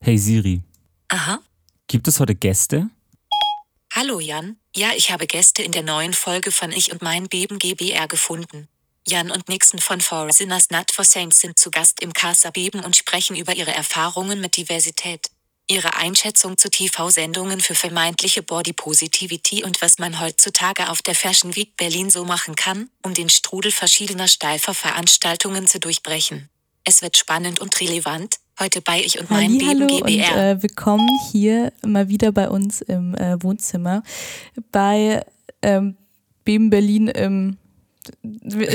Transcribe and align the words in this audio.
Hey 0.00 0.18
Siri, 0.18 0.62
Aha. 1.08 1.40
gibt 1.88 2.06
es 2.06 2.20
heute 2.20 2.34
Gäste? 2.34 2.88
Hallo 3.92 4.20
Jan. 4.20 4.56
Ja, 4.74 4.90
ich 4.94 5.10
habe 5.10 5.26
Gäste 5.26 5.62
in 5.62 5.72
der 5.72 5.82
neuen 5.82 6.12
Folge 6.12 6.52
von 6.52 6.70
Ich 6.70 6.92
und 6.92 7.02
mein 7.02 7.28
Beben 7.28 7.58
GBR 7.58 8.06
gefunden. 8.06 8.68
Jan 9.08 9.30
und 9.30 9.48
Nixon 9.48 9.80
von 9.80 10.00
For 10.00 10.30
Sinners 10.32 10.70
Not 10.70 10.92
for 10.92 11.04
Saints 11.04 11.40
sind 11.40 11.58
zu 11.58 11.70
Gast 11.70 12.02
im 12.02 12.12
Casa 12.12 12.50
Beben 12.50 12.80
und 12.84 12.96
sprechen 12.96 13.36
über 13.36 13.54
ihre 13.54 13.72
Erfahrungen 13.72 14.40
mit 14.40 14.56
Diversität. 14.56 15.30
Ihre 15.68 15.94
Einschätzung 15.94 16.58
zu 16.58 16.70
TV-Sendungen 16.70 17.60
für 17.60 17.74
vermeintliche 17.74 18.42
Body 18.42 18.72
Positivity 18.72 19.64
und 19.64 19.82
was 19.82 19.98
man 19.98 20.20
heutzutage 20.20 20.90
auf 20.90 21.02
der 21.02 21.16
Fashion 21.16 21.56
Week 21.56 21.76
Berlin 21.76 22.10
so 22.10 22.24
machen 22.24 22.54
kann, 22.54 22.90
um 23.02 23.14
den 23.14 23.28
Strudel 23.28 23.72
verschiedener 23.72 24.28
steifer 24.28 24.74
Veranstaltungen 24.74 25.66
zu 25.66 25.80
durchbrechen. 25.80 26.48
Es 26.84 27.02
wird 27.02 27.16
spannend 27.16 27.58
und 27.58 27.80
relevant, 27.80 28.36
heute 28.58 28.80
bei 28.80 29.00
Ich 29.00 29.20
und 29.20 29.30
mein 29.30 29.58
Beben 29.58 29.68
Hallo 29.68 29.96
und 29.96 30.06
GBR. 30.06 30.50
äh, 30.50 30.62
willkommen 30.62 31.08
hier 31.30 31.72
mal 31.84 32.08
wieder 32.08 32.32
bei 32.32 32.48
uns 32.48 32.80
im 32.80 33.14
äh, 33.14 33.42
Wohnzimmer 33.42 34.02
bei 34.72 35.24
ähm, 35.62 35.96
Beben 36.44 36.70
Berlin 36.70 37.08
im 37.08 37.56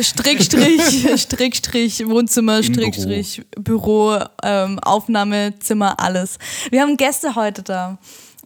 Strickstrich, 0.01 1.07
Strickstrich, 1.15 2.05
Wohnzimmer, 2.07 2.57
Im 2.57 2.63
Strickstrich, 2.63 3.43
Büro, 3.57 4.19
ähm, 4.43 4.77
Aufnahmezimmer, 4.79 5.99
alles. 5.99 6.37
Wir 6.69 6.81
haben 6.81 6.97
Gäste 6.97 7.35
heute 7.35 7.63
da 7.63 7.97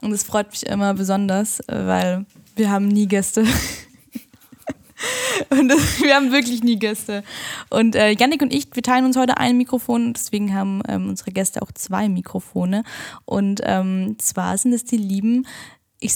und 0.01 0.11
es 0.11 0.23
freut 0.23 0.51
mich 0.51 0.65
immer 0.67 0.93
besonders, 0.93 1.59
weil 1.67 2.25
wir 2.55 2.69
haben 2.69 2.87
nie 2.87 3.07
Gäste. 3.07 3.45
Und 5.49 5.69
das, 5.69 5.79
wir 6.01 6.15
haben 6.15 6.31
wirklich 6.31 6.63
nie 6.63 6.77
Gäste. 6.77 7.23
Und 7.69 7.95
äh, 7.95 8.11
Yannick 8.11 8.41
und 8.41 8.53
ich, 8.53 8.67
wir 8.73 8.83
teilen 8.83 9.05
uns 9.05 9.17
heute 9.17 9.37
ein 9.37 9.57
Mikrofon, 9.57 10.13
deswegen 10.13 10.53
haben 10.53 10.81
ähm, 10.87 11.09
unsere 11.09 11.31
Gäste 11.31 11.61
auch 11.61 11.71
zwei 11.71 12.09
Mikrofone. 12.09 12.83
Und 13.25 13.61
ähm, 13.63 14.15
zwar 14.19 14.57
sind 14.57 14.73
es 14.73 14.85
die 14.85 14.97
lieben, 14.97 15.45
ich, 15.99 16.13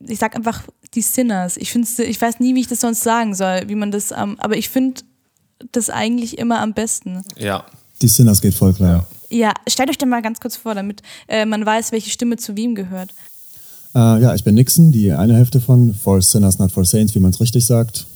ich 0.00 0.18
sag 0.18 0.36
einfach 0.36 0.62
die 0.94 1.02
Sinners. 1.02 1.56
Ich, 1.56 1.70
find's, 1.70 1.98
ich 1.98 2.20
weiß 2.20 2.40
nie, 2.40 2.54
wie 2.54 2.60
ich 2.60 2.68
das 2.68 2.80
sonst 2.80 3.02
sagen 3.02 3.34
soll, 3.34 3.62
wie 3.68 3.74
man 3.74 3.90
das, 3.90 4.10
ähm, 4.10 4.36
aber 4.38 4.56
ich 4.56 4.68
finde 4.68 5.02
das 5.70 5.90
eigentlich 5.90 6.38
immer 6.38 6.60
am 6.60 6.74
besten. 6.74 7.22
Ja. 7.38 7.64
Die 8.00 8.08
Sinners 8.08 8.42
geht 8.42 8.54
voll 8.54 8.74
klar. 8.74 9.06
Ja, 9.30 9.52
stellt 9.68 9.88
euch 9.88 9.98
denn 9.98 10.08
mal 10.08 10.22
ganz 10.22 10.40
kurz 10.40 10.56
vor, 10.56 10.74
damit 10.74 11.02
äh, 11.28 11.46
man 11.46 11.64
weiß, 11.64 11.92
welche 11.92 12.10
Stimme 12.10 12.36
zu 12.36 12.56
wem 12.56 12.74
gehört. 12.74 13.14
Äh, 13.94 14.22
ja, 14.22 14.34
ich 14.34 14.44
bin 14.44 14.56
Nixon, 14.56 14.90
die 14.90 15.12
eine 15.12 15.36
Hälfte 15.36 15.60
von 15.60 15.94
For 15.94 16.20
Sinners 16.20 16.58
Not 16.58 16.72
For 16.72 16.84
Saints, 16.84 17.14
wie 17.14 17.20
man 17.20 17.30
es 17.30 17.40
richtig 17.40 17.64
sagt. 17.64 18.06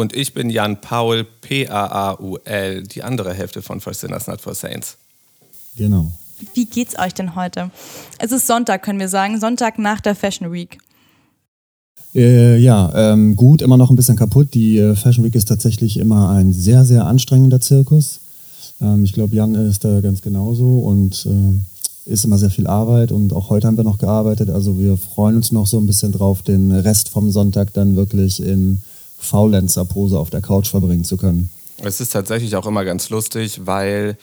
Und 0.00 0.16
ich 0.16 0.32
bin 0.32 0.48
Jan 0.48 0.80
Paul, 0.80 1.24
P-A-A-U-L, 1.42 2.82
die 2.84 3.02
andere 3.02 3.34
Hälfte 3.34 3.60
von 3.60 3.80
For 3.80 3.92
Sinners 3.92 4.28
Not 4.28 4.40
For 4.40 4.54
Saints. 4.54 4.96
Genau. 5.76 6.10
Wie 6.54 6.64
geht's 6.64 6.98
euch 6.98 7.12
denn 7.12 7.36
heute? 7.36 7.70
Es 8.18 8.32
ist 8.32 8.46
Sonntag, 8.46 8.82
können 8.82 8.98
wir 8.98 9.10
sagen, 9.10 9.38
Sonntag 9.38 9.78
nach 9.78 10.00
der 10.00 10.14
Fashion 10.14 10.50
Week. 10.50 10.78
Äh, 12.14 12.56
ja, 12.56 12.90
ähm, 12.94 13.36
gut, 13.36 13.60
immer 13.60 13.76
noch 13.76 13.90
ein 13.90 13.96
bisschen 13.96 14.16
kaputt. 14.16 14.54
Die 14.54 14.78
äh, 14.78 14.96
Fashion 14.96 15.22
Week 15.22 15.34
ist 15.34 15.48
tatsächlich 15.48 15.98
immer 15.98 16.30
ein 16.30 16.54
sehr, 16.54 16.86
sehr 16.86 17.04
anstrengender 17.04 17.60
Zirkus. 17.60 18.20
Ähm, 18.80 19.04
ich 19.04 19.12
glaube, 19.12 19.36
Jan 19.36 19.54
ist 19.54 19.84
da 19.84 20.00
ganz 20.00 20.22
genauso 20.22 20.78
und 20.78 21.26
äh, 21.26 22.10
ist 22.10 22.24
immer 22.24 22.38
sehr 22.38 22.50
viel 22.50 22.66
Arbeit 22.66 23.12
und 23.12 23.34
auch 23.34 23.50
heute 23.50 23.66
haben 23.66 23.76
wir 23.76 23.84
noch 23.84 23.98
gearbeitet. 23.98 24.48
Also 24.48 24.78
wir 24.78 24.96
freuen 24.96 25.36
uns 25.36 25.52
noch 25.52 25.66
so 25.66 25.76
ein 25.76 25.86
bisschen 25.86 26.12
drauf, 26.12 26.40
den 26.40 26.72
Rest 26.72 27.10
vom 27.10 27.30
Sonntag 27.30 27.74
dann 27.74 27.96
wirklich 27.96 28.42
in 28.42 28.80
Faulenzer-Pose 29.20 30.18
auf 30.18 30.30
der 30.30 30.40
Couch 30.42 30.68
verbringen 30.68 31.04
zu 31.04 31.16
können. 31.16 31.50
Es 31.82 32.00
ist 32.00 32.10
tatsächlich 32.10 32.56
auch 32.56 32.66
immer 32.66 32.84
ganz 32.84 33.08
lustig, 33.10 33.60
weil 33.64 34.18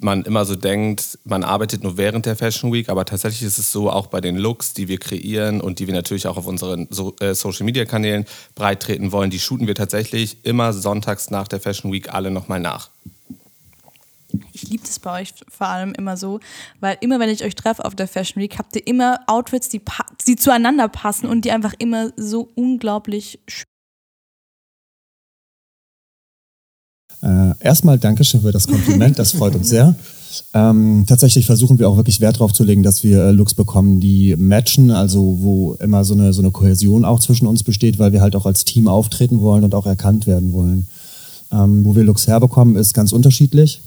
man 0.00 0.22
immer 0.22 0.44
so 0.44 0.56
denkt, 0.56 1.18
man 1.24 1.44
arbeitet 1.44 1.82
nur 1.82 1.96
während 1.96 2.26
der 2.26 2.36
Fashion 2.36 2.72
Week, 2.72 2.88
aber 2.88 3.04
tatsächlich 3.04 3.42
ist 3.42 3.58
es 3.58 3.70
so, 3.70 3.90
auch 3.90 4.08
bei 4.08 4.20
den 4.20 4.36
Looks, 4.36 4.74
die 4.74 4.88
wir 4.88 4.98
kreieren 4.98 5.60
und 5.60 5.78
die 5.78 5.86
wir 5.86 5.94
natürlich 5.94 6.26
auch 6.26 6.36
auf 6.36 6.46
unseren 6.46 6.88
so 6.90 7.14
äh, 7.20 7.34
Social 7.34 7.64
Media 7.64 7.84
Kanälen 7.84 8.26
breit 8.54 8.80
treten 8.82 9.12
wollen, 9.12 9.30
die 9.30 9.38
shooten 9.38 9.66
wir 9.66 9.74
tatsächlich 9.74 10.44
immer 10.44 10.72
sonntags 10.72 11.30
nach 11.30 11.48
der 11.48 11.60
Fashion 11.60 11.92
Week 11.92 12.12
alle 12.12 12.30
nochmal 12.30 12.60
nach. 12.60 12.90
Ich 14.52 14.68
liebe 14.68 14.82
das 14.84 14.98
bei 14.98 15.22
euch 15.22 15.32
vor 15.48 15.68
allem 15.68 15.94
immer 15.94 16.16
so, 16.16 16.40
weil 16.80 16.98
immer, 17.00 17.20
wenn 17.20 17.30
ich 17.30 17.44
euch 17.44 17.54
treffe 17.54 17.84
auf 17.84 17.94
der 17.94 18.08
Fashion 18.08 18.42
Week, 18.42 18.58
habt 18.58 18.74
ihr 18.74 18.86
immer 18.86 19.20
Outfits, 19.28 19.68
die, 19.68 19.78
pa- 19.78 20.06
die 20.26 20.34
zueinander 20.36 20.88
passen 20.88 21.28
und 21.28 21.44
die 21.44 21.52
einfach 21.52 21.74
immer 21.78 22.10
so 22.16 22.50
unglaublich 22.56 23.38
schön 23.46 23.64
Äh, 27.24 27.54
erstmal 27.60 27.98
Dankeschön 27.98 28.42
für 28.42 28.52
das 28.52 28.66
Kompliment, 28.66 29.18
das 29.18 29.32
freut 29.32 29.54
uns 29.54 29.70
sehr. 29.70 29.94
Ähm, 30.52 31.04
tatsächlich 31.06 31.46
versuchen 31.46 31.78
wir 31.78 31.88
auch 31.88 31.96
wirklich 31.96 32.20
Wert 32.20 32.36
darauf 32.36 32.52
zu 32.52 32.64
legen, 32.64 32.82
dass 32.82 33.02
wir 33.02 33.24
äh, 33.24 33.30
Looks 33.30 33.54
bekommen, 33.54 33.98
die 33.98 34.36
matchen, 34.36 34.90
also 34.90 35.38
wo 35.40 35.74
immer 35.74 36.04
so 36.04 36.12
eine, 36.14 36.32
so 36.32 36.42
eine 36.42 36.50
Kohäsion 36.50 37.04
auch 37.04 37.20
zwischen 37.20 37.46
uns 37.46 37.62
besteht, 37.62 37.98
weil 37.98 38.12
wir 38.12 38.20
halt 38.20 38.36
auch 38.36 38.44
als 38.44 38.64
Team 38.64 38.88
auftreten 38.88 39.40
wollen 39.40 39.64
und 39.64 39.74
auch 39.74 39.86
erkannt 39.86 40.26
werden 40.26 40.52
wollen. 40.52 40.86
Ähm, 41.50 41.84
wo 41.84 41.96
wir 41.96 42.04
Looks 42.04 42.26
herbekommen, 42.26 42.76
ist 42.76 42.92
ganz 42.92 43.12
unterschiedlich. 43.12 43.80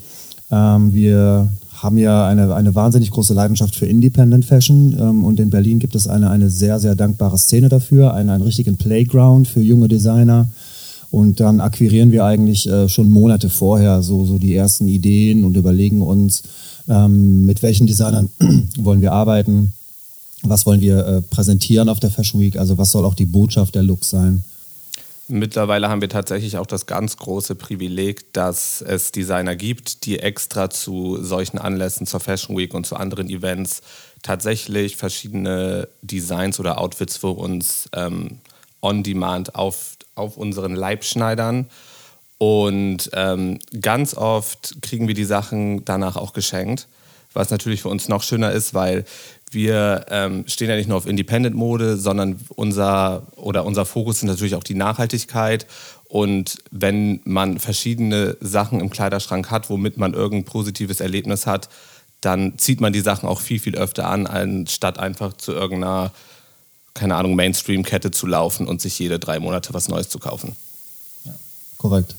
Ähm, 0.49 0.93
wir 0.93 1.49
haben 1.73 1.97
ja 1.97 2.27
eine, 2.27 2.55
eine 2.55 2.73
wahnsinnig 2.73 3.11
große 3.11 3.35
Leidenschaft 3.35 3.75
für 3.75 3.85
Independent 3.85 4.45
Fashion 4.45 4.95
ähm, 4.99 5.23
und 5.23 5.39
in 5.39 5.51
Berlin 5.51 5.77
gibt 5.77 5.93
es 5.93 6.07
eine, 6.07 6.31
eine 6.31 6.49
sehr, 6.49 6.79
sehr 6.79 6.95
dankbare 6.95 7.37
Szene 7.37 7.69
dafür, 7.69 8.13
einen, 8.13 8.29
einen 8.29 8.43
richtigen 8.43 8.77
Playground 8.77 9.47
für 9.47 9.61
junge 9.61 9.89
Designer. 9.89 10.49
Und 11.09 11.39
dann 11.39 11.61
akquirieren 11.61 12.11
wir 12.11 12.25
eigentlich 12.25 12.67
äh, 12.67 12.89
schon 12.89 13.09
Monate 13.09 13.49
vorher 13.49 14.01
so, 14.01 14.25
so 14.25 14.37
die 14.37 14.55
ersten 14.55 14.87
Ideen 14.87 15.45
und 15.45 15.55
überlegen 15.55 16.01
uns, 16.01 16.43
ähm, 16.87 17.45
mit 17.45 17.63
welchen 17.63 17.87
Designern 17.87 18.29
wollen 18.77 19.01
wir 19.01 19.13
arbeiten, 19.13 19.73
was 20.43 20.65
wollen 20.65 20.81
wir 20.81 21.05
äh, 21.05 21.21
präsentieren 21.21 21.89
auf 21.89 21.99
der 21.99 22.11
Fashion 22.11 22.41
Week, 22.41 22.57
also 22.57 22.77
was 22.77 22.91
soll 22.91 23.05
auch 23.05 23.15
die 23.15 23.25
Botschaft 23.25 23.75
der 23.75 23.83
Looks 23.83 24.09
sein. 24.09 24.43
Mittlerweile 25.29 25.89
haben 25.89 25.99
wir 25.99 26.07
tatsächlich 26.07 26.57
auch 26.57 26.65
das 26.65 26.85
ganz 26.85 27.17
große 27.17 27.55
Privileg, 27.55 28.31
dass 28.31 28.81
es 28.81 29.11
Designer 29.11 29.57
gibt, 29.57 30.05
die 30.05 30.19
extra 30.19 30.69
zu 30.69 31.21
solchen 31.21 31.57
Anlässen, 31.57 32.07
zur 32.07 32.21
Fashion 32.21 32.55
Week 32.55 32.73
und 32.73 32.85
zu 32.85 32.95
anderen 32.95 33.29
Events 33.29 33.81
tatsächlich 34.23 34.95
verschiedene 34.95 35.89
Designs 36.01 36.61
oder 36.61 36.79
Outfits 36.79 37.17
für 37.17 37.31
uns 37.31 37.89
ähm, 37.93 38.37
on 38.81 39.03
demand 39.03 39.55
auf, 39.55 39.96
auf 40.17 40.37
unseren 40.37 40.75
Leib 40.75 41.03
schneidern. 41.03 41.67
Und 42.37 43.09
ähm, 43.13 43.59
ganz 43.81 44.13
oft 44.15 44.81
kriegen 44.81 45.07
wir 45.07 45.15
die 45.15 45.23
Sachen 45.23 45.85
danach 45.85 46.15
auch 46.15 46.33
geschenkt, 46.33 46.87
was 47.33 47.49
natürlich 47.49 47.81
für 47.81 47.89
uns 47.89 48.09
noch 48.09 48.23
schöner 48.23 48.51
ist, 48.51 48.73
weil 48.73 49.05
wir 49.51 50.05
ähm, 50.09 50.43
stehen 50.47 50.69
ja 50.69 50.75
nicht 50.75 50.89
nur 50.89 50.97
auf 50.97 51.07
Independent-Mode, 51.07 51.97
sondern 51.97 52.39
unser, 52.49 53.27
oder 53.37 53.65
unser 53.65 53.85
Fokus 53.85 54.17
ist 54.17 54.23
natürlich 54.23 54.55
auch 54.55 54.63
die 54.63 54.75
Nachhaltigkeit. 54.75 55.65
Und 56.09 56.57
wenn 56.71 57.21
man 57.23 57.59
verschiedene 57.59 58.37
Sachen 58.39 58.79
im 58.79 58.89
Kleiderschrank 58.89 59.49
hat, 59.49 59.69
womit 59.69 59.97
man 59.97 60.13
irgendein 60.13 60.45
positives 60.45 60.99
Erlebnis 60.99 61.47
hat, 61.47 61.69
dann 62.21 62.57
zieht 62.57 62.81
man 62.81 62.93
die 62.93 63.01
Sachen 63.01 63.27
auch 63.27 63.41
viel, 63.41 63.59
viel 63.59 63.75
öfter 63.75 64.09
an, 64.09 64.27
anstatt 64.27 64.99
einfach 64.99 65.33
zu 65.33 65.53
irgendeiner, 65.53 66.11
keine 66.97 67.15
Ahnung, 67.15 67.35
Mainstream-Kette 67.35 68.11
zu 68.11 68.27
laufen 68.27 68.67
und 68.67 68.81
sich 68.81 68.97
jede 68.99 69.19
drei 69.19 69.39
Monate 69.39 69.73
was 69.73 69.87
Neues 69.87 70.09
zu 70.09 70.19
kaufen. 70.19 70.55
Korrekt. 71.77 72.15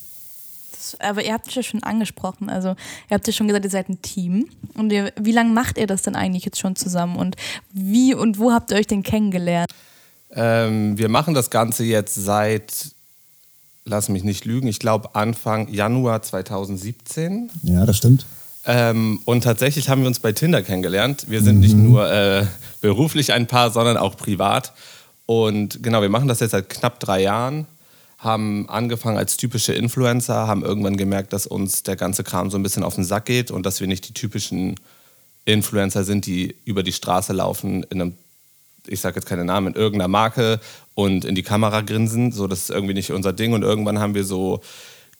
Das, 0.73 0.97
aber 1.01 1.25
ihr 1.25 1.33
habt 1.33 1.49
es 1.49 1.55
ja 1.55 1.63
schon 1.63 1.83
angesprochen, 1.83 2.49
also 2.49 2.69
ihr 2.69 3.15
habt 3.15 3.27
ja 3.27 3.33
schon 3.33 3.49
gesagt, 3.49 3.65
ihr 3.65 3.71
seid 3.71 3.89
ein 3.89 4.01
Team. 4.03 4.49
Und 4.75 4.93
ihr, 4.93 5.13
wie 5.17 5.33
lange 5.33 5.53
macht 5.53 5.79
ihr 5.79 5.87
das 5.87 6.03
denn 6.03 6.15
eigentlich 6.15 6.45
jetzt 6.45 6.59
schon 6.59 6.77
zusammen? 6.77 7.17
Und 7.17 7.37
wie 7.73 8.15
und 8.15 8.39
wo 8.39 8.53
habt 8.53 8.71
ihr 8.71 8.77
euch 8.77 8.87
denn 8.87 9.03
kennengelernt? 9.03 9.71
Ähm, 10.31 10.97
wir 10.97 11.09
machen 11.09 11.35
das 11.35 11.51
Ganze 11.51 11.85
jetzt 11.85 12.15
seit, 12.15 12.93
lass 13.85 14.09
mich 14.09 14.25
nicht 14.25 14.45
lügen, 14.45 14.69
ich 14.69 14.79
glaube 14.79 15.15
Anfang 15.15 15.69
Januar 15.73 16.23
2017. 16.23 17.51
Ja, 17.63 17.85
das 17.85 17.97
stimmt. 17.97 18.27
Ähm, 18.65 19.21
und 19.25 19.45
tatsächlich 19.45 19.89
haben 19.89 20.03
wir 20.03 20.09
uns 20.09 20.21
bei 20.21 20.33
Tinder 20.33 20.63
kennengelernt. 20.63 21.27
Wir 21.29 21.43
sind 21.43 21.61
nicht 21.61 21.77
nur 21.77 22.11
äh, 22.11 22.47
beruflich 22.81 23.33
ein 23.33 23.47
Paar, 23.47 23.71
sondern 23.71 23.97
auch 23.97 24.17
privat. 24.17 24.73
Und 25.27 25.83
genau, 25.83 26.03
wir 26.03 26.09
machen 26.09 26.29
das 26.29 26.41
jetzt 26.41 26.53
seit 26.53 26.69
knapp 26.69 27.01
drei 27.01 27.23
Jahren, 27.23 27.67
haben 28.19 28.69
angefangen 28.69 29.19
als 29.19 29.37
typische 29.37 29.73
Influencer, 29.75 30.47
haben 30.47 30.65
irgendwann 30.65 30.97
gemerkt, 30.97 31.33
dass 31.33 31.47
uns 31.47 31.83
der 31.83 31.97
ganze 31.97 32.25
Kram 32.25 32.51
so 32.51 32.59
ein 32.59 32.63
bisschen 32.63 32.83
auf 32.83 32.95
den 32.95 33.05
Sack 33.05 33.27
geht 33.27 33.51
und 33.51 33.65
dass 33.65 33.81
wir 33.81 33.87
nicht 33.87 34.09
die 34.09 34.15
typischen 34.15 34.75
Influencer 35.45 36.05
sind, 36.05 36.27
die 36.27 36.57
über 36.65 36.83
die 36.83 36.93
Straße 36.93 37.33
laufen 37.33 37.85
in 37.85 38.01
einem, 38.01 38.15
ich 38.87 39.01
sage 39.01 39.17
jetzt 39.17 39.27
keine 39.27 39.45
Namen, 39.45 39.69
in 39.69 39.75
irgendeiner 39.75 40.09
Marke 40.09 40.61
und 40.95 41.25
in 41.25 41.35
die 41.35 41.43
Kamera 41.43 41.81
grinsen. 41.81 42.33
So, 42.33 42.47
das 42.47 42.63
ist 42.63 42.71
irgendwie 42.71 42.95
nicht 42.95 43.13
unser 43.13 43.33
Ding. 43.33 43.53
Und 43.53 43.63
irgendwann 43.63 43.99
haben 43.99 44.15
wir 44.15 44.25
so 44.25 44.61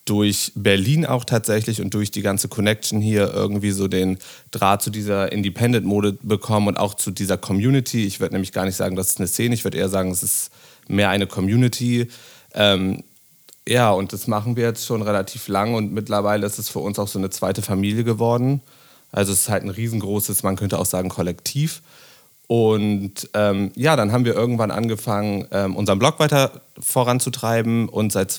durch 0.09 0.53
Berlin 0.55 1.05
auch 1.05 1.25
tatsächlich 1.25 1.81
und 1.81 1.93
durch 1.95 2.11
die 2.11 2.23
ganze 2.23 2.49
Connection 2.49 3.01
hier 3.01 3.33
irgendwie 3.33 3.73
so 3.73 3.89
den 3.89 4.19
Draht 4.51 4.83
zu 4.83 4.91
dieser 4.91 5.33
Independent-Mode 5.33 6.19
bekommen 6.23 6.69
und 6.69 6.77
auch 6.79 6.95
zu 6.95 7.11
dieser 7.11 7.37
Community. 7.37 8.05
Ich 8.05 8.21
würde 8.21 8.35
nämlich 8.35 8.53
gar 8.53 8.65
nicht 8.65 8.77
sagen, 8.77 8.97
das 8.97 9.11
ist 9.11 9.19
eine 9.19 9.29
Szene, 9.29 9.55
ich 9.55 9.65
würde 9.65 9.79
eher 9.79 9.89
sagen, 9.89 10.11
es 10.11 10.23
ist 10.23 10.51
mehr 10.89 11.11
eine 11.11 11.27
Community. 11.27 12.09
Ähm, 12.55 13.05
ja, 13.69 13.91
und 13.91 14.15
das 14.15 14.27
machen 14.27 14.57
wir 14.57 14.65
jetzt 14.65 14.87
schon 14.87 15.03
relativ 15.03 15.49
lang 15.49 15.75
und 15.75 15.93
mittlerweile 15.93 16.47
ist 16.47 16.59
es 16.59 16.71
für 16.71 16.79
uns 16.79 16.99
auch 16.99 17.09
so 17.09 17.19
eine 17.19 17.29
zweite 17.29 17.61
Familie 17.61 18.05
geworden. 18.05 18.63
Also 19.13 19.33
es 19.33 19.41
ist 19.41 19.49
halt 19.51 19.63
ein 19.63 19.71
riesengroßes, 19.71 20.43
man 20.43 20.57
könnte 20.57 20.79
auch 20.79 20.87
sagen, 20.87 21.11
Kollektiv. 21.11 21.83
Und 22.47 23.29
ähm, 23.35 23.73
ja, 23.75 23.95
dann 23.95 24.11
haben 24.11 24.25
wir 24.25 24.35
irgendwann 24.35 24.71
angefangen, 24.71 25.47
ähm, 25.51 25.77
unseren 25.77 25.99
Blog 25.99 26.19
weiter 26.19 26.63
voranzutreiben 26.81 27.91
und 27.91 28.11
seit 28.11 28.33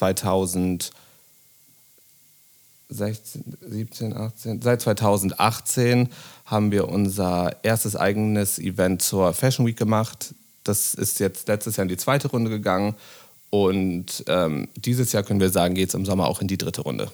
2016, 2.90 3.44
17, 3.62 4.18
18, 4.18 4.62
seit 4.62 4.82
2018 4.82 6.10
haben 6.46 6.72
wir 6.72 6.90
unser 6.90 7.64
erstes 7.64 7.96
eigenes 7.96 8.58
Event 8.58 9.02
zur 9.02 9.34
Fashion 9.34 9.66
Week 9.66 9.78
gemacht. 9.78 10.34
Das 10.64 10.96
ist 10.96 11.20
jetzt 11.20 11.48
letztes 11.48 11.78
Jahr 11.78 11.84
in 11.84 11.90
die 11.90 11.98
zweite 11.98 12.30
Runde 12.30 12.50
gegangen 12.50 12.96
und 13.52 14.24
ähm, 14.28 14.68
dieses 14.76 15.12
Jahr 15.12 15.24
können 15.24 15.40
wir 15.40 15.50
sagen, 15.50 15.76
geht 15.76 15.90
es 15.90 15.96
im 15.96 16.06
Sommer 16.06 16.28
auch 16.28 16.42
in 16.42 16.48
die 16.48 16.58
dritte 16.58 16.82
Runde. 16.82 17.12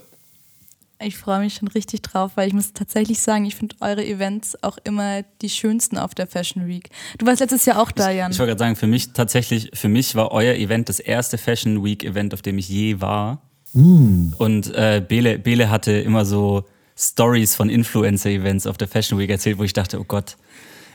Ich 1.01 1.17
freue 1.17 1.39
mich 1.39 1.55
schon 1.55 1.67
richtig 1.67 2.03
drauf, 2.03 2.31
weil 2.35 2.47
ich 2.47 2.53
muss 2.53 2.71
tatsächlich 2.71 3.19
sagen, 3.19 3.43
ich 3.43 3.55
finde 3.55 3.75
eure 3.81 4.05
Events 4.05 4.63
auch 4.63 4.77
immer 4.85 5.23
die 5.41 5.49
schönsten 5.49 5.97
auf 5.97 6.15
der 6.15 6.25
Fashion 6.25 6.67
Week. 6.67 6.89
Du 7.17 7.25
warst 7.25 7.41
letztes 7.41 7.65
Jahr 7.65 7.81
auch 7.81 7.91
da, 7.91 8.09
Jan. 8.11 8.31
Ich, 8.31 8.35
ich 8.35 8.39
wollte 8.39 8.51
gerade 8.51 8.59
sagen, 8.59 8.75
für 8.77 8.87
mich 8.87 9.11
tatsächlich, 9.11 9.71
für 9.73 9.89
mich 9.89 10.15
war 10.15 10.31
euer 10.31 10.55
Event 10.55 10.87
das 10.87 11.01
erste 11.01 11.37
Fashion 11.37 11.83
Week 11.83 12.01
Event, 12.05 12.33
auf 12.33 12.41
dem 12.41 12.57
ich 12.57 12.69
je 12.69 13.01
war. 13.01 13.41
Mm. 13.75 14.33
Und 14.37 14.73
äh, 14.73 15.03
Bele, 15.07 15.37
Bele 15.37 15.69
hatte 15.69 15.91
immer 15.91 16.25
so 16.25 16.63
Stories 16.97 17.55
von 17.55 17.69
Influencer-Events 17.69 18.67
auf 18.67 18.77
der 18.77 18.87
Fashion 18.87 19.19
Week 19.19 19.29
erzählt, 19.29 19.57
wo 19.57 19.63
ich 19.63 19.73
dachte, 19.73 19.99
oh 19.99 20.05
Gott, 20.07 20.37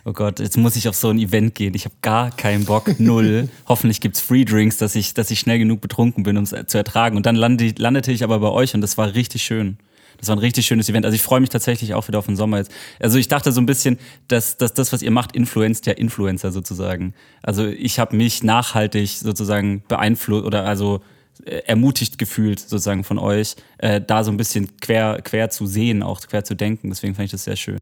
oh 0.06 0.12
Gott, 0.12 0.40
jetzt 0.40 0.56
muss 0.56 0.76
ich 0.76 0.88
auf 0.88 0.96
so 0.96 1.10
ein 1.10 1.18
Event 1.18 1.54
gehen. 1.54 1.74
Ich 1.74 1.84
habe 1.84 1.94
gar 2.00 2.30
keinen 2.30 2.64
Bock, 2.64 2.94
null. 2.98 3.48
Hoffentlich 3.68 4.00
gibt's 4.00 4.20
Free 4.20 4.44
Drinks, 4.44 4.78
dass 4.78 4.94
ich, 4.94 5.12
dass 5.12 5.30
ich 5.30 5.40
schnell 5.40 5.58
genug 5.58 5.82
betrunken 5.82 6.22
bin, 6.22 6.38
um 6.38 6.44
es 6.44 6.54
zu 6.66 6.78
ertragen. 6.78 7.16
Und 7.16 7.26
dann 7.26 7.36
landete, 7.36 7.80
landete 7.80 8.12
ich 8.12 8.24
aber 8.24 8.38
bei 8.38 8.48
euch 8.48 8.74
und 8.74 8.80
das 8.80 8.96
war 8.96 9.14
richtig 9.14 9.42
schön. 9.42 9.76
Das 10.18 10.28
war 10.28 10.36
ein 10.36 10.40
richtig 10.40 10.66
schönes 10.66 10.88
Event. 10.88 11.04
Also 11.04 11.14
ich 11.14 11.22
freue 11.22 11.40
mich 11.40 11.48
tatsächlich 11.48 11.94
auch 11.94 12.08
wieder 12.08 12.18
auf 12.18 12.26
den 12.26 12.36
Sommer 12.36 12.58
jetzt. 12.58 12.70
Also 12.98 13.18
ich 13.18 13.28
dachte 13.28 13.52
so 13.52 13.60
ein 13.60 13.66
bisschen, 13.66 13.98
dass, 14.28 14.58
dass 14.58 14.74
das, 14.74 14.92
was 14.92 15.02
ihr 15.02 15.10
macht, 15.10 15.34
influenzt 15.34 15.86
ja 15.86 15.94
Influencer 15.94 16.50
sozusagen. 16.50 17.14
Also 17.42 17.66
ich 17.66 17.98
habe 17.98 18.16
mich 18.16 18.42
nachhaltig 18.42 19.10
sozusagen 19.18 19.82
beeinflusst 19.88 20.44
oder 20.44 20.64
also 20.64 20.96
äh, 20.96 21.00
ermutigt 21.44 22.18
gefühlt 22.18 22.60
sozusagen 22.60 23.04
von 23.04 23.18
euch, 23.18 23.56
äh, 23.78 24.00
da 24.00 24.24
so 24.24 24.30
ein 24.30 24.36
bisschen 24.36 24.76
quer, 24.78 25.20
quer 25.22 25.50
zu 25.50 25.66
sehen, 25.66 26.02
auch 26.02 26.20
quer 26.20 26.44
zu 26.44 26.54
denken. 26.54 26.90
Deswegen 26.90 27.14
fand 27.14 27.26
ich 27.26 27.32
das 27.32 27.44
sehr 27.44 27.56
schön. 27.56 27.78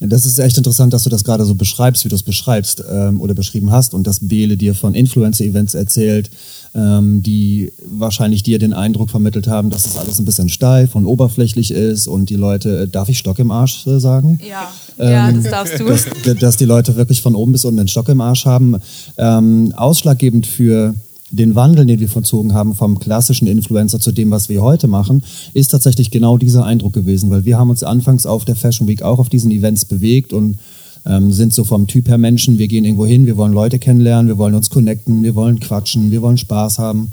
Das 0.00 0.24
ist 0.24 0.38
echt 0.38 0.56
interessant, 0.56 0.92
dass 0.92 1.02
du 1.02 1.10
das 1.10 1.24
gerade 1.24 1.44
so 1.44 1.56
beschreibst, 1.56 2.04
wie 2.04 2.08
du 2.08 2.14
es 2.14 2.22
beschreibst 2.22 2.84
ähm, 2.88 3.20
oder 3.20 3.34
beschrieben 3.34 3.72
hast 3.72 3.94
und 3.94 4.06
dass 4.06 4.28
Bele 4.28 4.56
dir 4.56 4.76
von 4.76 4.94
Influencer-Events 4.94 5.74
erzählt, 5.74 6.30
ähm, 6.74 7.20
die 7.24 7.72
wahrscheinlich 7.84 8.44
dir 8.44 8.60
den 8.60 8.72
Eindruck 8.72 9.10
vermittelt 9.10 9.48
haben, 9.48 9.70
dass 9.70 9.82
das 9.82 9.96
alles 9.96 10.20
ein 10.20 10.24
bisschen 10.24 10.48
steif 10.48 10.94
und 10.94 11.04
oberflächlich 11.04 11.72
ist 11.72 12.06
und 12.06 12.30
die 12.30 12.36
Leute, 12.36 12.82
äh, 12.82 12.88
darf 12.88 13.08
ich 13.08 13.18
Stock 13.18 13.40
im 13.40 13.50
Arsch 13.50 13.88
äh, 13.88 13.98
sagen? 13.98 14.38
Ja, 14.48 14.70
ähm, 15.00 15.10
ja 15.10 15.32
das 15.32 15.50
darfst 15.50 15.80
du. 15.80 15.86
Dass, 15.86 16.06
dass, 16.38 16.56
die 16.56 16.64
Leute 16.64 16.94
wirklich 16.94 17.20
von 17.20 17.34
oben 17.34 17.50
bis 17.50 17.64
unten 17.64 17.78
den 17.78 17.88
Stock 17.88 18.08
im 18.08 18.20
Arsch 18.20 18.44
haben. 18.44 18.76
Ähm, 19.16 19.72
ausschlaggebend 19.76 20.46
für 20.46 20.94
den 21.30 21.54
Wandel, 21.54 21.86
den 21.86 22.00
wir 22.00 22.08
vollzogen 22.08 22.54
haben 22.54 22.74
vom 22.74 22.98
klassischen 22.98 23.46
Influencer 23.46 24.00
zu 24.00 24.12
dem, 24.12 24.30
was 24.30 24.48
wir 24.48 24.62
heute 24.62 24.88
machen, 24.88 25.22
ist 25.52 25.68
tatsächlich 25.68 26.10
genau 26.10 26.38
dieser 26.38 26.64
Eindruck 26.64 26.94
gewesen, 26.94 27.30
weil 27.30 27.44
wir 27.44 27.58
haben 27.58 27.70
uns 27.70 27.82
anfangs 27.82 28.26
auf 28.26 28.44
der 28.44 28.56
Fashion 28.56 28.88
Week 28.88 29.02
auch 29.02 29.18
auf 29.18 29.28
diesen 29.28 29.50
Events 29.50 29.84
bewegt 29.84 30.32
und 30.32 30.58
ähm, 31.06 31.32
sind 31.32 31.54
so 31.54 31.64
vom 31.64 31.86
Typ 31.86 32.08
her 32.08 32.18
Menschen, 32.18 32.58
wir 32.58 32.68
gehen 32.68 32.84
irgendwo 32.84 33.06
hin, 33.06 33.26
wir 33.26 33.36
wollen 33.36 33.52
Leute 33.52 33.78
kennenlernen, 33.78 34.28
wir 34.28 34.38
wollen 34.38 34.54
uns 34.54 34.70
connecten, 34.70 35.22
wir 35.22 35.34
wollen 35.34 35.60
quatschen, 35.60 36.10
wir 36.10 36.22
wollen 36.22 36.38
Spaß 36.38 36.78
haben. 36.78 37.12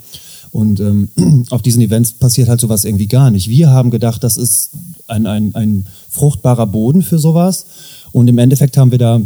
Und 0.51 0.79
ähm, 0.79 1.09
auf 1.49 1.61
diesen 1.61 1.81
Events 1.81 2.13
passiert 2.13 2.47
halt 2.47 2.61
sowas 2.61 2.85
irgendwie 2.85 3.07
gar 3.07 3.31
nicht. 3.31 3.49
Wir 3.49 3.69
haben 3.69 3.91
gedacht, 3.91 4.23
das 4.23 4.37
ist 4.37 4.71
ein, 5.07 5.25
ein, 5.25 5.53
ein 5.55 5.85
fruchtbarer 6.09 6.67
Boden 6.67 7.01
für 7.01 7.19
sowas. 7.19 7.65
Und 8.11 8.29
im 8.29 8.37
Endeffekt 8.37 8.77
haben 8.77 8.91
wir 8.91 8.97
da 8.97 9.21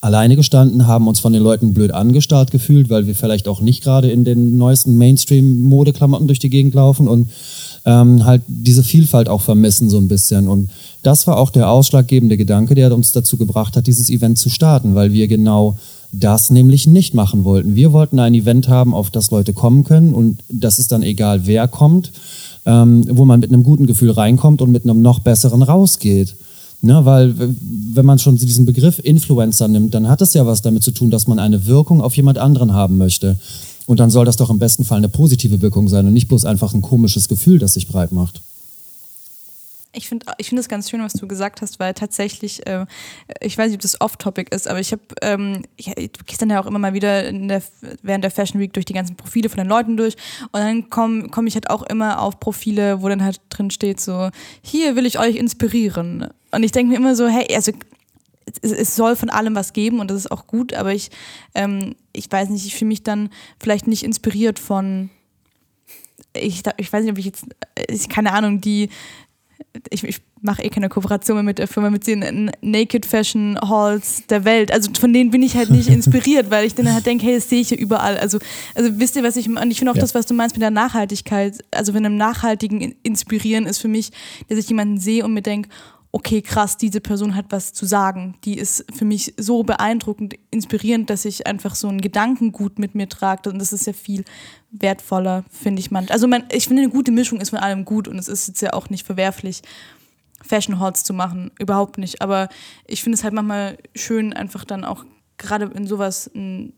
alleine 0.00 0.36
gestanden, 0.36 0.86
haben 0.86 1.08
uns 1.08 1.20
von 1.20 1.32
den 1.32 1.42
Leuten 1.42 1.74
blöd 1.74 1.92
angestarrt 1.92 2.50
gefühlt, 2.50 2.88
weil 2.90 3.06
wir 3.06 3.14
vielleicht 3.14 3.48
auch 3.48 3.60
nicht 3.60 3.82
gerade 3.82 4.10
in 4.10 4.24
den 4.24 4.56
neuesten 4.56 4.96
Mainstream-Modeklamotten 4.96 6.26
durch 6.26 6.38
die 6.38 6.50
Gegend 6.50 6.74
laufen 6.74 7.08
und 7.08 7.30
ähm, 7.84 8.24
halt 8.24 8.42
diese 8.46 8.82
Vielfalt 8.82 9.28
auch 9.28 9.40
vermissen 9.40 9.90
so 9.90 9.98
ein 9.98 10.08
bisschen. 10.08 10.48
Und 10.48 10.70
das 11.02 11.26
war 11.26 11.38
auch 11.38 11.50
der 11.50 11.70
ausschlaggebende 11.70 12.36
Gedanke, 12.36 12.74
der 12.74 12.94
uns 12.94 13.12
dazu 13.12 13.36
gebracht 13.36 13.76
hat, 13.76 13.86
dieses 13.86 14.10
Event 14.10 14.38
zu 14.38 14.50
starten, 14.50 14.94
weil 14.94 15.12
wir 15.12 15.28
genau 15.28 15.76
das 16.12 16.50
nämlich 16.50 16.86
nicht 16.86 17.14
machen 17.14 17.44
wollten. 17.44 17.76
Wir 17.76 17.92
wollten 17.92 18.18
ein 18.18 18.34
Event 18.34 18.68
haben, 18.68 18.94
auf 18.94 19.10
das 19.10 19.30
Leute 19.30 19.52
kommen 19.52 19.84
können 19.84 20.14
und 20.14 20.40
das 20.50 20.78
ist 20.78 20.92
dann 20.92 21.02
egal, 21.02 21.46
wer 21.46 21.68
kommt, 21.68 22.12
ähm, 22.66 23.04
wo 23.10 23.24
man 23.24 23.40
mit 23.40 23.52
einem 23.52 23.62
guten 23.62 23.86
Gefühl 23.86 24.10
reinkommt 24.10 24.62
und 24.62 24.70
mit 24.70 24.84
einem 24.84 25.02
noch 25.02 25.20
besseren 25.20 25.62
rausgeht. 25.62 26.34
Ne, 26.80 27.04
weil 27.04 27.34
wenn 27.36 28.06
man 28.06 28.20
schon 28.20 28.36
diesen 28.36 28.64
Begriff 28.64 29.00
Influencer 29.00 29.66
nimmt, 29.66 29.94
dann 29.94 30.08
hat 30.08 30.22
es 30.22 30.32
ja 30.34 30.46
was 30.46 30.62
damit 30.62 30.84
zu 30.84 30.92
tun, 30.92 31.10
dass 31.10 31.26
man 31.26 31.40
eine 31.40 31.66
Wirkung 31.66 32.00
auf 32.00 32.16
jemand 32.16 32.38
anderen 32.38 32.72
haben 32.72 32.98
möchte. 32.98 33.36
Und 33.86 33.98
dann 33.98 34.10
soll 34.10 34.24
das 34.24 34.36
doch 34.36 34.50
im 34.50 34.60
besten 34.60 34.84
Fall 34.84 34.98
eine 34.98 35.08
positive 35.08 35.60
Wirkung 35.60 35.88
sein 35.88 36.06
und 36.06 36.12
nicht 36.12 36.28
bloß 36.28 36.44
einfach 36.44 36.74
ein 36.74 36.82
komisches 36.82 37.28
Gefühl, 37.28 37.58
das 37.58 37.74
sich 37.74 37.88
breit 37.88 38.12
macht. 38.12 38.42
Ich 39.92 40.08
finde 40.08 40.26
ich 40.36 40.50
find 40.50 40.58
das 40.58 40.68
ganz 40.68 40.90
schön, 40.90 41.02
was 41.02 41.14
du 41.14 41.26
gesagt 41.26 41.62
hast, 41.62 41.80
weil 41.80 41.94
tatsächlich, 41.94 42.64
äh, 42.66 42.84
ich 43.40 43.56
weiß 43.56 43.68
nicht, 43.68 43.76
ob 43.76 43.80
das 43.80 44.00
off-topic 44.00 44.54
ist, 44.54 44.68
aber 44.68 44.78
ich 44.78 44.92
habe, 44.92 45.02
ähm, 45.22 45.62
du 45.78 46.24
gehst 46.26 46.42
dann 46.42 46.50
ja 46.50 46.60
auch 46.60 46.66
immer 46.66 46.78
mal 46.78 46.92
wieder 46.92 47.32
der, 47.32 47.62
während 48.02 48.22
der 48.22 48.30
Fashion 48.30 48.60
Week 48.60 48.72
durch 48.72 48.84
die 48.84 48.92
ganzen 48.92 49.16
Profile 49.16 49.48
von 49.48 49.56
den 49.56 49.66
Leuten 49.66 49.96
durch 49.96 50.14
und 50.52 50.60
dann 50.60 50.90
komme 50.90 51.28
komm 51.30 51.46
ich 51.46 51.54
halt 51.54 51.70
auch 51.70 51.82
immer 51.82 52.20
auf 52.20 52.38
Profile, 52.38 53.02
wo 53.02 53.08
dann 53.08 53.24
halt 53.24 53.40
drin 53.48 53.70
steht 53.70 54.00
so, 54.00 54.28
hier 54.62 54.94
will 54.94 55.06
ich 55.06 55.18
euch 55.18 55.36
inspirieren. 55.36 56.28
Und 56.50 56.62
ich 56.62 56.72
denke 56.72 56.90
mir 56.90 56.96
immer 56.96 57.14
so, 57.14 57.28
hey, 57.28 57.54
also 57.54 57.72
es, 58.62 58.96
soll 58.96 59.16
von 59.16 59.30
allem 59.30 59.54
was 59.54 59.72
geben 59.72 60.00
und 60.00 60.10
das 60.10 60.18
ist 60.18 60.32
auch 60.32 60.46
gut, 60.46 60.72
aber 60.72 60.94
ich, 60.94 61.10
ähm, 61.54 61.94
ich 62.12 62.30
weiß 62.30 62.48
nicht, 62.48 62.66
ich 62.66 62.74
fühle 62.74 62.88
mich 62.88 63.02
dann 63.02 63.30
vielleicht 63.60 63.86
nicht 63.86 64.02
inspiriert 64.02 64.58
von 64.58 65.10
ich, 66.34 66.62
ich 66.76 66.92
weiß 66.92 67.02
nicht, 67.02 67.12
ob 67.12 67.18
ich 67.18 67.26
jetzt, 67.26 67.46
keine 68.08 68.32
Ahnung, 68.32 68.60
die 68.60 68.90
ich, 69.90 70.04
ich 70.04 70.20
mache 70.40 70.62
eh 70.62 70.68
keine 70.68 70.88
Kooperation 70.88 71.36
mehr 71.36 71.42
mit 71.42 71.58
der 71.58 71.66
Firma, 71.66 71.90
mit 71.90 72.06
den 72.06 72.50
Naked 72.60 73.06
Fashion 73.06 73.58
Halls 73.60 74.22
der 74.28 74.44
Welt. 74.44 74.72
Also 74.72 74.90
von 74.98 75.12
denen 75.12 75.30
bin 75.30 75.42
ich 75.42 75.56
halt 75.56 75.70
nicht 75.70 75.88
inspiriert, 75.88 76.50
weil 76.50 76.66
ich 76.66 76.74
dann 76.74 76.92
halt 76.92 77.06
denke, 77.06 77.26
hey, 77.26 77.34
das 77.34 77.48
sehe 77.48 77.60
ich 77.60 77.70
ja 77.70 77.76
überall. 77.76 78.18
Also, 78.18 78.38
also 78.74 78.98
wisst 78.98 79.16
ihr, 79.16 79.22
was 79.22 79.36
ich 79.36 79.48
meine? 79.48 79.70
Ich 79.70 79.78
finde 79.78 79.92
auch 79.92 79.96
ja. 79.96 80.00
das, 80.00 80.14
was 80.14 80.26
du 80.26 80.34
meinst 80.34 80.54
mit 80.54 80.62
der 80.62 80.70
Nachhaltigkeit. 80.70 81.64
Also 81.72 81.94
wenn 81.94 82.06
einem 82.06 82.16
Nachhaltigen 82.16 82.94
inspirieren 83.02 83.66
ist 83.66 83.78
für 83.78 83.88
mich, 83.88 84.10
dass 84.48 84.58
ich 84.58 84.68
jemanden 84.68 84.98
sehe 84.98 85.24
und 85.24 85.34
mir 85.34 85.42
denke, 85.42 85.68
okay, 86.10 86.40
krass, 86.40 86.76
diese 86.76 87.00
Person 87.00 87.34
hat 87.34 87.46
was 87.50 87.72
zu 87.72 87.84
sagen. 87.84 88.36
Die 88.44 88.56
ist 88.58 88.84
für 88.94 89.04
mich 89.04 89.34
so 89.36 89.62
beeindruckend, 89.62 90.34
inspirierend, 90.50 91.10
dass 91.10 91.24
ich 91.24 91.46
einfach 91.46 91.74
so 91.74 91.88
ein 91.88 92.00
Gedankengut 92.00 92.78
mit 92.78 92.94
mir 92.94 93.08
trage. 93.08 93.50
Und 93.50 93.58
das 93.58 93.72
ist 93.72 93.86
ja 93.86 93.92
viel 93.92 94.24
wertvoller, 94.70 95.44
finde 95.50 95.80
ich 95.80 95.90
man. 95.90 96.08
Also 96.08 96.26
man, 96.26 96.44
ich 96.50 96.66
finde, 96.66 96.82
eine 96.82 96.90
gute 96.90 97.12
Mischung 97.12 97.40
ist 97.40 97.50
von 97.50 97.58
allem 97.58 97.84
gut 97.84 98.08
und 98.08 98.18
es 98.18 98.28
ist 98.28 98.48
jetzt 98.48 98.62
ja 98.62 98.72
auch 98.72 98.88
nicht 98.90 99.06
verwerflich, 99.06 99.62
Fashion 100.40 100.78
Halls 100.78 101.04
zu 101.04 101.12
machen. 101.12 101.50
Überhaupt 101.58 101.98
nicht. 101.98 102.22
Aber 102.22 102.48
ich 102.86 103.02
finde 103.02 103.16
es 103.16 103.24
halt 103.24 103.34
manchmal 103.34 103.76
schön, 103.94 104.32
einfach 104.32 104.64
dann 104.64 104.84
auch 104.84 105.04
gerade 105.36 105.66
in 105.66 105.86
sowas 105.86 106.30
ein, 106.34 106.72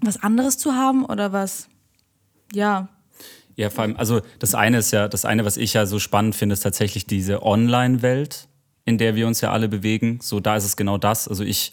was 0.00 0.22
anderes 0.22 0.58
zu 0.58 0.74
haben 0.74 1.04
oder 1.04 1.32
was, 1.32 1.68
ja, 2.52 2.88
ja, 3.56 3.70
vor 3.70 3.82
allem, 3.82 3.96
also 3.96 4.20
das 4.38 4.54
eine 4.54 4.78
ist 4.78 4.92
ja, 4.92 5.08
das 5.08 5.24
eine, 5.24 5.44
was 5.44 5.56
ich 5.56 5.74
ja 5.74 5.86
so 5.86 5.98
spannend 5.98 6.34
finde, 6.34 6.54
ist 6.54 6.60
tatsächlich 6.60 7.06
diese 7.06 7.42
Online-Welt, 7.42 8.48
in 8.84 8.98
der 8.98 9.14
wir 9.14 9.26
uns 9.26 9.40
ja 9.40 9.52
alle 9.52 9.68
bewegen. 9.68 10.18
So, 10.22 10.40
da 10.40 10.56
ist 10.56 10.64
es 10.64 10.76
genau 10.76 10.98
das. 10.98 11.28
Also 11.28 11.44
ich 11.44 11.72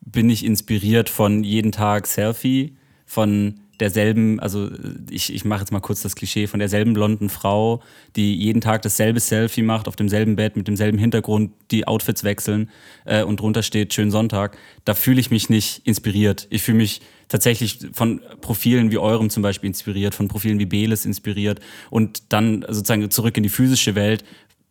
bin 0.00 0.26
nicht 0.26 0.44
inspiriert 0.44 1.08
von 1.08 1.44
jeden 1.44 1.72
Tag 1.72 2.06
Selfie, 2.06 2.76
von 3.04 3.60
derselben, 3.80 4.40
also 4.40 4.70
ich, 5.08 5.32
ich 5.32 5.44
mache 5.44 5.60
jetzt 5.60 5.70
mal 5.70 5.80
kurz 5.80 6.02
das 6.02 6.16
Klischee, 6.16 6.46
von 6.46 6.58
derselben 6.58 6.94
blonden 6.94 7.28
Frau, 7.28 7.80
die 8.16 8.34
jeden 8.34 8.60
Tag 8.60 8.82
dasselbe 8.82 9.20
Selfie 9.20 9.62
macht, 9.62 9.86
auf 9.86 9.96
demselben 9.96 10.36
Bett, 10.36 10.56
mit 10.56 10.66
demselben 10.66 10.98
Hintergrund, 10.98 11.52
die 11.70 11.86
Outfits 11.86 12.24
wechseln 12.24 12.70
äh, 13.04 13.22
und 13.22 13.40
drunter 13.40 13.62
steht 13.62 13.94
Schön 13.94 14.10
Sonntag, 14.10 14.56
da 14.84 14.94
fühle 14.94 15.20
ich 15.20 15.30
mich 15.30 15.48
nicht 15.48 15.86
inspiriert. 15.86 16.48
Ich 16.50 16.62
fühle 16.62 16.78
mich 16.78 17.00
tatsächlich 17.28 17.78
von 17.92 18.20
Profilen 18.40 18.90
wie 18.90 18.98
eurem 18.98 19.30
zum 19.30 19.42
Beispiel 19.42 19.68
inspiriert, 19.68 20.14
von 20.14 20.28
Profilen 20.28 20.58
wie 20.58 20.66
Beles 20.66 21.04
inspiriert 21.04 21.60
und 21.90 22.32
dann 22.32 22.64
sozusagen 22.68 23.10
zurück 23.10 23.36
in 23.36 23.42
die 23.42 23.48
physische 23.48 23.94
Welt, 23.94 24.24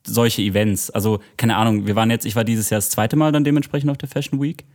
solche 0.06 0.42
Events. 0.42 0.90
Also 0.90 1.20
keine 1.38 1.56
Ahnung, 1.56 1.88
wir 1.88 1.96
waren 1.96 2.10
jetzt, 2.10 2.26
ich 2.26 2.36
war 2.36 2.44
dieses 2.44 2.70
Jahr 2.70 2.80
das 2.80 2.90
zweite 2.90 3.16
Mal 3.16 3.32
dann 3.32 3.44
dementsprechend 3.44 3.90
auf 3.90 3.98
der 3.98 4.10
Fashion 4.10 4.42
Week. 4.42 4.66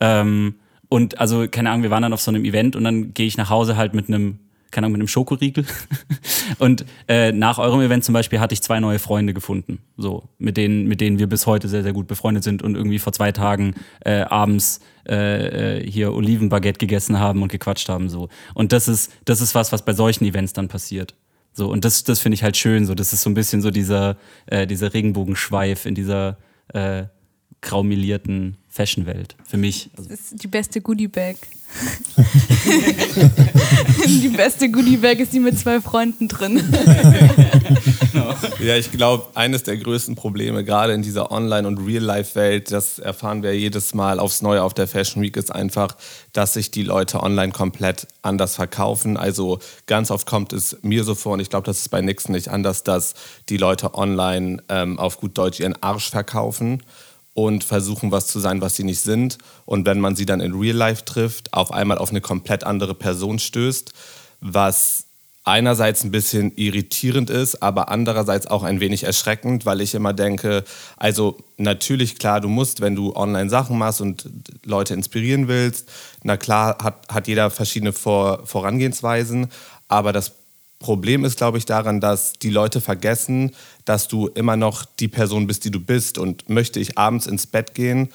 Ähm, 0.00 0.54
und 0.90 1.20
also, 1.20 1.46
keine 1.48 1.70
Ahnung, 1.70 1.84
wir 1.84 1.90
waren 1.90 2.02
dann 2.02 2.12
auf 2.12 2.20
so 2.20 2.32
einem 2.32 2.44
Event 2.44 2.74
und 2.74 2.82
dann 2.82 3.14
gehe 3.14 3.26
ich 3.26 3.36
nach 3.36 3.48
Hause 3.48 3.76
halt 3.76 3.94
mit 3.94 4.08
einem, 4.08 4.40
keine 4.70 4.86
Ahnung, 4.86 4.92
mit 4.92 5.00
einem 5.00 5.08
Schokoriegel. 5.08 5.64
und 6.58 6.84
äh, 7.08 7.32
nach 7.32 7.58
eurem 7.58 7.80
Event 7.80 8.04
zum 8.04 8.12
Beispiel 8.12 8.40
hatte 8.40 8.52
ich 8.52 8.62
zwei 8.62 8.80
neue 8.80 8.98
Freunde 8.98 9.34
gefunden. 9.34 9.80
So, 9.96 10.24
mit 10.38 10.56
denen, 10.56 10.86
mit 10.86 11.00
denen 11.00 11.18
wir 11.18 11.28
bis 11.28 11.46
heute 11.46 11.68
sehr, 11.68 11.82
sehr 11.82 11.92
gut 11.92 12.06
befreundet 12.06 12.44
sind 12.44 12.62
und 12.62 12.74
irgendwie 12.74 12.98
vor 12.98 13.12
zwei 13.12 13.32
Tagen 13.32 13.74
äh, 14.04 14.20
abends 14.20 14.80
äh, 15.08 15.78
äh 15.78 15.90
hier 15.90 16.12
Olivenbaguette 16.12 16.78
gegessen 16.78 17.18
haben 17.18 17.42
und 17.42 17.50
gequatscht 17.50 17.88
haben. 17.88 18.08
So. 18.08 18.28
Und 18.54 18.72
das 18.72 18.88
ist, 18.88 19.12
das 19.24 19.40
ist 19.40 19.54
was, 19.54 19.72
was 19.72 19.84
bei 19.84 19.92
solchen 19.92 20.24
Events 20.24 20.52
dann 20.52 20.68
passiert. 20.68 21.14
So, 21.52 21.68
und 21.68 21.84
das, 21.84 22.04
das 22.04 22.20
finde 22.20 22.34
ich 22.34 22.42
halt 22.42 22.56
schön. 22.56 22.86
So, 22.86 22.94
das 22.94 23.12
ist 23.12 23.22
so 23.22 23.30
ein 23.30 23.34
bisschen 23.34 23.60
so 23.60 23.70
dieser, 23.70 24.16
äh, 24.46 24.66
dieser 24.66 24.94
Regenbogenschweif 24.94 25.84
in 25.86 25.94
dieser 25.94 26.38
äh, 26.72 27.04
graumelierten 27.60 28.56
Fashion-Welt. 28.68 29.36
Für 29.44 29.56
mich. 29.56 29.90
Also. 29.96 30.10
Das 30.10 30.20
ist 30.20 30.42
die 30.42 30.48
beste 30.48 30.80
Goodie-Bag. 30.80 31.36
die 34.06 34.28
beste 34.28 34.70
Goodie-Bag 34.70 35.20
ist 35.20 35.32
die 35.32 35.40
mit 35.40 35.58
zwei 35.58 35.80
Freunden 35.80 36.28
drin. 36.28 36.62
Ja, 38.60 38.76
ich 38.76 38.90
glaube, 38.90 39.28
eines 39.34 39.62
der 39.62 39.76
größten 39.76 40.14
Probleme, 40.16 40.64
gerade 40.64 40.92
in 40.92 41.02
dieser 41.02 41.30
Online- 41.30 41.66
und 41.66 41.78
Real-Life-Welt, 41.78 42.70
das 42.70 42.98
erfahren 42.98 43.42
wir 43.42 43.56
jedes 43.56 43.94
Mal 43.94 44.18
aufs 44.18 44.42
Neue 44.42 44.62
auf 44.62 44.74
der 44.74 44.86
Fashion 44.86 45.22
Week, 45.22 45.36
ist 45.36 45.54
einfach, 45.54 45.96
dass 46.32 46.54
sich 46.54 46.70
die 46.70 46.82
Leute 46.82 47.22
online 47.22 47.52
komplett 47.52 48.06
anders 48.22 48.56
verkaufen. 48.56 49.16
Also 49.16 49.60
ganz 49.86 50.10
oft 50.10 50.26
kommt 50.26 50.52
es 50.52 50.76
mir 50.82 51.04
so 51.04 51.14
vor, 51.14 51.34
und 51.34 51.40
ich 51.40 51.50
glaube, 51.50 51.66
das 51.66 51.78
ist 51.78 51.88
bei 51.88 52.00
Nixon 52.00 52.34
nicht 52.34 52.48
anders, 52.48 52.82
dass 52.82 53.14
die 53.48 53.56
Leute 53.56 53.94
online 53.94 54.62
ähm, 54.68 54.98
auf 54.98 55.18
gut 55.18 55.38
Deutsch 55.38 55.60
ihren 55.60 55.80
Arsch 55.82 56.10
verkaufen 56.10 56.82
und 57.46 57.64
versuchen, 57.64 58.12
was 58.12 58.26
zu 58.26 58.40
sein, 58.40 58.60
was 58.60 58.76
sie 58.76 58.84
nicht 58.84 59.00
sind. 59.00 59.38
Und 59.64 59.86
wenn 59.86 60.00
man 60.00 60.16
sie 60.16 60.26
dann 60.26 60.40
in 60.40 60.54
Real 60.54 60.76
Life 60.76 61.04
trifft, 61.04 61.52
auf 61.52 61.72
einmal 61.72 61.98
auf 61.98 62.10
eine 62.10 62.20
komplett 62.20 62.64
andere 62.64 62.94
Person 62.94 63.38
stößt, 63.38 63.92
was 64.40 65.04
einerseits 65.44 66.04
ein 66.04 66.10
bisschen 66.10 66.52
irritierend 66.56 67.30
ist, 67.30 67.62
aber 67.62 67.88
andererseits 67.88 68.46
auch 68.46 68.62
ein 68.62 68.80
wenig 68.80 69.04
erschreckend, 69.04 69.64
weil 69.64 69.80
ich 69.80 69.94
immer 69.94 70.12
denke, 70.12 70.64
also 70.96 71.38
natürlich 71.56 72.18
klar, 72.18 72.40
du 72.40 72.48
musst, 72.48 72.80
wenn 72.80 72.94
du 72.94 73.16
online 73.16 73.48
Sachen 73.48 73.78
machst 73.78 74.00
und 74.00 74.28
Leute 74.64 74.94
inspirieren 74.94 75.48
willst, 75.48 75.88
na 76.22 76.36
klar 76.36 76.76
hat, 76.82 77.08
hat 77.08 77.26
jeder 77.26 77.50
verschiedene 77.50 77.92
Vor 77.92 78.46
Vorangehensweisen, 78.46 79.48
aber 79.88 80.12
das 80.12 80.32
Problem 80.78 81.24
ist, 81.26 81.36
glaube 81.36 81.58
ich, 81.58 81.66
daran, 81.66 82.00
dass 82.00 82.32
die 82.32 82.48
Leute 82.48 82.80
vergessen, 82.80 83.52
dass 83.90 84.06
du 84.06 84.28
immer 84.28 84.56
noch 84.56 84.84
die 84.84 85.08
Person 85.08 85.48
bist, 85.48 85.64
die 85.64 85.72
du 85.72 85.80
bist. 85.80 86.16
Und 86.16 86.48
möchte 86.48 86.78
ich 86.78 86.96
abends 86.96 87.26
ins 87.26 87.48
Bett 87.48 87.74
gehen 87.74 88.10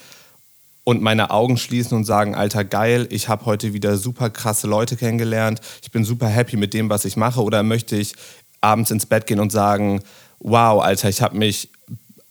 und 0.86 1.02
meine 1.02 1.32
Augen 1.32 1.58
schließen 1.58 1.98
und 1.98 2.06
sagen, 2.06 2.34
Alter, 2.34 2.64
geil, 2.64 3.08
ich 3.10 3.28
habe 3.28 3.46
heute 3.46 3.74
wieder 3.74 3.98
super 3.98 4.30
krasse 4.30 4.68
Leute 4.68 4.96
kennengelernt, 4.96 5.60
ich 5.82 5.92
bin 5.92 6.06
super 6.06 6.28
happy 6.28 6.56
mit 6.56 6.74
dem, 6.74 6.90
was 6.90 7.04
ich 7.04 7.18
mache. 7.18 7.44
Oder 7.44 7.62
möchte 7.62 7.98
ich 7.98 8.14
abends 8.62 8.90
ins 8.90 9.06
Bett 9.06 9.28
gehen 9.28 9.42
und 9.42 9.52
sagen, 9.52 10.02
wow, 10.40 10.82
Alter, 10.82 11.10
ich 11.10 11.22
habe 11.22 11.38
mich 11.38 11.70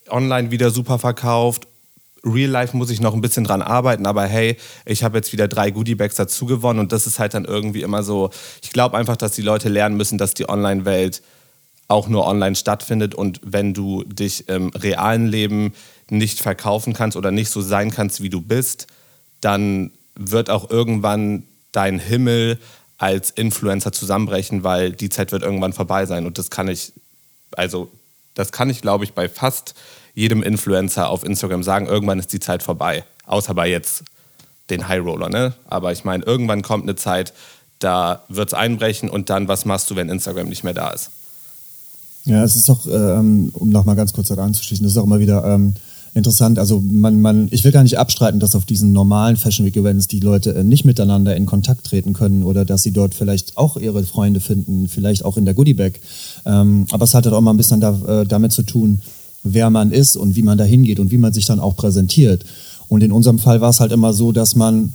online 0.08 0.50
wieder 0.50 0.70
super 0.70 0.98
verkauft 0.98 1.66
Real 2.24 2.50
Life 2.50 2.76
muss 2.76 2.90
ich 2.90 3.00
noch 3.00 3.14
ein 3.14 3.20
bisschen 3.20 3.44
dran 3.44 3.62
arbeiten, 3.62 4.06
aber 4.06 4.24
hey, 4.24 4.56
ich 4.86 5.04
habe 5.04 5.18
jetzt 5.18 5.32
wieder 5.32 5.46
drei 5.46 5.70
Goodie-Bags 5.70 6.14
dazu 6.16 6.46
gewonnen 6.46 6.78
und 6.78 6.92
das 6.92 7.06
ist 7.06 7.18
halt 7.18 7.34
dann 7.34 7.44
irgendwie 7.44 7.82
immer 7.82 8.02
so. 8.02 8.30
Ich 8.62 8.72
glaube 8.72 8.96
einfach, 8.96 9.16
dass 9.16 9.32
die 9.32 9.42
Leute 9.42 9.68
lernen 9.68 9.96
müssen, 9.96 10.16
dass 10.16 10.32
die 10.34 10.48
Online-Welt 10.48 11.22
auch 11.88 12.08
nur 12.08 12.26
online 12.26 12.56
stattfindet 12.56 13.14
und 13.14 13.40
wenn 13.44 13.74
du 13.74 14.04
dich 14.04 14.48
im 14.48 14.68
realen 14.68 15.26
Leben 15.26 15.74
nicht 16.10 16.40
verkaufen 16.40 16.92
kannst 16.92 17.16
oder 17.16 17.30
nicht 17.30 17.50
so 17.50 17.60
sein 17.60 17.90
kannst, 17.90 18.22
wie 18.22 18.30
du 18.30 18.40
bist, 18.40 18.86
dann 19.40 19.90
wird 20.14 20.50
auch 20.50 20.70
irgendwann 20.70 21.44
dein 21.72 21.98
Himmel 21.98 22.58
als 22.98 23.30
Influencer 23.30 23.92
zusammenbrechen, 23.92 24.64
weil 24.64 24.92
die 24.92 25.08
Zeit 25.08 25.32
wird 25.32 25.42
irgendwann 25.42 25.72
vorbei 25.72 26.06
sein 26.06 26.26
und 26.26 26.38
das 26.38 26.50
kann 26.50 26.68
ich, 26.68 26.92
also 27.56 27.90
das 28.34 28.52
kann 28.52 28.70
ich, 28.70 28.80
glaube 28.80 29.04
ich, 29.04 29.12
bei 29.12 29.28
fast 29.28 29.74
jedem 30.14 30.42
Influencer 30.42 31.08
auf 31.08 31.24
Instagram 31.24 31.62
sagen, 31.62 31.86
irgendwann 31.86 32.18
ist 32.18 32.32
die 32.32 32.40
Zeit 32.40 32.62
vorbei. 32.62 33.04
Außer 33.26 33.54
bei 33.54 33.68
jetzt 33.68 34.04
den 34.70 34.88
High 34.88 35.02
Roller, 35.02 35.28
ne? 35.28 35.54
Aber 35.66 35.92
ich 35.92 36.04
meine, 36.04 36.24
irgendwann 36.24 36.62
kommt 36.62 36.84
eine 36.84 36.96
Zeit, 36.96 37.32
da 37.78 38.24
wird 38.28 38.50
es 38.50 38.54
einbrechen 38.54 39.10
und 39.10 39.28
dann, 39.28 39.48
was 39.48 39.64
machst 39.64 39.90
du, 39.90 39.96
wenn 39.96 40.08
Instagram 40.08 40.48
nicht 40.48 40.64
mehr 40.64 40.74
da 40.74 40.90
ist? 40.90 41.10
Ja, 42.26 42.42
es 42.42 42.56
ist 42.56 42.68
doch, 42.68 42.86
ähm, 42.90 43.50
um 43.52 43.68
nochmal 43.68 43.96
ganz 43.96 44.12
kurz 44.12 44.28
da 44.28 44.34
anzuschließen, 44.36 44.82
das 44.82 44.92
ist 44.92 44.98
auch 44.98 45.04
immer 45.04 45.20
wieder 45.20 45.44
ähm, 45.44 45.74
interessant. 46.14 46.58
Also 46.58 46.80
man, 46.80 47.20
man, 47.20 47.48
ich 47.50 47.64
will 47.64 47.72
gar 47.72 47.82
nicht 47.82 47.98
abstreiten, 47.98 48.40
dass 48.40 48.54
auf 48.54 48.64
diesen 48.64 48.92
normalen 48.92 49.36
Fashion 49.36 49.66
Week 49.66 49.76
Events 49.76 50.08
die 50.08 50.20
Leute 50.20 50.54
äh, 50.54 50.64
nicht 50.64 50.84
miteinander 50.84 51.36
in 51.36 51.44
Kontakt 51.44 51.84
treten 51.84 52.12
können 52.12 52.44
oder 52.44 52.64
dass 52.64 52.82
sie 52.82 52.92
dort 52.92 53.14
vielleicht 53.14 53.58
auch 53.58 53.76
ihre 53.76 54.04
Freunde 54.04 54.40
finden, 54.40 54.88
vielleicht 54.88 55.24
auch 55.24 55.36
in 55.36 55.44
der 55.44 55.54
Goodie 55.54 55.74
Bag. 55.74 56.00
Ähm, 56.46 56.86
aber 56.92 57.04
es 57.04 57.14
hat 57.14 57.26
halt 57.26 57.34
auch 57.34 57.40
mal 57.40 57.52
ein 57.52 57.58
bisschen 57.58 57.80
da, 57.80 58.22
äh, 58.22 58.26
damit 58.26 58.52
zu 58.52 58.62
tun, 58.62 59.00
wer 59.42 59.68
man 59.68 59.92
ist 59.92 60.16
und 60.16 60.36
wie 60.36 60.42
man 60.42 60.56
da 60.56 60.64
hingeht 60.64 61.00
und 61.00 61.10
wie 61.10 61.18
man 61.18 61.32
sich 61.32 61.44
dann 61.44 61.60
auch 61.60 61.76
präsentiert. 61.76 62.44
Und 62.88 63.02
in 63.02 63.12
unserem 63.12 63.38
Fall 63.38 63.60
war 63.60 63.70
es 63.70 63.80
halt 63.80 63.92
immer 63.92 64.12
so, 64.12 64.32
dass 64.32 64.56
man 64.56 64.92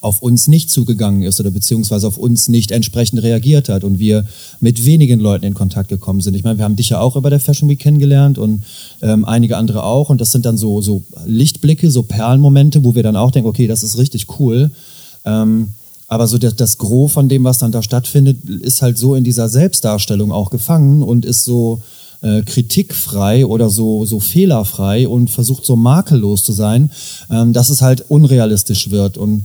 auf 0.00 0.22
uns 0.22 0.46
nicht 0.46 0.70
zugegangen 0.70 1.22
ist 1.22 1.40
oder 1.40 1.50
beziehungsweise 1.50 2.06
auf 2.06 2.18
uns 2.18 2.48
nicht 2.48 2.70
entsprechend 2.70 3.22
reagiert 3.22 3.68
hat 3.68 3.82
und 3.82 3.98
wir 3.98 4.24
mit 4.60 4.84
wenigen 4.84 5.18
Leuten 5.18 5.44
in 5.44 5.54
Kontakt 5.54 5.88
gekommen 5.88 6.20
sind. 6.20 6.34
Ich 6.34 6.44
meine, 6.44 6.58
wir 6.58 6.64
haben 6.64 6.76
dich 6.76 6.90
ja 6.90 7.00
auch 7.00 7.16
über 7.16 7.30
der 7.30 7.40
Fashion 7.40 7.68
Week 7.68 7.80
kennengelernt 7.80 8.38
und 8.38 8.62
ähm, 9.02 9.24
einige 9.24 9.56
andere 9.56 9.82
auch 9.82 10.08
und 10.08 10.20
das 10.20 10.30
sind 10.30 10.46
dann 10.46 10.56
so, 10.56 10.80
so 10.80 11.02
Lichtblicke, 11.26 11.90
so 11.90 12.04
Perlenmomente, 12.04 12.84
wo 12.84 12.94
wir 12.94 13.02
dann 13.02 13.16
auch 13.16 13.32
denken, 13.32 13.48
okay, 13.48 13.66
das 13.66 13.82
ist 13.82 13.98
richtig 13.98 14.38
cool. 14.38 14.70
Ähm, 15.24 15.70
aber 16.06 16.28
so 16.28 16.38
das, 16.38 16.54
das 16.54 16.78
Gros 16.78 17.12
von 17.12 17.28
dem, 17.28 17.42
was 17.42 17.58
dann 17.58 17.72
da 17.72 17.82
stattfindet, 17.82 18.48
ist 18.48 18.82
halt 18.82 18.98
so 18.98 19.16
in 19.16 19.24
dieser 19.24 19.48
Selbstdarstellung 19.48 20.30
auch 20.30 20.50
gefangen 20.50 21.02
und 21.02 21.24
ist 21.24 21.44
so, 21.44 21.82
äh, 22.20 22.42
kritikfrei 22.42 23.46
oder 23.46 23.70
so, 23.70 24.04
so 24.04 24.18
fehlerfrei 24.20 25.06
und 25.06 25.30
versucht 25.30 25.64
so 25.64 25.76
makellos 25.76 26.42
zu 26.42 26.52
sein, 26.52 26.90
ähm, 27.30 27.52
dass 27.52 27.68
es 27.68 27.82
halt 27.82 28.04
unrealistisch 28.08 28.90
wird. 28.90 29.16
Und 29.16 29.44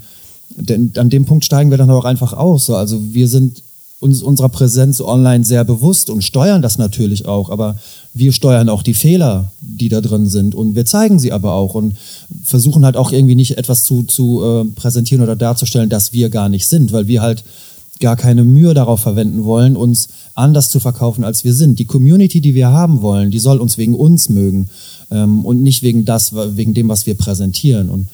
denn, 0.56 0.92
an 0.98 1.10
dem 1.10 1.26
Punkt 1.26 1.46
steigen 1.46 1.72
wir 1.72 1.78
dann 1.78 1.90
auch 1.90 2.06
einfach 2.06 2.34
aus. 2.34 2.66
So. 2.66 2.76
Also 2.76 3.00
wir 3.12 3.28
sind 3.28 3.64
uns 4.04 4.22
unserer 4.22 4.50
Präsenz 4.50 5.00
online 5.00 5.46
sehr 5.46 5.64
bewusst 5.64 6.10
und 6.10 6.24
steuern 6.24 6.62
das 6.62 6.78
natürlich 6.78 7.26
auch, 7.26 7.50
aber 7.50 7.78
wir 8.14 8.34
steuern 8.34 8.68
auch 8.68 8.84
die 8.84 8.94
Fehler, 8.94 9.52
die 9.62 9.88
da 9.88 10.02
drin 10.02 10.28
sind 10.28 10.54
und 10.56 10.76
wir 10.76 10.86
zeigen 10.86 11.20
sie 11.20 11.32
aber 11.32 11.54
auch 11.54 11.74
und 11.74 11.96
versuchen 12.44 12.84
halt 12.84 12.98
auch 12.98 13.14
irgendwie 13.14 13.36
nicht 13.36 13.58
etwas 13.58 13.84
zu, 13.84 14.04
zu 14.04 14.44
äh, 14.44 14.66
präsentieren 14.66 15.24
oder 15.24 15.38
darzustellen, 15.38 15.90
dass 15.90 16.12
wir 16.12 16.30
gar 16.30 16.50
nicht 16.50 16.68
sind, 16.68 16.92
weil 16.92 17.08
wir 17.08 17.22
halt 17.22 17.46
gar 18.02 18.18
keine 18.18 18.44
Mühe 18.44 18.74
darauf 18.74 19.00
verwenden 19.00 19.46
wollen, 19.46 19.78
uns 19.78 20.10
anders 20.36 20.70
zu 20.70 20.82
verkaufen, 20.82 21.24
als 21.24 21.46
wir 21.46 21.54
sind. 21.54 21.80
Die 21.80 21.86
Community, 21.86 22.42
die 22.42 22.56
wir 22.56 22.70
haben 22.70 23.02
wollen, 23.02 23.32
die 23.32 23.40
soll 23.40 23.60
uns 23.60 23.78
wegen 23.78 23.96
uns 23.96 24.28
mögen 24.28 24.70
ähm, 25.12 25.46
und 25.46 25.64
nicht 25.64 25.84
wegen 25.84 26.04
das, 26.04 26.34
wegen 26.34 26.74
dem, 26.74 26.90
was 26.90 27.06
wir 27.06 27.16
präsentieren. 27.16 27.90
Und 27.90 28.10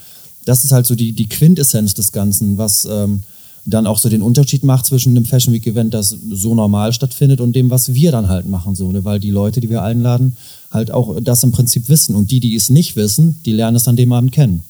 das 0.50 0.64
ist 0.64 0.72
halt 0.72 0.88
so 0.88 0.96
die, 0.96 1.12
die 1.12 1.30
Quintessenz 1.30 1.94
des 1.94 2.12
Ganzen, 2.12 2.58
was 2.58 2.86
ähm, 2.86 3.22
dann 3.66 3.86
auch 3.86 4.00
so 4.00 4.10
den 4.10 4.24
Unterschied 4.24 4.64
macht 4.64 4.88
zwischen 4.88 5.14
dem 5.14 5.26
Fashion 5.26 5.54
Week 5.54 5.68
Event, 5.68 5.94
das 5.94 6.10
so 6.10 6.56
normal 6.56 6.92
stattfindet 6.92 7.40
und 7.40 7.56
dem, 7.56 7.70
was 7.70 7.94
wir 7.94 8.12
dann 8.12 8.30
halt 8.30 8.48
machen, 8.48 8.74
so, 8.74 8.92
ne? 8.92 9.06
weil 9.06 9.20
die 9.20 9.30
Leute, 9.30 9.62
die 9.62 9.70
wir 9.70 9.84
einladen, 9.84 10.36
halt 10.72 10.90
auch 10.90 11.20
das 11.22 11.44
im 11.44 11.52
Prinzip 11.52 11.88
wissen 11.88 12.16
und 12.16 12.32
die, 12.32 12.40
die 12.40 12.56
es 12.56 12.72
nicht 12.72 12.96
wissen, 12.96 13.40
die 13.46 13.52
lernen 13.52 13.78
es 13.78 13.88
an 13.88 13.96
dem 13.96 14.12
Abend 14.12 14.32
kennen. 14.32 14.64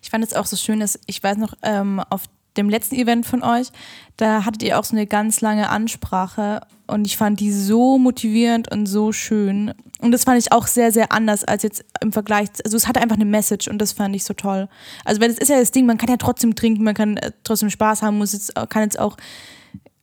Ich 0.00 0.10
fand 0.10 0.24
es 0.24 0.32
auch 0.32 0.46
so 0.46 0.54
schön, 0.54 0.78
dass 0.78 0.96
ich 1.06 1.20
weiß 1.20 1.38
noch, 1.38 1.54
ähm, 1.62 2.00
auf 2.08 2.22
dem 2.58 2.68
letzten 2.68 2.96
Event 2.96 3.24
von 3.24 3.42
euch, 3.42 3.68
da 4.16 4.44
hattet 4.44 4.62
ihr 4.62 4.78
auch 4.78 4.84
so 4.84 4.96
eine 4.96 5.06
ganz 5.06 5.40
lange 5.40 5.70
Ansprache 5.70 6.60
und 6.86 7.06
ich 7.06 7.16
fand 7.16 7.40
die 7.40 7.52
so 7.52 7.98
motivierend 7.98 8.70
und 8.70 8.86
so 8.86 9.12
schön. 9.12 9.72
Und 10.00 10.12
das 10.12 10.24
fand 10.24 10.38
ich 10.38 10.52
auch 10.52 10.66
sehr, 10.66 10.92
sehr 10.92 11.12
anders 11.12 11.44
als 11.44 11.62
jetzt 11.62 11.84
im 12.00 12.12
Vergleich. 12.12 12.48
Also 12.64 12.76
es 12.76 12.86
hatte 12.86 13.00
einfach 13.00 13.16
eine 13.16 13.24
Message 13.24 13.68
und 13.68 13.78
das 13.78 13.92
fand 13.92 14.14
ich 14.14 14.24
so 14.24 14.34
toll. 14.34 14.68
Also 15.04 15.20
weil 15.20 15.28
das 15.28 15.38
ist 15.38 15.48
ja 15.48 15.58
das 15.58 15.70
Ding, 15.70 15.86
man 15.86 15.98
kann 15.98 16.08
ja 16.08 16.16
trotzdem 16.16 16.54
trinken, 16.54 16.84
man 16.84 16.94
kann 16.94 17.16
äh, 17.16 17.32
trotzdem 17.44 17.70
Spaß 17.70 18.02
haben, 18.02 18.18
muss 18.18 18.32
jetzt, 18.32 18.54
kann 18.68 18.82
jetzt 18.82 18.98
auch 18.98 19.16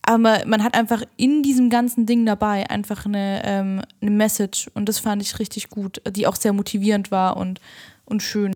aber 0.06 0.46
man 0.46 0.62
hat 0.62 0.74
einfach 0.74 1.02
in 1.16 1.42
diesem 1.42 1.68
ganzen 1.68 2.06
Ding 2.06 2.24
dabei 2.24 2.70
einfach 2.70 3.06
eine, 3.06 3.42
ähm, 3.44 3.82
eine 4.00 4.10
Message 4.12 4.70
und 4.72 4.88
das 4.88 5.00
fand 5.00 5.20
ich 5.20 5.40
richtig 5.40 5.68
gut, 5.68 6.00
die 6.08 6.28
auch 6.28 6.36
sehr 6.36 6.52
motivierend 6.52 7.10
war 7.10 7.36
und, 7.36 7.60
und 8.04 8.22
schön. 8.22 8.52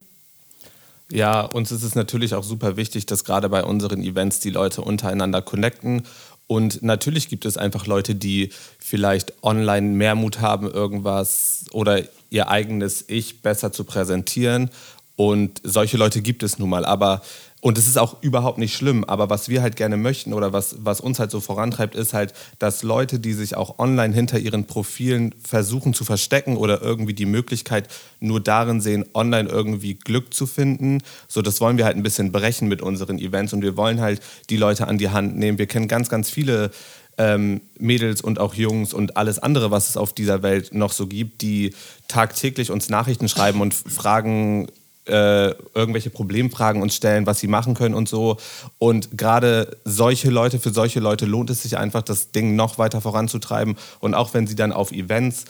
Ja, 1.12 1.40
uns 1.40 1.72
ist 1.72 1.82
es 1.82 1.94
natürlich 1.94 2.34
auch 2.34 2.44
super 2.44 2.76
wichtig, 2.76 3.06
dass 3.06 3.24
gerade 3.24 3.48
bei 3.48 3.64
unseren 3.64 4.02
Events 4.02 4.40
die 4.40 4.50
Leute 4.50 4.82
untereinander 4.82 5.42
connecten. 5.42 6.02
Und 6.46 6.82
natürlich 6.82 7.28
gibt 7.28 7.44
es 7.44 7.56
einfach 7.56 7.86
Leute, 7.86 8.14
die 8.14 8.50
vielleicht 8.78 9.34
online 9.42 9.88
mehr 9.88 10.14
Mut 10.14 10.40
haben, 10.40 10.70
irgendwas 10.70 11.64
oder 11.72 12.02
ihr 12.30 12.48
eigenes 12.48 13.04
Ich 13.08 13.42
besser 13.42 13.72
zu 13.72 13.84
präsentieren. 13.84 14.70
Und 15.16 15.60
solche 15.64 15.96
Leute 15.96 16.22
gibt 16.22 16.42
es 16.42 16.58
nun 16.58 16.70
mal. 16.70 16.84
Aber 16.84 17.22
und 17.60 17.76
es 17.76 17.86
ist 17.86 17.98
auch 17.98 18.22
überhaupt 18.22 18.58
nicht 18.58 18.74
schlimm, 18.74 19.04
aber 19.04 19.28
was 19.28 19.48
wir 19.48 19.60
halt 19.60 19.76
gerne 19.76 19.98
möchten 19.98 20.32
oder 20.32 20.52
was, 20.52 20.76
was 20.78 21.00
uns 21.00 21.18
halt 21.18 21.30
so 21.30 21.40
vorantreibt, 21.40 21.94
ist 21.94 22.14
halt, 22.14 22.32
dass 22.58 22.82
Leute, 22.82 23.20
die 23.20 23.34
sich 23.34 23.54
auch 23.54 23.78
online 23.78 24.14
hinter 24.14 24.38
ihren 24.38 24.66
Profilen 24.66 25.34
versuchen 25.42 25.92
zu 25.92 26.04
verstecken 26.04 26.56
oder 26.56 26.80
irgendwie 26.80 27.12
die 27.12 27.26
Möglichkeit 27.26 27.88
nur 28.18 28.40
darin 28.40 28.80
sehen, 28.80 29.04
online 29.12 29.48
irgendwie 29.48 29.94
Glück 29.94 30.32
zu 30.32 30.46
finden, 30.46 31.02
so 31.28 31.42
das 31.42 31.60
wollen 31.60 31.76
wir 31.76 31.84
halt 31.84 31.96
ein 31.96 32.02
bisschen 32.02 32.32
brechen 32.32 32.68
mit 32.68 32.80
unseren 32.80 33.18
Events 33.18 33.52
und 33.52 33.62
wir 33.62 33.76
wollen 33.76 34.00
halt 34.00 34.20
die 34.48 34.56
Leute 34.56 34.88
an 34.88 34.96
die 34.96 35.10
Hand 35.10 35.36
nehmen. 35.36 35.58
Wir 35.58 35.66
kennen 35.66 35.88
ganz, 35.88 36.08
ganz 36.08 36.30
viele 36.30 36.70
ähm, 37.18 37.60
Mädels 37.78 38.22
und 38.22 38.38
auch 38.38 38.54
Jungs 38.54 38.94
und 38.94 39.18
alles 39.18 39.38
andere, 39.38 39.70
was 39.70 39.90
es 39.90 39.98
auf 39.98 40.14
dieser 40.14 40.42
Welt 40.42 40.72
noch 40.72 40.92
so 40.92 41.06
gibt, 41.06 41.42
die 41.42 41.74
tagtäglich 42.08 42.70
uns 42.70 42.88
Nachrichten 42.88 43.28
schreiben 43.28 43.60
und 43.60 43.74
fragen, 43.74 44.68
äh, 45.10 45.54
irgendwelche 45.74 46.10
Problemfragen 46.10 46.82
uns 46.82 46.94
stellen, 46.94 47.26
was 47.26 47.40
sie 47.40 47.48
machen 47.48 47.74
können 47.74 47.94
und 47.94 48.08
so. 48.08 48.36
Und 48.78 49.18
gerade 49.18 49.76
solche 49.84 50.30
Leute, 50.30 50.58
für 50.58 50.70
solche 50.70 51.00
Leute 51.00 51.26
lohnt 51.26 51.50
es 51.50 51.62
sich 51.62 51.76
einfach, 51.76 52.02
das 52.02 52.32
Ding 52.32 52.56
noch 52.56 52.78
weiter 52.78 53.00
voranzutreiben. 53.00 53.76
Und 53.98 54.14
auch 54.14 54.32
wenn 54.34 54.46
sie 54.46 54.54
dann 54.54 54.72
auf 54.72 54.92
Events 54.92 55.44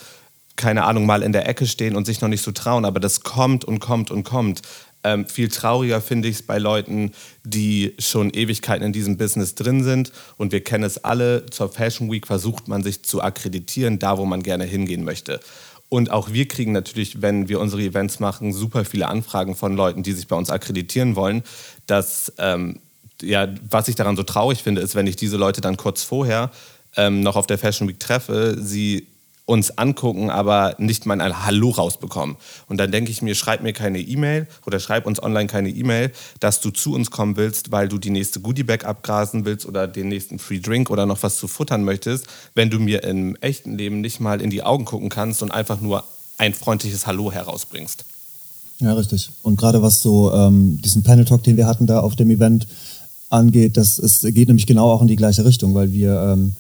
keine 0.57 0.85
Ahnung, 0.85 1.07
mal 1.07 1.23
in 1.23 1.33
der 1.33 1.49
Ecke 1.49 1.67
stehen 1.67 1.97
und 1.97 2.05
sich 2.05 2.21
noch 2.21 2.29
nicht 2.29 2.43
so 2.43 2.53
trauen, 2.53 2.85
aber 2.85 3.01
das 3.01 3.23
kommt 3.23 3.65
und 3.65 3.81
kommt 3.81 4.11
und 4.11 4.25
kommt. 4.25 4.61
Ähm, 5.03 5.27
viel 5.27 5.49
trauriger 5.49 6.03
finde 6.03 6.29
ich 6.29 6.37
es 6.37 6.43
bei 6.43 6.59
Leuten, 6.59 7.13
die 7.45 7.95
schon 7.99 8.31
Ewigkeiten 8.31 8.85
in 8.85 8.93
diesem 8.93 9.17
Business 9.17 9.55
drin 9.55 9.83
sind. 9.83 10.13
Und 10.37 10.53
wir 10.53 10.63
kennen 10.63 10.85
es 10.85 11.03
alle, 11.03 11.47
zur 11.47 11.71
Fashion 11.71 12.11
Week 12.13 12.27
versucht 12.27 12.69
man 12.69 12.83
sich 12.83 13.03
zu 13.03 13.23
akkreditieren, 13.23 13.99
da 13.99 14.19
wo 14.19 14.27
man 14.27 14.43
gerne 14.43 14.65
hingehen 14.65 15.05
möchte. 15.05 15.41
Und 15.91 16.11
auch 16.13 16.33
wir 16.33 16.47
kriegen 16.47 16.73
natürlich, 16.73 17.21
wenn 17.21 17.49
wir 17.49 17.61
unsere 17.61 17.83
Events 17.83 18.21
machen, 18.21 18.53
super 18.53 18.85
viele 18.85 19.09
Anfragen 19.09 19.57
von 19.57 19.77
Leuten, 19.77 20.03
die 20.03 20.13
sich 20.13 20.29
bei 20.29 20.37
uns 20.37 20.49
akkreditieren 20.49 21.17
wollen. 21.17 21.43
Dass, 21.87 22.33
ähm, 22.39 22.79
ja, 23.21 23.49
was 23.69 23.89
ich 23.89 23.97
daran 23.97 24.17
so 24.17 24.23
traurig 24.23 24.63
finde, 24.63 24.81
ist, 24.81 24.95
wenn 24.95 25.09
ich 25.09 25.17
diese 25.17 25.37
Leute 25.37 25.61
dann 25.61 25.77
kurz 25.77 26.05
vorher 26.05 26.53
ähm, 26.97 27.21
noch 27.21 27.35
auf 27.35 27.49
der 27.49 27.59
Fashion 27.59 27.89
Week 27.89 27.99
treffe, 27.99 28.57
sie 28.59 29.09
uns 29.51 29.77
angucken, 29.79 30.31
aber 30.31 30.77
nicht 30.79 31.07
mal 31.07 31.21
ein 31.21 31.45
Hallo 31.45 31.71
rausbekommen. 31.71 32.37
Und 32.69 32.79
dann 32.79 32.93
denke 32.93 33.11
ich 33.11 33.21
mir, 33.21 33.35
schreib 33.35 33.63
mir 33.63 33.73
keine 33.73 33.99
E-Mail 33.99 34.47
oder 34.65 34.79
schreib 34.79 35.07
uns 35.07 35.21
online 35.21 35.49
keine 35.49 35.71
E-Mail, 35.71 36.13
dass 36.39 36.61
du 36.61 36.71
zu 36.71 36.95
uns 36.95 37.11
kommen 37.11 37.37
willst, 37.37 37.73
weil 37.73 37.89
du 37.89 37.99
die 37.99 38.11
nächste 38.11 38.39
Goodiebag 38.39 38.85
abgrasen 38.85 39.45
willst 39.45 39.67
oder 39.67 39.89
den 39.89 40.09
nächsten 40.09 40.39
Free 40.39 40.61
Drink 40.61 40.89
oder 40.89 41.05
noch 41.05 41.25
was 41.25 41.37
zu 41.37 41.49
futtern 41.49 41.83
möchtest, 41.83 42.27
wenn 42.55 42.71
du 42.71 42.79
mir 42.79 43.03
im 43.03 43.35
echten 43.41 43.77
Leben 43.77 44.01
nicht 44.01 44.21
mal 44.21 44.41
in 44.41 44.51
die 44.51 44.63
Augen 44.63 44.85
gucken 44.85 45.09
kannst 45.09 45.43
und 45.43 45.51
einfach 45.51 45.81
nur 45.81 46.05
ein 46.39 46.55
freundliches 46.55 47.09
Hallo 47.09 47.33
herausbringst. 47.33 48.05
Ja, 48.79 48.95
richtig. 48.95 49.31
Und 49.43 49.57
gerade 49.57 49.83
was 49.83 50.01
so 50.01 50.33
ähm, 50.33 50.81
diesen 50.81 51.03
Panel 51.03 51.25
Talk, 51.25 51.43
den 51.43 51.57
wir 51.57 51.67
hatten 51.67 51.89
da 51.89 51.99
auf 51.99 52.15
dem 52.15 52.31
Event 52.31 52.69
angeht, 53.31 53.77
das 53.77 53.99
ist, 53.99 54.23
geht 54.33 54.47
nämlich 54.47 54.67
genau 54.69 54.93
auch 54.93 55.03
in 55.03 55.09
die 55.09 55.17
gleiche 55.17 55.45
Richtung, 55.45 55.75
weil 55.75 55.93
wir 55.93 56.35
ähm, 56.35 56.55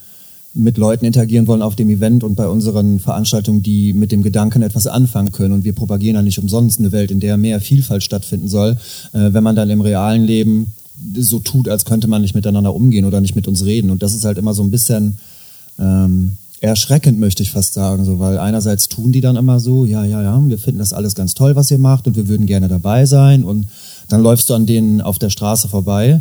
mit 0.52 0.78
Leuten 0.78 1.04
interagieren 1.04 1.46
wollen 1.46 1.62
auf 1.62 1.76
dem 1.76 1.90
Event 1.90 2.24
und 2.24 2.34
bei 2.34 2.48
unseren 2.48 2.98
Veranstaltungen, 2.98 3.62
die 3.62 3.92
mit 3.92 4.10
dem 4.10 4.22
Gedanken 4.22 4.62
etwas 4.62 4.86
anfangen 4.86 5.30
können. 5.30 5.54
Und 5.54 5.64
wir 5.64 5.74
propagieren 5.74 6.16
ja 6.16 6.22
nicht 6.22 6.40
umsonst 6.40 6.80
eine 6.80 6.90
Welt, 6.90 7.10
in 7.10 7.20
der 7.20 7.36
mehr 7.36 7.60
Vielfalt 7.60 8.02
stattfinden 8.02 8.48
soll. 8.48 8.76
Äh, 9.12 9.32
wenn 9.32 9.44
man 9.44 9.54
dann 9.54 9.70
im 9.70 9.80
realen 9.80 10.24
Leben 10.24 10.72
so 11.16 11.38
tut, 11.38 11.68
als 11.68 11.84
könnte 11.84 12.08
man 12.08 12.22
nicht 12.22 12.34
miteinander 12.34 12.74
umgehen 12.74 13.04
oder 13.04 13.20
nicht 13.20 13.36
mit 13.36 13.46
uns 13.46 13.64
reden. 13.64 13.90
Und 13.90 14.02
das 14.02 14.12
ist 14.12 14.24
halt 14.24 14.38
immer 14.38 14.52
so 14.52 14.62
ein 14.64 14.72
bisschen 14.72 15.18
ähm, 15.78 16.36
erschreckend, 16.60 17.20
möchte 17.20 17.44
ich 17.44 17.52
fast 17.52 17.74
sagen. 17.74 18.04
So, 18.04 18.18
weil 18.18 18.38
einerseits 18.38 18.88
tun 18.88 19.12
die 19.12 19.20
dann 19.20 19.36
immer 19.36 19.60
so, 19.60 19.84
ja, 19.84 20.04
ja, 20.04 20.20
ja, 20.20 20.42
wir 20.48 20.58
finden 20.58 20.80
das 20.80 20.92
alles 20.92 21.14
ganz 21.14 21.34
toll, 21.34 21.54
was 21.54 21.70
ihr 21.70 21.78
macht 21.78 22.08
und 22.08 22.16
wir 22.16 22.26
würden 22.26 22.46
gerne 22.46 22.66
dabei 22.66 23.06
sein. 23.06 23.44
Und 23.44 23.68
dann 24.08 24.20
läufst 24.20 24.50
du 24.50 24.54
an 24.54 24.66
denen 24.66 25.00
auf 25.00 25.20
der 25.20 25.30
Straße 25.30 25.68
vorbei 25.68 26.20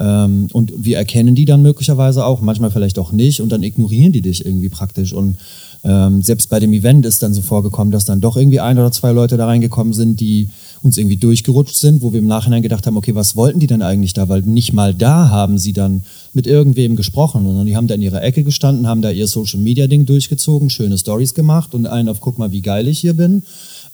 ähm, 0.00 0.48
und 0.52 0.72
wir 0.76 0.96
erkennen 0.96 1.34
die 1.34 1.44
dann 1.44 1.62
möglicherweise 1.62 2.24
auch, 2.24 2.40
manchmal 2.40 2.70
vielleicht 2.70 2.98
auch 2.98 3.12
nicht, 3.12 3.40
und 3.40 3.50
dann 3.50 3.62
ignorieren 3.62 4.12
die 4.12 4.22
dich 4.22 4.44
irgendwie 4.44 4.68
praktisch. 4.68 5.12
Und 5.12 5.38
ähm, 5.84 6.22
selbst 6.22 6.48
bei 6.50 6.60
dem 6.60 6.72
Event 6.72 7.06
ist 7.06 7.22
dann 7.22 7.34
so 7.34 7.42
vorgekommen, 7.42 7.92
dass 7.92 8.04
dann 8.04 8.20
doch 8.20 8.36
irgendwie 8.36 8.60
ein 8.60 8.78
oder 8.78 8.90
zwei 8.90 9.12
Leute 9.12 9.36
da 9.36 9.46
reingekommen 9.46 9.92
sind, 9.92 10.20
die 10.20 10.48
uns 10.82 10.98
irgendwie 10.98 11.16
durchgerutscht 11.16 11.76
sind, 11.76 12.02
wo 12.02 12.12
wir 12.12 12.18
im 12.20 12.26
Nachhinein 12.26 12.62
gedacht 12.62 12.86
haben, 12.86 12.96
okay, 12.96 13.14
was 13.14 13.36
wollten 13.36 13.60
die 13.60 13.66
denn 13.66 13.82
eigentlich 13.82 14.12
da? 14.12 14.28
Weil 14.28 14.42
nicht 14.42 14.72
mal 14.72 14.94
da 14.94 15.30
haben 15.30 15.58
sie 15.58 15.72
dann 15.72 16.04
mit 16.32 16.46
irgendwem 16.46 16.96
gesprochen, 16.96 17.44
sondern 17.44 17.66
die 17.66 17.76
haben 17.76 17.86
da 17.86 17.94
in 17.94 18.02
ihrer 18.02 18.22
Ecke 18.22 18.44
gestanden, 18.44 18.86
haben 18.86 19.02
da 19.02 19.10
ihr 19.10 19.26
Social 19.26 19.60
Media 19.60 19.86
Ding 19.86 20.06
durchgezogen, 20.06 20.70
schöne 20.70 20.98
Stories 20.98 21.34
gemacht 21.34 21.74
und 21.74 21.86
einen 21.86 22.08
auf 22.08 22.20
guck 22.20 22.38
mal, 22.38 22.52
wie 22.52 22.62
geil 22.62 22.86
ich 22.88 23.00
hier 23.00 23.14
bin 23.14 23.42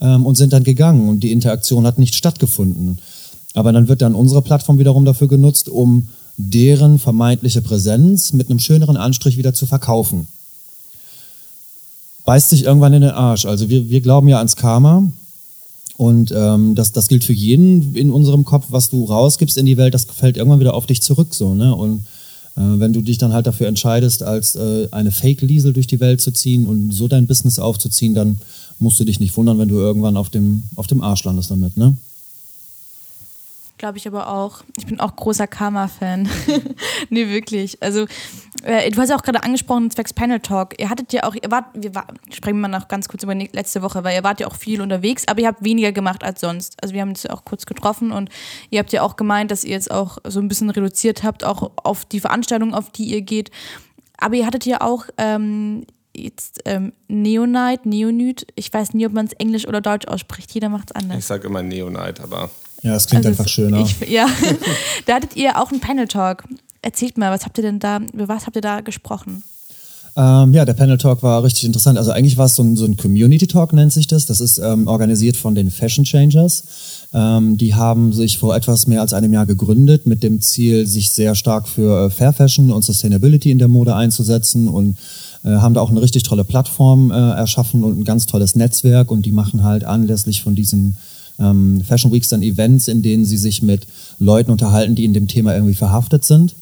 ähm, 0.01 0.27
und 0.27 0.37
sind 0.37 0.53
dann 0.53 0.65
gegangen 0.65 1.09
und 1.09 1.21
die 1.21 1.33
Interaktion 1.33 1.87
hat 1.87 1.99
nicht 1.99 2.15
stattgefunden. 2.15 2.99
Aber 3.55 3.73
dann 3.73 3.89
wird 3.89 4.03
dann 4.03 4.15
unsere 4.15 4.43
Plattform 4.43 4.79
wiederum 4.79 5.05
dafür 5.05 5.29
genutzt, 5.29 5.69
um 5.69 6.09
deren 6.37 6.99
vermeintliche 6.99 7.63
Präsenz 7.63 8.33
mit 8.33 8.51
einem 8.51 8.59
schöneren 8.59 8.97
Anstrich 8.97 9.37
wieder 9.37 9.55
zu 9.55 9.67
verkaufen. 9.67 10.27
Beißt 12.25 12.51
sich 12.51 12.65
irgendwann 12.65 12.95
in 12.95 13.03
den 13.03 13.11
Arsch. 13.11 13.47
Also 13.47 13.69
wir, 13.69 13.89
wir 13.89 14.01
glauben 14.01 14.29
ja 14.29 14.39
ans 14.39 14.57
Karma. 14.57 15.05
Und 15.97 16.33
ähm, 16.37 16.75
das, 16.75 16.91
das 16.91 17.07
gilt 17.07 17.23
für 17.23 17.33
jeden 17.33 17.95
in 17.95 18.11
unserem 18.11 18.45
Kopf, 18.45 18.67
was 18.71 18.91
du 18.91 19.05
rausgibst 19.05 19.57
in 19.57 19.67
die 19.67 19.77
Welt, 19.77 19.95
das 19.95 20.07
fällt 20.07 20.37
irgendwann 20.37 20.59
wieder 20.59 20.75
auf 20.75 20.87
dich 20.87 21.03
zurück. 21.03 21.35
So, 21.35 21.55
ne? 21.55 21.73
Und 21.73 22.05
äh, 22.57 22.61
wenn 22.61 22.93
du 22.93 23.01
dich 23.01 23.19
dann 23.19 23.33
halt 23.33 23.47
dafür 23.47 23.69
entscheidest, 23.69 24.25
als 24.25 24.57
äh, 24.57 24.89
eine 24.91 25.13
Fake-Liesel 25.13 25.73
durch 25.73 25.87
die 25.87 26.01
Welt 26.01 26.21
zu 26.21 26.33
ziehen 26.33 26.67
und 26.67 26.91
so 26.91 27.07
dein 27.07 27.29
Business 27.29 27.61
aufzuziehen, 27.61 28.15
dann 28.15 28.39
musst 28.81 28.99
du 28.99 29.05
dich 29.05 29.21
nicht 29.21 29.37
wundern, 29.37 29.59
wenn 29.59 29.69
du 29.69 29.77
irgendwann 29.77 30.17
auf 30.17 30.31
dem, 30.31 30.65
auf 30.75 30.89
dem 30.89 31.01
Arsch 31.01 31.23
landest 31.23 31.53
damit. 31.53 31.77
Ne? 31.77 31.97
Glaube 33.85 33.99
ich 33.99 34.09
aber 34.09 34.29
auch. 34.29 34.65
Ich 34.79 34.87
bin 34.87 34.99
auch 34.99 35.15
großer 35.15 35.47
Karma-Fan. 35.47 36.27
nee, 37.11 37.29
wirklich. 37.29 37.83
Also, 37.83 38.07
äh, 38.63 38.91
du 38.91 38.99
hast 38.99 39.11
ja 39.11 39.17
auch 39.17 39.23
gerade 39.23 39.43
angesprochen, 39.43 39.91
zwecks 39.91 40.15
Panel 40.15 40.41
Talk. 40.41 40.81
Ihr 40.81 40.89
hattet 40.89 41.13
ja 41.13 41.25
auch, 41.25 41.35
ihr 41.35 41.51
wart, 41.51 41.67
wir 41.75 41.95
war, 41.95 42.07
sprechen 42.33 42.63
mal 42.63 42.69
noch 42.69 42.89
ganz 42.89 43.09
kurz 43.09 43.25
über 43.25 43.35
letzte 43.35 43.83
Woche, 43.83 44.03
weil 44.03 44.17
ihr 44.17 44.25
wart 44.25 44.41
ja 44.41 44.47
auch 44.47 44.55
viel 44.55 44.81
unterwegs, 44.81 45.25
aber 45.29 45.43
ihr 45.43 45.49
habt 45.49 45.63
weniger 45.63 45.93
gemacht 45.93 46.25
als 46.25 46.41
sonst. 46.41 46.83
Also, 46.83 46.95
wir 46.95 47.03
haben 47.03 47.11
uns 47.11 47.25
ja 47.25 47.31
auch 47.31 47.45
kurz 47.45 47.67
getroffen 47.67 48.11
und 48.11 48.31
ihr 48.71 48.79
habt 48.79 48.91
ja 48.91 49.03
auch 49.03 49.17
gemeint, 49.17 49.51
dass 49.51 49.65
ihr 49.65 49.73
jetzt 49.73 49.91
auch 49.91 50.17
so 50.27 50.41
ein 50.41 50.49
bisschen 50.49 50.71
reduziert 50.71 51.23
habt, 51.23 51.45
auch 51.45 51.73
auf 51.77 52.07
die 52.07 52.21
Veranstaltungen, 52.21 52.73
auf 52.73 52.89
die 52.89 53.05
ihr 53.05 53.21
geht. 53.21 53.51
Aber 54.17 54.35
ihr 54.35 54.47
hattet 54.47 54.65
ja 54.65 54.81
auch 54.81 55.05
ähm, 55.19 55.85
jetzt 56.17 56.63
ähm, 56.65 56.95
Neonite, 57.09 57.87
Neonite. 57.87 58.47
Ich 58.55 58.73
weiß 58.73 58.95
nie, 58.95 59.05
ob 59.05 59.13
man 59.13 59.27
es 59.27 59.35
Englisch 59.35 59.69
oder 59.69 59.83
Deutsch 59.83 60.07
ausspricht. 60.09 60.53
Jeder 60.53 60.71
macht 60.71 60.89
es 60.91 60.97
anders. 60.97 61.19
Ich 61.19 61.27
sage 61.27 61.49
immer 61.49 61.63
Neonite, 61.63 62.23
aber 62.23 62.49
ja, 62.85 62.95
es 62.95 63.07
klingt 63.07 63.25
also 63.25 63.31
einfach 63.31 63.51
schöner. 63.51 63.81
Ich, 63.81 64.09
ja, 64.09 64.29
da 65.07 65.15
hattet 65.15 65.37
ihr 65.37 65.61
auch 65.61 65.71
einen 65.71 65.81
Panel 65.81 66.07
Talk. 66.07 66.45
Erzählt 66.83 67.17
mal, 67.17 67.33
was 67.33 67.47
habt 67.47 67.57
ihr 67.57 67.63
denn 67.63 67.79
da, 67.79 68.01
über 68.13 68.29
was 68.29 68.47
habt 68.47 68.57
ihr 68.57 68.63
da 68.63 68.83
gesprochen? 68.83 69.43
Ähm, 70.17 70.53
ja, 70.53 70.67
der 70.67 70.75
Panel 70.75 70.99
Talk 70.99 71.23
war 71.23 71.43
richtig 71.43 71.65
interessant. 71.65 71.97
Also 71.97 72.11
eigentlich 72.11 72.37
war 72.37 72.45
es 72.45 72.55
so 72.55 72.63
ein, 72.63 72.77
so 72.77 72.85
ein 72.85 72.99
Community 72.99 73.47
Talk, 73.47 73.73
nennt 73.73 73.93
sich 73.93 74.07
das. 74.07 74.27
Das 74.27 74.41
ist 74.41 74.59
ähm, 74.59 74.87
organisiert 74.87 75.39
von 75.39 75.55
den 75.55 75.71
Fashion 75.71 76.05
Changers. 76.05 76.65
Ähm, 77.15 77.57
die 77.57 77.75
haben 77.75 78.13
sich 78.13 78.37
vor 78.37 78.55
etwas 78.55 78.87
mehr 78.87 79.01
als 79.01 79.15
einem 79.15 79.33
Jahr 79.33 79.47
gegründet 79.47 80.07
mit 80.07 80.23
dem 80.23 80.43
Ziel, 80.43 80.87
sich 80.87 81.11
sehr 81.13 81.35
stark 81.35 81.67
für 81.67 82.07
äh, 82.07 82.11
Fair 82.11 82.35
Fashion 82.35 82.71
und 82.71 82.85
Sustainability 82.85 83.51
in 83.51 83.59
der 83.59 83.69
Mode 83.69 83.97
einzusetzen 83.97 84.69
und 84.69 84.99
äh, 85.43 85.49
haben 85.49 85.73
da 85.73 85.81
auch 85.81 85.91
eine 85.91 86.03
richtig 86.03 86.23
tolle 86.23 86.45
Plattform 86.45 87.11
äh, 87.11 87.15
erschaffen 87.15 87.83
und 87.83 87.99
ein 87.99 88.05
ganz 88.05 88.27
tolles 88.27 88.55
Netzwerk 88.55 89.11
und 89.11 89.25
die 89.25 89.33
machen 89.33 89.65
halt 89.65 89.85
anlässlich 89.85 90.43
von 90.43 90.55
diesen 90.55 90.97
ähm, 91.39 91.83
Fashion 91.87 92.13
Weeks 92.13 92.29
dann 92.29 92.43
Events, 92.43 92.89
in 92.89 93.03
denen 93.03 93.25
sie 93.25 93.37
sich 93.37 93.63
mit 93.63 93.87
Leuten 94.19 94.51
unterhalten, 94.51 94.95
die 94.95 95.05
in 95.05 95.15
dem 95.15 95.29
Thema 95.29 95.55
irgendwie 95.55 95.75
verhaftet 95.75 96.25
sind. 96.25 96.55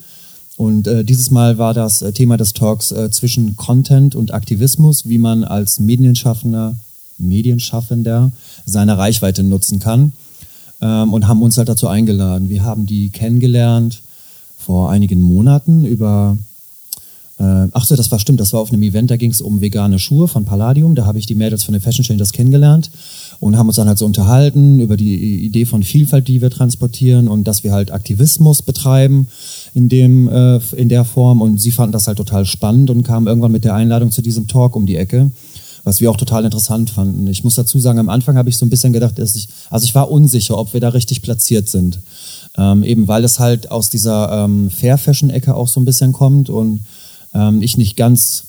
Und 0.57 0.87
äh, 0.87 1.05
dieses 1.05 1.31
Mal 1.31 1.59
war 1.59 1.75
das 1.75 2.03
äh, 2.03 2.13
Thema 2.13 2.37
des 2.37 2.53
Talks 2.53 2.93
äh, 2.93 3.11
zwischen 3.11 3.57
Content 3.57 4.15
und 4.15 4.35
Aktivismus, 4.35 5.09
wie 5.09 5.19
man 5.19 5.45
als 5.45 5.81
Medienschaffender, 5.81 6.77
Medienschaffender 7.19 8.33
seine 8.67 8.99
Reichweite 8.99 9.43
nutzen 9.43 9.79
kann. 9.79 10.13
Ähm, 10.81 11.13
und 11.13 11.27
haben 11.27 11.43
uns 11.43 11.59
halt 11.59 11.69
dazu 11.69 11.89
eingeladen. 11.89 12.49
Wir 12.49 12.65
haben 12.65 12.87
die 12.87 13.11
kennengelernt 13.11 14.03
vor 14.57 14.91
einigen 14.91 15.21
Monaten 15.21 15.85
über 15.85 16.37
äh, 17.39 17.69
ach 17.73 17.85
so, 17.85 17.97
das 17.97 18.11
war 18.11 18.19
stimmt, 18.19 18.41
das 18.41 18.53
war 18.53 18.61
auf 18.61 18.73
einem 18.73 18.83
Event, 18.83 19.11
da 19.11 19.17
ging 19.17 19.31
es 19.31 19.41
um 19.41 19.61
vegane 19.61 19.99
Schuhe 19.99 20.29
von 20.29 20.45
Palladium. 20.45 20.95
Da 20.95 21.07
habe 21.07 21.19
ich 21.19 21.27
die 21.27 21.35
Mädels 21.35 21.65
von 21.65 21.73
den 21.73 21.81
Fashion 21.81 22.05
Changers 22.05 22.33
kennengelernt 22.33 22.91
und 23.41 23.57
haben 23.57 23.69
uns 23.69 23.77
dann 23.77 23.89
halt 23.89 23.99
so 23.99 24.07
unterhalten 24.07 24.81
über 24.81 24.97
die 24.97 25.45
Idee 25.45 25.65
von 25.65 25.83
Vielfalt, 25.83 26.29
die 26.29 26.43
wir 26.43 26.51
transportieren 26.51 27.29
und 27.29 27.45
dass 27.45 27.65
wir 27.65 27.73
halt 27.73 27.91
Aktivismus 27.91 28.63
betreiben 28.63 29.29
in 29.75 29.89
dem 29.89 30.29
äh, 30.29 30.59
in 30.77 30.89
der 30.89 31.05
Form 31.05 31.41
und 31.41 31.61
sie 31.61 31.71
fanden 31.71 31.93
das 31.93 32.07
halt 32.07 32.19
total 32.19 32.45
spannend 32.45 32.91
und 32.91 33.03
kamen 33.03 33.27
irgendwann 33.27 33.53
mit 33.53 33.65
der 33.65 33.75
Einladung 33.75 34.11
zu 34.11 34.23
diesem 34.23 34.47
Talk 34.47 34.77
um 34.77 34.87
die 34.87 34.97
Ecke 34.97 35.31
was 35.85 36.01
wir 36.01 36.11
auch 36.11 36.17
total 36.17 36.45
interessant 36.45 36.91
fanden. 36.91 37.27
Ich 37.27 37.43
muss 37.43 37.57
dazu 37.57 37.81
sagen, 37.81 37.99
am 37.99 38.09
Anfang 38.09 38.37
habe 38.37 38.49
ich 38.49 38.57
so 38.57 38.65
ein 38.65 38.71
bisschen 38.71 38.93
gedacht, 38.93 39.19
dass 39.19 39.35
ich, 39.35 39.49
also 39.69 39.85
ich 39.85 39.95
war 39.95 40.11
unsicher, 40.11 40.57
ob 40.57 40.73
wir 40.73 40.81
da 40.81 40.91
richtig 40.91 41.23
platziert 41.23 41.69
sind. 41.69 41.99
Ähm, 42.57 42.85
eben 42.85 43.09
weil 43.09 43.25
es 43.25 43.39
halt 43.39 43.71
aus 43.71 43.91
dieser 43.91 44.45
ähm, 44.45 44.71
Fair 44.71 44.99
Fashion 44.99 45.31
Ecke 45.31 45.55
auch 45.55 45.69
so 45.69 45.81
ein 45.81 45.85
bisschen 45.85 46.13
kommt 46.13 46.51
und 46.51 46.81
ähm, 47.35 47.63
ich 47.63 47.77
nicht 47.77 47.97
ganz, 47.97 48.45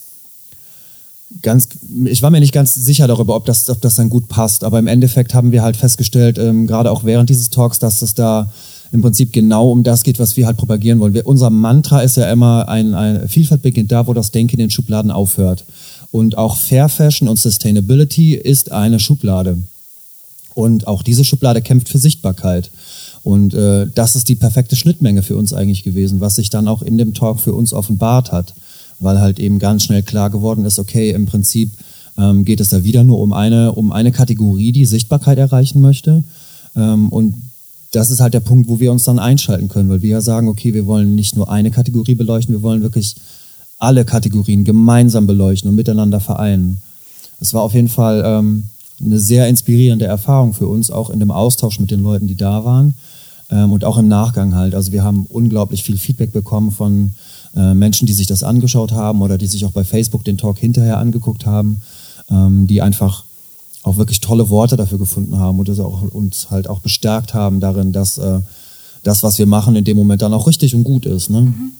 ganz, 1.41 1.69
ich 2.05 2.21
war 2.21 2.29
mir 2.29 2.39
nicht 2.39 2.53
ganz 2.53 2.73
sicher 2.73 3.07
darüber, 3.07 3.35
ob 3.35 3.45
das, 3.45 3.69
ob 3.69 3.81
das 3.81 3.95
dann 3.95 4.09
gut 4.09 4.27
passt. 4.27 4.63
Aber 4.63 4.79
im 4.79 4.87
Endeffekt 4.87 5.33
haben 5.33 5.51
wir 5.51 5.63
halt 5.63 5.77
festgestellt, 5.77 6.37
ähm, 6.37 6.67
gerade 6.67 6.91
auch 6.91 7.03
während 7.03 7.29
dieses 7.29 7.49
Talks, 7.49 7.79
dass 7.79 8.01
es 8.01 8.13
da 8.13 8.51
im 8.91 9.01
Prinzip 9.01 9.33
genau 9.33 9.71
um 9.71 9.83
das 9.83 10.03
geht, 10.03 10.19
was 10.19 10.37
wir 10.37 10.45
halt 10.45 10.57
propagieren 10.57 10.99
wollen. 10.99 11.15
Wir, 11.15 11.25
unser 11.25 11.49
Mantra 11.49 12.01
ist 12.01 12.17
ja 12.17 12.31
immer, 12.31 12.69
ein, 12.69 12.93
ein 12.93 13.27
Vielfalt 13.27 13.63
beginnt 13.63 13.91
da, 13.91 14.05
wo 14.05 14.13
das 14.13 14.31
Denken 14.31 14.53
in 14.53 14.59
den 14.59 14.69
Schubladen 14.69 15.09
aufhört. 15.09 15.65
Und 16.11 16.37
auch 16.37 16.57
Fair 16.57 16.89
Fashion 16.89 17.27
und 17.27 17.39
Sustainability 17.39 18.35
ist 18.35 18.71
eine 18.71 18.99
Schublade. 18.99 19.57
Und 20.53 20.85
auch 20.85 21.01
diese 21.01 21.25
Schublade 21.25 21.63
kämpft 21.63 21.89
für 21.89 21.97
Sichtbarkeit. 21.97 22.69
Und 23.23 23.55
äh, 23.55 23.87
das 23.95 24.15
ist 24.15 24.29
die 24.29 24.35
perfekte 24.35 24.75
Schnittmenge 24.75 25.23
für 25.23 25.37
uns 25.37 25.53
eigentlich 25.53 25.83
gewesen, 25.83 26.19
was 26.19 26.35
sich 26.35 26.51
dann 26.51 26.67
auch 26.67 26.83
in 26.83 26.99
dem 26.99 27.15
Talk 27.15 27.39
für 27.39 27.53
uns 27.53 27.73
offenbart 27.73 28.31
hat 28.31 28.53
weil 28.99 29.19
halt 29.19 29.39
eben 29.39 29.59
ganz 29.59 29.83
schnell 29.83 30.03
klar 30.03 30.29
geworden 30.29 30.65
ist, 30.65 30.79
okay, 30.79 31.11
im 31.11 31.25
Prinzip 31.25 31.71
ähm, 32.17 32.45
geht 32.45 32.59
es 32.59 32.69
da 32.69 32.83
wieder 32.83 33.03
nur 33.03 33.19
um 33.19 33.33
eine, 33.33 33.73
um 33.73 33.91
eine 33.91 34.11
Kategorie, 34.11 34.71
die 34.71 34.85
Sichtbarkeit 34.85 35.37
erreichen 35.37 35.81
möchte. 35.81 36.23
Ähm, 36.75 37.09
und 37.09 37.35
das 37.91 38.09
ist 38.09 38.19
halt 38.19 38.33
der 38.33 38.39
Punkt, 38.39 38.69
wo 38.69 38.79
wir 38.79 38.91
uns 38.91 39.03
dann 39.03 39.19
einschalten 39.19 39.69
können, 39.69 39.89
weil 39.89 40.01
wir 40.01 40.09
ja 40.09 40.21
sagen, 40.21 40.47
okay, 40.47 40.73
wir 40.73 40.85
wollen 40.85 41.15
nicht 41.15 41.35
nur 41.35 41.51
eine 41.51 41.71
Kategorie 41.71 42.15
beleuchten, 42.15 42.55
wir 42.55 42.63
wollen 42.63 42.81
wirklich 42.81 43.15
alle 43.79 44.05
Kategorien 44.05 44.63
gemeinsam 44.63 45.27
beleuchten 45.27 45.69
und 45.69 45.75
miteinander 45.75 46.19
vereinen. 46.19 46.81
es 47.39 47.53
war 47.53 47.61
auf 47.61 47.73
jeden 47.73 47.89
Fall 47.89 48.23
ähm, 48.25 48.63
eine 49.03 49.19
sehr 49.19 49.47
inspirierende 49.47 50.05
Erfahrung 50.05 50.53
für 50.53 50.67
uns, 50.67 50.89
auch 50.89 51.09
in 51.09 51.19
dem 51.19 51.31
Austausch 51.31 51.79
mit 51.79 51.91
den 51.91 52.01
Leuten, 52.01 52.27
die 52.27 52.35
da 52.35 52.63
waren 52.63 52.95
ähm, 53.51 53.71
und 53.71 53.85
auch 53.85 53.97
im 53.97 54.07
Nachgang 54.07 54.55
halt. 54.55 54.75
Also 54.75 54.91
wir 54.91 55.03
haben 55.03 55.25
unglaublich 55.27 55.83
viel 55.83 55.97
Feedback 55.97 56.31
bekommen 56.31 56.71
von 56.71 57.13
äh, 57.55 57.73
Menschen, 57.73 58.05
die 58.07 58.13
sich 58.13 58.27
das 58.27 58.43
angeschaut 58.43 58.91
haben 58.91 59.21
oder 59.21 59.37
die 59.37 59.47
sich 59.47 59.65
auch 59.65 59.71
bei 59.71 59.83
Facebook 59.83 60.23
den 60.23 60.37
Talk 60.37 60.57
hinterher 60.57 60.97
angeguckt 60.97 61.45
haben, 61.45 61.81
ähm, 62.29 62.67
die 62.67 62.81
einfach 62.81 63.23
auch 63.83 63.97
wirklich 63.97 64.21
tolle 64.21 64.49
Worte 64.49 64.77
dafür 64.77 64.97
gefunden 64.97 65.37
haben 65.37 65.59
und 65.59 65.79
auch, 65.79 66.01
uns 66.13 66.49
halt 66.49 66.69
auch 66.69 66.79
bestärkt 66.79 67.33
haben 67.33 67.59
darin, 67.59 67.91
dass 67.91 68.17
äh, 68.17 68.39
das, 69.03 69.21
was 69.23 69.37
wir 69.37 69.45
machen, 69.45 69.75
in 69.75 69.83
dem 69.83 69.97
Moment 69.97 70.21
dann 70.21 70.33
auch 70.33 70.47
richtig 70.47 70.73
und 70.73 70.85
gut 70.85 71.05
ist. 71.05 71.29
Ne? 71.29 71.41
Mhm. 71.41 71.71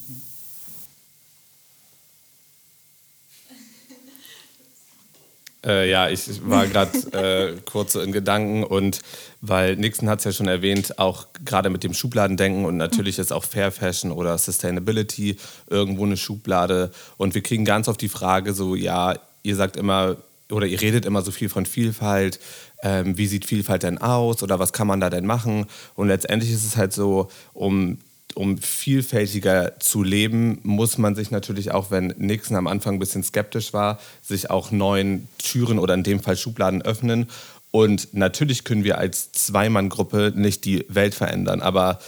Äh, 5.65 5.89
ja, 5.89 6.09
ich 6.09 6.47
war 6.47 6.67
gerade 6.67 6.91
äh, 7.13 7.55
kurz 7.65 7.93
so 7.93 8.01
in 8.01 8.11
Gedanken 8.11 8.63
und 8.63 8.99
weil 9.39 9.75
Nixon 9.77 10.09
hat 10.09 10.19
es 10.19 10.25
ja 10.25 10.31
schon 10.31 10.47
erwähnt, 10.47 10.99
auch 10.99 11.27
gerade 11.45 11.69
mit 11.69 11.83
dem 11.83 11.93
Schubladendenken 11.93 12.65
und 12.65 12.77
natürlich 12.77 13.17
ist 13.17 13.31
auch 13.31 13.43
Fair 13.43 13.71
Fashion 13.71 14.11
oder 14.11 14.37
Sustainability 14.37 15.37
irgendwo 15.69 16.05
eine 16.05 16.17
Schublade. 16.17 16.91
Und 17.17 17.33
wir 17.35 17.43
kriegen 17.43 17.65
ganz 17.65 17.87
oft 17.87 18.01
die 18.01 18.09
Frage 18.09 18.53
so, 18.53 18.75
ja, 18.75 19.15
ihr 19.43 19.55
sagt 19.55 19.77
immer 19.77 20.17
oder 20.51 20.67
ihr 20.67 20.81
redet 20.81 21.05
immer 21.05 21.21
so 21.21 21.31
viel 21.31 21.49
von 21.49 21.65
Vielfalt, 21.65 22.39
ähm, 22.81 23.17
wie 23.17 23.27
sieht 23.27 23.45
Vielfalt 23.45 23.83
denn 23.83 23.97
aus 23.97 24.43
oder 24.43 24.59
was 24.59 24.73
kann 24.73 24.87
man 24.87 24.99
da 24.99 25.09
denn 25.09 25.25
machen? 25.25 25.65
Und 25.95 26.09
letztendlich 26.09 26.51
ist 26.51 26.65
es 26.65 26.77
halt 26.77 26.93
so, 26.93 27.29
um 27.53 27.97
um 28.35 28.57
vielfältiger 28.57 29.79
zu 29.79 30.03
leben, 30.03 30.59
muss 30.63 30.97
man 30.97 31.15
sich 31.15 31.31
natürlich 31.31 31.71
auch, 31.71 31.91
wenn 31.91 32.07
Nixon 32.17 32.57
am 32.57 32.67
Anfang 32.67 32.95
ein 32.95 32.99
bisschen 32.99 33.23
skeptisch 33.23 33.73
war, 33.73 33.99
sich 34.21 34.49
auch 34.49 34.71
neuen 34.71 35.27
Türen 35.37 35.79
oder 35.79 35.93
in 35.93 36.03
dem 36.03 36.19
Fall 36.19 36.37
Schubladen 36.37 36.81
öffnen. 36.81 37.27
Und 37.71 38.13
natürlich 38.13 38.63
können 38.63 38.83
wir 38.83 38.99
als 38.99 39.31
Zweimann-Gruppe 39.31 40.33
nicht 40.35 40.65
die 40.65 40.85
Welt 40.89 41.15
verändern, 41.15 41.61
aber 41.61 41.99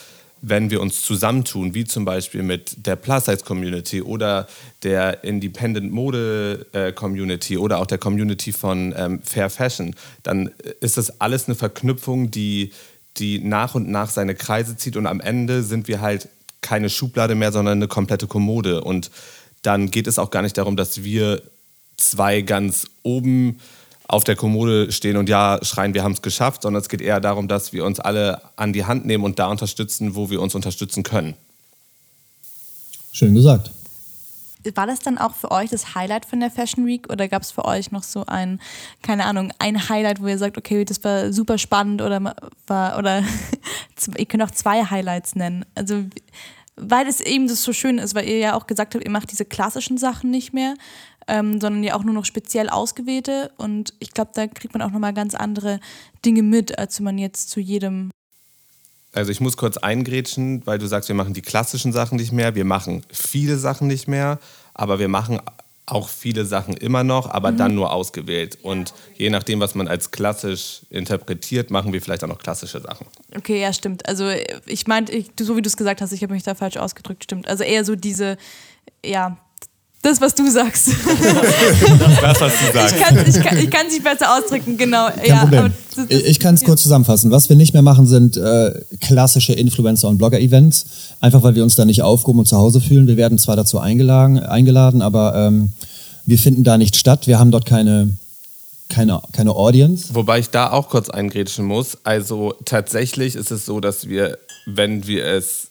wenn 0.47 0.69
wir 0.69 0.79
uns 0.79 1.01
zusammentun, 1.01 1.73
wie 1.73 1.85
zum 1.85 2.05
Beispiel 2.05 2.43
mit 2.43 2.85
der 2.85 2.97
Plus-Size-Community 2.97 4.03
oder 4.03 4.47
der 4.83 5.23
Independent-Mode-Community 5.23 7.57
oder 7.57 7.79
auch 7.79 7.87
der 7.87 7.97
Community 7.97 8.51
von 8.51 8.93
ähm, 8.95 9.23
Fair 9.23 9.49
Fashion, 9.49 9.95
dann 10.21 10.51
ist 10.81 10.97
das 10.97 11.19
alles 11.19 11.47
eine 11.47 11.55
Verknüpfung, 11.55 12.29
die 12.29 12.73
die 13.17 13.39
nach 13.39 13.75
und 13.75 13.89
nach 13.89 14.09
seine 14.09 14.35
Kreise 14.35 14.75
zieht 14.75 14.97
und 14.97 15.07
am 15.07 15.19
Ende 15.19 15.63
sind 15.63 15.87
wir 15.87 16.01
halt 16.01 16.27
keine 16.61 16.89
Schublade 16.89 17.35
mehr, 17.35 17.51
sondern 17.51 17.77
eine 17.77 17.87
komplette 17.87 18.27
Kommode. 18.27 18.83
Und 18.83 19.11
dann 19.61 19.91
geht 19.91 20.07
es 20.07 20.19
auch 20.19 20.31
gar 20.31 20.41
nicht 20.41 20.57
darum, 20.57 20.75
dass 20.75 21.03
wir 21.03 21.41
zwei 21.97 22.41
ganz 22.41 22.87
oben 23.03 23.59
auf 24.07 24.23
der 24.23 24.35
Kommode 24.35 24.91
stehen 24.91 25.17
und 25.17 25.29
ja 25.29 25.59
schreien, 25.63 25.93
wir 25.93 26.03
haben 26.03 26.11
es 26.11 26.21
geschafft, 26.21 26.61
sondern 26.61 26.81
es 26.81 26.89
geht 26.89 27.01
eher 27.01 27.19
darum, 27.19 27.47
dass 27.47 27.73
wir 27.73 27.85
uns 27.85 27.99
alle 27.99 28.41
an 28.55 28.73
die 28.73 28.85
Hand 28.85 29.05
nehmen 29.05 29.23
und 29.23 29.39
da 29.39 29.47
unterstützen, 29.47 30.15
wo 30.15 30.29
wir 30.29 30.41
uns 30.41 30.53
unterstützen 30.53 31.03
können. 31.03 31.33
Schön 33.11 33.33
gesagt 33.33 33.71
war 34.73 34.87
das 34.87 34.99
dann 34.99 35.17
auch 35.17 35.35
für 35.35 35.51
euch 35.51 35.69
das 35.69 35.95
Highlight 35.95 36.25
von 36.25 36.39
der 36.39 36.51
Fashion 36.51 36.85
Week 36.85 37.11
oder 37.11 37.27
gab 37.27 37.43
es 37.43 37.51
für 37.51 37.65
euch 37.65 37.91
noch 37.91 38.03
so 38.03 38.25
ein, 38.25 38.59
keine 39.01 39.25
Ahnung, 39.25 39.51
ein 39.59 39.89
Highlight, 39.89 40.21
wo 40.21 40.27
ihr 40.27 40.37
sagt, 40.37 40.57
okay, 40.57 40.85
das 40.85 41.03
war 41.03 41.31
super 41.31 41.57
spannend 41.57 42.01
oder 42.01 42.35
war, 42.67 42.97
oder 42.97 43.23
ihr 44.17 44.25
könnt 44.25 44.43
auch 44.43 44.51
zwei 44.51 44.83
Highlights 44.83 45.35
nennen. 45.35 45.65
Also 45.75 46.05
weil 46.77 47.07
es 47.07 47.21
eben 47.21 47.47
das 47.47 47.63
so 47.63 47.73
schön 47.73 47.97
ist, 47.97 48.15
weil 48.15 48.27
ihr 48.27 48.37
ja 48.37 48.53
auch 48.53 48.67
gesagt 48.67 48.95
habt, 48.95 49.05
ihr 49.05 49.11
macht 49.11 49.31
diese 49.31 49.45
klassischen 49.45 49.97
Sachen 49.97 50.29
nicht 50.29 50.53
mehr, 50.53 50.75
ähm, 51.27 51.61
sondern 51.61 51.83
ja 51.83 51.95
auch 51.95 52.03
nur 52.03 52.13
noch 52.13 52.25
speziell 52.25 52.69
ausgewählte. 52.69 53.51
Und 53.57 53.93
ich 53.99 54.11
glaube, 54.11 54.31
da 54.33 54.47
kriegt 54.47 54.73
man 54.73 54.81
auch 54.81 54.91
nochmal 54.91 55.13
ganz 55.13 55.35
andere 55.35 55.79
Dinge 56.25 56.43
mit, 56.43 56.77
als 56.77 56.99
wenn 56.99 57.05
man 57.05 57.17
jetzt 57.17 57.49
zu 57.49 57.59
jedem 57.59 58.11
also 59.15 59.31
ich 59.31 59.39
muss 59.39 59.57
kurz 59.57 59.77
eingrätschen, 59.77 60.61
weil 60.65 60.77
du 60.77 60.87
sagst, 60.87 61.09
wir 61.09 61.15
machen 61.15 61.33
die 61.33 61.41
klassischen 61.41 61.93
Sachen 61.93 62.17
nicht 62.17 62.31
mehr. 62.31 62.55
Wir 62.55 62.65
machen 62.65 63.03
viele 63.09 63.57
Sachen 63.57 63.87
nicht 63.87 64.07
mehr, 64.07 64.39
aber 64.73 64.99
wir 64.99 65.07
machen 65.07 65.39
auch 65.85 66.09
viele 66.09 66.45
Sachen 66.45 66.75
immer 66.75 67.03
noch, 67.03 67.29
aber 67.29 67.51
mhm. 67.51 67.57
dann 67.57 67.75
nur 67.75 67.93
ausgewählt. 67.93 68.57
Und 68.63 68.93
je 69.17 69.29
nachdem, 69.29 69.59
was 69.59 69.75
man 69.75 69.87
als 69.87 70.11
klassisch 70.11 70.81
interpretiert, 70.89 71.69
machen 71.69 71.93
wir 71.93 72.01
vielleicht 72.01 72.23
auch 72.23 72.27
noch 72.27 72.39
klassische 72.39 72.81
Sachen. 72.81 73.05
Okay, 73.35 73.61
ja, 73.61 73.71
stimmt. 73.71 74.07
Also 74.07 74.29
ich 74.65 74.87
meinte, 74.87 75.23
so 75.39 75.55
wie 75.55 75.61
du 75.61 75.67
es 75.67 75.77
gesagt 75.77 76.01
hast, 76.01 76.11
ich 76.11 76.23
habe 76.23 76.33
mich 76.33 76.43
da 76.43 76.55
falsch 76.55 76.77
ausgedrückt, 76.77 77.23
stimmt. 77.23 77.47
Also 77.47 77.63
eher 77.63 77.85
so 77.85 77.95
diese, 77.95 78.37
ja, 79.05 79.37
das, 80.05 80.21
was 80.21 80.35
du 80.35 80.49
sagst. 80.49 80.87
das, 82.21 82.41
was 82.41 82.53
du 82.53 82.73
sagst. 82.73 82.95
Ich 82.95 83.01
kann 83.01 83.17
es 83.17 83.37
ich, 83.37 83.91
nicht 83.91 84.03
besser 84.03 84.37
ausdrücken, 84.37 84.77
genau. 84.77 85.07
Kein 85.07 85.27
ja, 85.27 85.39
Problem. 85.39 85.73
Das, 85.95 86.07
das, 86.07 86.21
ich 86.21 86.39
kann 86.39 86.55
es 86.55 86.63
kurz 86.63 86.83
zusammenfassen. 86.83 87.31
Was 87.31 87.49
wir 87.49 87.55
nicht 87.55 87.73
mehr 87.73 87.81
machen, 87.81 88.05
sind 88.05 88.37
äh, 88.37 88.81
klassische 89.01 89.53
Influencer- 89.53 90.07
und 90.07 90.17
Blogger-Events. 90.17 90.85
Einfach, 91.21 91.41
weil 91.43 91.55
wir 91.55 91.63
uns 91.63 91.75
da 91.75 91.85
nicht 91.85 92.03
aufgehoben 92.03 92.39
und 92.39 92.47
zu 92.47 92.57
Hause 92.57 92.81
fühlen. 92.81 93.07
Wir 93.07 93.17
werden 93.17 93.39
zwar 93.39 93.55
dazu 93.55 93.79
eingeladen, 93.79 94.39
eingeladen 94.39 95.01
aber 95.01 95.35
ähm, 95.35 95.69
wir 96.25 96.37
finden 96.37 96.63
da 96.63 96.77
nicht 96.77 96.95
statt. 96.95 97.27
Wir 97.27 97.39
haben 97.39 97.51
dort 97.51 97.65
keine, 97.65 98.13
keine, 98.89 99.21
keine 99.31 99.51
Audience. 99.51 100.13
Wobei 100.13 100.39
ich 100.39 100.49
da 100.49 100.71
auch 100.71 100.89
kurz 100.89 101.09
eingrätschen 101.09 101.65
muss. 101.65 101.97
Also 102.03 102.53
tatsächlich 102.65 103.35
ist 103.35 103.51
es 103.51 103.65
so, 103.65 103.79
dass 103.79 104.07
wir, 104.07 104.37
wenn 104.65 105.07
wir 105.07 105.25
es 105.25 105.64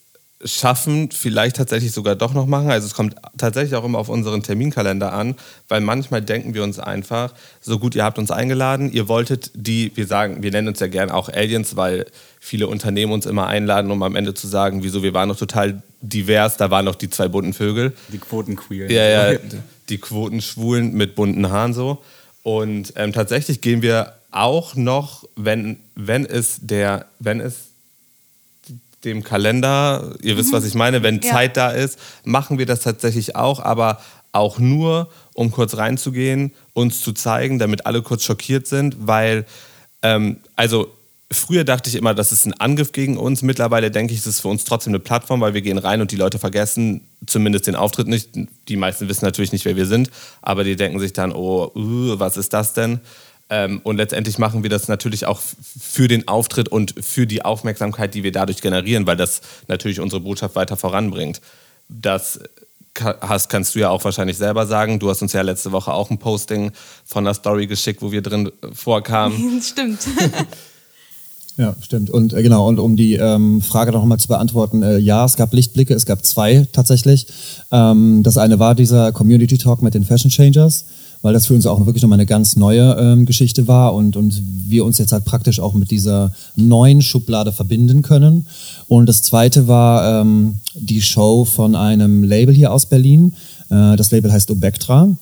schaffen, 0.44 1.10
vielleicht 1.10 1.56
tatsächlich 1.56 1.92
sogar 1.92 2.16
doch 2.16 2.34
noch 2.34 2.46
machen. 2.46 2.70
Also 2.70 2.86
es 2.86 2.94
kommt 2.94 3.14
tatsächlich 3.38 3.74
auch 3.74 3.84
immer 3.84 3.98
auf 3.98 4.08
unseren 4.08 4.42
Terminkalender 4.42 5.12
an, 5.12 5.36
weil 5.68 5.80
manchmal 5.80 6.22
denken 6.22 6.54
wir 6.54 6.62
uns 6.62 6.78
einfach, 6.78 7.32
so 7.60 7.78
gut, 7.78 7.94
ihr 7.94 8.04
habt 8.04 8.18
uns 8.18 8.30
eingeladen, 8.30 8.92
ihr 8.92 9.08
wolltet 9.08 9.50
die, 9.54 9.92
wir 9.94 10.06
sagen, 10.06 10.42
wir 10.42 10.50
nennen 10.50 10.68
uns 10.68 10.80
ja 10.80 10.86
gern 10.86 11.10
auch 11.10 11.28
Aliens, 11.28 11.76
weil 11.76 12.06
viele 12.40 12.68
Unternehmen 12.68 13.12
uns 13.12 13.26
immer 13.26 13.46
einladen, 13.46 13.90
um 13.90 14.02
am 14.02 14.16
Ende 14.16 14.34
zu 14.34 14.46
sagen, 14.46 14.82
wieso, 14.82 15.02
wir 15.02 15.14
waren 15.14 15.28
noch 15.28 15.38
total 15.38 15.82
divers, 16.02 16.56
da 16.56 16.70
waren 16.70 16.84
noch 16.84 16.96
die 16.96 17.08
zwei 17.08 17.28
bunten 17.28 17.54
Vögel. 17.54 17.92
Die 18.12 18.18
Quotenqueer. 18.18 18.90
Ja, 18.90 19.32
ja, 19.32 19.38
die 19.88 19.98
Quotenschwulen 19.98 20.92
mit 20.92 21.14
bunten 21.14 21.50
Haaren 21.50 21.72
so. 21.72 22.02
Und 22.42 22.92
ähm, 22.96 23.12
tatsächlich 23.14 23.62
gehen 23.62 23.80
wir 23.80 24.12
auch 24.30 24.74
noch, 24.74 25.24
wenn, 25.36 25.78
wenn 25.94 26.26
es 26.26 26.58
der, 26.60 27.06
wenn 27.18 27.40
es 27.40 27.68
dem 29.04 29.22
Kalender, 29.22 30.14
ihr 30.22 30.36
wisst, 30.36 30.52
mhm. 30.52 30.56
was 30.56 30.64
ich 30.64 30.74
meine, 30.74 31.02
wenn 31.02 31.20
ja. 31.20 31.30
Zeit 31.30 31.56
da 31.56 31.70
ist, 31.70 31.98
machen 32.24 32.58
wir 32.58 32.66
das 32.66 32.80
tatsächlich 32.80 33.36
auch, 33.36 33.60
aber 33.60 34.00
auch 34.32 34.58
nur, 34.58 35.08
um 35.32 35.50
kurz 35.50 35.76
reinzugehen, 35.76 36.52
uns 36.72 37.00
zu 37.00 37.12
zeigen, 37.12 37.58
damit 37.58 37.86
alle 37.86 38.02
kurz 38.02 38.24
schockiert 38.24 38.66
sind, 38.66 38.96
weil, 39.06 39.46
ähm, 40.02 40.38
also 40.56 40.88
früher 41.30 41.64
dachte 41.64 41.88
ich 41.88 41.96
immer, 41.96 42.14
das 42.14 42.32
ist 42.32 42.46
ein 42.46 42.54
Angriff 42.54 42.92
gegen 42.92 43.16
uns. 43.16 43.42
Mittlerweile 43.42 43.90
denke 43.90 44.12
ich, 44.12 44.20
es 44.20 44.26
ist 44.26 44.40
für 44.40 44.48
uns 44.48 44.64
trotzdem 44.64 44.92
eine 44.92 45.00
Plattform, 45.00 45.40
weil 45.40 45.54
wir 45.54 45.62
gehen 45.62 45.78
rein 45.78 46.00
und 46.00 46.10
die 46.10 46.16
Leute 46.16 46.38
vergessen 46.38 47.02
zumindest 47.26 47.66
den 47.66 47.76
Auftritt 47.76 48.08
nicht. 48.08 48.30
Die 48.68 48.76
meisten 48.76 49.08
wissen 49.08 49.24
natürlich 49.24 49.52
nicht, 49.52 49.64
wer 49.64 49.76
wir 49.76 49.86
sind, 49.86 50.10
aber 50.42 50.64
die 50.64 50.76
denken 50.76 51.00
sich 51.00 51.12
dann, 51.12 51.32
oh, 51.32 51.70
uh, 51.74 52.18
was 52.18 52.36
ist 52.36 52.52
das 52.52 52.74
denn? 52.74 53.00
Ähm, 53.50 53.80
und 53.84 53.96
letztendlich 53.96 54.38
machen 54.38 54.62
wir 54.62 54.70
das 54.70 54.88
natürlich 54.88 55.26
auch 55.26 55.40
für 55.40 56.08
den 56.08 56.28
Auftritt 56.28 56.68
und 56.68 56.94
für 57.04 57.26
die 57.26 57.44
Aufmerksamkeit, 57.44 58.14
die 58.14 58.22
wir 58.22 58.32
dadurch 58.32 58.62
generieren, 58.62 59.06
weil 59.06 59.16
das 59.16 59.42
natürlich 59.68 60.00
unsere 60.00 60.20
Botschaft 60.20 60.56
weiter 60.56 60.76
voranbringt. 60.76 61.40
Das 61.88 62.40
hast, 63.00 63.48
kannst 63.48 63.74
du 63.74 63.80
ja 63.80 63.90
auch 63.90 64.04
wahrscheinlich 64.04 64.38
selber 64.38 64.66
sagen. 64.66 64.98
Du 64.98 65.10
hast 65.10 65.20
uns 65.20 65.32
ja 65.32 65.42
letzte 65.42 65.72
Woche 65.72 65.92
auch 65.92 66.10
ein 66.10 66.18
Posting 66.18 66.72
von 67.04 67.26
einer 67.26 67.34
Story 67.34 67.66
geschickt, 67.66 68.02
wo 68.02 68.12
wir 68.12 68.22
drin 68.22 68.50
vorkamen. 68.72 69.60
Stimmt. 69.62 70.00
Ja, 71.56 71.76
stimmt. 71.80 72.10
Und 72.10 72.32
äh, 72.32 72.42
genau, 72.42 72.66
und 72.66 72.80
um 72.80 72.96
die 72.96 73.14
ähm, 73.14 73.62
Frage 73.62 73.92
noch 73.92 74.04
mal 74.04 74.18
zu 74.18 74.26
beantworten, 74.26 74.82
äh, 74.82 74.98
ja, 74.98 75.24
es 75.24 75.36
gab 75.36 75.52
Lichtblicke, 75.52 75.94
es 75.94 76.04
gab 76.04 76.26
zwei 76.26 76.66
tatsächlich. 76.72 77.28
Ähm, 77.70 78.24
das 78.24 78.36
eine 78.38 78.58
war 78.58 78.74
dieser 78.74 79.12
Community 79.12 79.56
Talk 79.56 79.80
mit 79.80 79.94
den 79.94 80.04
Fashion 80.04 80.32
Changers 80.32 80.84
weil 81.24 81.32
das 81.32 81.46
für 81.46 81.54
uns 81.54 81.64
auch 81.64 81.86
wirklich 81.86 82.02
nochmal 82.02 82.18
eine 82.18 82.26
ganz 82.26 82.54
neue 82.54 82.96
ähm, 83.00 83.24
Geschichte 83.24 83.66
war 83.66 83.94
und, 83.94 84.14
und 84.14 84.42
wir 84.68 84.84
uns 84.84 84.98
jetzt 84.98 85.10
halt 85.10 85.24
praktisch 85.24 85.58
auch 85.58 85.72
mit 85.72 85.90
dieser 85.90 86.32
neuen 86.54 87.00
Schublade 87.00 87.50
verbinden 87.50 88.02
können. 88.02 88.46
Und 88.88 89.08
das 89.08 89.22
zweite 89.22 89.66
war 89.66 90.20
ähm, 90.20 90.56
die 90.74 91.00
Show 91.00 91.46
von 91.46 91.76
einem 91.76 92.24
Label 92.24 92.54
hier 92.54 92.74
aus 92.74 92.84
Berlin. 92.84 93.32
Äh, 93.70 93.96
das 93.96 94.10
Label 94.10 94.30
heißt 94.30 94.50
Obectra 94.50 95.16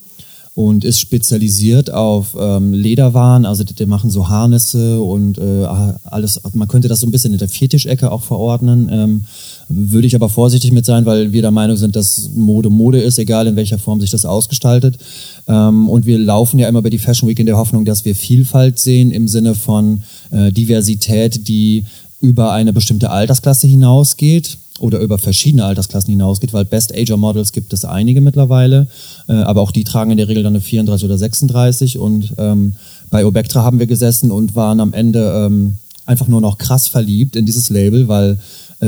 und 0.55 0.85
ist 0.85 1.01
spezialisiert 1.01 1.91
auf 1.91 2.37
ähm, 2.39 2.75
Lederwaren. 2.75 3.47
Also 3.47 3.65
die, 3.65 3.73
die 3.73 3.87
machen 3.87 4.11
so 4.11 4.29
Harnisse 4.29 5.01
und 5.01 5.39
äh, 5.39 5.65
alles. 6.05 6.41
Man 6.53 6.69
könnte 6.69 6.89
das 6.89 7.01
so 7.01 7.07
ein 7.07 7.11
bisschen 7.11 7.33
in 7.33 7.39
der 7.39 7.49
Fetischecke 7.49 8.13
auch 8.13 8.23
verordnen. 8.23 8.91
Ähm, 8.93 9.25
würde 9.69 10.07
ich 10.07 10.15
aber 10.15 10.29
vorsichtig 10.29 10.71
mit 10.73 10.85
sein, 10.85 11.07
weil 11.07 11.33
wir 11.33 11.41
der 11.41 11.51
Meinung 11.51 11.77
sind, 11.77 11.97
dass 11.97 12.31
Mode 12.35 12.69
Mode 12.69 13.01
ist, 13.01 13.19
egal 13.19 13.47
in 13.47 13.57
welcher 13.57 13.79
Form 13.79 14.01
sich 14.01 14.11
das 14.11 14.27
ausgestaltet. 14.27 14.99
Ähm, 15.47 15.89
und 15.89 16.05
wir 16.05 16.19
laufen 16.19 16.59
ja 16.59 16.69
immer 16.69 16.83
bei 16.83 16.91
die 16.91 16.99
Fashion 16.99 17.31
Week 17.31 17.39
in 17.39 17.47
der 17.47 17.57
Hoffnung, 17.57 17.87
dass 17.87 18.05
wir 18.05 18.15
Vielfalt 18.15 18.79
sehen 18.79 19.11
im 19.11 19.29
Sinne 19.29 19.55
von 19.55 20.03
äh, 20.31 20.53
Diversität, 20.53 21.49
die 21.49 21.85
über 22.23 22.53
eine 22.53 22.73
bestimmte 22.73 23.11
Altersklasse 23.11 23.67
hinausgeht 23.67 24.57
oder 24.79 25.01
über 25.01 25.19
verschiedene 25.19 25.65
Altersklassen 25.65 26.11
hinausgeht, 26.11 26.53
weil 26.53 26.65
Best 26.65 26.95
Ager 26.95 27.17
Models 27.17 27.53
gibt 27.53 27.73
es 27.73 27.85
einige 27.85 28.21
mittlerweile, 28.21 28.87
äh, 29.29 29.33
aber 29.33 29.61
auch 29.61 29.73
die 29.73 29.85
tragen 29.85 30.13
in 30.13 30.17
der 30.17 30.29
Regel 30.29 30.43
dann 30.43 30.55
eine 30.55 30.63
34 30.63 31.05
oder 31.05 31.19
36 31.19 31.99
und 31.99 32.33
ähm, 32.39 32.75
bei 33.11 33.27
Obectra 33.27 33.63
haben 33.63 33.79
wir 33.79 33.87
gesessen 33.87 34.31
und 34.31 34.57
waren 34.57 34.81
am 34.81 34.95
Ende 34.95 35.45
ähm, 35.47 35.77
einfach 36.07 36.29
nur 36.29 36.41
noch 36.41 36.59
krass 36.59 36.89
verliebt 36.89 37.37
in 37.37 37.45
dieses 37.45 37.71
Label, 37.71 38.09
weil 38.09 38.39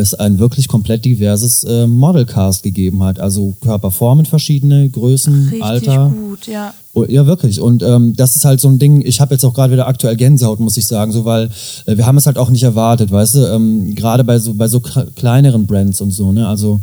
es 0.01 0.13
ein 0.15 0.39
wirklich 0.39 0.67
komplett 0.69 1.05
diverses 1.05 1.63
äh, 1.65 1.87
Modelcast 1.87 2.63
gegeben 2.63 3.03
hat. 3.03 3.21
Also 3.21 3.55
Körperformen 3.61 4.27
verschiedene, 4.27 4.89
Größen, 4.89 5.45
Richtig 5.51 5.63
Alter. 5.63 6.09
gut, 6.15 6.47
ja. 6.47 6.75
Oh, 6.95 7.05
Ja, 7.05 7.27
wirklich. 7.27 7.61
Und 7.61 7.83
ähm, 7.83 8.15
das 8.17 8.35
ist 8.37 8.45
halt 8.45 8.61
so 8.61 8.69
ein 8.69 8.79
Ding, 8.79 9.03
ich 9.07 9.21
habe 9.21 9.35
jetzt 9.35 9.45
auch 9.45 9.55
gerade 9.55 9.73
wieder 9.73 9.87
aktuell 9.87 10.17
Gänsehaut, 10.17 10.59
muss 10.61 10.77
ich 10.77 10.87
sagen, 10.87 11.13
so 11.13 11.25
weil 11.25 11.49
äh, 11.87 11.97
wir 11.97 12.07
haben 12.07 12.17
es 12.19 12.27
halt 12.27 12.39
auch 12.39 12.51
nicht 12.51 12.63
erwartet, 12.65 13.11
weißt 13.11 13.35
du, 13.37 13.47
ähm, 13.47 13.95
gerade 13.95 14.25
bei 14.25 14.39
so 14.39 14.55
bei 14.55 14.69
so 14.69 14.79
kle- 14.79 15.11
kleineren 15.15 15.67
Brands 15.67 16.01
und 16.01 16.11
so, 16.11 16.33
ne? 16.33 16.47
Also 16.49 16.81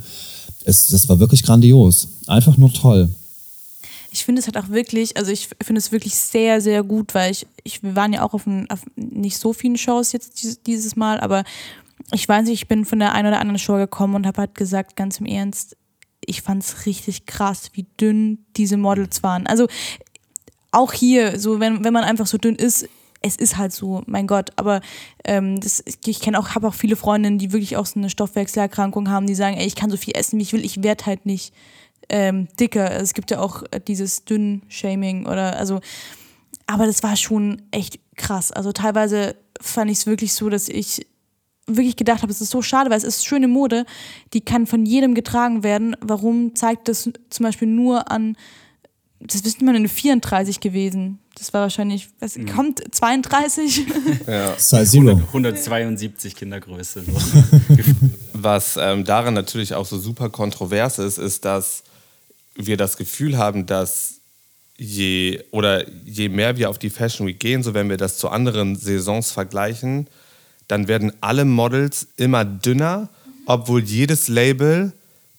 es, 0.63 0.87
das 0.87 1.09
war 1.09 1.19
wirklich 1.19 1.43
grandios. 1.43 2.07
Einfach 2.27 2.55
nur 2.57 2.71
toll. 2.71 3.09
Ich 4.13 4.25
finde 4.25 4.41
es 4.41 4.45
halt 4.45 4.57
auch 4.57 4.69
wirklich, 4.69 5.15
also 5.15 5.31
ich 5.31 5.47
finde 5.63 5.79
es 5.79 5.91
wirklich 5.93 6.15
sehr, 6.15 6.59
sehr 6.59 6.83
gut, 6.83 7.13
weil 7.15 7.31
ich, 7.31 7.47
ich 7.63 7.81
wir 7.81 7.95
waren 7.95 8.11
ja 8.11 8.23
auch 8.25 8.33
auf, 8.33 8.45
ein, 8.45 8.69
auf 8.69 8.81
nicht 8.97 9.37
so 9.37 9.53
vielen 9.53 9.77
Shows 9.77 10.11
jetzt 10.11 10.41
dieses, 10.41 10.61
dieses 10.63 10.95
Mal, 10.97 11.19
aber 11.21 11.43
ich 12.11 12.27
weiß 12.27 12.45
nicht, 12.45 12.61
ich 12.61 12.67
bin 12.67 12.85
von 12.85 12.99
der 12.99 13.13
einen 13.13 13.27
oder 13.27 13.39
anderen 13.39 13.59
Show 13.59 13.75
gekommen 13.75 14.15
und 14.15 14.27
habe 14.27 14.41
halt 14.41 14.55
gesagt, 14.55 14.95
ganz 14.95 15.19
im 15.19 15.25
Ernst, 15.25 15.77
ich 16.25 16.41
fand 16.41 16.63
es 16.63 16.85
richtig 16.85 17.25
krass, 17.25 17.71
wie 17.73 17.85
dünn 17.99 18.45
diese 18.57 18.77
Models 18.77 19.23
waren. 19.23 19.47
Also 19.47 19.67
auch 20.71 20.93
hier, 20.93 21.39
so 21.39 21.59
wenn, 21.59 21.83
wenn 21.83 21.93
man 21.93 22.03
einfach 22.03 22.27
so 22.27 22.37
dünn 22.37 22.55
ist, 22.55 22.87
es 23.21 23.35
ist 23.35 23.57
halt 23.57 23.71
so, 23.71 24.01
mein 24.07 24.25
Gott, 24.25 24.51
aber 24.55 24.81
ähm, 25.23 25.59
das, 25.59 25.83
ich 26.05 26.19
kenne 26.19 26.39
auch, 26.39 26.49
habe 26.49 26.67
auch 26.67 26.73
viele 26.73 26.95
Freundinnen, 26.95 27.37
die 27.37 27.51
wirklich 27.51 27.77
auch 27.77 27.85
so 27.85 27.99
eine 27.99 28.09
Stoffwechselerkrankung 28.09 29.09
haben, 29.09 29.27
die 29.27 29.35
sagen, 29.35 29.57
ey, 29.57 29.67
ich 29.67 29.75
kann 29.75 29.91
so 29.91 29.97
viel 29.97 30.17
essen, 30.17 30.39
wie 30.39 30.43
ich 30.43 30.53
will, 30.53 30.65
ich 30.65 30.81
werde 30.81 31.05
halt 31.05 31.25
nicht 31.25 31.53
ähm, 32.09 32.47
dicker. 32.59 32.91
Es 32.91 33.13
gibt 33.13 33.29
ja 33.29 33.39
auch 33.39 33.63
äh, 33.71 33.79
dieses 33.79 34.25
Dünn-Shaming 34.25 35.27
oder 35.27 35.55
also, 35.57 35.81
aber 36.65 36.87
das 36.87 37.03
war 37.03 37.15
schon 37.15 37.61
echt 37.71 37.99
krass. 38.15 38.51
Also 38.51 38.71
teilweise 38.71 39.35
fand 39.59 39.91
ich 39.91 39.99
es 39.99 40.07
wirklich 40.07 40.33
so, 40.33 40.49
dass 40.49 40.67
ich 40.67 41.05
wirklich 41.67 41.95
gedacht 41.95 42.21
habe, 42.21 42.31
es 42.31 42.41
ist 42.41 42.51
so 42.51 42.61
schade, 42.61 42.89
weil 42.89 42.97
es 42.97 43.03
ist 43.03 43.25
schöne 43.25 43.47
Mode, 43.47 43.85
die 44.33 44.41
kann 44.41 44.67
von 44.67 44.85
jedem 44.85 45.15
getragen 45.15 45.63
werden. 45.63 45.95
Warum 46.01 46.55
zeigt 46.55 46.87
das 46.87 47.09
zum 47.29 47.43
Beispiel 47.43 47.67
nur 47.67 48.11
an, 48.11 48.35
das 49.19 49.41
ist 49.41 49.61
immer 49.61 49.73
eine 49.73 49.87
34 49.87 50.59
gewesen. 50.59 51.19
Das 51.35 51.53
war 51.53 51.61
wahrscheinlich, 51.61 52.09
was 52.19 52.37
kommt, 52.53 52.81
32? 52.93 53.85
Size 54.57 54.85
Zero. 54.85 55.21
172 55.27 56.35
Kindergröße. 56.35 57.03
Was 58.33 58.77
ähm, 58.77 59.05
daran 59.05 59.33
natürlich 59.33 59.73
auch 59.73 59.85
so 59.85 59.97
super 59.97 60.29
kontrovers 60.29 60.99
ist, 60.99 61.19
ist, 61.19 61.45
dass 61.45 61.83
wir 62.55 62.75
das 62.75 62.97
Gefühl 62.97 63.37
haben, 63.37 63.65
dass 63.65 64.15
je 64.77 65.43
oder 65.51 65.87
je 66.05 66.29
mehr 66.29 66.57
wir 66.57 66.69
auf 66.69 66.79
die 66.79 66.89
Fashion 66.89 67.27
Week 67.27 67.39
gehen, 67.39 67.63
so 67.63 67.73
wenn 67.73 67.89
wir 67.89 67.97
das 67.97 68.17
zu 68.17 68.29
anderen 68.29 68.75
Saisons 68.75 69.31
vergleichen, 69.31 70.07
dann 70.71 70.87
werden 70.87 71.11
alle 71.19 71.43
Models 71.43 72.07
immer 72.15 72.45
dünner, 72.45 73.09
obwohl 73.45 73.83
jedes 73.83 74.29
Label 74.29 74.93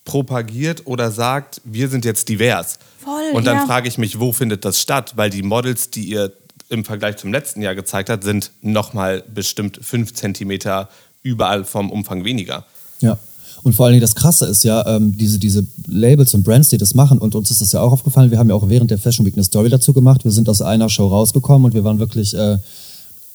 propagiert 0.05 0.87
oder 0.87 1.11
sagt, 1.11 1.63
wir 1.65 1.89
sind 1.89 2.05
jetzt 2.05 2.29
divers. 2.29 2.79
Voll, 2.99 3.33
Und 3.33 3.47
dann 3.47 3.57
ja. 3.57 3.67
frage 3.67 3.89
ich 3.89 3.97
mich, 3.97 4.21
wo 4.21 4.33
findet 4.33 4.65
das 4.65 4.81
statt? 4.81 5.15
Weil 5.17 5.31
die 5.31 5.43
Models, 5.43 5.91
die 5.91 6.05
ihr 6.05 6.33
im 6.69 6.85
Vergleich 6.85 7.17
zum 7.17 7.33
letzten 7.33 7.63
Jahr 7.63 7.75
gezeigt 7.75 8.11
habt, 8.11 8.25
sind 8.25 8.51
nochmal 8.61 9.25
bestimmt 9.33 9.79
fünf 9.83 10.13
Zentimeter 10.13 10.89
überall 11.23 11.65
vom 11.65 11.91
Umfang 11.91 12.25
weniger. 12.25 12.67
Ja. 13.01 13.19
Und 13.63 13.75
vor 13.75 13.87
allen 13.87 13.93
Dingen 13.93 14.03
das 14.03 14.15
Krasse 14.15 14.47
ist 14.47 14.65
ja, 14.65 14.85
ähm, 14.87 15.17
diese, 15.17 15.39
diese 15.39 15.65
Labels 15.87 16.35
und 16.35 16.43
Brands, 16.43 16.69
die 16.69 16.79
das 16.79 16.95
machen, 16.95 17.19
und 17.19 17.35
uns 17.35 17.51
ist 17.51 17.61
das 17.61 17.73
ja 17.73 17.81
auch 17.81 17.93
aufgefallen, 17.93 18.31
wir 18.31 18.39
haben 18.39 18.49
ja 18.49 18.55
auch 18.55 18.69
während 18.69 18.91
der 18.91 18.99
Fashion 18.99 19.25
Week 19.25 19.35
eine 19.35 19.45
Story 19.45 19.69
dazu 19.69 19.93
gemacht. 19.93 20.25
Wir 20.25 20.31
sind 20.33 20.49
aus 20.49 20.61
einer 20.61 20.89
Show 20.89 21.07
rausgekommen 21.07 21.67
und 21.67 21.75
wir 21.75 21.85
waren 21.85 21.99
wirklich 21.99 22.35
äh, 22.35 22.59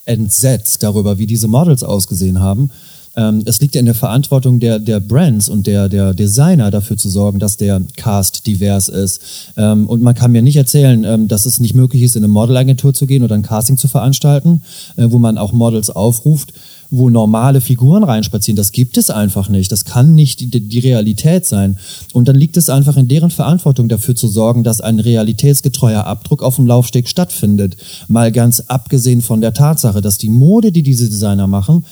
entsetzt 0.08 0.84
darüber, 0.84 1.18
wie 1.18 1.28
diese 1.28 1.48
Models 1.48 1.84
ausgesehen 1.84 2.40
haben. 2.40 2.72
Ähm, 3.18 3.42
es 3.46 3.60
liegt 3.60 3.74
ja 3.76 3.80
in 3.80 3.86
der 3.86 3.96
Verantwortung 3.96 4.60
der, 4.60 4.80
der 4.80 5.00
Brands 5.00 5.50
und 5.50 5.66
der, 5.66 5.90
der 5.90 6.14
Designer 6.14 6.70
dafür 6.70 6.98
zu 6.98 7.10
sorgen, 7.10 7.40
dass 7.40 7.58
der 7.58 7.82
Cast 7.96 8.46
divers 8.46 8.88
ist. 8.88 9.20
Ähm, 9.58 9.88
und 9.88 10.04
man 10.04 10.14
kann 10.14 10.32
mir 10.32 10.44
nicht 10.44 10.56
erzählen, 10.56 11.04
ähm, 11.04 11.28
dass 11.28 11.48
es 11.48 11.60
nicht 11.60 11.74
möglich 11.74 12.04
ist, 12.04 12.16
in 12.16 12.24
eine 12.24 12.32
Modelagentur 12.32 12.94
zu 12.94 13.08
gehen 13.08 13.24
oder 13.24 13.34
ein 13.34 13.42
Casting 13.42 13.78
zu 13.78 13.88
veranstalten, 13.88 14.62
äh, 14.96 15.08
wo 15.10 15.18
man 15.18 15.40
auch 15.40 15.52
Models 15.52 15.90
aufruft, 15.90 16.54
wo 16.90 17.10
normale 17.10 17.60
Figuren 17.60 18.04
reinspazieren. 18.04 18.56
Das 18.56 18.72
gibt 18.72 18.98
es 18.98 19.10
einfach 19.10 19.50
nicht. 19.50 19.72
Das 19.72 19.84
kann 19.84 20.14
nicht 20.14 20.40
die, 20.40 20.50
die 20.62 20.80
Realität 20.80 21.46
sein. 21.46 21.78
Und 22.14 22.28
dann 22.28 22.36
liegt 22.36 22.56
es 22.56 22.70
einfach 22.70 22.98
in 22.98 23.08
deren 23.08 23.32
Verantwortung 23.32 23.90
dafür 23.90 24.16
zu 24.16 24.28
sorgen, 24.28 24.64
dass 24.64 24.80
ein 24.80 25.00
realitätsgetreuer 25.00 26.06
Abdruck 26.06 26.44
auf 26.44 26.56
dem 26.56 26.68
Laufsteg 26.68 27.10
stattfindet. 27.10 27.78
Mal 28.08 28.32
ganz 28.32 28.62
abgesehen 28.68 29.22
von 29.22 29.42
der 29.42 29.54
Tatsache, 29.54 30.02
dass 30.02 30.18
die 30.18 30.30
Mode, 30.30 30.72
die 30.72 30.84
diese 30.84 31.10
Designer 31.10 31.48
machen, 31.48 31.84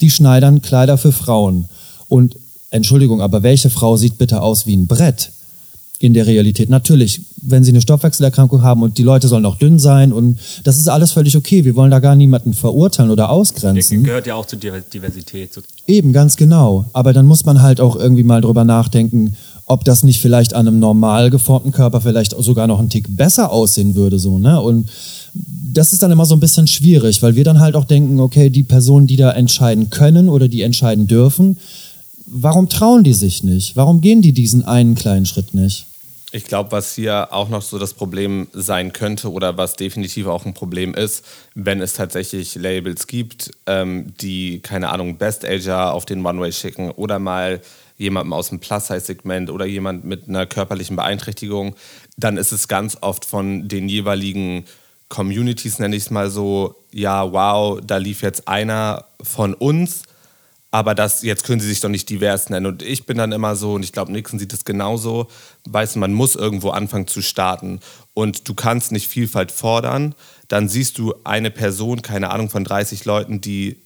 die 0.00 0.10
schneidern 0.10 0.62
Kleider 0.62 0.98
für 0.98 1.12
Frauen. 1.12 1.66
Und 2.08 2.36
Entschuldigung, 2.70 3.20
aber 3.20 3.42
welche 3.42 3.70
Frau 3.70 3.96
sieht 3.96 4.18
bitte 4.18 4.42
aus 4.42 4.66
wie 4.66 4.76
ein 4.76 4.86
Brett? 4.86 5.30
in 6.00 6.14
der 6.14 6.26
Realität. 6.26 6.70
Natürlich, 6.70 7.20
wenn 7.42 7.62
sie 7.62 7.72
eine 7.72 7.82
Stoffwechselerkrankung 7.82 8.62
haben 8.62 8.82
und 8.82 8.96
die 8.96 9.02
Leute 9.02 9.28
sollen 9.28 9.44
auch 9.44 9.56
dünn 9.56 9.78
sein 9.78 10.14
und 10.14 10.38
das 10.64 10.78
ist 10.78 10.88
alles 10.88 11.12
völlig 11.12 11.36
okay. 11.36 11.66
Wir 11.66 11.76
wollen 11.76 11.90
da 11.90 11.98
gar 11.98 12.16
niemanden 12.16 12.54
verurteilen 12.54 13.10
oder 13.10 13.28
ausgrenzen. 13.28 14.02
Gehört 14.02 14.26
ja 14.26 14.34
auch 14.34 14.46
zur 14.46 14.58
Diversität. 14.58 15.50
Eben, 15.86 16.14
ganz 16.14 16.38
genau. 16.38 16.86
Aber 16.94 17.12
dann 17.12 17.26
muss 17.26 17.44
man 17.44 17.60
halt 17.60 17.82
auch 17.82 17.96
irgendwie 17.96 18.22
mal 18.22 18.40
drüber 18.40 18.64
nachdenken, 18.64 19.36
ob 19.70 19.84
das 19.84 20.02
nicht 20.02 20.20
vielleicht 20.20 20.52
an 20.52 20.66
einem 20.66 20.80
normal 20.80 21.30
geformten 21.30 21.70
Körper 21.70 22.00
vielleicht 22.00 22.34
sogar 22.36 22.66
noch 22.66 22.80
einen 22.80 22.90
Tick 22.90 23.06
besser 23.08 23.52
aussehen 23.52 23.94
würde, 23.94 24.18
so, 24.18 24.36
ne? 24.36 24.60
Und 24.60 24.88
das 25.32 25.92
ist 25.92 26.02
dann 26.02 26.10
immer 26.10 26.26
so 26.26 26.34
ein 26.34 26.40
bisschen 26.40 26.66
schwierig, 26.66 27.22
weil 27.22 27.36
wir 27.36 27.44
dann 27.44 27.60
halt 27.60 27.76
auch 27.76 27.84
denken, 27.84 28.18
okay, 28.18 28.50
die 28.50 28.64
Personen, 28.64 29.06
die 29.06 29.16
da 29.16 29.30
entscheiden 29.30 29.88
können 29.88 30.28
oder 30.28 30.48
die 30.48 30.62
entscheiden 30.62 31.06
dürfen, 31.06 31.56
warum 32.26 32.68
trauen 32.68 33.04
die 33.04 33.14
sich 33.14 33.44
nicht? 33.44 33.76
Warum 33.76 34.00
gehen 34.00 34.22
die 34.22 34.32
diesen 34.32 34.64
einen 34.64 34.96
kleinen 34.96 35.24
Schritt 35.24 35.54
nicht? 35.54 35.86
Ich 36.32 36.44
glaube, 36.44 36.72
was 36.72 36.94
hier 36.96 37.32
auch 37.32 37.48
noch 37.48 37.62
so 37.62 37.78
das 37.78 37.94
Problem 37.94 38.48
sein 38.52 38.92
könnte 38.92 39.30
oder 39.30 39.56
was 39.56 39.74
definitiv 39.74 40.26
auch 40.26 40.46
ein 40.46 40.54
Problem 40.54 40.94
ist, 40.94 41.24
wenn 41.54 41.80
es 41.80 41.92
tatsächlich 41.92 42.56
Labels 42.56 43.06
gibt, 43.06 43.52
ähm, 43.66 44.14
die, 44.20 44.58
keine 44.58 44.90
Ahnung, 44.90 45.16
Best 45.16 45.44
Ager 45.44 45.92
auf 45.92 46.06
den 46.06 46.26
One-Way 46.26 46.52
schicken 46.52 46.90
oder 46.90 47.20
mal 47.20 47.60
jemandem 48.00 48.32
aus 48.32 48.48
dem 48.48 48.60
Plus-Size-Segment 48.60 49.50
oder 49.50 49.66
jemand 49.66 50.04
mit 50.04 50.26
einer 50.26 50.46
körperlichen 50.46 50.96
Beeinträchtigung, 50.96 51.76
dann 52.16 52.38
ist 52.38 52.50
es 52.50 52.66
ganz 52.66 52.96
oft 53.02 53.26
von 53.26 53.68
den 53.68 53.88
jeweiligen 53.88 54.64
Communities, 55.10 55.78
nenne 55.78 55.96
ich 55.96 56.04
es 56.04 56.10
mal 56.10 56.30
so, 56.30 56.76
ja, 56.92 57.30
wow, 57.30 57.78
da 57.84 57.98
lief 57.98 58.22
jetzt 58.22 58.48
einer 58.48 59.04
von 59.22 59.52
uns, 59.52 60.04
aber 60.70 60.94
das, 60.94 61.22
jetzt 61.22 61.44
können 61.44 61.60
sie 61.60 61.68
sich 61.68 61.80
doch 61.80 61.88
nicht 61.88 62.08
divers 62.08 62.48
nennen. 62.48 62.66
Und 62.66 62.82
ich 62.82 63.04
bin 63.04 63.18
dann 63.18 63.32
immer 63.32 63.54
so, 63.54 63.74
und 63.74 63.82
ich 63.82 63.92
glaube, 63.92 64.12
Nixon 64.12 64.38
sieht 64.38 64.52
es 64.52 64.64
genauso, 64.64 65.26
weißt 65.68 65.96
du, 65.96 65.98
man 65.98 66.14
muss 66.14 66.36
irgendwo 66.36 66.70
anfangen 66.70 67.08
zu 67.08 67.22
starten. 67.22 67.80
Und 68.14 68.48
du 68.48 68.54
kannst 68.54 68.92
nicht 68.92 69.08
Vielfalt 69.08 69.50
fordern. 69.50 70.14
Dann 70.48 70.68
siehst 70.68 70.96
du 70.98 71.12
eine 71.24 71.50
Person, 71.50 72.02
keine 72.02 72.30
Ahnung, 72.30 72.50
von 72.50 72.62
30 72.62 73.04
Leuten, 73.04 73.40
die 73.40 73.80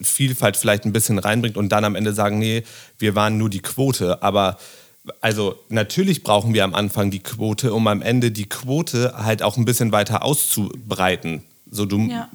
Vielfalt 0.00 0.56
vielleicht 0.56 0.84
ein 0.84 0.92
bisschen 0.92 1.18
reinbringt 1.18 1.56
und 1.56 1.70
dann 1.70 1.84
am 1.84 1.94
Ende 1.94 2.12
sagen, 2.12 2.38
nee, 2.38 2.64
wir 2.98 3.14
waren 3.14 3.38
nur 3.38 3.50
die 3.50 3.60
Quote. 3.60 4.22
Aber 4.22 4.58
also 5.20 5.56
natürlich 5.68 6.22
brauchen 6.22 6.54
wir 6.54 6.64
am 6.64 6.74
Anfang 6.74 7.10
die 7.10 7.20
Quote, 7.20 7.72
um 7.72 7.86
am 7.86 8.02
Ende 8.02 8.30
die 8.30 8.48
Quote 8.48 9.14
halt 9.16 9.42
auch 9.42 9.56
ein 9.56 9.64
bisschen 9.64 9.92
weiter 9.92 10.22
auszubreiten. 10.22 11.44
So 11.70 11.84
du, 11.84 11.98
Ja. 12.00 12.28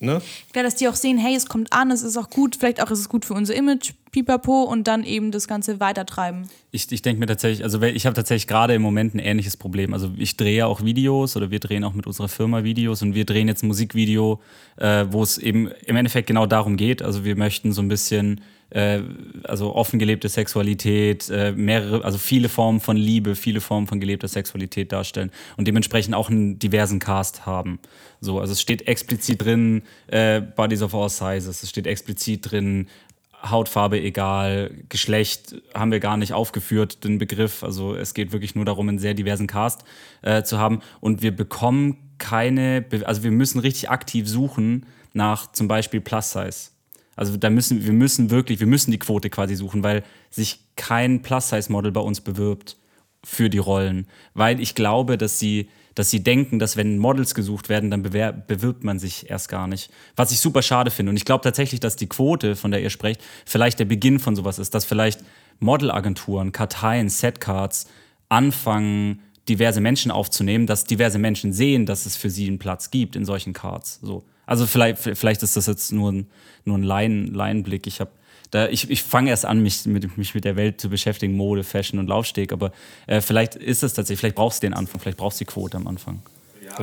Ne? 0.00 0.20
Ja, 0.54 0.62
dass 0.62 0.76
die 0.76 0.88
auch 0.88 0.94
sehen, 0.94 1.18
hey, 1.18 1.34
es 1.34 1.46
kommt 1.46 1.72
an, 1.72 1.90
es 1.90 2.02
ist 2.02 2.16
auch 2.16 2.30
gut, 2.30 2.56
vielleicht 2.56 2.82
auch 2.82 2.90
ist 2.90 3.00
es 3.00 3.08
gut 3.08 3.24
für 3.24 3.34
unser 3.34 3.54
Image, 3.54 3.92
pipapo, 4.12 4.62
und 4.62 4.86
dann 4.86 5.04
eben 5.04 5.30
das 5.30 5.48
Ganze 5.48 5.80
weitertreiben. 5.80 6.48
Ich, 6.70 6.90
ich 6.90 7.02
denke 7.02 7.20
mir 7.20 7.26
tatsächlich, 7.26 7.64
also 7.64 7.82
ich 7.82 8.06
habe 8.06 8.14
tatsächlich 8.14 8.46
gerade 8.46 8.74
im 8.74 8.82
Moment 8.82 9.14
ein 9.14 9.18
ähnliches 9.18 9.56
Problem. 9.56 9.92
Also 9.92 10.10
ich 10.16 10.36
drehe 10.36 10.66
auch 10.66 10.84
Videos 10.84 11.36
oder 11.36 11.50
wir 11.50 11.60
drehen 11.60 11.84
auch 11.84 11.94
mit 11.94 12.06
unserer 12.06 12.28
Firma 12.28 12.64
Videos 12.64 13.02
und 13.02 13.14
wir 13.14 13.24
drehen 13.24 13.48
jetzt 13.48 13.62
ein 13.62 13.68
Musikvideo, 13.68 14.40
äh, 14.76 15.06
wo 15.10 15.22
es 15.22 15.38
eben 15.38 15.68
im 15.86 15.96
Endeffekt 15.96 16.28
genau 16.28 16.46
darum 16.46 16.76
geht. 16.76 17.02
Also 17.02 17.24
wir 17.24 17.36
möchten 17.36 17.72
so 17.72 17.82
ein 17.82 17.88
bisschen 17.88 18.40
äh, 18.74 19.00
also 19.44 19.74
offen 19.74 19.98
gelebte 19.98 20.28
Sexualität, 20.28 21.30
äh, 21.30 21.52
mehrere, 21.52 22.04
also 22.04 22.18
viele 22.18 22.48
Formen 22.48 22.80
von 22.80 22.96
Liebe, 22.96 23.36
viele 23.36 23.60
Formen 23.60 23.86
von 23.86 24.00
gelebter 24.00 24.28
Sexualität 24.28 24.92
darstellen 24.92 25.30
und 25.56 25.68
dementsprechend 25.68 26.14
auch 26.14 26.28
einen 26.28 26.58
diversen 26.58 26.98
Cast 26.98 27.46
haben. 27.46 27.78
So, 28.20 28.40
also 28.40 28.52
es 28.52 28.60
steht 28.60 28.88
explizit 28.88 29.44
drin, 29.44 29.82
äh, 30.08 30.40
Bodies 30.40 30.82
of 30.82 30.94
all 30.94 31.08
sizes, 31.08 31.62
es 31.62 31.70
steht 31.70 31.86
explizit 31.86 32.50
drin, 32.50 32.88
Hautfarbe 33.48 34.00
egal, 34.00 34.70
Geschlecht 34.88 35.54
haben 35.74 35.92
wir 35.92 36.00
gar 36.00 36.16
nicht 36.16 36.32
aufgeführt, 36.32 37.04
den 37.04 37.18
Begriff. 37.18 37.62
Also 37.62 37.94
es 37.94 38.14
geht 38.14 38.32
wirklich 38.32 38.54
nur 38.54 38.64
darum, 38.64 38.88
einen 38.88 38.98
sehr 38.98 39.14
diversen 39.14 39.46
Cast 39.46 39.84
äh, 40.22 40.42
zu 40.42 40.58
haben. 40.58 40.80
Und 41.00 41.22
wir 41.22 41.36
bekommen 41.36 41.98
keine, 42.16 42.80
Be 42.80 43.06
also 43.06 43.22
wir 43.22 43.30
müssen 43.30 43.58
richtig 43.58 43.90
aktiv 43.90 44.26
suchen 44.26 44.86
nach 45.12 45.52
zum 45.52 45.68
Beispiel 45.68 46.00
Plus 46.00 46.32
Size. 46.32 46.73
Also 47.16 47.36
da 47.36 47.50
müssen 47.50 47.84
wir 47.84 47.92
müssen 47.92 48.30
wirklich, 48.30 48.60
wir 48.60 48.66
müssen 48.66 48.90
die 48.90 48.98
Quote 48.98 49.30
quasi 49.30 49.54
suchen, 49.54 49.82
weil 49.82 50.02
sich 50.30 50.60
kein 50.76 51.22
Plus-Size-Model 51.22 51.92
bei 51.92 52.00
uns 52.00 52.20
bewirbt 52.20 52.76
für 53.24 53.48
die 53.48 53.58
Rollen, 53.58 54.06
weil 54.34 54.60
ich 54.60 54.74
glaube, 54.74 55.16
dass 55.16 55.38
sie 55.38 55.68
dass 55.94 56.10
sie 56.10 56.22
denken, 56.22 56.58
dass 56.58 56.76
wenn 56.76 56.98
Models 56.98 57.34
gesucht 57.34 57.68
werden, 57.68 57.90
dann 57.90 58.02
bewirbt 58.02 58.84
man 58.84 58.98
sich 58.98 59.30
erst 59.30 59.48
gar 59.48 59.66
nicht. 59.68 59.90
Was 60.16 60.32
ich 60.32 60.40
super 60.40 60.62
schade 60.62 60.90
finde. 60.90 61.10
Und 61.10 61.16
ich 61.16 61.24
glaube 61.24 61.42
tatsächlich, 61.42 61.80
dass 61.80 61.96
die 61.96 62.08
Quote, 62.08 62.56
von 62.56 62.70
der 62.70 62.82
ihr 62.82 62.90
sprecht, 62.90 63.22
vielleicht 63.46 63.78
der 63.78 63.84
Beginn 63.84 64.18
von 64.18 64.34
sowas 64.34 64.58
ist, 64.58 64.74
dass 64.74 64.84
vielleicht 64.84 65.20
Modelagenturen, 65.60 66.52
Karteien, 66.52 67.08
Setcards 67.08 67.86
anfangen, 68.28 69.20
diverse 69.48 69.80
Menschen 69.80 70.10
aufzunehmen, 70.10 70.66
dass 70.66 70.84
diverse 70.84 71.18
Menschen 71.18 71.52
sehen, 71.52 71.86
dass 71.86 72.06
es 72.06 72.16
für 72.16 72.30
sie 72.30 72.48
einen 72.48 72.58
Platz 72.58 72.90
gibt 72.90 73.14
in 73.14 73.24
solchen 73.24 73.52
Cards. 73.52 74.00
So. 74.02 74.24
Also 74.46 74.66
vielleicht, 74.66 74.98
vielleicht 74.98 75.42
ist 75.42 75.56
das 75.56 75.66
jetzt 75.66 75.92
nur 75.92 76.12
ein, 76.12 76.26
nur 76.64 76.78
ein 76.78 76.82
Laien, 76.82 77.32
Laienblick. 77.34 77.86
Ich 77.86 78.00
ich, 78.70 78.88
ich 78.88 79.02
fange 79.02 79.30
erst 79.30 79.46
an, 79.46 79.62
mich 79.62 79.84
mit, 79.84 80.16
mich 80.16 80.32
mit 80.32 80.44
der 80.44 80.54
Welt 80.54 80.80
zu 80.80 80.88
beschäftigen, 80.88 81.34
Mode, 81.34 81.64
Fashion 81.64 81.98
und 81.98 82.06
Laufsteg, 82.06 82.52
aber 82.52 82.70
äh, 83.08 83.20
vielleicht 83.20 83.56
ist 83.56 83.82
es 83.82 83.94
tatsächlich, 83.94 84.20
vielleicht 84.20 84.36
brauchst 84.36 84.62
du 84.62 84.68
den 84.68 84.74
Anfang, 84.74 85.00
vielleicht 85.00 85.18
brauchst 85.18 85.40
du 85.40 85.44
die 85.44 85.50
Quote 85.50 85.76
am 85.76 85.88
Anfang. 85.88 86.22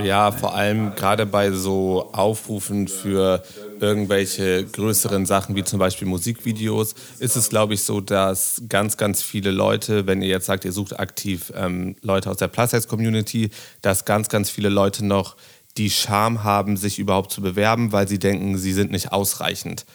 Ja, 0.04 0.32
vor 0.32 0.56
allem 0.56 0.96
gerade 0.96 1.26
bei 1.26 1.52
so 1.52 2.12
Aufrufen 2.14 2.88
für 2.88 3.44
irgendwelche 3.80 4.66
größeren 4.66 5.26
Sachen 5.26 5.56
wie 5.56 5.64
zum 5.64 5.80
Beispiel 5.80 6.08
Musikvideos 6.08 6.96
ist 7.20 7.36
es, 7.36 7.50
glaube 7.50 7.74
ich, 7.74 7.84
so, 7.84 8.00
dass 8.00 8.62
ganz, 8.70 8.96
ganz 8.96 9.22
viele 9.22 9.52
Leute, 9.52 10.08
wenn 10.08 10.22
ihr 10.22 10.30
jetzt 10.30 10.46
sagt, 10.46 10.66
ihr 10.66 10.72
sucht 10.72 11.00
aktiv 11.00 11.52
ähm, 11.56 11.96
Leute 12.02 12.30
aus 12.30 12.38
der 12.38 12.48
Plus-Size-Community, 12.48 13.50
dass 13.82 14.06
ganz, 14.06 14.30
ganz 14.30 14.50
viele 14.50 14.70
Leute 14.70 15.06
noch 15.06 15.36
die 15.78 15.90
Scham 15.90 16.44
haben, 16.44 16.78
sich 16.78 17.00
überhaupt 17.00 17.32
zu 17.32 17.42
bewerben, 17.42 17.92
weil 17.92 18.08
sie 18.08 18.20
denken, 18.20 18.58
sie 18.58 18.74
sind 18.74 18.92
nicht 18.92 19.12
ausreichend. 19.12 19.86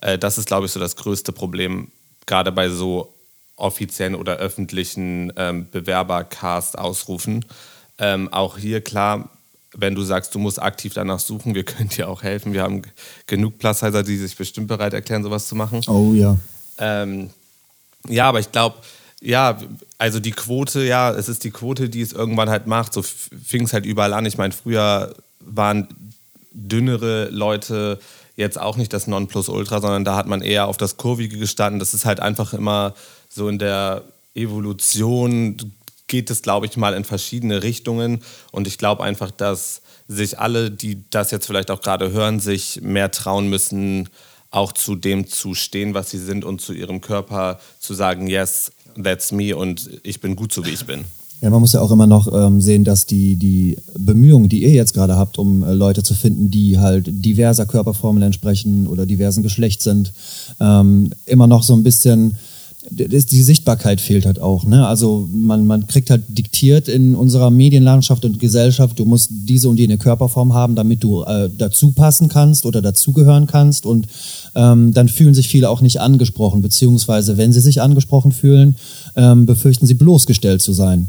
Äh, 0.00 0.18
das 0.18 0.38
ist, 0.38 0.46
glaube 0.46 0.66
ich, 0.66 0.72
so 0.72 0.80
das 0.80 0.96
größte 0.96 1.32
Problem, 1.32 1.90
gerade 2.26 2.52
bei 2.52 2.68
so 2.68 3.14
offiziellen 3.56 4.14
oder 4.14 4.36
öffentlichen 4.36 5.32
ähm, 5.36 5.66
Bewerbercast-Ausrufen. 5.70 7.44
Ähm, 7.98 8.32
auch 8.32 8.56
hier 8.56 8.80
klar, 8.80 9.30
wenn 9.76 9.94
du 9.94 10.02
sagst, 10.02 10.34
du 10.34 10.38
musst 10.38 10.62
aktiv 10.62 10.94
danach 10.94 11.18
suchen, 11.18 11.54
wir 11.54 11.64
können 11.64 11.88
dir 11.88 12.08
auch 12.08 12.22
helfen. 12.22 12.52
Wir 12.52 12.62
haben 12.62 12.82
genug 13.26 13.58
Plus-Sizer, 13.58 14.02
die 14.02 14.16
sich 14.16 14.36
bestimmt 14.36 14.68
bereit 14.68 14.94
erklären, 14.94 15.22
sowas 15.22 15.48
zu 15.48 15.56
machen. 15.56 15.80
Oh 15.88 16.12
ja. 16.14 16.38
Ähm, 16.78 17.30
ja, 18.08 18.28
aber 18.28 18.40
ich 18.40 18.52
glaube, 18.52 18.76
ja, 19.20 19.58
also 19.98 20.20
die 20.20 20.30
Quote, 20.30 20.84
ja, 20.84 21.10
es 21.10 21.28
ist 21.28 21.44
die 21.44 21.50
Quote, 21.50 21.88
die 21.88 22.02
es 22.02 22.12
irgendwann 22.12 22.50
halt 22.50 22.66
macht. 22.66 22.92
So 22.92 23.02
fing 23.02 23.64
es 23.64 23.72
halt 23.72 23.84
überall 23.86 24.12
an. 24.12 24.26
Ich 24.26 24.38
meine, 24.38 24.52
früher 24.52 25.14
waren 25.40 25.88
dünnere 26.52 27.28
Leute 27.30 27.98
jetzt 28.36 28.60
auch 28.60 28.76
nicht 28.76 28.92
das 28.92 29.08
Nonplusultra, 29.08 29.80
sondern 29.80 30.04
da 30.04 30.14
hat 30.14 30.28
man 30.28 30.42
eher 30.42 30.68
auf 30.68 30.76
das 30.76 30.96
Kurvige 30.96 31.38
gestanden. 31.38 31.80
Das 31.80 31.94
ist 31.94 32.04
halt 32.04 32.20
einfach 32.20 32.54
immer 32.54 32.94
so 33.28 33.48
in 33.48 33.58
der 33.58 34.04
Evolution 34.34 35.56
geht 36.06 36.30
es, 36.30 36.42
glaube 36.42 36.66
ich, 36.66 36.76
mal 36.76 36.94
in 36.94 37.04
verschiedene 37.04 37.62
Richtungen. 37.62 38.22
Und 38.50 38.66
ich 38.66 38.78
glaube 38.78 39.02
einfach, 39.04 39.30
dass 39.30 39.82
sich 40.06 40.38
alle, 40.38 40.70
die 40.70 41.02
das 41.10 41.30
jetzt 41.30 41.46
vielleicht 41.46 41.70
auch 41.70 41.82
gerade 41.82 42.12
hören, 42.12 42.40
sich 42.40 42.80
mehr 42.80 43.10
trauen 43.10 43.48
müssen, 43.48 44.08
auch 44.50 44.72
zu 44.72 44.94
dem 44.94 45.28
zu 45.28 45.54
stehen, 45.54 45.92
was 45.92 46.10
sie 46.10 46.18
sind 46.18 46.44
und 46.44 46.62
zu 46.62 46.72
ihrem 46.72 47.02
Körper 47.02 47.60
zu 47.78 47.92
sagen, 47.92 48.26
yes, 48.26 48.72
that's 49.02 49.32
me 49.32 49.56
und 49.56 49.88
ich 50.02 50.20
bin 50.20 50.36
gut 50.36 50.52
so, 50.52 50.64
wie 50.64 50.70
ich 50.70 50.84
bin. 50.84 51.04
Ja, 51.40 51.50
man 51.50 51.60
muss 51.60 51.72
ja 51.72 51.80
auch 51.80 51.92
immer 51.92 52.08
noch 52.08 52.32
ähm, 52.32 52.60
sehen, 52.60 52.82
dass 52.82 53.06
die, 53.06 53.36
die 53.36 53.76
Bemühungen, 53.96 54.48
die 54.48 54.64
ihr 54.64 54.72
jetzt 54.72 54.92
gerade 54.92 55.14
habt, 55.16 55.38
um 55.38 55.62
äh, 55.62 55.72
Leute 55.72 56.02
zu 56.02 56.14
finden, 56.14 56.50
die 56.50 56.80
halt 56.80 57.06
diverser 57.08 57.64
Körperformen 57.64 58.22
entsprechen 58.24 58.88
oder 58.88 59.06
diversen 59.06 59.44
Geschlechts 59.44 59.84
sind, 59.84 60.12
ähm, 60.58 61.10
immer 61.26 61.46
noch 61.46 61.62
so 61.62 61.74
ein 61.74 61.84
bisschen 61.84 62.36
die 62.90 63.42
Sichtbarkeit 63.42 64.00
fehlt 64.00 64.26
halt 64.26 64.40
auch. 64.40 64.64
Ne? 64.64 64.86
Also 64.86 65.28
man, 65.32 65.66
man 65.66 65.86
kriegt 65.86 66.10
halt 66.10 66.22
diktiert 66.28 66.88
in 66.88 67.14
unserer 67.14 67.50
Medienlandschaft 67.50 68.24
und 68.24 68.40
Gesellschaft, 68.40 68.98
du 68.98 69.04
musst 69.04 69.30
diese 69.32 69.68
und 69.68 69.78
jene 69.78 69.98
Körperform 69.98 70.54
haben, 70.54 70.74
damit 70.74 71.02
du 71.02 71.22
äh, 71.22 71.50
dazu 71.56 71.92
passen 71.92 72.28
kannst 72.28 72.66
oder 72.66 72.82
dazugehören 72.82 73.46
kannst. 73.46 73.86
Und 73.86 74.06
ähm, 74.54 74.92
dann 74.94 75.08
fühlen 75.08 75.34
sich 75.34 75.48
viele 75.48 75.70
auch 75.70 75.80
nicht 75.80 76.00
angesprochen, 76.00 76.62
beziehungsweise 76.62 77.36
wenn 77.36 77.52
sie 77.52 77.60
sich 77.60 77.80
angesprochen 77.80 78.32
fühlen, 78.32 78.76
ähm, 79.16 79.46
befürchten 79.46 79.86
sie 79.86 79.94
bloßgestellt 79.94 80.62
zu 80.62 80.72
sein 80.72 81.08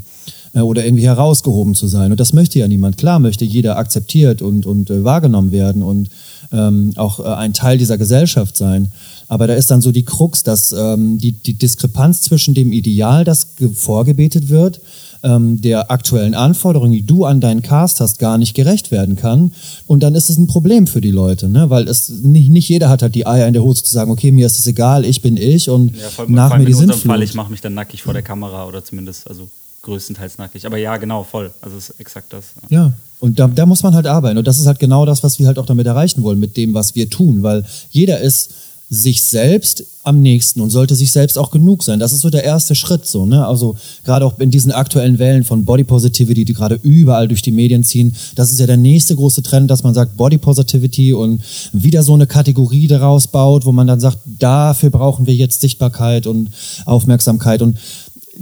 oder 0.54 0.84
irgendwie 0.84 1.06
herausgehoben 1.06 1.74
zu 1.74 1.86
sein. 1.86 2.10
Und 2.10 2.20
das 2.20 2.32
möchte 2.32 2.58
ja 2.58 2.68
niemand. 2.68 2.96
Klar 2.96 3.18
möchte 3.20 3.44
jeder 3.44 3.76
akzeptiert 3.78 4.42
und, 4.42 4.66
und 4.66 4.90
äh, 4.90 5.04
wahrgenommen 5.04 5.52
werden 5.52 5.82
und 5.82 6.08
ähm, 6.52 6.92
auch 6.96 7.20
äh, 7.20 7.24
ein 7.24 7.52
Teil 7.52 7.78
dieser 7.78 7.98
Gesellschaft 7.98 8.56
sein. 8.56 8.90
Aber 9.28 9.46
da 9.46 9.54
ist 9.54 9.70
dann 9.70 9.80
so 9.80 9.92
die 9.92 10.04
Krux, 10.04 10.42
dass 10.42 10.72
ähm, 10.72 11.18
die, 11.18 11.32
die 11.32 11.54
Diskrepanz 11.54 12.22
zwischen 12.22 12.54
dem 12.54 12.72
Ideal, 12.72 13.24
das 13.24 13.54
vorgebetet 13.74 14.48
wird, 14.48 14.80
ähm, 15.22 15.60
der 15.60 15.90
aktuellen 15.90 16.34
Anforderungen, 16.34 16.92
die 16.92 17.06
du 17.06 17.24
an 17.24 17.40
deinen 17.40 17.62
Cast 17.62 18.00
hast, 18.00 18.18
gar 18.18 18.38
nicht 18.38 18.54
gerecht 18.54 18.90
werden 18.90 19.16
kann. 19.16 19.52
Und 19.86 20.02
dann 20.02 20.14
ist 20.14 20.30
es 20.30 20.38
ein 20.38 20.46
Problem 20.46 20.86
für 20.86 21.00
die 21.00 21.10
Leute, 21.10 21.48
ne? 21.48 21.70
weil 21.70 21.86
es 21.88 22.08
nicht, 22.08 22.50
nicht 22.50 22.68
jeder 22.68 22.88
hat 22.88 23.02
halt 23.02 23.14
die 23.14 23.26
Eier 23.26 23.46
in 23.46 23.52
der 23.52 23.62
Hose 23.62 23.82
zu 23.82 23.92
sagen, 23.92 24.10
okay, 24.10 24.32
mir 24.32 24.46
ist 24.46 24.58
es 24.58 24.66
egal, 24.66 25.04
ich 25.04 25.20
bin 25.22 25.36
ich 25.36 25.68
und 25.68 25.96
ja, 25.96 26.08
voll, 26.08 26.28
nach 26.28 26.56
mir 26.56 26.64
die 26.64 26.72
Sintflut. 26.72 27.02
Fall, 27.02 27.22
ich 27.22 27.34
mache 27.34 27.50
mich 27.50 27.60
dann 27.60 27.74
nackig 27.74 28.02
vor 28.02 28.14
der 28.14 28.22
Kamera 28.22 28.66
oder 28.66 28.82
zumindest, 28.84 29.28
also 29.28 29.48
größtenteils 29.90 30.38
nackig. 30.38 30.66
Aber 30.66 30.78
ja, 30.78 30.96
genau, 30.96 31.24
voll. 31.24 31.52
Also 31.60 31.76
es 31.76 31.90
ist 31.90 32.00
exakt 32.00 32.32
das. 32.32 32.44
Ja, 32.68 32.86
ja. 32.86 32.92
und 33.18 33.38
da, 33.38 33.48
da 33.48 33.66
muss 33.66 33.82
man 33.82 33.94
halt 33.94 34.06
arbeiten. 34.06 34.38
Und 34.38 34.46
das 34.46 34.58
ist 34.58 34.66
halt 34.66 34.78
genau 34.78 35.04
das, 35.04 35.22
was 35.22 35.38
wir 35.38 35.46
halt 35.46 35.58
auch 35.58 35.66
damit 35.66 35.86
erreichen 35.86 36.22
wollen, 36.22 36.38
mit 36.38 36.56
dem, 36.56 36.74
was 36.74 36.94
wir 36.94 37.10
tun. 37.10 37.42
Weil 37.42 37.64
jeder 37.90 38.20
ist 38.20 38.50
sich 38.92 39.22
selbst 39.24 39.84
am 40.02 40.20
nächsten 40.20 40.60
und 40.60 40.70
sollte 40.70 40.96
sich 40.96 41.12
selbst 41.12 41.38
auch 41.38 41.52
genug 41.52 41.84
sein. 41.84 42.00
Das 42.00 42.12
ist 42.12 42.22
so 42.22 42.30
der 42.30 42.42
erste 42.42 42.74
Schritt, 42.74 43.06
so, 43.06 43.24
ne? 43.24 43.46
Also, 43.46 43.76
gerade 44.04 44.26
auch 44.26 44.38
in 44.40 44.50
diesen 44.50 44.72
aktuellen 44.72 45.20
Wellen 45.20 45.44
von 45.44 45.64
Body 45.64 45.84
Positivity, 45.84 46.44
die 46.44 46.54
gerade 46.54 46.80
überall 46.82 47.28
durch 47.28 47.42
die 47.42 47.52
Medien 47.52 47.84
ziehen. 47.84 48.16
Das 48.34 48.50
ist 48.50 48.58
ja 48.58 48.66
der 48.66 48.78
nächste 48.78 49.14
große 49.14 49.44
Trend, 49.44 49.70
dass 49.70 49.84
man 49.84 49.94
sagt 49.94 50.16
Body 50.16 50.38
Positivity 50.38 51.12
und 51.12 51.40
wieder 51.72 52.02
so 52.02 52.14
eine 52.14 52.26
Kategorie 52.26 52.88
daraus 52.88 53.28
baut, 53.28 53.64
wo 53.64 53.70
man 53.70 53.86
dann 53.86 54.00
sagt, 54.00 54.18
dafür 54.24 54.90
brauchen 54.90 55.26
wir 55.26 55.34
jetzt 55.34 55.60
Sichtbarkeit 55.60 56.26
und 56.26 56.50
Aufmerksamkeit 56.84 57.62
und 57.62 57.78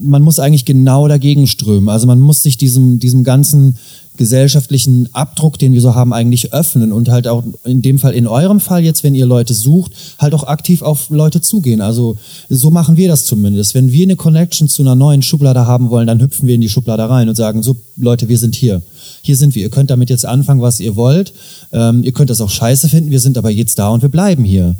man 0.00 0.22
muss 0.22 0.38
eigentlich 0.38 0.64
genau 0.64 1.08
dagegen 1.08 1.46
strömen. 1.46 1.88
Also 1.88 2.06
man 2.06 2.20
muss 2.20 2.42
sich 2.42 2.56
diesem, 2.56 2.98
diesem 2.98 3.24
ganzen 3.24 3.76
gesellschaftlichen 4.18 5.08
Abdruck, 5.12 5.58
den 5.58 5.72
wir 5.72 5.80
so 5.80 5.94
haben, 5.94 6.12
eigentlich 6.12 6.52
öffnen 6.52 6.92
und 6.92 7.08
halt 7.08 7.26
auch 7.28 7.44
in 7.64 7.80
dem 7.80 7.98
Fall, 7.98 8.12
in 8.12 8.26
eurem 8.26 8.60
Fall 8.60 8.84
jetzt, 8.84 9.04
wenn 9.04 9.14
ihr 9.14 9.26
Leute 9.26 9.54
sucht, 9.54 9.92
halt 10.18 10.34
auch 10.34 10.44
aktiv 10.44 10.82
auf 10.82 11.08
Leute 11.08 11.40
zugehen. 11.40 11.80
Also 11.80 12.18
so 12.50 12.70
machen 12.70 12.96
wir 12.96 13.08
das 13.08 13.24
zumindest. 13.24 13.74
Wenn 13.74 13.92
wir 13.92 14.02
eine 14.02 14.16
Connection 14.16 14.68
zu 14.68 14.82
einer 14.82 14.96
neuen 14.96 15.22
Schublade 15.22 15.66
haben 15.66 15.88
wollen, 15.88 16.06
dann 16.06 16.20
hüpfen 16.20 16.46
wir 16.46 16.56
in 16.56 16.60
die 16.60 16.68
Schublade 16.68 17.08
rein 17.08 17.28
und 17.28 17.36
sagen, 17.36 17.62
so 17.62 17.76
Leute, 17.96 18.28
wir 18.28 18.38
sind 18.38 18.54
hier. 18.54 18.82
Hier 19.22 19.36
sind 19.36 19.54
wir. 19.54 19.62
Ihr 19.62 19.70
könnt 19.70 19.90
damit 19.90 20.10
jetzt 20.10 20.26
anfangen, 20.26 20.60
was 20.60 20.80
ihr 20.80 20.96
wollt. 20.96 21.32
Ähm, 21.72 22.02
ihr 22.02 22.12
könnt 22.12 22.30
das 22.30 22.40
auch 22.40 22.50
scheiße 22.50 22.88
finden. 22.88 23.10
Wir 23.10 23.20
sind 23.20 23.38
aber 23.38 23.50
jetzt 23.50 23.78
da 23.78 23.88
und 23.88 24.02
wir 24.02 24.08
bleiben 24.08 24.44
hier 24.44 24.74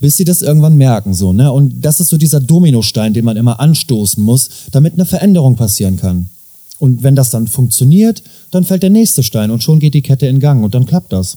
bis 0.00 0.16
sie 0.16 0.24
das 0.24 0.42
irgendwann 0.42 0.76
merken, 0.76 1.14
so, 1.14 1.32
ne? 1.32 1.52
Und 1.52 1.84
das 1.84 2.00
ist 2.00 2.08
so 2.08 2.16
dieser 2.16 2.40
Dominostein, 2.40 3.12
den 3.12 3.24
man 3.24 3.36
immer 3.36 3.60
anstoßen 3.60 4.22
muss, 4.22 4.50
damit 4.72 4.94
eine 4.94 5.04
Veränderung 5.04 5.56
passieren 5.56 5.96
kann. 5.96 6.28
Und 6.78 7.02
wenn 7.02 7.14
das 7.14 7.28
dann 7.28 7.46
funktioniert, 7.46 8.22
dann 8.50 8.64
fällt 8.64 8.82
der 8.82 8.90
nächste 8.90 9.22
Stein 9.22 9.50
und 9.50 9.62
schon 9.62 9.78
geht 9.78 9.92
die 9.92 10.02
Kette 10.02 10.26
in 10.26 10.40
Gang 10.40 10.64
und 10.64 10.74
dann 10.74 10.86
klappt 10.86 11.12
das. 11.12 11.36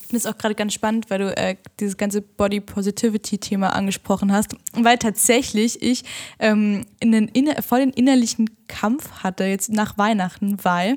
Ich 0.00 0.08
finde 0.08 0.18
es 0.18 0.26
auch 0.26 0.38
gerade 0.38 0.54
ganz 0.54 0.72
spannend, 0.72 1.10
weil 1.10 1.18
du 1.18 1.36
äh, 1.36 1.56
dieses 1.80 1.96
ganze 1.96 2.22
Body 2.22 2.60
Positivity-Thema 2.60 3.70
angesprochen 3.70 4.32
hast, 4.32 4.54
weil 4.72 4.96
tatsächlich 4.96 5.82
ich 5.82 6.04
ähm, 6.38 6.86
in 7.00 7.12
den 7.12 7.28
inner 7.28 7.62
voll 7.62 7.80
den 7.80 7.90
innerlichen 7.90 8.48
Kampf 8.68 9.10
hatte 9.22 9.44
jetzt 9.44 9.70
nach 9.70 9.98
Weihnachten, 9.98 10.58
weil 10.62 10.96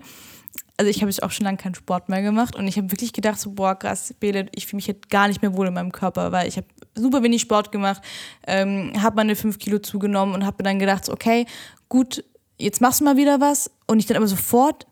also 0.77 0.89
ich 0.89 1.01
habe 1.01 1.09
jetzt 1.09 1.23
auch 1.23 1.31
schon 1.31 1.45
lange 1.45 1.57
keinen 1.57 1.75
Sport 1.75 2.07
mehr 2.07 2.21
gemacht 2.21 2.55
und 2.55 2.67
ich 2.67 2.77
habe 2.77 2.91
wirklich 2.91 3.11
gedacht, 3.11 3.39
so, 3.39 3.51
boah, 3.51 3.75
krass, 3.75 4.13
Bele, 4.19 4.45
ich 4.53 4.67
fühle 4.67 4.77
mich 4.77 4.87
jetzt 4.87 5.09
gar 5.09 5.27
nicht 5.27 5.41
mehr 5.41 5.55
wohl 5.55 5.67
in 5.67 5.73
meinem 5.73 5.91
Körper, 5.91 6.31
weil 6.31 6.47
ich 6.47 6.55
habe 6.55 6.67
super 6.93 7.23
wenig 7.23 7.41
Sport 7.41 7.71
gemacht, 7.71 8.01
ähm, 8.45 8.93
habe 9.01 9.15
meine 9.15 9.35
fünf 9.35 9.57
Kilo 9.57 9.79
zugenommen 9.79 10.35
und 10.35 10.45
habe 10.45 10.57
mir 10.59 10.69
dann 10.69 10.79
gedacht, 10.79 11.05
so, 11.05 11.13
okay, 11.13 11.47
gut, 11.89 12.23
jetzt 12.59 12.79
machst 12.79 13.01
du 13.01 13.05
mal 13.05 13.17
wieder 13.17 13.41
was 13.41 13.71
und 13.87 13.99
ich 13.99 14.05
dann 14.05 14.17
aber 14.17 14.27
sofort 14.27 14.85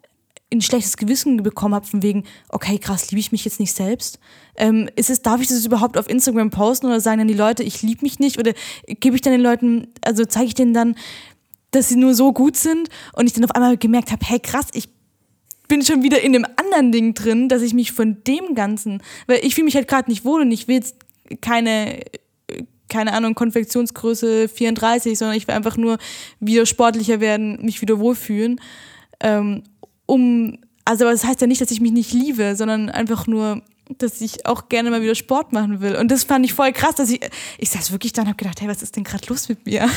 ein 0.52 0.62
schlechtes 0.62 0.98
Gewissen 0.98 1.44
bekommen 1.44 1.76
habe 1.76 1.86
von 1.86 2.02
wegen, 2.02 2.24
okay, 2.50 2.80
krass, 2.80 3.12
liebe 3.12 3.20
ich 3.20 3.32
mich 3.32 3.46
jetzt 3.46 3.60
nicht 3.60 3.74
selbst? 3.74 4.20
Ähm, 4.56 4.90
ist 4.96 5.10
es, 5.10 5.22
darf 5.22 5.42
ich 5.42 5.48
das 5.48 5.66
überhaupt 5.66 5.98
auf 5.98 6.10
Instagram 6.10 6.50
posten 6.50 6.88
oder 6.88 7.00
sagen 7.00 7.20
dann 7.20 7.28
die 7.28 7.34
Leute, 7.34 7.64
ich 7.64 7.82
liebe 7.82 8.02
mich 8.02 8.20
nicht? 8.20 8.40
Oder 8.40 8.54
gebe 8.88 9.16
ich 9.16 9.22
dann 9.22 9.34
den 9.34 9.42
Leuten, 9.42 9.88
also 10.02 10.26
zeige 10.26 10.48
ich 10.48 10.54
denen 10.54 10.74
dann, 10.74 10.96
dass 11.72 11.90
sie 11.90 11.98
nur 11.98 12.14
so 12.14 12.32
gut 12.32 12.56
sind 12.56 12.90
und 13.14 13.28
ich 13.28 13.34
dann 13.34 13.44
auf 13.44 13.52
einmal 13.52 13.78
gemerkt 13.78 14.12
habe, 14.12 14.26
hey 14.26 14.40
krass, 14.40 14.68
ich 14.74 14.90
bin 15.68 15.84
schon 15.84 16.04
wieder 16.04 16.22
in 16.22 16.36
einem 16.36 16.46
anderen 16.58 16.92
Ding 16.92 17.14
drin, 17.14 17.50
dass 17.50 17.62
ich 17.62 17.74
mich 17.74 17.92
von 17.92 18.24
dem 18.26 18.56
Ganzen, 18.56 19.02
weil 19.28 19.40
ich 19.44 19.56
fühle 19.56 19.66
mich 19.66 19.76
halt 19.76 19.88
gerade 19.88 20.10
nicht 20.10 20.26
wohl 20.26 20.42
und 20.42 20.52
ich 20.52 20.68
will 20.68 20.76
jetzt 20.76 20.96
keine 21.42 22.00
keine 22.88 23.14
Ahnung, 23.14 23.36
Konfektionsgröße 23.36 24.48
34, 24.48 25.18
sondern 25.18 25.36
ich 25.36 25.48
will 25.48 25.56
einfach 25.56 25.78
nur 25.78 25.98
wieder 26.40 26.66
sportlicher 26.66 27.20
werden, 27.20 27.64
mich 27.64 27.82
wieder 27.82 28.00
wohlfühlen. 28.00 28.62
Ähm, 29.20 29.64
um, 30.06 30.60
also 30.86 31.06
das 31.06 31.24
heißt 31.24 31.42
ja 31.42 31.48
nicht, 31.48 31.62
dass 31.62 31.72
ich 31.72 31.82
mich 31.82 31.92
nicht 31.92 32.14
liebe, 32.14 32.56
sondern 32.56 32.90
einfach 32.90 33.28
nur, 33.28 33.62
dass 33.98 34.22
ich 34.22 34.46
auch 34.46 34.70
gerne 34.70 34.92
mal 34.92 35.02
wieder 35.02 35.16
Sport 35.16 35.52
machen 35.52 35.82
will. 35.82 35.96
Und 35.96 36.12
das 36.12 36.24
fand 36.24 36.46
ich 36.46 36.54
voll 36.54 36.72
krass, 36.74 36.96
dass 36.96 37.10
ich, 37.10 37.22
ich 37.58 37.70
saß 37.70 37.92
wirklich 37.92 38.14
da 38.14 38.22
und 38.22 38.28
habe 38.28 38.38
gedacht, 38.38 38.62
hey, 38.62 38.68
was 38.68 38.84
ist 38.84 38.96
denn 38.96 39.04
gerade 39.04 39.26
los 39.28 39.50
mit 39.50 39.66
mir? 39.66 39.90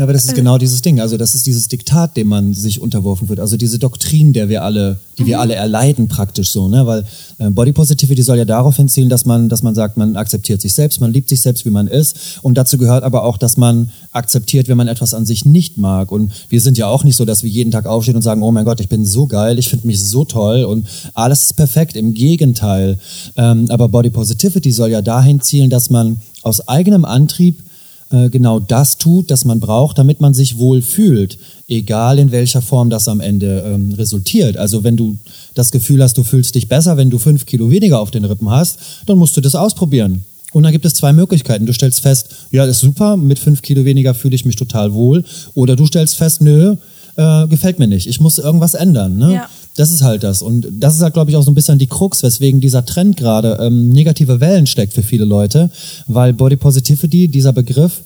Ja, 0.00 0.04
aber 0.04 0.14
das 0.14 0.24
ist 0.24 0.34
genau 0.34 0.56
dieses 0.56 0.80
Ding. 0.80 0.98
Also 0.98 1.18
das 1.18 1.34
ist 1.34 1.46
dieses 1.46 1.68
Diktat, 1.68 2.16
dem 2.16 2.28
man 2.28 2.54
sich 2.54 2.80
unterworfen 2.80 3.28
wird. 3.28 3.38
Also 3.38 3.58
diese 3.58 3.78
Doktrin, 3.78 4.32
der 4.32 4.48
wir 4.48 4.64
alle, 4.64 4.98
die 5.18 5.26
wir 5.26 5.40
alle 5.40 5.54
erleiden 5.54 6.08
praktisch 6.08 6.52
so, 6.52 6.68
ne? 6.68 6.86
Weil 6.86 7.04
äh, 7.36 7.50
Body 7.50 7.72
Positivity 7.72 8.22
soll 8.22 8.38
ja 8.38 8.46
darauf 8.46 8.76
hinzielen, 8.76 9.10
dass 9.10 9.26
man, 9.26 9.50
dass 9.50 9.62
man 9.62 9.74
sagt, 9.74 9.98
man 9.98 10.16
akzeptiert 10.16 10.62
sich 10.62 10.72
selbst, 10.72 11.02
man 11.02 11.12
liebt 11.12 11.28
sich 11.28 11.42
selbst, 11.42 11.66
wie 11.66 11.70
man 11.70 11.86
ist. 11.86 12.38
Und 12.40 12.56
dazu 12.56 12.78
gehört 12.78 13.04
aber 13.04 13.24
auch, 13.24 13.36
dass 13.36 13.58
man 13.58 13.90
akzeptiert, 14.12 14.68
wenn 14.68 14.78
man 14.78 14.88
etwas 14.88 15.12
an 15.12 15.26
sich 15.26 15.44
nicht 15.44 15.76
mag. 15.76 16.10
Und 16.12 16.32
wir 16.48 16.62
sind 16.62 16.78
ja 16.78 16.86
auch 16.86 17.04
nicht 17.04 17.16
so, 17.16 17.26
dass 17.26 17.42
wir 17.42 17.50
jeden 17.50 17.70
Tag 17.70 17.84
aufstehen 17.84 18.16
und 18.16 18.22
sagen, 18.22 18.42
oh 18.42 18.52
mein 18.52 18.64
Gott, 18.64 18.80
ich 18.80 18.88
bin 18.88 19.04
so 19.04 19.26
geil, 19.26 19.58
ich 19.58 19.68
finde 19.68 19.86
mich 19.86 20.00
so 20.00 20.24
toll 20.24 20.64
und 20.64 20.86
alles 21.12 21.42
ist 21.42 21.56
perfekt. 21.56 21.94
Im 21.94 22.14
Gegenteil. 22.14 22.98
Ähm, 23.36 23.66
aber 23.68 23.90
Body 23.90 24.08
Positivity 24.08 24.72
soll 24.72 24.92
ja 24.92 25.02
dahin 25.02 25.42
zielen, 25.42 25.68
dass 25.68 25.90
man 25.90 26.22
aus 26.42 26.66
eigenem 26.68 27.04
Antrieb 27.04 27.62
äh, 28.10 28.28
genau 28.28 28.58
das 28.58 28.98
tut, 28.98 29.30
das 29.30 29.44
man 29.44 29.60
braucht, 29.60 29.98
damit 29.98 30.20
man 30.20 30.34
sich 30.34 30.58
wohl 30.58 30.82
fühlt, 30.82 31.38
egal 31.68 32.18
in 32.18 32.32
welcher 32.32 32.62
Form 32.62 32.90
das 32.90 33.08
am 33.08 33.20
Ende 33.20 33.64
ähm, 33.66 33.92
resultiert. 33.92 34.56
Also 34.56 34.84
wenn 34.84 34.96
du 34.96 35.16
das 35.54 35.70
Gefühl 35.70 36.02
hast, 36.02 36.18
du 36.18 36.24
fühlst 36.24 36.54
dich 36.54 36.68
besser, 36.68 36.96
wenn 36.96 37.10
du 37.10 37.18
fünf 37.18 37.46
Kilo 37.46 37.70
weniger 37.70 38.00
auf 38.00 38.10
den 38.10 38.24
Rippen 38.24 38.50
hast, 38.50 38.78
dann 39.06 39.18
musst 39.18 39.36
du 39.36 39.40
das 39.40 39.54
ausprobieren. 39.54 40.24
Und 40.52 40.64
dann 40.64 40.72
gibt 40.72 40.84
es 40.84 40.94
zwei 40.94 41.12
Möglichkeiten. 41.12 41.66
Du 41.66 41.72
stellst 41.72 42.00
fest, 42.00 42.34
ja, 42.50 42.64
ist 42.64 42.80
super, 42.80 43.16
mit 43.16 43.38
fünf 43.38 43.62
Kilo 43.62 43.84
weniger 43.84 44.14
fühle 44.14 44.34
ich 44.34 44.44
mich 44.44 44.56
total 44.56 44.92
wohl. 44.92 45.24
Oder 45.54 45.76
du 45.76 45.86
stellst 45.86 46.16
fest, 46.16 46.40
nö, 46.40 46.76
äh, 47.16 47.46
gefällt 47.46 47.78
mir 47.78 47.86
nicht. 47.86 48.06
Ich 48.08 48.20
muss 48.20 48.38
irgendwas 48.38 48.74
ändern. 48.74 49.16
Ne? 49.16 49.34
Ja. 49.34 49.48
Das 49.80 49.90
ist 49.90 50.02
halt 50.02 50.22
das. 50.24 50.42
Und 50.42 50.68
das 50.78 50.96
ist 50.96 51.00
halt, 51.00 51.14
glaube 51.14 51.30
ich, 51.30 51.38
auch 51.38 51.42
so 51.42 51.50
ein 51.50 51.54
bisschen 51.54 51.78
die 51.78 51.86
Krux, 51.86 52.22
weswegen 52.22 52.60
dieser 52.60 52.84
Trend 52.84 53.16
gerade 53.16 53.56
ähm, 53.62 53.88
negative 53.88 54.38
Wellen 54.38 54.66
steckt 54.66 54.92
für 54.92 55.02
viele 55.02 55.24
Leute, 55.24 55.70
weil 56.06 56.34
Body 56.34 56.56
Positivity, 56.56 57.28
dieser 57.28 57.54
Begriff, 57.54 58.02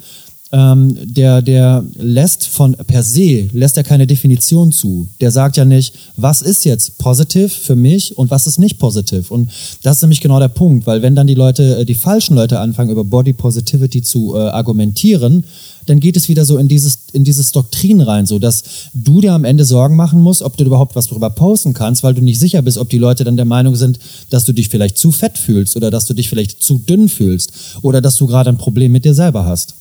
ähm, 0.53 0.97
der, 1.03 1.43
der 1.43 1.85
lässt 1.97 2.47
von 2.47 2.77
per 2.87 3.03
se, 3.03 3.49
lässt 3.53 3.77
er 3.77 3.83
keine 3.83 4.07
Definition 4.07 4.71
zu. 4.71 5.09
Der 5.21 5.33
sagt 5.33 5.57
ja 5.57 5.65
nicht, 5.65 5.97
was 6.17 6.43
ist 6.43 6.65
jetzt 6.65 6.97
positiv 6.99 7.53
für 7.53 7.75
mich 7.75 8.17
und 8.17 8.31
was 8.31 8.47
ist 8.47 8.61
nicht 8.61 8.79
positiv. 8.79 9.33
Und 9.33 9.51
das 9.83 9.97
ist 9.97 10.03
nämlich 10.03 10.21
genau 10.21 10.39
der 10.39 10.47
Punkt, 10.47 10.87
weil 10.87 11.03
wenn 11.03 11.17
dann 11.17 11.27
die 11.27 11.35
Leute, 11.35 11.79
äh, 11.79 11.85
die 11.85 11.97
falschen 11.97 12.37
Leute 12.37 12.61
anfangen, 12.61 12.91
über 12.91 13.03
Body 13.03 13.33
Positivity 13.33 14.01
zu 14.01 14.37
äh, 14.37 14.39
argumentieren, 14.39 15.45
dann 15.87 16.01
geht 16.01 16.17
es 16.17 16.29
wieder 16.29 16.45
so 16.45 16.59
in 16.59 16.69
dieses, 16.69 16.99
in 17.13 17.25
dieses 17.25 17.53
Doktrin 17.53 18.01
rein, 18.01 18.27
so 18.27 18.39
dass 18.39 18.63
du 18.95 19.21
dir 19.21 19.33
am 19.33 19.45
Ende 19.45 19.65
Sorgen 19.65 19.97
machen 19.97 20.21
musst, 20.21 20.43
ob 20.43 20.57
du 20.57 20.65
überhaupt 20.65 20.97
was 20.97 21.09
darüber 21.09 21.31
posten 21.31 21.75
kannst, 21.75 22.03
weil 22.03 22.15
du 22.15 22.23
nicht 22.23 22.39
sicher 22.39 22.63
bist, 22.63 22.79
ob 22.79 22.89
die 22.89 22.99
Leute 22.99 23.25
dann 23.25 23.37
der 23.37 23.45
Meinung 23.45 23.77
sind, 23.77 23.99
dass 24.31 24.45
du 24.45 24.53
dich 24.53 24.69
vielleicht 24.69 24.99
zu 24.99 25.13
fett 25.13 25.39
fühlst 25.39 25.77
oder 25.77 25.91
dass 25.91 26.07
du 26.07 26.15
dich 26.15 26.29
vielleicht 26.29 26.63
zu 26.63 26.79
dünn 26.79 27.09
fühlst 27.09 27.53
oder 27.83 28.01
dass 28.01 28.17
du 28.17 28.27
gerade 28.27 28.51
ein 28.51 28.59
Problem 28.59 28.93
mit 28.93 29.05
dir 29.05 29.15
selber 29.15 29.45
hast. 29.45 29.75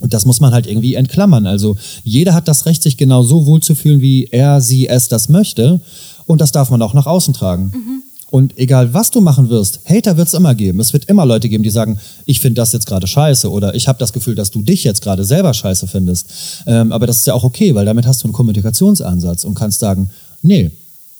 Und 0.00 0.12
das 0.12 0.26
muss 0.26 0.40
man 0.40 0.52
halt 0.52 0.66
irgendwie 0.66 0.94
entklammern. 0.94 1.46
Also 1.46 1.76
jeder 2.04 2.34
hat 2.34 2.48
das 2.48 2.66
Recht, 2.66 2.82
sich 2.82 2.96
genau 2.96 3.22
so 3.22 3.46
wohlzufühlen, 3.46 4.02
wie 4.02 4.26
er, 4.26 4.60
sie, 4.60 4.88
es 4.88 5.08
das 5.08 5.28
möchte. 5.28 5.80
Und 6.26 6.40
das 6.40 6.52
darf 6.52 6.70
man 6.70 6.82
auch 6.82 6.92
nach 6.92 7.06
außen 7.06 7.32
tragen. 7.32 7.72
Mhm. 7.74 8.02
Und 8.30 8.58
egal 8.58 8.92
was 8.92 9.10
du 9.10 9.20
machen 9.20 9.50
wirst, 9.50 9.80
Hater 9.88 10.16
wird 10.16 10.28
es 10.28 10.34
immer 10.34 10.54
geben. 10.54 10.80
Es 10.80 10.92
wird 10.92 11.04
immer 11.04 11.24
Leute 11.24 11.48
geben, 11.48 11.62
die 11.62 11.70
sagen, 11.70 11.98
ich 12.24 12.40
finde 12.40 12.60
das 12.60 12.72
jetzt 12.72 12.86
gerade 12.86 13.06
scheiße 13.06 13.50
oder 13.50 13.74
ich 13.74 13.86
habe 13.86 13.98
das 13.98 14.12
Gefühl, 14.12 14.34
dass 14.34 14.50
du 14.50 14.62
dich 14.62 14.82
jetzt 14.82 15.00
gerade 15.00 15.24
selber 15.24 15.54
scheiße 15.54 15.86
findest. 15.86 16.32
Ähm, 16.66 16.92
aber 16.92 17.06
das 17.06 17.18
ist 17.18 17.26
ja 17.26 17.34
auch 17.34 17.44
okay, 17.44 17.74
weil 17.74 17.84
damit 17.84 18.06
hast 18.06 18.22
du 18.22 18.26
einen 18.26 18.32
Kommunikationsansatz 18.32 19.44
und 19.44 19.54
kannst 19.54 19.78
sagen, 19.78 20.10
nee, 20.42 20.72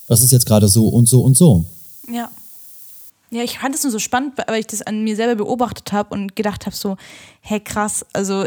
das 0.09 0.23
ist 0.23 0.33
jetzt 0.33 0.47
gerade 0.47 0.69
so 0.69 0.89
und 0.89 1.09
so 1.09 1.23
und 1.23 1.37
so. 1.37 1.65
Ja. 2.13 2.29
Ja, 3.31 3.43
ich 3.43 3.59
fand 3.59 3.75
es 3.75 3.83
nur 3.83 3.91
so 3.91 3.99
spannend, 3.99 4.35
weil 4.47 4.61
ich 4.61 4.69
das 4.69 4.83
an 4.83 5.03
mir 5.03 5.17
selber 5.17 5.45
beobachtet 5.45 5.93
habe 5.93 6.15
und 6.15 6.37
gedacht 6.37 6.65
habe 6.67 6.77
so, 6.77 6.97
hey 7.41 7.61
krass, 7.61 8.07
also 8.13 8.47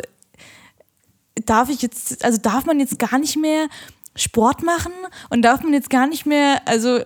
darf 1.46 1.70
ich 1.70 1.82
jetzt, 1.82 2.24
also 2.24 2.38
darf 2.42 2.66
man 2.66 2.80
jetzt 2.80 2.98
gar 2.98 3.20
nicht 3.20 3.38
mehr 3.38 3.68
Sport 4.16 4.64
machen 4.64 4.92
und 5.30 5.42
darf 5.42 5.62
man 5.64 5.74
jetzt 5.74 5.90
gar 5.90 6.08
nicht 6.08 6.26
mehr, 6.26 6.62
also 6.66 7.00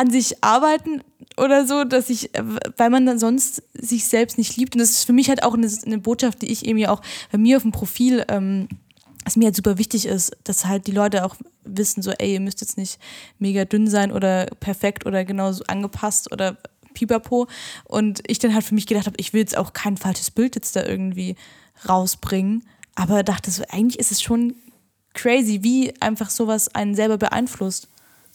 an 0.00 0.10
sich 0.10 0.42
arbeiten 0.42 1.02
oder 1.36 1.66
so, 1.66 1.84
dass 1.84 2.08
ich, 2.08 2.30
weil 2.78 2.88
man 2.88 3.04
dann 3.04 3.18
sonst 3.18 3.62
sich 3.74 4.06
selbst 4.06 4.38
nicht 4.38 4.56
liebt. 4.56 4.74
Und 4.74 4.78
das 4.78 4.90
ist 4.90 5.04
für 5.04 5.12
mich 5.12 5.28
halt 5.28 5.42
auch 5.42 5.52
eine, 5.52 5.70
eine 5.84 5.98
Botschaft, 5.98 6.40
die 6.40 6.50
ich 6.50 6.64
eben 6.64 6.78
ja 6.78 6.90
auch 6.90 7.02
bei 7.30 7.36
mir 7.36 7.58
auf 7.58 7.62
dem 7.64 7.72
Profil, 7.72 8.24
ähm, 8.28 8.66
was 9.26 9.36
mir 9.36 9.44
halt 9.44 9.56
super 9.56 9.76
wichtig 9.76 10.06
ist, 10.06 10.34
dass 10.44 10.64
halt 10.64 10.86
die 10.86 10.92
Leute 10.92 11.22
auch 11.26 11.36
wissen, 11.64 12.02
so, 12.02 12.12
ey, 12.12 12.32
ihr 12.32 12.40
müsst 12.40 12.62
jetzt 12.62 12.78
nicht 12.78 12.98
mega 13.38 13.66
dünn 13.66 13.88
sein 13.88 14.10
oder 14.10 14.46
perfekt 14.46 15.04
oder 15.04 15.26
genauso 15.26 15.64
angepasst 15.64 16.32
oder 16.32 16.56
pipapo. 16.94 17.46
Und 17.84 18.22
ich 18.26 18.38
dann 18.38 18.54
halt 18.54 18.64
für 18.64 18.74
mich 18.74 18.86
gedacht 18.86 19.06
habe, 19.06 19.16
ich 19.18 19.34
will 19.34 19.40
jetzt 19.40 19.56
auch 19.58 19.74
kein 19.74 19.98
falsches 19.98 20.30
Bild 20.30 20.54
jetzt 20.54 20.76
da 20.76 20.86
irgendwie 20.86 21.36
rausbringen. 21.86 22.64
Aber 22.94 23.22
dachte 23.22 23.50
so, 23.50 23.64
eigentlich 23.68 23.98
ist 23.98 24.12
es 24.12 24.22
schon 24.22 24.54
crazy, 25.12 25.62
wie 25.62 25.92
einfach 26.00 26.30
sowas 26.30 26.74
einen 26.74 26.94
selber 26.94 27.18
beeinflusst. 27.18 27.88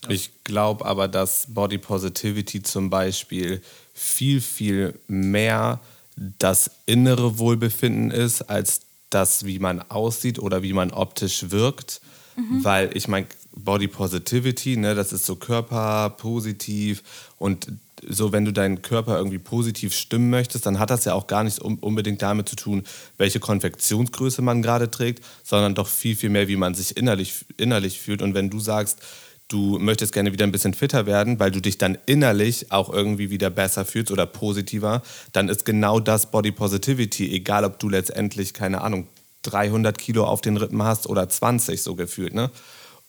Ich 0.10 0.32
glaube 0.44 0.86
aber, 0.86 1.08
dass 1.08 1.48
Body 1.50 1.78
Positivity 1.78 2.62
zum 2.64 2.90
Beispiel 2.90 3.62
viel, 3.94 4.42
viel 4.42 5.00
mehr 5.08 5.80
das 6.16 6.72
innere 6.86 7.38
Wohlbefinden 7.38 8.12
ist, 8.12 8.44
als 8.44 8.82
das, 9.10 9.46
wie 9.46 9.60
man 9.60 9.82
aussieht 9.82 10.40
oder 10.40 10.64
wie 10.64 10.74
man 10.74 10.92
optisch 10.92 11.52
wirkt. 11.52 12.02
Mhm. 12.36 12.64
Weil 12.64 12.96
ich 12.96 13.08
meine, 13.08 13.28
Body 13.56 13.88
Positivity, 13.88 14.78
ne, 14.78 14.96
das 14.96 15.14
ist 15.14 15.26
so 15.26 15.36
körperpositiv 15.36 17.04
und 17.38 17.68
so, 18.08 18.32
wenn 18.32 18.46
du 18.46 18.52
deinen 18.52 18.82
Körper 18.82 19.18
irgendwie 19.18 19.40
positiv 19.40 19.96
stimmen 19.96 20.30
möchtest, 20.30 20.66
dann 20.66 20.80
hat 20.80 20.90
das 20.90 21.06
ja 21.06 21.14
auch 21.14 21.28
gar 21.28 21.44
nichts 21.44 21.60
unbedingt 21.60 22.22
damit 22.22 22.50
zu 22.50 22.56
tun, 22.56 22.84
welche 23.18 23.40
Konfektionsgröße 23.40 24.42
man 24.42 24.62
gerade 24.62 24.92
trägt, 24.92 25.24
sondern 25.44 25.76
doch 25.76 25.88
viel, 25.88 26.16
viel 26.16 26.30
mehr, 26.30 26.48
wie 26.48 26.58
man 26.58 26.76
sich 26.76 26.98
innerlich, 26.98 27.46
innerlich 27.58 28.00
fühlt. 28.00 28.22
Und 28.22 28.34
wenn 28.34 28.50
du 28.50 28.60
sagst, 28.60 29.00
du 29.48 29.78
möchtest 29.78 30.14
gerne 30.14 30.34
wieder 30.34 30.46
ein 30.46 30.52
bisschen 30.52 30.74
fitter 30.74 31.06
werden, 31.06 31.40
weil 31.40 31.52
du 31.52 31.62
dich 31.62 31.78
dann 31.78 31.98
innerlich 32.06 32.72
auch 32.72 32.92
irgendwie 32.92 33.30
wieder 33.30 33.50
besser 33.50 33.86
fühlst 33.86 34.12
oder 34.12 34.26
positiver, 34.26 35.04
dann 35.34 35.50
ist 35.50 35.66
genau 35.66 36.00
das 36.00 36.32
Body 36.32 36.52
Positivity, 36.52 37.34
egal 37.34 37.64
ob 37.64 37.80
du 37.80 37.90
letztendlich, 37.90 38.54
keine 38.54 38.82
Ahnung, 38.82 39.08
300 39.44 39.98
Kilo 39.98 40.26
auf 40.26 40.42
den 40.42 40.58
Rippen 40.58 40.82
hast 40.82 41.08
oder 41.08 41.30
20 41.30 41.82
so 41.82 41.96
gefühlt. 41.96 42.34
Ne? 42.34 42.50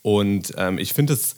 Und 0.02 0.52
ähm, 0.58 0.78
ich 0.78 0.92
finde 0.92 1.14
es, 1.14 1.36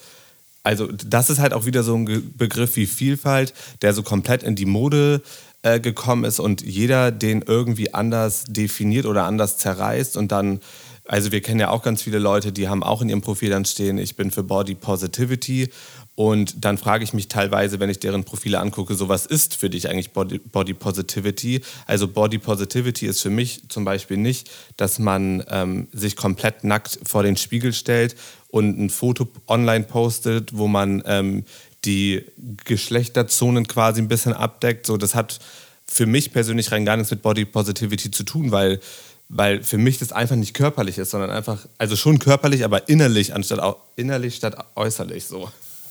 also 0.64 0.88
das 0.88 1.30
ist 1.30 1.38
halt 1.38 1.52
auch 1.52 1.64
wieder 1.64 1.84
so 1.84 1.94
ein 1.94 2.34
Begriff 2.36 2.76
wie 2.76 2.86
Vielfalt, 2.86 3.54
der 3.82 3.94
so 3.94 4.02
komplett 4.02 4.42
in 4.42 4.56
die 4.56 4.66
Mode 4.66 5.22
äh, 5.62 5.80
gekommen 5.80 6.24
ist 6.24 6.40
und 6.40 6.62
jeder 6.62 7.12
den 7.12 7.42
irgendwie 7.42 7.94
anders 7.94 8.44
definiert 8.48 9.06
oder 9.06 9.24
anders 9.24 9.58
zerreißt 9.58 10.16
und 10.16 10.32
dann 10.32 10.60
also 11.08 11.32
wir 11.32 11.40
kennen 11.40 11.58
ja 11.58 11.70
auch 11.70 11.82
ganz 11.82 12.02
viele 12.02 12.18
Leute, 12.18 12.52
die 12.52 12.68
haben 12.68 12.82
auch 12.82 13.00
in 13.00 13.08
ihrem 13.08 13.22
Profil 13.22 13.48
dann 13.48 13.64
stehen, 13.64 13.96
ich 13.98 14.14
bin 14.14 14.30
für 14.30 14.42
Body 14.42 14.74
Positivity. 14.74 15.70
Und 16.14 16.64
dann 16.64 16.78
frage 16.78 17.04
ich 17.04 17.14
mich 17.14 17.28
teilweise, 17.28 17.80
wenn 17.80 17.88
ich 17.88 17.98
deren 17.98 18.24
Profile 18.24 18.60
angucke, 18.60 18.94
so 18.94 19.08
was 19.08 19.24
ist 19.24 19.54
für 19.54 19.70
dich 19.70 19.88
eigentlich 19.88 20.10
Body, 20.10 20.38
Body 20.38 20.74
Positivity? 20.74 21.62
Also 21.86 22.08
Body 22.08 22.38
Positivity 22.38 23.06
ist 23.06 23.22
für 23.22 23.30
mich 23.30 23.62
zum 23.68 23.84
Beispiel 23.84 24.18
nicht, 24.18 24.50
dass 24.76 24.98
man 24.98 25.42
ähm, 25.48 25.88
sich 25.92 26.14
komplett 26.14 26.62
nackt 26.64 26.98
vor 27.04 27.22
den 27.22 27.36
Spiegel 27.36 27.72
stellt 27.72 28.14
und 28.48 28.78
ein 28.78 28.90
Foto 28.90 29.28
online 29.46 29.84
postet, 29.84 30.56
wo 30.58 30.68
man 30.68 31.02
ähm, 31.06 31.44
die 31.84 32.24
Geschlechterzonen 32.64 33.66
quasi 33.66 34.02
ein 34.02 34.08
bisschen 34.08 34.34
abdeckt. 34.34 34.86
So, 34.86 34.96
das 34.98 35.14
hat 35.14 35.38
für 35.86 36.06
mich 36.06 36.32
persönlich 36.32 36.70
rein 36.70 36.84
gar 36.84 36.96
nichts 36.96 37.10
mit 37.10 37.22
Body 37.22 37.46
Positivity 37.46 38.10
zu 38.10 38.24
tun, 38.24 38.50
weil 38.50 38.80
weil 39.28 39.62
für 39.62 39.78
mich 39.78 39.98
das 39.98 40.12
einfach 40.12 40.36
nicht 40.36 40.54
körperlich 40.54 40.98
ist, 40.98 41.10
sondern 41.10 41.30
einfach, 41.30 41.66
also 41.76 41.96
schon 41.96 42.18
körperlich, 42.18 42.64
aber 42.64 42.88
innerlich 42.88 43.34
anstatt 43.34 43.76
innerlich 43.96 44.36
statt 44.36 44.56
äußerlich 44.74 45.26
so. 45.26 45.48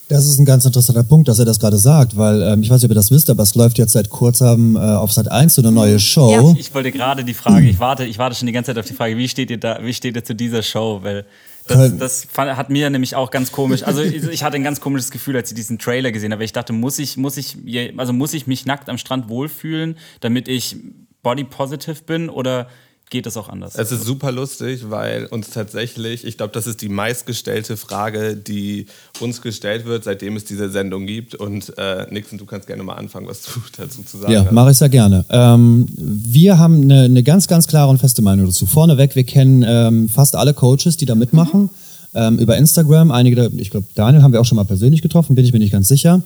Das 0.09 0.25
ist 0.25 0.39
ein 0.39 0.45
ganz 0.45 0.63
interessanter 0.63 1.03
Punkt, 1.03 1.27
dass 1.27 1.37
er 1.37 1.45
das 1.45 1.59
gerade 1.59 1.77
sagt, 1.77 2.15
weil 2.15 2.41
ähm, 2.41 2.63
ich 2.63 2.69
weiß 2.69 2.77
nicht, 2.77 2.85
ob 2.85 2.91
ihr 2.91 2.95
das 2.95 3.11
wisst, 3.11 3.29
aber 3.29 3.43
es 3.43 3.55
läuft 3.55 3.77
jetzt 3.77 3.91
seit 3.91 4.09
kurzem 4.09 4.77
äh, 4.77 4.79
auf 4.79 5.11
Sat 5.11 5.29
1 5.29 5.55
so 5.55 5.61
eine 5.61 5.71
neue 5.71 5.99
Show. 5.99 6.31
Ja. 6.31 6.55
Ich 6.57 6.73
wollte 6.73 6.93
gerade 6.93 7.25
die 7.25 7.33
Frage, 7.33 7.67
ich 7.67 7.79
warte, 7.79 8.05
ich 8.05 8.17
warte 8.17 8.35
schon 8.35 8.45
die 8.45 8.53
ganze 8.53 8.71
Zeit 8.71 8.79
auf 8.79 8.85
die 8.85 8.93
Frage, 8.93 9.17
wie 9.17 9.27
steht 9.27 9.51
ihr 9.51 9.59
da, 9.59 9.79
wie 9.83 9.93
steht 9.93 10.15
ihr 10.15 10.23
zu 10.23 10.33
dieser 10.33 10.63
Show? 10.63 11.01
Weil 11.03 11.25
das, 11.67 11.97
das 11.97 12.27
hat 12.37 12.69
mir 12.69 12.89
nämlich 12.89 13.15
auch 13.15 13.31
ganz 13.31 13.51
komisch. 13.51 13.83
Also 13.83 14.01
ich 14.01 14.43
hatte 14.43 14.55
ein 14.55 14.63
ganz 14.63 14.79
komisches 14.79 15.11
Gefühl, 15.11 15.35
als 15.35 15.49
ich 15.51 15.55
diesen 15.55 15.77
Trailer 15.77 16.13
gesehen 16.13 16.31
habe. 16.31 16.45
Ich 16.45 16.53
dachte, 16.53 16.71
muss 16.71 16.97
ich, 16.99 17.17
muss 17.17 17.35
ich, 17.35 17.57
also 17.97 18.13
muss 18.13 18.33
ich 18.33 18.47
mich 18.47 18.65
nackt 18.65 18.87
am 18.87 18.97
Strand 18.97 19.27
wohlfühlen, 19.27 19.97
damit 20.21 20.47
ich 20.47 20.77
body 21.21 21.43
positive 21.43 22.03
bin 22.05 22.29
oder 22.29 22.67
geht 23.09 23.25
es 23.25 23.37
auch 23.37 23.47
anders. 23.47 23.75
Es 23.75 23.91
ist 23.91 24.03
super 24.03 24.31
lustig, 24.31 24.89
weil 24.89 25.27
uns 25.27 25.49
tatsächlich, 25.49 26.25
ich 26.25 26.37
glaube, 26.37 26.51
das 26.53 26.67
ist 26.67 26.81
die 26.81 26.89
meistgestellte 26.89 27.77
Frage, 27.77 28.35
die 28.35 28.87
uns 29.21 29.41
gestellt 29.41 29.85
wird, 29.85 30.03
seitdem 30.03 30.35
es 30.35 30.43
diese 30.43 30.69
Sendung 30.69 31.05
gibt. 31.05 31.33
Und 31.35 31.77
äh, 31.77 32.05
Nixon, 32.11 32.37
du 32.37 32.45
kannst 32.45 32.67
gerne 32.67 32.83
mal 32.83 32.95
anfangen, 32.95 33.27
was 33.27 33.43
du 33.43 33.51
dazu 33.77 34.03
zu 34.03 34.17
sagen 34.17 34.31
ja, 34.33 34.39
hast. 34.39 34.45
Ja, 34.47 34.51
mache 34.51 34.71
ich 34.71 34.77
sehr 34.77 34.89
gerne. 34.89 35.25
Ähm, 35.29 35.85
wir 35.95 36.59
haben 36.59 36.81
eine, 36.81 37.03
eine, 37.03 37.23
ganz, 37.23 37.47
ganz 37.47 37.67
klare 37.67 37.89
und 37.89 37.99
feste 37.99 38.21
Meinung 38.21 38.45
dazu. 38.47 38.65
Vorneweg, 38.65 39.15
wir 39.15 39.23
kennen 39.23 39.63
ähm, 39.65 40.09
fast 40.09 40.35
alle 40.35 40.53
Coaches, 40.53 40.97
die 40.97 41.05
da 41.05 41.15
mitmachen. 41.15 41.63
Mhm 41.63 41.69
ähm, 42.13 42.39
über 42.39 42.57
Instagram. 42.57 43.11
Einige, 43.11 43.51
ich 43.57 43.69
glaube, 43.69 43.87
Daniel 43.95 44.23
haben 44.23 44.33
wir 44.33 44.41
auch 44.41 44.45
schon 44.45 44.55
mal 44.55 44.65
persönlich 44.65 45.01
getroffen, 45.01 45.35
bin 45.35 45.45
ich 45.45 45.53
mir 45.53 45.59
nicht 45.59 45.71
ganz 45.71 45.87
sicher. 45.87 46.21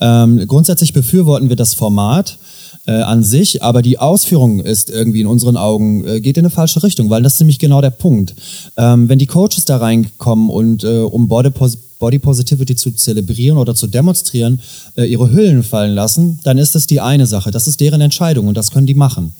Ähm, 0.00 0.46
grundsätzlich 0.46 0.92
befürworten 0.92 1.48
wir 1.48 1.56
das 1.56 1.74
Format 1.74 2.38
äh, 2.86 2.92
an 2.92 3.22
sich, 3.22 3.62
aber 3.62 3.82
die 3.82 3.98
Ausführung 3.98 4.60
ist 4.60 4.90
irgendwie 4.90 5.20
in 5.20 5.26
unseren 5.26 5.56
Augen, 5.56 6.06
äh, 6.06 6.20
geht 6.20 6.36
in 6.36 6.44
eine 6.44 6.50
falsche 6.50 6.82
Richtung, 6.82 7.10
weil 7.10 7.22
das 7.22 7.34
ist 7.34 7.40
nämlich 7.40 7.58
genau 7.58 7.80
der 7.80 7.90
Punkt. 7.90 8.34
Ähm, 8.76 9.08
wenn 9.08 9.18
die 9.18 9.26
Coaches 9.26 9.64
da 9.64 9.78
reinkommen 9.78 10.50
und 10.50 10.84
äh, 10.84 10.98
um 10.98 11.28
Body, 11.28 11.50
Body 11.98 12.18
Positivity 12.18 12.76
zu 12.76 12.92
zelebrieren 12.92 13.56
oder 13.56 13.74
zu 13.74 13.86
demonstrieren, 13.86 14.60
äh, 14.96 15.04
ihre 15.04 15.32
Hüllen 15.32 15.62
fallen 15.62 15.94
lassen, 15.94 16.38
dann 16.42 16.58
ist 16.58 16.74
das 16.74 16.86
die 16.86 17.00
eine 17.00 17.26
Sache. 17.26 17.50
Das 17.50 17.66
ist 17.66 17.80
deren 17.80 18.00
Entscheidung 18.00 18.48
und 18.48 18.56
das 18.56 18.70
können 18.70 18.86
die 18.86 18.94
machen. 18.94 19.32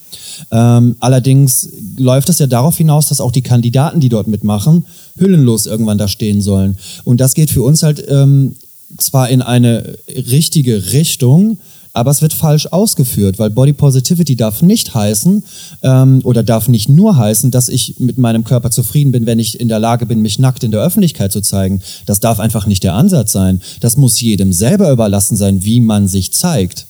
Ähm, 0.51 0.97
allerdings 1.01 1.69
läuft 1.99 2.29
es 2.29 2.39
ja 2.39 2.47
darauf 2.47 2.77
hinaus, 2.77 3.09
dass 3.09 3.21
auch 3.21 3.33
die 3.33 3.43
Kandidaten, 3.43 4.01
die 4.01 4.09
dort 4.09 4.29
mitmachen, 4.29 4.87
hüllenlos 5.19 5.67
irgendwann 5.67 5.99
da 5.99 6.09
stehen 6.09 6.41
sollen. 6.41 6.79
Und 7.05 7.21
das 7.21 7.35
geht 7.35 7.51
für 7.51 7.63
uns 7.63 7.83
halt 7.83 8.05
ähm, 8.09 8.57
zwar 8.99 9.29
in 9.29 9.43
eine 9.43 9.99
richtige 10.09 10.93
Richtung, 10.93 11.59
aber 11.95 12.11
es 12.11 12.21
wird 12.21 12.33
falsch 12.33 12.67
ausgeführt, 12.67 13.39
weil 13.39 13.51
Body 13.51 13.73
Positivity 13.73 14.35
darf 14.35 14.63
nicht 14.63 14.95
heißen 14.95 15.45
ähm, 15.83 16.21
oder 16.25 16.43
darf 16.43 16.69
nicht 16.69 16.89
nur 16.89 17.17
heißen, 17.17 17.53
dass 17.53 17.69
ich 17.69 18.01
mit 18.01 18.19
meinem 18.19 18.43
Körper 18.43 18.73
zufrieden 18.73 19.13
bin, 19.13 19.27
wenn 19.27 19.39
ich 19.39 19.61
in 19.61 19.69
der 19.69 19.79
Lage 19.79 20.05
bin, 20.05 20.21
mich 20.21 20.41
nackt 20.41 20.65
in 20.65 20.73
der 20.73 20.83
Öffentlichkeit 20.83 21.31
zu 21.31 21.41
zeigen. 21.41 21.81
Das 22.05 22.19
darf 22.19 22.41
einfach 22.41 22.67
nicht 22.67 22.83
der 22.83 22.95
Ansatz 22.95 23.31
sein. 23.31 23.63
Das 23.79 23.97
muss 23.97 24.21
jedem 24.21 24.53
selber 24.53 24.91
überlassen 24.91 25.37
sein, 25.37 25.65
wie 25.65 25.81
man 25.81 26.09
sich 26.09 26.33
zeigt. 26.33 26.87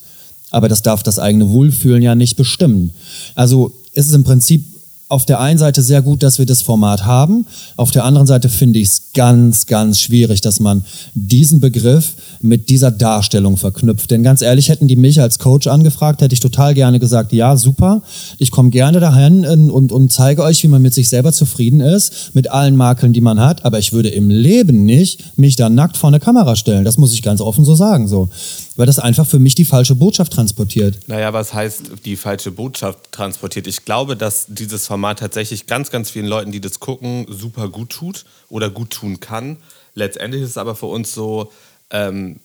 Aber 0.50 0.70
das 0.70 0.80
darf 0.80 1.02
das 1.02 1.18
eigene 1.18 1.50
Wohlfühlen 1.50 2.02
ja 2.02 2.14
nicht 2.14 2.36
bestimmen. 2.36 2.90
Also 3.34 3.72
ist 3.92 4.08
es 4.08 4.14
im 4.14 4.24
Prinzip 4.24 4.64
auf 5.08 5.26
der 5.26 5.38
einen 5.38 5.58
Seite 5.58 5.82
sehr 5.82 6.00
gut, 6.00 6.22
dass 6.22 6.38
wir 6.38 6.46
das 6.46 6.62
Format 6.62 7.04
haben. 7.04 7.46
Auf 7.76 7.90
der 7.90 8.04
anderen 8.04 8.26
Seite 8.26 8.48
finde 8.48 8.78
ich 8.78 8.88
es 8.88 9.02
ganz, 9.14 9.66
ganz 9.66 10.00
schwierig, 10.00 10.40
dass 10.40 10.60
man 10.60 10.84
diesen 11.14 11.60
Begriff 11.60 12.14
mit 12.40 12.68
dieser 12.68 12.90
Darstellung 12.90 13.56
verknüpft. 13.56 14.10
Denn 14.10 14.22
ganz 14.22 14.42
ehrlich, 14.42 14.68
hätten 14.68 14.88
die 14.88 14.96
mich 14.96 15.20
als 15.20 15.38
Coach 15.38 15.66
angefragt, 15.66 16.20
hätte 16.20 16.34
ich 16.34 16.40
total 16.40 16.74
gerne 16.74 17.00
gesagt, 17.00 17.32
ja, 17.32 17.56
super, 17.56 18.02
ich 18.38 18.50
komme 18.50 18.70
gerne 18.70 19.00
dahin 19.00 19.46
und, 19.46 19.92
und 19.92 20.12
zeige 20.12 20.42
euch, 20.42 20.62
wie 20.62 20.68
man 20.68 20.82
mit 20.82 20.92
sich 20.92 21.08
selber 21.08 21.32
zufrieden 21.32 21.80
ist, 21.80 22.34
mit 22.34 22.50
allen 22.50 22.76
Makeln, 22.76 23.12
die 23.12 23.20
man 23.20 23.40
hat. 23.40 23.64
Aber 23.64 23.78
ich 23.78 23.92
würde 23.92 24.10
im 24.10 24.28
Leben 24.28 24.84
nicht 24.84 25.38
mich 25.38 25.56
da 25.56 25.70
nackt 25.70 25.96
vor 25.96 26.08
eine 26.08 26.20
Kamera 26.20 26.56
stellen. 26.56 26.84
Das 26.84 26.98
muss 26.98 27.14
ich 27.14 27.22
ganz 27.22 27.40
offen 27.40 27.64
so 27.64 27.74
sagen. 27.74 28.08
So 28.08 28.28
weil 28.76 28.86
das 28.86 28.98
einfach 28.98 29.26
für 29.26 29.38
mich 29.38 29.54
die 29.54 29.64
falsche 29.64 29.94
Botschaft 29.94 30.32
transportiert. 30.32 30.98
Naja, 31.06 31.32
was 31.32 31.54
heißt 31.54 32.04
die 32.04 32.16
falsche 32.16 32.50
Botschaft 32.50 33.12
transportiert? 33.12 33.66
Ich 33.66 33.84
glaube, 33.84 34.16
dass 34.16 34.46
dieses 34.48 34.86
Format 34.86 35.20
tatsächlich 35.20 35.66
ganz, 35.66 35.90
ganz 35.90 36.10
vielen 36.10 36.26
Leuten, 36.26 36.52
die 36.52 36.60
das 36.60 36.80
gucken, 36.80 37.26
super 37.28 37.68
gut 37.68 37.90
tut 37.90 38.24
oder 38.48 38.70
gut 38.70 38.90
tun 38.90 39.20
kann. 39.20 39.56
Letztendlich 39.94 40.42
ist 40.42 40.50
es 40.50 40.58
aber 40.58 40.74
für 40.74 40.86
uns 40.86 41.12
so 41.12 41.52
ähm, 41.90 42.40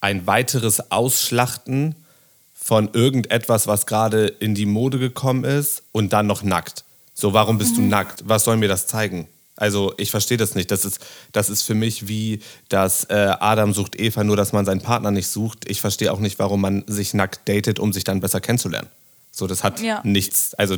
ein 0.00 0.26
weiteres 0.26 0.90
Ausschlachten 0.92 1.96
von 2.54 2.90
irgendetwas, 2.92 3.66
was 3.66 3.86
gerade 3.86 4.26
in 4.26 4.54
die 4.54 4.66
Mode 4.66 4.98
gekommen 4.98 5.44
ist 5.44 5.82
und 5.92 6.12
dann 6.12 6.26
noch 6.26 6.42
nackt. 6.42 6.84
So, 7.12 7.32
warum 7.32 7.58
bist 7.58 7.72
mhm. 7.72 7.76
du 7.76 7.82
nackt? 7.82 8.24
Was 8.26 8.44
soll 8.44 8.56
mir 8.56 8.68
das 8.68 8.86
zeigen? 8.86 9.28
Also 9.56 9.94
ich 9.98 10.10
verstehe 10.10 10.36
das 10.36 10.54
nicht. 10.54 10.70
Das 10.70 10.84
ist, 10.84 10.98
das 11.32 11.48
ist 11.48 11.62
für 11.62 11.74
mich 11.74 12.08
wie 12.08 12.40
das 12.68 13.04
äh, 13.04 13.34
Adam 13.38 13.72
sucht 13.72 13.98
Eva, 13.98 14.24
nur 14.24 14.36
dass 14.36 14.52
man 14.52 14.64
seinen 14.64 14.80
Partner 14.80 15.10
nicht 15.10 15.28
sucht. 15.28 15.68
Ich 15.68 15.80
verstehe 15.80 16.12
auch 16.12 16.18
nicht, 16.18 16.38
warum 16.38 16.60
man 16.60 16.84
sich 16.86 17.14
nackt 17.14 17.48
datet, 17.48 17.78
um 17.78 17.92
sich 17.92 18.04
dann 18.04 18.20
besser 18.20 18.40
kennenzulernen. 18.40 18.88
So, 19.30 19.46
das 19.46 19.62
hat 19.62 19.80
ja. 19.80 20.00
nichts, 20.04 20.54
also 20.54 20.76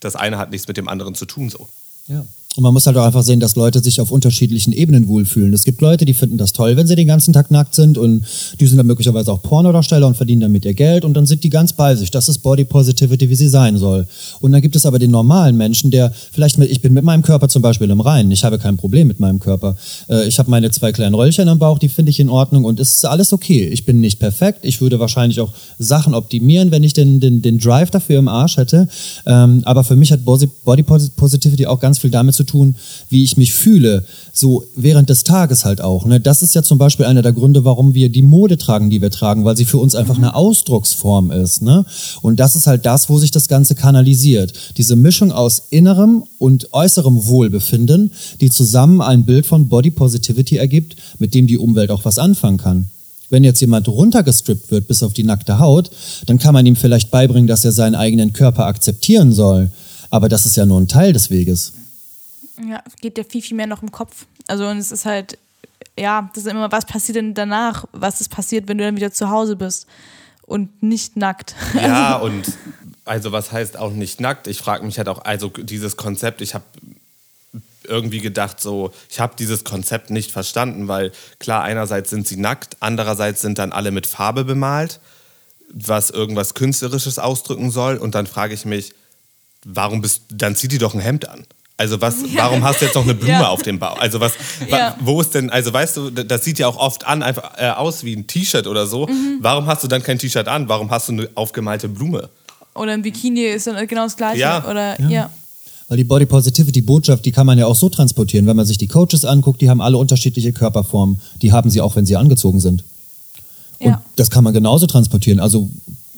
das 0.00 0.16
eine 0.16 0.38
hat 0.38 0.50
nichts 0.50 0.68
mit 0.68 0.76
dem 0.76 0.88
anderen 0.88 1.14
zu 1.14 1.26
tun. 1.26 1.48
So. 1.50 1.68
Ja. 2.06 2.24
Und 2.54 2.64
man 2.64 2.74
muss 2.74 2.86
halt 2.86 2.98
auch 2.98 3.06
einfach 3.06 3.22
sehen, 3.22 3.40
dass 3.40 3.56
Leute 3.56 3.82
sich 3.82 3.98
auf 3.98 4.10
unterschiedlichen 4.10 4.74
Ebenen 4.74 5.08
wohlfühlen. 5.08 5.54
Es 5.54 5.64
gibt 5.64 5.80
Leute, 5.80 6.04
die 6.04 6.12
finden 6.12 6.36
das 6.36 6.52
toll, 6.52 6.76
wenn 6.76 6.86
sie 6.86 6.96
den 6.96 7.06
ganzen 7.06 7.32
Tag 7.32 7.50
nackt 7.50 7.74
sind 7.74 7.96
und 7.96 8.26
die 8.60 8.66
sind 8.66 8.76
dann 8.76 8.86
möglicherweise 8.86 9.32
auch 9.32 9.40
Pornodarsteller 9.40 10.06
und 10.06 10.18
verdienen 10.18 10.42
damit 10.42 10.66
ihr 10.66 10.74
Geld 10.74 11.06
und 11.06 11.14
dann 11.14 11.24
sind 11.24 11.44
die 11.44 11.48
ganz 11.48 11.72
bei 11.72 11.96
sich. 11.96 12.10
Das 12.10 12.28
ist 12.28 12.40
Body 12.40 12.66
Positivity, 12.66 13.30
wie 13.30 13.36
sie 13.36 13.48
sein 13.48 13.78
soll. 13.78 14.06
Und 14.40 14.52
dann 14.52 14.60
gibt 14.60 14.76
es 14.76 14.84
aber 14.84 14.98
den 14.98 15.10
normalen 15.10 15.56
Menschen, 15.56 15.90
der 15.90 16.12
vielleicht 16.30 16.58
mit, 16.58 16.70
ich 16.70 16.82
bin 16.82 16.92
mit 16.92 17.04
meinem 17.04 17.22
Körper 17.22 17.48
zum 17.48 17.62
Beispiel 17.62 17.88
im 17.88 18.02
Reinen, 18.02 18.30
ich 18.30 18.44
habe 18.44 18.58
kein 18.58 18.76
Problem 18.76 19.08
mit 19.08 19.18
meinem 19.18 19.40
Körper. 19.40 19.76
Äh, 20.10 20.28
ich 20.28 20.38
habe 20.38 20.50
meine 20.50 20.70
zwei 20.72 20.92
kleinen 20.92 21.14
Röllchen 21.14 21.48
am 21.48 21.58
Bauch, 21.58 21.78
die 21.78 21.88
finde 21.88 22.10
ich 22.10 22.20
in 22.20 22.28
Ordnung 22.28 22.64
und 22.64 22.80
es 22.80 22.96
ist 22.96 23.06
alles 23.06 23.32
okay. 23.32 23.66
Ich 23.68 23.86
bin 23.86 24.00
nicht 24.00 24.18
perfekt. 24.18 24.58
Ich 24.60 24.82
würde 24.82 25.00
wahrscheinlich 25.00 25.40
auch 25.40 25.54
Sachen 25.78 26.12
optimieren, 26.12 26.70
wenn 26.70 26.84
ich 26.84 26.92
den, 26.92 27.18
den, 27.18 27.40
den 27.40 27.56
Drive 27.56 27.90
dafür 27.90 28.18
im 28.18 28.28
Arsch 28.28 28.58
hätte. 28.58 28.88
Ähm, 29.24 29.62
aber 29.64 29.84
für 29.84 29.96
mich 29.96 30.12
hat 30.12 30.22
Body 30.26 30.82
Positivity 30.82 31.64
auch 31.64 31.80
ganz 31.80 31.98
viel 31.98 32.10
damit 32.10 32.34
zu 32.34 32.41
zu 32.42 32.52
tun, 32.52 32.76
wie 33.08 33.22
ich 33.22 33.36
mich 33.36 33.54
fühle, 33.54 34.04
so 34.32 34.64
während 34.74 35.08
des 35.08 35.24
Tages 35.24 35.64
halt 35.64 35.80
auch. 35.80 36.04
Ne? 36.06 36.20
Das 36.20 36.42
ist 36.42 36.54
ja 36.54 36.62
zum 36.62 36.78
Beispiel 36.78 37.06
einer 37.06 37.22
der 37.22 37.32
Gründe, 37.32 37.64
warum 37.64 37.94
wir 37.94 38.08
die 38.08 38.22
Mode 38.22 38.58
tragen, 38.58 38.90
die 38.90 39.00
wir 39.00 39.10
tragen, 39.10 39.44
weil 39.44 39.56
sie 39.56 39.64
für 39.64 39.78
uns 39.78 39.94
einfach 39.94 40.16
mhm. 40.16 40.24
eine 40.24 40.34
Ausdrucksform 40.34 41.30
ist. 41.30 41.62
Ne? 41.62 41.84
Und 42.20 42.40
das 42.40 42.56
ist 42.56 42.66
halt 42.66 42.84
das, 42.86 43.08
wo 43.08 43.18
sich 43.18 43.30
das 43.30 43.48
Ganze 43.48 43.74
kanalisiert. 43.74 44.52
Diese 44.76 44.96
Mischung 44.96 45.32
aus 45.32 45.62
innerem 45.70 46.24
und 46.38 46.72
äußerem 46.72 47.26
Wohlbefinden, 47.26 48.12
die 48.40 48.50
zusammen 48.50 49.00
ein 49.00 49.24
Bild 49.24 49.46
von 49.46 49.68
Body 49.68 49.90
Positivity 49.90 50.56
ergibt, 50.56 50.96
mit 51.18 51.34
dem 51.34 51.46
die 51.46 51.58
Umwelt 51.58 51.90
auch 51.90 52.04
was 52.04 52.18
anfangen 52.18 52.58
kann 52.58 52.86
wenn 53.30 53.44
jetzt 53.44 53.62
jemand 53.62 53.88
runtergestrippt 53.88 54.70
wird 54.70 54.86
bis 54.86 55.02
auf 55.02 55.14
die 55.14 55.24
nackte 55.24 55.58
Haut, 55.58 55.90
dann 56.26 56.38
kann 56.38 56.52
man 56.52 56.66
ihm 56.66 56.76
vielleicht 56.76 57.10
beibringen, 57.10 57.46
dass 57.46 57.64
er 57.64 57.72
seinen 57.72 57.94
eigenen 57.94 58.34
Körper 58.34 58.66
akzeptieren 58.66 59.32
soll. 59.32 59.70
Aber 60.12 60.28
das 60.28 60.44
ist 60.44 60.56
ja 60.56 60.66
nur 60.66 60.78
ein 60.78 60.86
Teil 60.86 61.14
des 61.14 61.30
Weges. 61.30 61.72
Ja, 62.68 62.82
geht 63.00 63.18
ja 63.18 63.24
viel, 63.24 63.42
viel 63.42 63.56
mehr 63.56 63.66
noch 63.66 63.82
im 63.82 63.92
Kopf. 63.92 64.26
Also 64.48 64.66
und 64.66 64.78
es 64.78 64.92
ist 64.92 65.04
halt, 65.04 65.38
ja, 65.98 66.30
das 66.34 66.44
ist 66.44 66.50
immer, 66.50 66.70
was 66.72 66.86
passiert 66.86 67.16
denn 67.16 67.34
danach? 67.34 67.84
Was 67.92 68.20
ist 68.20 68.30
passiert, 68.30 68.68
wenn 68.68 68.78
du 68.78 68.84
dann 68.84 68.96
wieder 68.96 69.12
zu 69.12 69.30
Hause 69.30 69.56
bist 69.56 69.86
und 70.42 70.82
nicht 70.82 71.16
nackt? 71.16 71.54
Ja, 71.74 72.16
also. 72.20 72.26
und 72.26 72.52
also 73.04 73.32
was 73.32 73.52
heißt 73.52 73.76
auch 73.76 73.92
nicht 73.92 74.20
nackt? 74.20 74.46
Ich 74.46 74.58
frage 74.58 74.84
mich 74.84 74.98
halt 74.98 75.08
auch, 75.08 75.24
also 75.24 75.48
dieses 75.48 75.96
Konzept, 75.96 76.40
ich 76.40 76.54
habe 76.54 76.64
irgendwie 77.84 78.20
gedacht, 78.20 78.60
so, 78.60 78.92
ich 79.10 79.20
habe 79.20 79.34
dieses 79.38 79.64
Konzept 79.64 80.10
nicht 80.10 80.30
verstanden, 80.30 80.88
weil 80.88 81.12
klar, 81.38 81.62
einerseits 81.62 82.10
sind 82.10 82.28
sie 82.28 82.36
nackt, 82.36 82.76
andererseits 82.80 83.40
sind 83.40 83.58
dann 83.58 83.72
alle 83.72 83.90
mit 83.90 84.06
Farbe 84.06 84.44
bemalt, 84.44 85.00
was 85.72 86.10
irgendwas 86.10 86.54
Künstlerisches 86.54 87.18
ausdrücken 87.18 87.70
soll. 87.70 87.96
Und 87.96 88.14
dann 88.14 88.26
frage 88.26 88.54
ich 88.54 88.64
mich, 88.64 88.94
warum 89.64 90.00
bist, 90.00 90.22
dann 90.30 90.54
zieh 90.54 90.68
dir 90.68 90.78
doch 90.78 90.94
ein 90.94 91.00
Hemd 91.00 91.28
an. 91.28 91.46
Also 91.82 92.00
was, 92.00 92.14
warum 92.36 92.62
hast 92.62 92.80
du 92.80 92.84
jetzt 92.84 92.94
noch 92.94 93.02
eine 93.02 93.14
Blume 93.14 93.32
ja. 93.32 93.48
auf 93.48 93.64
dem 93.64 93.76
Bauch? 93.76 93.98
Also 93.98 94.20
was, 94.20 94.34
ja. 94.70 94.96
wo 95.00 95.20
ist 95.20 95.34
denn, 95.34 95.50
also 95.50 95.72
weißt 95.72 95.96
du, 95.96 96.10
das 96.10 96.44
sieht 96.44 96.60
ja 96.60 96.68
auch 96.68 96.76
oft 96.76 97.04
an, 97.04 97.24
einfach 97.24 97.58
äh, 97.58 97.70
aus 97.70 98.04
wie 98.04 98.14
ein 98.14 98.28
T-Shirt 98.28 98.68
oder 98.68 98.86
so. 98.86 99.08
Mhm. 99.08 99.38
Warum 99.40 99.66
hast 99.66 99.82
du 99.82 99.88
dann 99.88 100.00
kein 100.00 100.16
T-Shirt 100.16 100.46
an? 100.46 100.68
Warum 100.68 100.92
hast 100.92 101.08
du 101.08 101.12
eine 101.12 101.28
aufgemalte 101.34 101.88
Blume? 101.88 102.28
Oder 102.76 102.92
ein 102.92 103.02
Bikini 103.02 103.46
ist 103.46 103.66
dann 103.66 103.84
genau 103.88 104.04
das 104.04 104.16
gleiche. 104.16 104.38
Ja. 104.38 104.64
Oder, 104.64 105.00
ja. 105.00 105.08
ja. 105.08 105.30
Weil 105.88 105.96
die 105.96 106.04
Body 106.04 106.24
Positivity 106.24 106.82
Botschaft, 106.82 107.24
die 107.24 107.32
kann 107.32 107.46
man 107.46 107.58
ja 107.58 107.66
auch 107.66 107.74
so 107.74 107.88
transportieren. 107.88 108.46
Wenn 108.46 108.54
man 108.56 108.64
sich 108.64 108.78
die 108.78 108.86
Coaches 108.86 109.24
anguckt, 109.24 109.60
die 109.60 109.68
haben 109.68 109.80
alle 109.80 109.98
unterschiedliche 109.98 110.52
Körperformen. 110.52 111.20
Die 111.42 111.50
haben 111.50 111.68
sie 111.68 111.80
auch, 111.80 111.96
wenn 111.96 112.06
sie 112.06 112.14
angezogen 112.14 112.60
sind. 112.60 112.84
Und 113.80 113.96
das 114.14 114.30
kann 114.30 114.44
man 114.44 114.54
genauso 114.54 114.86
transportieren. 114.86 115.40
Also 115.40 115.68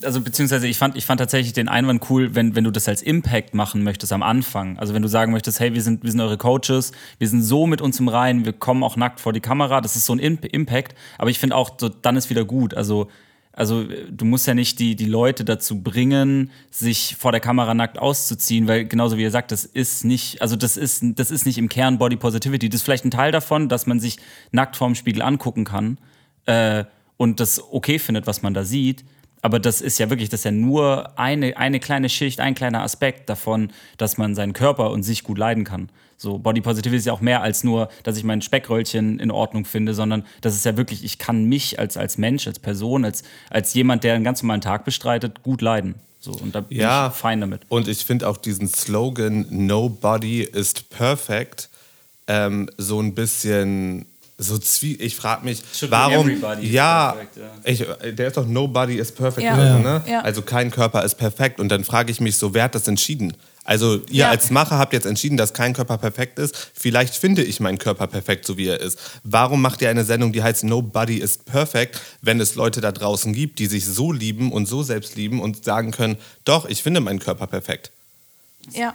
also 0.04 0.20
beziehungsweise 0.20 0.66
ich 0.66 0.78
fand, 0.78 0.96
ich 0.96 1.04
fand 1.04 1.20
tatsächlich 1.20 1.52
den 1.52 1.68
Einwand 1.68 2.08
cool, 2.10 2.34
wenn, 2.34 2.54
wenn 2.54 2.64
du 2.64 2.70
das 2.70 2.88
als 2.88 3.02
Impact 3.02 3.54
machen 3.54 3.82
möchtest 3.82 4.12
am 4.12 4.22
Anfang. 4.22 4.78
Also 4.78 4.94
wenn 4.94 5.02
du 5.02 5.08
sagen 5.08 5.32
möchtest, 5.32 5.60
hey, 5.60 5.74
wir 5.74 5.82
sind, 5.82 6.02
wir 6.02 6.10
sind 6.10 6.20
eure 6.20 6.38
Coaches, 6.38 6.92
wir 7.18 7.28
sind 7.28 7.42
so 7.42 7.66
mit 7.66 7.80
uns 7.80 8.00
im 8.00 8.08
Reinen, 8.08 8.44
wir 8.44 8.52
kommen 8.52 8.82
auch 8.82 8.96
nackt 8.96 9.20
vor 9.20 9.32
die 9.32 9.40
Kamera, 9.40 9.80
das 9.80 9.96
ist 9.96 10.06
so 10.06 10.14
ein 10.14 10.18
Impact. 10.18 10.94
Aber 11.18 11.30
ich 11.30 11.38
finde 11.38 11.56
auch, 11.56 11.76
so, 11.78 11.88
dann 11.88 12.16
ist 12.16 12.30
wieder 12.30 12.44
gut. 12.44 12.74
Also, 12.74 13.08
also 13.52 13.84
du 13.84 14.24
musst 14.24 14.46
ja 14.46 14.54
nicht 14.54 14.80
die, 14.80 14.96
die 14.96 15.06
Leute 15.06 15.44
dazu 15.44 15.80
bringen, 15.80 16.50
sich 16.70 17.16
vor 17.16 17.30
der 17.30 17.40
Kamera 17.40 17.72
nackt 17.74 17.98
auszuziehen, 17.98 18.66
weil 18.66 18.84
genauso 18.84 19.16
wie 19.16 19.22
ihr 19.22 19.30
sagt, 19.30 19.52
das 19.52 19.64
ist 19.64 20.04
nicht, 20.04 20.42
also 20.42 20.56
das 20.56 20.76
ist, 20.76 21.04
das 21.16 21.30
ist 21.30 21.46
nicht 21.46 21.58
im 21.58 21.68
Kern 21.68 21.98
Body 21.98 22.16
Positivity. 22.16 22.68
Das 22.68 22.80
ist 22.80 22.84
vielleicht 22.84 23.04
ein 23.04 23.12
Teil 23.12 23.30
davon, 23.30 23.68
dass 23.68 23.86
man 23.86 24.00
sich 24.00 24.18
nackt 24.50 24.76
vorm 24.76 24.94
Spiegel 24.94 25.22
angucken 25.22 25.64
kann 25.64 25.98
äh, 26.46 26.84
und 27.16 27.38
das 27.38 27.62
okay 27.62 27.98
findet, 27.98 28.26
was 28.26 28.42
man 28.42 28.54
da 28.54 28.64
sieht. 28.64 29.04
Aber 29.44 29.60
das 29.60 29.82
ist 29.82 29.98
ja 29.98 30.08
wirklich, 30.08 30.30
das 30.30 30.40
ist 30.40 30.44
ja 30.44 30.52
nur 30.52 31.18
eine, 31.18 31.58
eine 31.58 31.78
kleine 31.78 32.08
Schicht, 32.08 32.40
ein 32.40 32.54
kleiner 32.54 32.82
Aspekt 32.82 33.28
davon, 33.28 33.68
dass 33.98 34.16
man 34.16 34.34
seinen 34.34 34.54
Körper 34.54 34.90
und 34.90 35.02
sich 35.02 35.22
gut 35.22 35.36
leiden 35.36 35.64
kann. 35.64 35.90
So, 36.16 36.38
Body 36.38 36.62
Positivity 36.62 36.96
ist 36.96 37.04
ja 37.04 37.12
auch 37.12 37.20
mehr 37.20 37.42
als 37.42 37.62
nur, 37.62 37.90
dass 38.04 38.16
ich 38.16 38.24
mein 38.24 38.40
Speckröllchen 38.40 39.18
in 39.18 39.30
Ordnung 39.30 39.66
finde, 39.66 39.92
sondern 39.92 40.24
das 40.40 40.54
ist 40.54 40.64
ja 40.64 40.78
wirklich, 40.78 41.04
ich 41.04 41.18
kann 41.18 41.44
mich 41.44 41.78
als, 41.78 41.98
als 41.98 42.16
Mensch, 42.16 42.46
als 42.46 42.58
Person, 42.58 43.04
als, 43.04 43.22
als 43.50 43.74
jemand, 43.74 44.02
der 44.02 44.14
einen 44.14 44.24
ganz 44.24 44.42
normalen 44.42 44.62
Tag 44.62 44.86
bestreitet, 44.86 45.42
gut 45.42 45.60
leiden. 45.60 45.96
So, 46.20 46.32
und 46.32 46.54
da 46.54 46.62
bin 46.62 46.78
ja, 46.78 47.08
ich 47.08 47.12
fein 47.12 47.42
damit. 47.42 47.66
Und 47.68 47.86
ich 47.86 48.02
finde 48.02 48.26
auch 48.26 48.38
diesen 48.38 48.66
Slogan 48.66 49.44
Nobody 49.50 50.40
is 50.40 50.72
perfect 50.72 51.68
ähm, 52.28 52.70
so 52.78 52.98
ein 52.98 53.14
bisschen 53.14 54.06
so 54.38 54.58
zwie 54.58 54.94
ich 54.94 55.14
frage 55.16 55.44
mich, 55.44 55.62
Should 55.72 55.90
warum 55.90 56.28
ja, 56.60 57.12
perfect, 57.12 57.36
ja. 57.36 57.70
Ich, 58.02 58.14
der 58.16 58.28
ist 58.28 58.36
doch 58.36 58.46
nobody 58.46 58.96
is 58.96 59.12
perfect, 59.12 59.44
ja. 59.44 59.54
Also, 59.54 59.78
ne? 59.78 60.02
Ja. 60.06 60.20
also 60.22 60.42
kein 60.42 60.70
Körper 60.70 61.04
ist 61.04 61.14
perfekt 61.16 61.60
und 61.60 61.68
dann 61.68 61.84
frage 61.84 62.10
ich 62.10 62.20
mich 62.20 62.36
so, 62.36 62.52
wer 62.54 62.64
hat 62.64 62.74
das 62.74 62.88
entschieden? 62.88 63.36
Also 63.64 63.96
ihr 64.10 64.24
Ja. 64.24 64.30
als 64.30 64.50
Macher 64.50 64.76
habt 64.78 64.92
jetzt 64.92 65.06
entschieden, 65.06 65.38
dass 65.38 65.54
kein 65.54 65.72
Körper 65.72 65.96
perfekt 65.96 66.38
ist. 66.38 66.54
Vielleicht 66.74 67.14
finde 67.14 67.42
ich 67.42 67.60
meinen 67.60 67.78
Körper 67.78 68.06
perfekt, 68.06 68.44
so 68.44 68.58
wie 68.58 68.66
er 68.68 68.78
ist. 68.80 68.98
Warum 69.24 69.62
macht 69.62 69.80
ihr 69.80 69.88
eine 69.88 70.04
Sendung, 70.04 70.32
die 70.32 70.42
heißt 70.42 70.64
Nobody 70.64 71.16
is 71.16 71.38
Perfect, 71.38 71.98
wenn 72.20 72.38
es 72.40 72.56
Leute 72.56 72.82
da 72.82 72.92
draußen 72.92 73.32
gibt, 73.32 73.58
die 73.58 73.66
sich 73.66 73.86
so 73.86 74.12
lieben 74.12 74.52
und 74.52 74.66
so 74.66 74.82
selbst 74.82 75.16
lieben 75.16 75.40
und 75.40 75.64
sagen 75.64 75.92
können, 75.92 76.18
doch, 76.44 76.66
ich 76.66 76.82
finde 76.82 77.00
meinen 77.00 77.20
Körper 77.20 77.46
perfekt. 77.46 77.90
Ja. 78.72 78.94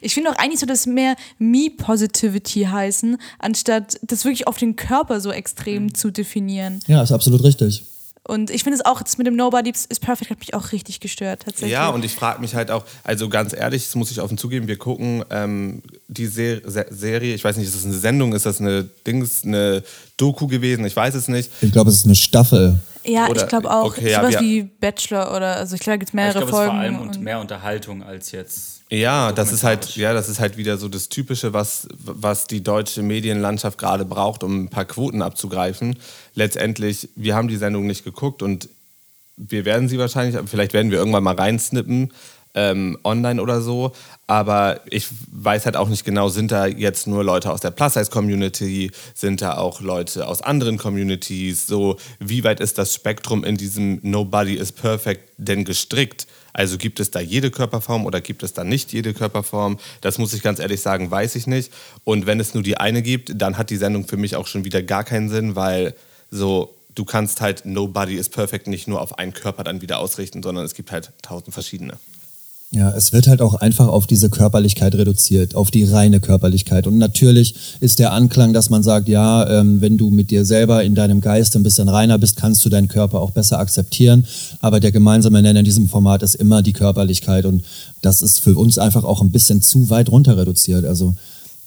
Ich 0.00 0.14
finde 0.14 0.30
auch 0.30 0.36
eigentlich 0.36 0.60
so, 0.60 0.66
dass 0.66 0.86
mehr 0.86 1.16
Me-Positivity 1.38 2.64
heißen, 2.64 3.18
anstatt 3.38 3.98
das 4.02 4.24
wirklich 4.24 4.46
auf 4.46 4.56
den 4.56 4.76
Körper 4.76 5.20
so 5.20 5.30
extrem 5.30 5.94
zu 5.94 6.10
definieren. 6.10 6.80
Ja, 6.86 7.02
ist 7.02 7.12
absolut 7.12 7.42
richtig. 7.44 7.84
Und 8.26 8.50
ich 8.50 8.64
finde 8.64 8.78
es 8.78 8.84
auch, 8.84 9.00
das 9.02 9.18
mit 9.18 9.26
dem 9.26 9.36
Nobody 9.36 9.70
is 9.70 10.00
Perfect 10.00 10.30
hat 10.30 10.40
mich 10.40 10.52
auch 10.54 10.72
richtig 10.72 10.98
gestört, 10.98 11.42
tatsächlich. 11.44 11.70
Ja, 11.70 11.90
und 11.90 12.04
ich 12.04 12.12
frage 12.12 12.40
mich 12.40 12.56
halt 12.56 12.72
auch, 12.72 12.84
also 13.04 13.28
ganz 13.28 13.52
ehrlich, 13.52 13.84
das 13.84 13.94
muss 13.94 14.10
ich 14.10 14.20
offen 14.20 14.36
zugeben, 14.36 14.66
wir 14.66 14.78
gucken 14.78 15.24
ähm, 15.30 15.82
die 16.08 16.26
Ser 16.26 16.60
Se 16.68 16.86
Serie, 16.90 17.34
ich 17.34 17.44
weiß 17.44 17.56
nicht, 17.56 17.68
ist 17.68 17.76
das 17.76 17.84
eine 17.84 17.94
Sendung, 17.94 18.32
ist 18.34 18.44
das 18.44 18.60
eine 18.60 18.88
Dings, 19.06 19.44
eine 19.44 19.84
Doku 20.16 20.46
gewesen, 20.46 20.84
ich 20.86 20.96
weiß 20.96 21.14
es 21.14 21.28
nicht. 21.28 21.50
Ich 21.60 21.72
glaube, 21.72 21.90
es 21.90 21.96
ist 21.96 22.04
eine 22.06 22.14
Staffel. 22.16 22.78
Ja, 23.04 23.28
Oder- 23.28 23.42
ich 23.42 23.48
glaube 23.48 23.70
auch. 23.70 23.84
okay, 23.84 24.10
ja, 24.10 24.20
sowas 24.20 24.32
wir- 24.32 24.40
wie 24.40 24.62
Bachelor 24.62 25.34
oder, 25.36 25.56
also 25.56 25.74
ich 25.76 25.80
glaube, 25.80 25.94
da 25.94 25.98
gibt 25.98 26.08
es 26.08 26.10
Ich 26.10 26.14
mehrere 26.14 26.32
glaube, 26.32 26.44
es 26.44 26.48
ist 26.50 26.56
vor 26.56 26.64
Folgen. 26.66 26.78
allem 26.78 26.98
und 27.00 27.20
mehr 27.20 27.38
Unterhaltung 27.38 28.02
als 28.02 28.32
jetzt. 28.32 28.80
Ja, 28.90 29.32
das 29.32 29.52
ist 29.52 29.62
halt, 29.64 29.94
ja, 29.96 30.12
das 30.14 30.28
ist 30.28 30.40
halt 30.40 30.56
wieder 30.56 30.76
so 30.78 30.88
das 30.88 31.08
Typische, 31.08 31.52
was, 31.52 31.86
was 31.98 32.46
die 32.46 32.62
deutsche 32.62 33.02
Medienlandschaft 33.02 33.78
gerade 33.78 34.04
braucht, 34.04 34.42
um 34.42 34.64
ein 34.64 34.68
paar 34.68 34.84
Quoten 34.84 35.22
abzugreifen. 35.22 35.96
Letztendlich, 36.34 37.08
wir 37.16 37.34
haben 37.34 37.48
die 37.48 37.56
Sendung 37.56 37.86
nicht 37.86 38.04
geguckt 38.04 38.42
und 38.42 38.68
wir 39.36 39.64
werden 39.64 39.88
sie 39.88 39.98
wahrscheinlich, 39.98 40.40
vielleicht 40.48 40.72
werden 40.72 40.90
wir 40.90 40.98
irgendwann 40.98 41.24
mal 41.24 41.34
reinsnippen, 41.34 42.12
ähm, 42.56 42.98
online 43.04 43.40
oder 43.40 43.60
so. 43.60 43.92
Aber 44.26 44.80
ich 44.90 45.06
weiß 45.30 45.66
halt 45.66 45.76
auch 45.76 45.88
nicht 45.88 46.04
genau, 46.04 46.28
sind 46.28 46.50
da 46.50 46.66
jetzt 46.66 47.06
nur 47.06 47.22
Leute 47.22 47.52
aus 47.52 47.60
der 47.60 47.70
Plus-Size-Community, 47.70 48.90
sind 49.14 49.40
da 49.40 49.56
auch 49.58 49.80
Leute 49.80 50.26
aus 50.26 50.42
anderen 50.42 50.78
Communities? 50.78 51.68
So, 51.68 51.96
wie 52.18 52.42
weit 52.42 52.58
ist 52.58 52.78
das 52.78 52.92
Spektrum 52.92 53.44
in 53.44 53.56
diesem 53.56 54.00
Nobody 54.02 54.54
is 54.54 54.72
Perfect 54.72 55.30
denn 55.36 55.64
gestrickt? 55.64 56.26
Also 56.52 56.78
gibt 56.78 56.98
es 57.00 57.10
da 57.10 57.20
jede 57.20 57.50
Körperform 57.50 58.06
oder 58.06 58.22
gibt 58.22 58.42
es 58.42 58.54
da 58.54 58.64
nicht 58.64 58.92
jede 58.92 59.12
Körperform? 59.12 59.78
Das 60.00 60.16
muss 60.16 60.32
ich 60.32 60.42
ganz 60.42 60.58
ehrlich 60.58 60.80
sagen, 60.80 61.10
weiß 61.10 61.36
ich 61.36 61.46
nicht. 61.46 61.70
Und 62.04 62.26
wenn 62.26 62.40
es 62.40 62.54
nur 62.54 62.62
die 62.62 62.78
eine 62.78 63.02
gibt, 63.02 63.30
dann 63.34 63.58
hat 63.58 63.68
die 63.68 63.76
Sendung 63.76 64.08
für 64.08 64.16
mich 64.16 64.36
auch 64.36 64.46
schon 64.46 64.64
wieder 64.64 64.82
gar 64.82 65.04
keinen 65.04 65.28
Sinn, 65.28 65.54
weil 65.54 65.94
so 66.30 66.74
du 66.94 67.04
kannst 67.04 67.42
halt 67.42 67.66
Nobody 67.66 68.16
is 68.16 68.30
Perfect 68.30 68.66
nicht 68.66 68.88
nur 68.88 69.02
auf 69.02 69.18
einen 69.18 69.34
Körper 69.34 69.62
dann 69.62 69.82
wieder 69.82 69.98
ausrichten, 69.98 70.42
sondern 70.42 70.64
es 70.64 70.74
gibt 70.74 70.90
halt 70.90 71.12
tausend 71.22 71.52
verschiedene. 71.52 71.98
Ja, 72.72 72.90
es 72.90 73.12
wird 73.12 73.28
halt 73.28 73.40
auch 73.40 73.54
einfach 73.54 73.86
auf 73.86 74.08
diese 74.08 74.28
Körperlichkeit 74.28 74.96
reduziert, 74.96 75.54
auf 75.54 75.70
die 75.70 75.84
reine 75.84 76.18
Körperlichkeit. 76.18 76.88
Und 76.88 76.98
natürlich 76.98 77.54
ist 77.80 78.00
der 78.00 78.12
Anklang, 78.12 78.52
dass 78.52 78.70
man 78.70 78.82
sagt, 78.82 79.08
ja, 79.08 79.48
ähm, 79.48 79.80
wenn 79.80 79.96
du 79.96 80.10
mit 80.10 80.32
dir 80.32 80.44
selber 80.44 80.82
in 80.82 80.96
deinem 80.96 81.20
Geist 81.20 81.54
ein 81.54 81.62
bisschen 81.62 81.88
reiner 81.88 82.18
bist, 82.18 82.36
kannst 82.36 82.64
du 82.64 82.68
deinen 82.68 82.88
Körper 82.88 83.20
auch 83.20 83.30
besser 83.30 83.60
akzeptieren. 83.60 84.26
Aber 84.60 84.80
der 84.80 84.90
gemeinsame 84.90 85.40
Nenner 85.42 85.60
in 85.60 85.64
diesem 85.64 85.88
Format 85.88 86.24
ist 86.24 86.34
immer 86.34 86.60
die 86.60 86.72
Körperlichkeit. 86.72 87.44
Und 87.46 87.62
das 88.02 88.20
ist 88.20 88.42
für 88.42 88.56
uns 88.56 88.78
einfach 88.78 89.04
auch 89.04 89.22
ein 89.22 89.30
bisschen 89.30 89.62
zu 89.62 89.88
weit 89.88 90.10
runter 90.10 90.36
reduziert. 90.36 90.84
Also 90.86 91.14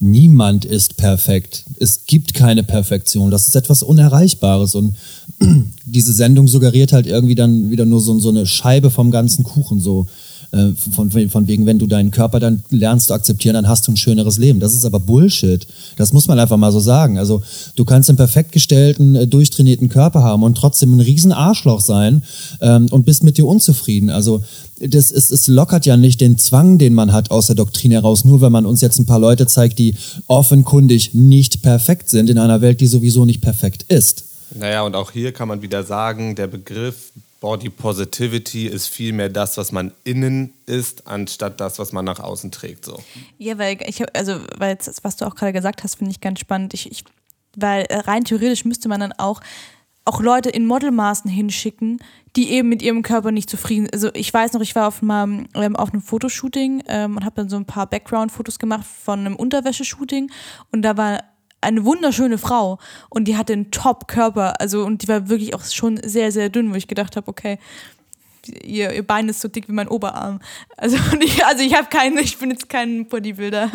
niemand 0.02 0.66
ist 0.66 0.97
perfekt. 0.97 1.64
Es 1.80 2.08
gibt 2.08 2.34
keine 2.34 2.64
Perfektion. 2.64 3.32
Das 3.32 3.47
ist 3.47 3.56
etwas 3.56 3.84
Unerreichbares. 3.84 4.76
Und 4.76 4.95
diese 5.86 6.12
Sendung 6.12 6.50
suggeriert 6.50 6.91
halt 6.91 7.08
irgendwie 7.08 7.36
dann 7.36 7.70
wieder 7.70 7.86
nur 7.86 8.02
so, 8.02 8.20
so 8.20 8.30
eine 8.30 8.45
Scheibe 8.45 8.91
vom 8.91 9.12
ganzen 9.12 9.45
Kuchen 9.45 9.80
so. 9.80 10.06
Äh, 10.52 10.74
Von, 10.74 11.12
von 11.12 11.47
wegen, 11.47 11.66
wenn 11.66 11.78
du 11.78 11.86
deinen 11.86 12.10
Körper 12.12 12.39
dann 12.39 12.64
lernst 12.72 13.08
zu 13.08 13.14
akzeptieren, 13.14 13.54
dann 13.54 13.68
hast 13.68 13.88
du 13.88 13.91
ein 13.91 13.97
schöneres 13.97 14.38
Leben. 14.38 14.60
Das 14.60 14.74
ist 14.74 14.84
aber 14.84 15.00
Bullshit. 15.00 15.68
Das 15.95 16.12
muss 16.12 16.28
man 16.28 16.39
einfach 16.39 16.58
mal 16.58 16.72
so 16.72 16.80
sagen. 16.80 17.20
Also 17.20 17.43
du 17.76 17.86
kannst 17.86 18.10
einen 18.10 18.18
perfekt 18.18 18.52
gestellten, 18.52 19.16
äh, 19.16 19.28
durchtrainierten 19.28 19.89
Körper 19.89 20.24
haben 20.24 20.43
und 20.43 20.56
trotzdem 20.56 20.95
ein 20.95 21.02
riesen 21.02 21.32
Arschloch 21.32 21.82
sein 21.82 22.24
ähm, 22.62 22.88
und 22.89 23.06
bist 23.06 23.24
mit 23.24 23.38
dir 23.38 23.45
unzufrieden. 23.45 24.10
Also 24.10 24.43
das 24.80 25.12
ist, 25.12 25.32
es 25.32 25.47
lockert 25.47 25.86
ja 25.86 25.97
nicht 25.97 26.22
den 26.22 26.38
Zwang, 26.38 26.78
den 26.78 26.93
man 26.93 27.12
hat 27.12 27.32
aus 27.32 27.47
der 27.47 27.56
Doktrin 27.56 27.91
heraus, 27.91 28.26
nur 28.26 28.41
wenn 28.41 28.52
man 28.52 28.66
uns 28.66 28.82
jetzt 28.82 28.97
ein 28.97 29.06
paar 29.06 29.20
Leute 29.20 29.45
zeigt, 29.45 29.78
die 29.78 29.95
offenkundig 30.28 31.14
nicht 31.14 31.62
perfekt 31.62 32.10
sind 32.10 32.30
in 32.30 32.38
einer 32.38 32.62
Welt, 32.62 32.82
die 32.82 32.88
sowieso 32.88 33.26
nicht 33.26 33.41
perfekt 33.41 33.84
ist. 33.84 34.24
Naja, 34.58 34.84
und 34.84 34.95
auch 34.95 35.12
hier 35.12 35.32
kann 35.32 35.47
man 35.47 35.62
wieder 35.62 35.84
sagen, 35.84 36.36
der 36.36 36.47
Begriff 36.47 37.12
Body 37.40 37.70
Positivity 37.70 38.68
ist 38.68 38.88
vielmehr 38.88 39.30
das, 39.30 39.58
was 39.58 39.72
man 39.72 39.94
innen 40.04 40.54
ist, 40.66 41.08
anstatt 41.08 41.62
das, 41.62 41.80
was 41.80 41.94
man 41.94 42.06
nach 42.06 42.20
außen 42.20 42.52
trägt. 42.52 42.86
So. 42.86 43.02
Ja, 43.38 43.58
weil 43.58 43.78
ich 43.86 44.02
hab, 44.02 44.16
also, 44.18 44.40
weil 44.58 44.72
jetzt, 44.72 45.04
was 45.04 45.16
du 45.16 45.26
auch 45.26 45.36
gerade 45.36 45.54
gesagt 45.54 45.84
hast, 45.84 45.96
finde 45.96 46.12
ich 46.12 46.22
ganz 46.22 46.40
spannend. 46.40 46.74
Ich, 46.74 46.92
ich, 46.92 47.04
weil 47.56 47.84
äh, 47.86 47.98
rein 48.00 48.26
theoretisch 48.26 48.66
müsste 48.66 48.90
man 48.90 49.00
dann 49.00 49.14
auch, 49.14 49.42
auch 50.04 50.22
Leute 50.22 50.50
in 50.50 50.66
Modelmaßen 50.66 51.30
hinschicken, 51.32 52.00
die 52.36 52.52
eben 52.52 52.68
mit 52.68 52.82
ihrem 52.82 53.04
Körper 53.04 53.32
nicht 53.32 53.50
zufrieden 53.50 53.86
sind. 53.86 53.94
Also 53.94 54.10
ich 54.14 54.34
weiß 54.34 54.54
noch, 54.54 54.62
ich 54.62 54.76
war 54.76 54.88
auf, 54.88 55.02
mal, 55.02 55.46
ähm, 55.56 55.76
auf 55.76 55.94
einem 55.94 56.02
Fotoshooting 56.02 56.84
ähm, 56.88 57.16
und 57.16 57.26
habe 57.26 57.36
dann 57.36 57.50
so 57.50 57.56
ein 57.56 57.66
paar 57.66 57.88
Background-Fotos 57.88 58.60
gemacht 58.60 58.86
von 58.86 59.20
einem 59.20 59.36
Unterwäscheshooting 59.36 60.30
und 60.72 60.82
da 60.82 60.98
war 60.98 61.24
eine 61.62 61.86
wunderschöne 61.86 62.38
Frau 62.38 62.80
und 63.10 63.28
die 63.28 63.38
hatte 63.38 63.53
einen 63.53 63.72
Top-Körper, 63.72 64.60
also 64.62 64.86
und 64.86 65.03
die 65.03 65.07
war 65.07 65.30
wirklich 65.30 65.53
auch 65.53 65.64
schon 65.64 65.99
sehr, 66.03 66.32
sehr 66.32 66.49
dünn, 66.49 66.72
wo 66.72 66.76
ich 66.76 66.88
gedacht 66.88 67.16
habe, 67.16 67.28
okay, 67.28 67.60
ihr, 68.48 68.94
ihr 68.94 69.06
Bein 69.06 69.30
ist 69.30 69.42
so 69.42 69.48
dick 69.48 69.68
wie 69.68 69.74
mein 69.74 69.88
Oberarm. 69.88 70.40
Also 70.78 70.98
ich, 71.22 71.46
also 71.46 71.64
ich 71.64 71.74
habe 71.76 71.88
keinen, 71.90 72.18
ich 72.20 72.38
bin 72.38 72.52
jetzt 72.52 72.70
kein 72.70 73.08
Bodybuilder. 73.08 73.72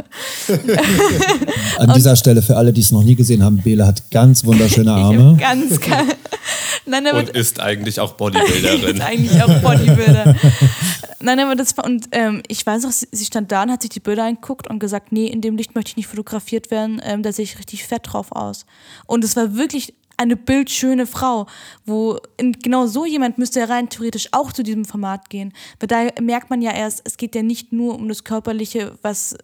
An 1.78 1.92
dieser 1.94 2.16
Stelle 2.16 2.42
für 2.42 2.56
alle, 2.56 2.72
die 2.72 2.80
es 2.80 2.92
noch 2.92 3.04
nie 3.04 3.14
gesehen 3.14 3.42
haben, 3.42 3.58
Bela 3.58 3.86
hat 3.86 4.10
ganz 4.10 4.44
wunderschöne 4.44 4.92
Arme. 4.92 5.36
ganz 5.38 5.78
Nein, 6.86 7.06
aber 7.06 7.20
Und 7.20 7.30
ist 7.30 7.60
eigentlich 7.60 7.98
auch 8.00 8.10
ist 8.10 8.16
Bodybuilderin. 8.18 9.00
eigentlich 9.00 9.42
auch 9.42 9.60
Bodybuilder. 9.60 10.36
Nein, 11.20 11.40
aber 11.40 11.54
das 11.56 11.76
war, 11.78 11.86
und 11.86 12.08
ähm, 12.12 12.42
ich 12.48 12.66
weiß 12.66 12.82
noch, 12.82 12.92
sie, 12.92 13.08
sie 13.10 13.24
stand 13.24 13.50
da 13.50 13.62
und 13.62 13.70
hat 13.70 13.80
sich 13.80 13.90
die 13.90 14.00
Bilder 14.00 14.24
angeguckt 14.24 14.68
und 14.68 14.78
gesagt, 14.78 15.10
nee, 15.10 15.26
in 15.26 15.40
dem 15.40 15.56
Licht 15.56 15.74
möchte 15.74 15.90
ich 15.90 15.96
nicht 15.96 16.08
fotografiert 16.08 16.70
werden, 16.70 17.00
ähm, 17.02 17.22
da 17.22 17.32
sehe 17.32 17.44
ich 17.44 17.58
richtig 17.58 17.84
fett 17.84 18.02
drauf 18.04 18.32
aus. 18.32 18.66
Und 19.06 19.24
es 19.24 19.34
war 19.34 19.56
wirklich 19.56 19.94
eine 20.16 20.36
bildschöne 20.36 21.06
Frau, 21.06 21.46
wo 21.86 22.18
in, 22.36 22.52
genau 22.52 22.86
so 22.86 23.04
jemand 23.04 23.38
müsste 23.38 23.60
ja 23.60 23.66
rein 23.66 23.88
theoretisch 23.88 24.28
auch 24.32 24.52
zu 24.52 24.62
diesem 24.62 24.84
Format 24.84 25.30
gehen. 25.30 25.52
Weil 25.80 25.88
da 25.88 26.22
merkt 26.22 26.50
man 26.50 26.62
ja 26.62 26.72
erst, 26.72 27.02
es 27.04 27.16
geht 27.16 27.34
ja 27.34 27.42
nicht 27.42 27.72
nur 27.72 27.94
um 27.96 28.08
das 28.08 28.24
Körperliche, 28.24 28.92
was, 29.02 29.36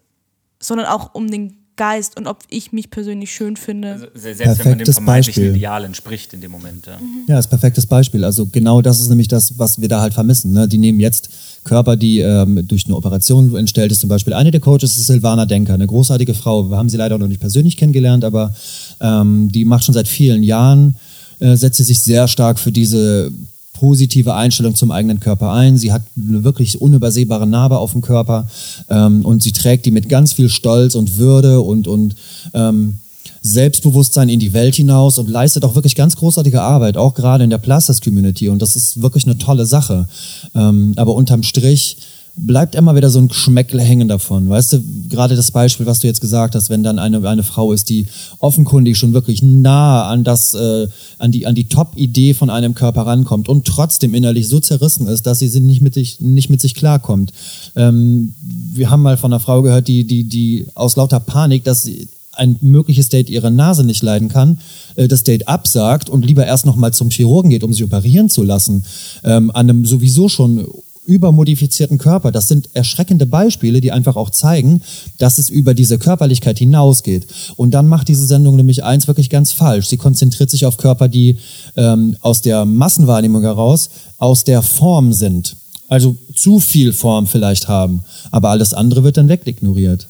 sondern 0.60 0.86
auch 0.86 1.14
um 1.14 1.30
den 1.30 1.56
Geist 1.76 2.18
und 2.18 2.26
ob 2.26 2.40
ich 2.50 2.72
mich 2.72 2.90
persönlich 2.90 3.32
schön 3.32 3.56
finde. 3.56 3.92
Also, 3.92 4.06
se- 4.12 4.34
selbst 4.34 4.38
wenn 4.38 4.46
man 4.48 4.56
dem 4.56 4.64
Perfektes 4.84 4.94
vermeintlichen 4.96 5.42
Beispiel. 5.44 5.56
Ideal 5.56 5.84
entspricht 5.84 6.32
in 6.34 6.42
dem 6.42 6.50
Moment. 6.50 6.86
Ja. 6.86 6.98
Ja, 7.26 7.36
das 7.36 7.46
ist 7.46 7.50
perfektes 7.50 7.86
Beispiel. 7.86 8.22
Also 8.22 8.44
genau 8.46 8.82
das 8.82 9.00
ist 9.00 9.08
nämlich 9.08 9.28
das, 9.28 9.58
was 9.58 9.80
wir 9.80 9.88
da 9.88 10.02
halt 10.02 10.12
vermissen. 10.12 10.52
Ne? 10.52 10.68
Die 10.68 10.76
nehmen 10.76 11.00
jetzt 11.00 11.30
Körper, 11.64 11.96
die 11.96 12.20
ähm, 12.20 12.66
durch 12.66 12.86
eine 12.86 12.96
Operation 12.96 13.54
entstellt 13.54 13.92
ist. 13.92 14.00
Zum 14.00 14.08
Beispiel 14.08 14.32
eine 14.32 14.50
der 14.50 14.60
Coaches 14.60 14.96
ist 14.96 15.06
Silvana 15.06 15.46
Denker, 15.46 15.74
eine 15.74 15.86
großartige 15.86 16.34
Frau. 16.34 16.70
Wir 16.70 16.76
haben 16.76 16.88
sie 16.88 16.96
leider 16.96 17.18
noch 17.18 17.28
nicht 17.28 17.40
persönlich 17.40 17.76
kennengelernt, 17.76 18.24
aber 18.24 18.54
ähm, 19.00 19.50
die 19.52 19.64
macht 19.64 19.84
schon 19.84 19.94
seit 19.94 20.08
vielen 20.08 20.42
Jahren, 20.42 20.96
äh, 21.38 21.56
setzt 21.56 21.76
sie 21.76 21.84
sich 21.84 22.02
sehr 22.02 22.28
stark 22.28 22.58
für 22.58 22.72
diese 22.72 23.30
positive 23.74 24.34
Einstellung 24.34 24.74
zum 24.74 24.90
eigenen 24.90 25.20
Körper 25.20 25.52
ein. 25.52 25.78
Sie 25.78 25.90
hat 25.90 26.02
eine 26.16 26.44
wirklich 26.44 26.80
unübersehbare 26.80 27.46
Narbe 27.46 27.78
auf 27.78 27.92
dem 27.92 28.02
Körper 28.02 28.48
ähm, 28.90 29.24
und 29.24 29.42
sie 29.42 29.52
trägt 29.52 29.86
die 29.86 29.90
mit 29.90 30.08
ganz 30.08 30.34
viel 30.34 30.50
Stolz 30.50 30.94
und 30.94 31.16
Würde 31.16 31.62
und, 31.62 31.88
und 31.88 32.14
ähm, 32.52 32.98
Selbstbewusstsein 33.42 34.28
in 34.28 34.40
die 34.40 34.52
Welt 34.52 34.74
hinaus 34.74 35.18
und 35.18 35.28
leistet 35.28 35.64
auch 35.64 35.74
wirklich 35.74 35.94
ganz 35.94 36.16
großartige 36.16 36.62
Arbeit, 36.62 36.96
auch 36.96 37.14
gerade 37.14 37.44
in 37.44 37.50
der 37.50 37.58
Plasters-Community. 37.58 38.48
Und 38.48 38.60
das 38.60 38.76
ist 38.76 39.00
wirklich 39.00 39.24
eine 39.24 39.38
tolle 39.38 39.66
Sache. 39.66 40.08
Ähm, 40.54 40.92
aber 40.96 41.14
unterm 41.14 41.42
Strich 41.42 41.96
bleibt 42.36 42.74
immer 42.74 42.94
wieder 42.94 43.10
so 43.10 43.18
ein 43.18 43.28
Geschmäckle 43.28 43.82
hängen 43.82 44.08
davon. 44.08 44.48
Weißt 44.48 44.72
du, 44.72 44.82
gerade 45.08 45.36
das 45.36 45.50
Beispiel, 45.50 45.86
was 45.86 46.00
du 46.00 46.06
jetzt 46.06 46.20
gesagt 46.20 46.54
hast, 46.54 46.70
wenn 46.70 46.82
dann 46.82 46.98
eine, 46.98 47.26
eine 47.28 47.42
Frau 47.42 47.72
ist, 47.72 47.88
die 47.88 48.06
offenkundig 48.38 48.96
schon 48.96 49.12
wirklich 49.12 49.42
nah 49.42 50.08
an 50.08 50.24
das, 50.24 50.54
äh, 50.54 50.88
an 51.18 51.32
die, 51.32 51.46
an 51.46 51.54
die 51.54 51.68
Top-Idee 51.68 52.34
von 52.34 52.50
einem 52.50 52.74
Körper 52.74 53.02
rankommt 53.02 53.48
und 53.48 53.66
trotzdem 53.66 54.14
innerlich 54.14 54.48
so 54.48 54.60
zerrissen 54.60 55.06
ist, 55.06 55.26
dass 55.26 55.40
sie 55.40 55.60
nicht 55.60 55.82
mit 55.82 55.94
sich, 55.94 56.20
nicht 56.20 56.50
mit 56.50 56.60
sich 56.60 56.74
klarkommt. 56.74 57.32
Ähm, 57.76 58.34
wir 58.72 58.90
haben 58.90 59.02
mal 59.02 59.16
von 59.16 59.32
einer 59.32 59.40
Frau 59.40 59.62
gehört, 59.62 59.88
die, 59.88 60.06
die, 60.06 60.24
die 60.24 60.66
aus 60.74 60.96
lauter 60.96 61.20
Panik, 61.20 61.64
dass 61.64 61.82
sie 61.82 62.08
ein 62.40 62.56
mögliches 62.62 63.10
Date 63.10 63.30
ihre 63.30 63.50
Nase 63.50 63.84
nicht 63.84 64.02
leiden 64.02 64.28
kann, 64.28 64.58
äh, 64.96 65.06
das 65.06 65.22
Date 65.22 65.46
absagt 65.46 66.08
und 66.08 66.24
lieber 66.24 66.46
erst 66.46 66.66
noch 66.66 66.76
mal 66.76 66.92
zum 66.92 67.10
Chirurgen 67.10 67.50
geht, 67.50 67.62
um 67.62 67.72
sich 67.72 67.84
operieren 67.84 68.30
zu 68.30 68.42
lassen, 68.42 68.84
ähm, 69.24 69.50
an 69.50 69.68
einem 69.68 69.84
sowieso 69.84 70.28
schon 70.28 70.66
übermodifizierten 71.06 71.98
Körper. 71.98 72.30
Das 72.30 72.48
sind 72.48 72.70
erschreckende 72.72 73.26
Beispiele, 73.26 73.80
die 73.80 73.92
einfach 73.92 74.16
auch 74.16 74.30
zeigen, 74.30 74.82
dass 75.18 75.38
es 75.38 75.50
über 75.50 75.74
diese 75.74 75.98
Körperlichkeit 75.98 76.58
hinausgeht. 76.58 77.26
Und 77.56 77.72
dann 77.72 77.88
macht 77.88 78.08
diese 78.08 78.26
Sendung 78.26 78.56
nämlich 78.56 78.84
eins 78.84 79.08
wirklich 79.08 79.28
ganz 79.28 79.52
falsch. 79.52 79.88
Sie 79.88 79.96
konzentriert 79.96 80.50
sich 80.50 80.66
auf 80.66 80.76
Körper, 80.76 81.08
die 81.08 81.38
ähm, 81.76 82.16
aus 82.20 82.42
der 82.42 82.64
Massenwahrnehmung 82.64 83.42
heraus 83.42 83.90
aus 84.18 84.44
der 84.44 84.62
Form 84.62 85.12
sind 85.12 85.56
Also 85.88 86.16
zu 86.34 86.60
viel 86.60 86.92
Form 86.92 87.26
vielleicht 87.26 87.68
haben, 87.68 88.02
aber 88.30 88.50
alles 88.50 88.72
andere 88.72 89.02
wird 89.02 89.16
dann 89.16 89.28
wegignoriert. 89.28 90.06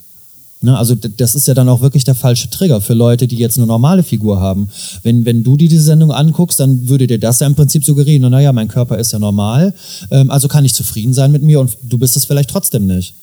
Ne, 0.62 0.76
also 0.76 0.94
das 0.94 1.34
ist 1.34 1.48
ja 1.48 1.54
dann 1.54 1.70
auch 1.70 1.80
wirklich 1.80 2.04
der 2.04 2.14
falsche 2.14 2.50
Trigger 2.50 2.82
für 2.82 2.92
Leute, 2.92 3.26
die 3.26 3.36
jetzt 3.36 3.56
eine 3.56 3.66
normale 3.66 4.02
Figur 4.02 4.40
haben. 4.40 4.68
Wenn, 5.02 5.24
wenn 5.24 5.42
du 5.42 5.56
dir 5.56 5.70
diese 5.70 5.84
Sendung 5.84 6.12
anguckst, 6.12 6.60
dann 6.60 6.86
würde 6.86 7.06
dir 7.06 7.18
das 7.18 7.40
ja 7.40 7.46
im 7.46 7.54
Prinzip 7.54 7.82
suggerieren, 7.82 8.30
naja, 8.30 8.52
mein 8.52 8.68
Körper 8.68 8.98
ist 8.98 9.12
ja 9.12 9.18
normal, 9.18 9.72
ähm, 10.10 10.30
also 10.30 10.48
kann 10.48 10.66
ich 10.66 10.74
zufrieden 10.74 11.14
sein 11.14 11.32
mit 11.32 11.42
mir 11.42 11.60
und 11.60 11.78
du 11.82 11.96
bist 11.96 12.14
es 12.14 12.26
vielleicht 12.26 12.50
trotzdem 12.50 12.86
nicht. 12.86 13.14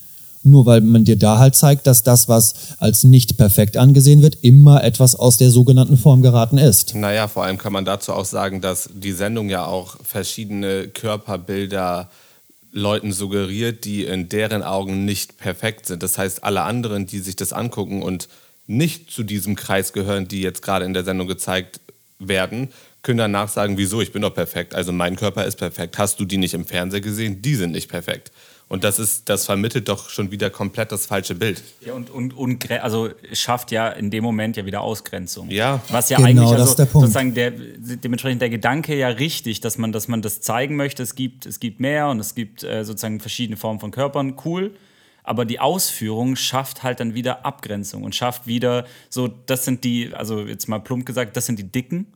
Nur 0.42 0.66
weil 0.66 0.82
man 0.82 1.04
dir 1.04 1.18
da 1.18 1.38
halt 1.38 1.56
zeigt, 1.56 1.86
dass 1.86 2.02
das, 2.02 2.28
was 2.28 2.56
als 2.80 3.04
nicht 3.04 3.38
perfekt 3.38 3.78
angesehen 3.78 4.24
wird, 4.24 4.36
immer 4.42 4.84
etwas 4.84 5.14
aus 5.16 5.38
der 5.38 5.52
sogenannten 5.52 5.98
Form 5.98 6.24
geraten 6.24 6.58
ist. 6.58 6.96
Naja, 6.96 7.28
vor 7.28 7.44
allem 7.44 7.60
kann 7.60 7.74
man 7.74 7.86
dazu 7.86 8.14
auch 8.14 8.26
sagen, 8.26 8.62
dass 8.62 8.90
die 8.96 9.12
Sendung 9.12 9.50
ja 9.50 9.66
auch 9.66 9.98
verschiedene 10.04 10.88
Körperbilder 10.88 12.10
Leuten 12.78 13.12
suggeriert, 13.12 13.86
die 13.86 14.06
in 14.06 14.30
deren 14.30 14.64
Augen 14.64 15.04
nicht 15.04 15.38
perfekt 15.38 15.88
sind. 15.88 16.04
Das 16.04 16.18
heißt, 16.18 16.44
alle 16.44 16.62
anderen, 16.62 17.08
die 17.08 17.20
sich 17.20 17.36
das 17.36 17.52
angucken 17.52 18.02
und 18.04 18.30
nicht 18.68 19.10
zu 19.10 19.24
diesem 19.24 19.56
Kreis 19.56 19.94
gehören, 19.94 20.28
die 20.28 20.42
jetzt 20.42 20.62
gerade 20.62 20.86
in 20.86 20.94
der 20.94 21.04
Sendung 21.04 21.28
gezeigt 21.28 21.80
werden, 22.20 22.70
können 23.02 23.20
danach 23.20 23.50
sagen, 23.50 23.78
wieso, 23.78 24.02
ich 24.02 24.12
bin 24.12 24.22
doch 24.22 24.34
perfekt. 24.34 24.76
Also 24.76 24.92
mein 24.92 25.16
Körper 25.16 25.46
ist 25.46 25.56
perfekt. 25.56 25.98
Hast 25.98 26.20
du 26.20 26.26
die 26.26 26.38
nicht 26.38 26.54
im 26.54 26.66
Fernsehen 26.66 27.02
gesehen? 27.02 27.42
Die 27.42 27.56
sind 27.56 27.72
nicht 27.72 27.90
perfekt. 27.90 28.32
Und 28.70 28.84
das 28.84 29.00
ist, 29.00 29.30
das 29.30 29.46
vermittelt 29.46 29.88
doch 29.88 30.10
schon 30.10 30.30
wieder 30.30 30.50
komplett 30.50 30.92
das 30.92 31.06
falsche 31.06 31.36
Bild. 31.36 31.64
Ja, 31.80 31.94
und, 31.94 32.10
und, 32.10 32.34
und 32.34 32.70
also 32.70 33.10
schafft 33.32 33.72
ja 33.72 33.88
in 33.88 34.12
dem 34.12 34.26
Moment 34.26 34.58
ja 34.58 34.66
wieder 34.66 34.82
Ausgrenzung. 34.82 35.50
Ja. 35.50 35.82
Was 35.90 36.10
ja 36.10 36.18
Genau, 36.18 36.30
eigentlich 36.30 36.50
das 36.50 36.60
also 36.60 36.72
ist 36.72 36.80
der 36.80 36.86
Punkt. 36.86 37.08
sozusagen 37.08 37.34
der, 37.34 37.52
dementsprechend 37.52 38.42
der 38.42 38.50
Gedanke 38.50 38.98
ja 38.98 39.08
richtig, 39.08 39.62
dass 39.62 39.78
man, 39.78 39.94
dass 39.94 40.10
man 40.10 40.22
das 40.22 40.42
zeigen 40.42 40.76
möchte, 40.76 41.02
es 41.02 41.16
gibt, 41.16 41.46
es 41.46 41.62
gibt 41.62 41.80
mehr 41.80 42.10
und 42.10 42.20
es 42.20 42.36
gibt 42.36 42.64
äh, 42.64 42.84
sozusagen 42.84 43.22
verschiedene 43.22 43.56
Formen 43.56 43.80
von 43.80 43.92
Körpern, 43.92 44.36
cool. 44.44 44.76
Aber 45.24 45.46
die 45.46 45.60
Ausführung 45.60 46.36
schafft 46.36 46.84
halt 46.84 47.00
dann 47.00 47.14
wieder 47.14 47.46
Abgrenzung 47.46 48.04
und 48.04 48.16
schafft 48.16 48.48
wieder 48.48 48.86
so, 49.10 49.28
das 49.28 49.64
sind 49.64 49.84
die, 49.86 50.14
also 50.14 50.42
jetzt 50.42 50.68
mal 50.68 50.80
plump 50.80 51.06
gesagt, 51.06 51.38
das 51.38 51.46
sind 51.46 51.60
die 51.60 51.70
Dicken. 51.70 52.08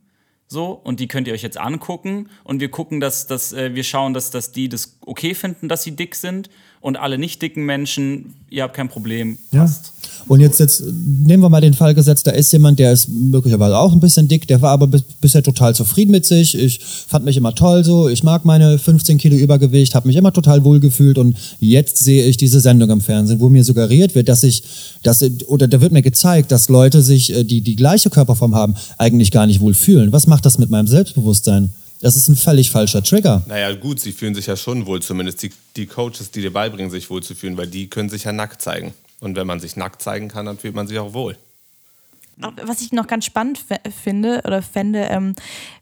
So, 0.52 0.72
und 0.84 1.00
die 1.00 1.08
könnt 1.08 1.26
ihr 1.26 1.32
euch 1.32 1.42
jetzt 1.42 1.56
angucken. 1.56 2.28
Und 2.44 2.60
wir 2.60 2.70
gucken, 2.70 3.00
dass, 3.00 3.26
dass 3.26 3.54
äh, 3.54 3.74
wir 3.74 3.84
schauen, 3.84 4.12
dass, 4.12 4.30
dass 4.30 4.52
die 4.52 4.68
das 4.68 4.98
okay 5.06 5.34
finden, 5.34 5.66
dass 5.66 5.82
sie 5.82 5.96
dick 5.96 6.14
sind 6.14 6.50
und 6.82 6.96
alle 6.96 7.16
nicht 7.16 7.40
dicken 7.40 7.64
Menschen, 7.64 8.34
ihr 8.50 8.64
habt 8.64 8.74
kein 8.74 8.88
Problem, 8.88 9.38
Ja. 9.52 9.60
passt. 9.60 9.92
Und 10.28 10.40
jetzt, 10.40 10.60
jetzt 10.60 10.82
nehmen 11.24 11.42
wir 11.42 11.48
mal 11.48 11.60
den 11.60 11.74
Fall 11.74 11.94
gesetzt, 11.94 12.26
da 12.28 12.30
ist 12.30 12.52
jemand, 12.52 12.78
der 12.78 12.92
ist 12.92 13.08
möglicherweise 13.08 13.76
auch 13.76 13.92
ein 13.92 13.98
bisschen 13.98 14.28
dick, 14.28 14.46
der 14.46 14.62
war 14.62 14.70
aber 14.70 14.86
bis, 14.86 15.02
bisher 15.20 15.42
total 15.42 15.74
zufrieden 15.74 16.12
mit 16.12 16.24
sich. 16.26 16.56
Ich 16.56 16.78
fand 16.80 17.24
mich 17.24 17.36
immer 17.36 17.54
toll 17.56 17.82
so, 17.84 18.08
ich 18.08 18.22
mag 18.22 18.44
meine 18.44 18.78
15 18.78 19.18
Kilo 19.18 19.36
Übergewicht, 19.36 19.94
habe 19.96 20.06
mich 20.06 20.16
immer 20.16 20.32
total 20.32 20.64
wohl 20.64 20.78
gefühlt 20.78 21.18
und 21.18 21.36
jetzt 21.58 21.98
sehe 21.98 22.24
ich 22.24 22.36
diese 22.36 22.60
Sendung 22.60 22.90
im 22.90 23.00
Fernsehen, 23.00 23.40
wo 23.40 23.48
mir 23.48 23.64
suggeriert 23.64 24.14
wird, 24.14 24.28
dass 24.28 24.42
ich, 24.44 24.62
dass, 25.02 25.22
oder 25.46 25.66
da 25.66 25.80
wird 25.80 25.92
mir 25.92 26.02
gezeigt, 26.02 26.52
dass 26.52 26.68
Leute 26.68 27.02
sich, 27.02 27.32
äh, 27.34 27.42
die 27.44 27.60
die 27.60 27.76
gleiche 27.76 28.10
Körperform 28.10 28.54
haben, 28.54 28.74
eigentlich 28.98 29.30
gar 29.32 29.46
nicht 29.46 29.60
wohl 29.60 29.74
fühlen. 29.74 30.12
Was 30.12 30.26
macht 30.28 30.46
das 30.46 30.58
mit 30.58 30.70
meinem 30.70 30.86
Selbstbewusstsein? 30.86 31.72
Das 32.02 32.16
ist 32.16 32.28
ein 32.28 32.34
völlig 32.34 32.72
falscher 32.72 33.00
Trigger. 33.00 33.42
Naja, 33.46 33.72
gut, 33.76 34.00
sie 34.00 34.10
fühlen 34.10 34.34
sich 34.34 34.46
ja 34.46 34.56
schon 34.56 34.86
wohl, 34.86 35.00
zumindest 35.00 35.40
die, 35.44 35.52
die 35.76 35.86
Coaches, 35.86 36.32
die 36.32 36.40
dir 36.40 36.52
beibringen, 36.52 36.90
sich 36.90 37.08
wohl 37.08 37.22
zu 37.22 37.36
fühlen, 37.36 37.56
weil 37.56 37.68
die 37.68 37.88
können 37.88 38.08
sich 38.08 38.24
ja 38.24 38.32
nackt 38.32 38.60
zeigen. 38.60 38.92
Und 39.20 39.36
wenn 39.36 39.46
man 39.46 39.60
sich 39.60 39.76
nackt 39.76 40.02
zeigen 40.02 40.26
kann, 40.26 40.46
dann 40.46 40.58
fühlt 40.58 40.74
man 40.74 40.88
sich 40.88 40.98
auch 40.98 41.14
wohl. 41.14 41.38
Was 42.64 42.80
ich 42.80 42.90
noch 42.90 43.06
ganz 43.06 43.24
spannend 43.24 43.64
finde 44.02 44.42
oder 44.44 44.62
fände, 44.62 45.02
ähm, 45.10 45.36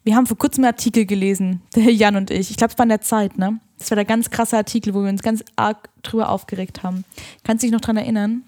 wir 0.05 0.15
haben 0.15 0.27
vor 0.27 0.37
kurzem 0.37 0.65
einen 0.65 0.75
Artikel 0.75 1.07
gelesen, 1.07 1.63
der 1.75 1.91
Jan 1.91 2.17
und 2.17 2.31
ich. 2.31 2.51
Ich 2.51 2.57
glaube, 2.59 2.73
es 2.73 2.79
war 2.79 2.85
in 2.85 2.91
der 2.91 3.01
Zeit, 3.01 3.39
ne? 3.39 3.59
Das 3.79 3.91
war 3.91 3.97
der 3.97 4.05
ganz 4.05 4.29
krasse 4.29 4.59
Artikel, 4.59 4.93
wo 4.93 5.03
wir 5.03 5.09
uns 5.09 5.23
ganz 5.23 5.43
arg 5.57 5.89
drüber 6.03 6.29
aufgeregt 6.29 6.83
haben. 6.83 7.05
Kannst 7.45 7.63
du 7.63 7.67
dich 7.67 7.73
noch 7.73 7.81
dran 7.81 7.97
erinnern? 7.97 8.43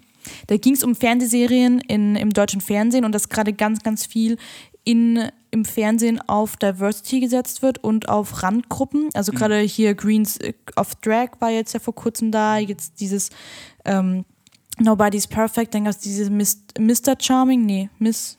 Da 0.49 0.59
ging 0.59 0.75
es 0.75 0.85
um 0.85 0.95
Fernsehserien 0.95 1.81
in, 1.81 2.17
im 2.17 2.35
deutschen 2.35 2.61
Fernsehen 2.61 3.07
und 3.07 3.13
dass 3.13 3.31
gerade 3.31 3.55
ganz, 3.55 3.83
ganz 3.83 4.05
viel 4.05 4.37
in, 4.85 5.31
im 5.53 5.65
Fernsehen 5.65 6.21
auf 6.29 6.57
Diversity 6.57 7.21
gesetzt 7.21 7.63
wird 7.63 7.85
und 7.85 8.09
auf 8.09 8.43
Randgruppen. 8.43 9.11
Also 9.15 9.33
gerade 9.33 9.61
hier 9.61 9.95
Greens 9.95 10.39
of 10.77 10.95
Drag 10.97 11.29
war 11.41 11.51
jetzt 11.51 11.75
ja 11.75 11.81
vor 11.81 11.95
kurzem 11.95 12.33
da, 12.33 12.59
jetzt 12.59 13.01
dieses 13.01 13.31
ähm, 13.85 14.25
Nobody's 14.79 15.27
Perfect, 15.27 15.75
dann 15.75 15.85
gab 15.85 15.93
es 15.93 15.99
dieses 15.99 16.31
Mr. 16.31 17.15
Charming, 17.21 17.65
nee, 17.67 17.91
Miss 17.99 18.39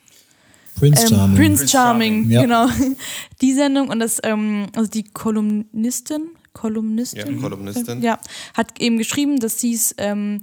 Prince 0.76 1.04
ähm, 1.04 1.10
Charming. 1.10 1.36
Prince 1.36 1.58
Prince 1.60 1.68
Charming, 1.72 2.14
Charming, 2.24 2.32
ja. 2.32 2.42
genau. 2.42 2.68
Die 3.42 3.54
Sendung 3.54 3.90
und 3.90 4.00
das, 4.00 4.20
ähm, 4.24 4.68
also 4.76 4.90
die 4.90 5.04
Kolumnistin, 5.04 6.30
Kolumnistin, 6.54 7.36
Ja, 7.36 7.42
Kolumnistin. 7.42 8.02
ja, 8.02 8.20
hat 8.56 8.82
eben 8.82 8.98
geschrieben, 8.98 9.38
dass 9.40 9.60
sie 9.60 9.74
es 9.74 9.94
ähm, 10.00 10.42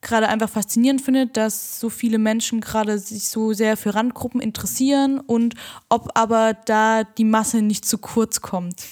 gerade 0.00 0.28
einfach 0.28 0.48
faszinierend 0.48 1.00
findet, 1.00 1.36
dass 1.36 1.80
so 1.80 1.90
viele 1.90 2.18
Menschen 2.18 2.60
gerade 2.60 2.98
sich 2.98 3.24
so 3.24 3.52
sehr 3.52 3.76
für 3.76 3.94
Randgruppen 3.94 4.40
interessieren 4.40 5.18
und 5.18 5.54
ob 5.88 6.10
aber 6.14 6.54
da 6.66 7.02
die 7.02 7.24
Masse 7.24 7.62
nicht 7.62 7.84
zu 7.84 7.98
kurz 7.98 8.40
kommt. 8.40 8.82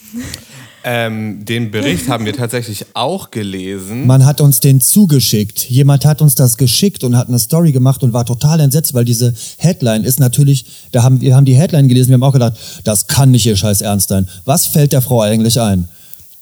Ähm, 0.88 1.44
den 1.44 1.70
Bericht 1.70 2.09
haben 2.09 2.24
wir 2.26 2.32
tatsächlich 2.32 2.86
auch 2.94 3.30
gelesen. 3.30 4.07
Man 4.07 4.24
hat 4.24 4.40
uns 4.40 4.61
den 4.61 4.80
zugeschickt. 4.80 5.68
Jemand 5.68 6.04
hat 6.04 6.22
uns 6.22 6.34
das 6.34 6.57
geschickt 6.57 7.02
und 7.04 7.16
hat 7.16 7.28
eine 7.28 7.38
Story 7.38 7.72
gemacht 7.72 8.02
und 8.02 8.12
war 8.12 8.24
total 8.24 8.61
entsetzt, 8.61 8.94
weil 8.94 9.04
diese 9.04 9.34
Headline 9.59 10.04
ist 10.04 10.20
natürlich, 10.20 10.66
da 10.92 11.02
haben 11.02 11.20
wir 11.20 11.34
haben 11.34 11.44
die 11.44 11.57
Headline 11.57 11.88
gelesen, 11.88 12.11
wir 12.11 12.14
haben 12.14 12.22
auch 12.22 12.32
gedacht, 12.32 12.57
das 12.84 13.07
kann 13.07 13.30
nicht 13.30 13.46
ihr 13.46 13.57
Scheiß 13.57 13.80
ernst 13.80 14.09
sein. 14.09 14.28
Was 14.44 14.66
fällt 14.66 14.92
der 14.92 15.02
Frau 15.02 15.22
eigentlich 15.22 15.61
ein? 15.61 15.88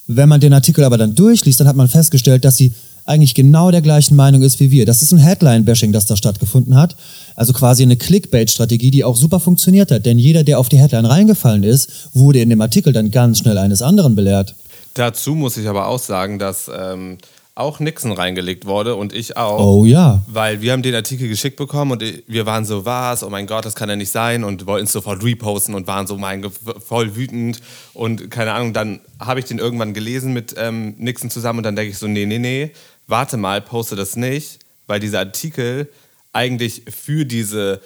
Wenn 0.06 0.28
man 0.28 0.40
den 0.40 0.52
Artikel 0.52 0.84
aber 0.84 0.98
dann 0.98 1.14
durchliest, 1.14 1.60
dann 1.60 1.68
hat 1.68 1.76
man 1.76 1.88
festgestellt, 1.88 2.44
dass 2.44 2.56
sie 2.56 2.74
eigentlich 3.07 3.34
genau 3.34 3.70
der 3.70 3.82
gleichen 3.82 4.16
Meinung 4.16 4.42
ist 4.42 4.61
wie 4.61 4.70
wir. 4.70 4.86
Das 4.86 5.02
ist 5.02 5.12
ein 5.12 5.18
Headline-Bashing, 5.18 5.92
das 5.92 6.07
da 6.07 6.16
stattgefunden 6.16 6.76
hat. 6.76 6.96
Also 7.36 7.52
quasi 7.52 7.82
eine 7.82 7.96
Clickbait-Strategie, 7.96 8.90
die 8.90 9.05
auch 9.05 9.16
super 9.16 9.40
funktioniert 9.40 9.90
hat. 9.90 10.07
Denn 10.07 10.18
jeder, 10.18 10.44
der 10.44 10.59
auf 10.59 10.68
die 10.68 10.78
Headline 10.78 11.07
reingefallen 11.07 11.64
ist, 11.64 12.09
wurde 12.14 12.40
in 12.40 12.50
dem 12.50 12.61
Artikel 12.61 12.92
dann 12.92 13.11
ganz 13.11 13.38
schnell 13.38 13.59
eines 13.59 13.82
anderen 13.82 14.14
belehrt. 14.14 14.55
Dazu 14.94 15.34
muss 15.34 15.57
ich 15.57 15.68
aber 15.68 15.88
auch 15.88 15.98
sagen, 15.98 16.38
dass 16.38 16.70
ähm, 16.74 17.18
auch 17.57 17.78
Nixon 17.78 18.12
reingelegt 18.12 18.66
wurde 18.66 18.96
und 18.96 19.12
ich 19.12 19.36
auch. 19.36 19.61
Oh 19.61 19.84
ja. 19.84 20.22
Weil 20.26 20.61
wir 20.61 20.72
haben 20.72 20.82
den 20.82 20.94
Artikel 20.94 21.28
geschickt 21.28 21.57
bekommen 21.57 21.92
und 21.92 22.05
wir 22.26 22.46
waren 22.46 22.64
so, 22.64 22.84
was, 22.84 23.22
oh 23.22 23.30
mein 23.30 23.46
Gott, 23.46 23.64
das 23.64 23.76
kann 23.76 23.88
ja 23.88 23.96
nicht 23.96 24.11
sein 24.11 24.42
und 24.42 24.66
wollten 24.66 24.86
es 24.86 24.92
sofort 24.92 25.22
reposten 25.22 25.74
und 25.74 25.86
waren 25.86 26.07
so 26.07 26.16
mein, 26.16 26.44
voll 26.84 27.14
wütend 27.14 27.61
und 27.92 28.30
keine 28.30 28.52
Ahnung, 28.55 28.72
dann 28.72 29.00
habe 29.20 29.38
ich 29.38 29.46
den 29.46 29.59
irgendwann 29.59 29.94
gelesen 29.94 30.32
mit 30.32 30.55
ähm, 30.59 30.94
Nixon 30.98 31.30
zusammen 31.30 31.59
und 31.61 31.62
dann 31.64 31.76
denke 31.76 31.92
ich 31.92 31.98
so, 31.98 32.09
nee, 32.09 32.26
nee, 32.26 32.38
nee, 32.38 32.72
warte 33.07 33.36
mal, 33.36 33.61
poste 33.61 33.96
das 33.96 34.16
nicht, 34.16 34.61
weil 34.86 35.00
dieser 35.00 35.20
Artikel 35.20 35.90
eigentlich 36.32 36.82
für 36.88 37.24
diese 37.24 37.80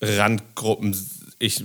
Randgruppen, 0.00 0.96
ich, 1.38 1.64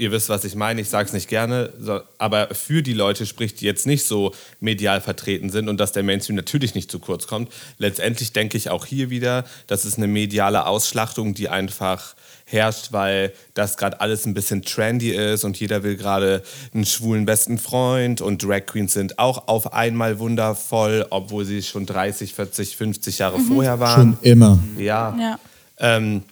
ihr 0.00 0.10
wisst, 0.12 0.30
was 0.30 0.44
ich 0.44 0.54
meine, 0.54 0.80
ich 0.80 0.88
sage 0.88 1.06
es 1.06 1.12
nicht 1.12 1.28
gerne, 1.28 1.72
so, 1.78 2.00
aber 2.18 2.48
für 2.54 2.82
die 2.82 2.94
Leute 2.94 3.26
spricht, 3.26 3.60
die 3.60 3.66
jetzt 3.66 3.86
nicht 3.86 4.06
so 4.06 4.32
medial 4.58 5.00
vertreten 5.00 5.50
sind 5.50 5.68
und 5.68 5.78
dass 5.78 5.92
der 5.92 6.02
Mainstream 6.02 6.36
natürlich 6.36 6.74
nicht 6.74 6.90
zu 6.90 6.98
kurz 6.98 7.26
kommt. 7.26 7.52
Letztendlich 7.76 8.32
denke 8.32 8.56
ich 8.56 8.70
auch 8.70 8.86
hier 8.86 9.10
wieder, 9.10 9.44
das 9.66 9.84
ist 9.84 9.98
eine 9.98 10.08
mediale 10.08 10.66
Ausschlachtung, 10.66 11.34
die 11.34 11.50
einfach 11.50 12.14
herrscht, 12.46 12.92
weil 12.92 13.32
das 13.54 13.76
gerade 13.76 14.00
alles 14.00 14.26
ein 14.26 14.34
bisschen 14.34 14.62
trendy 14.62 15.10
ist 15.10 15.44
und 15.44 15.60
jeder 15.60 15.82
will 15.82 15.96
gerade 15.96 16.42
einen 16.74 16.86
schwulen 16.86 17.26
besten 17.26 17.58
Freund 17.58 18.22
und 18.22 18.42
Drag 18.42 18.66
Queens 18.66 18.94
sind 18.94 19.18
auch 19.18 19.48
auf 19.48 19.74
einmal 19.74 20.18
wundervoll, 20.18 21.06
obwohl 21.10 21.44
sie 21.44 21.62
schon 21.62 21.84
30, 21.86 22.34
40, 22.34 22.76
50 22.76 23.18
Jahre 23.18 23.38
vorher 23.38 23.78
waren. 23.78 24.16
Schon 24.16 24.18
immer. 24.22 24.58
Ja. 24.78 25.14
Ja. 25.18 25.38
Ähm, 25.78 26.22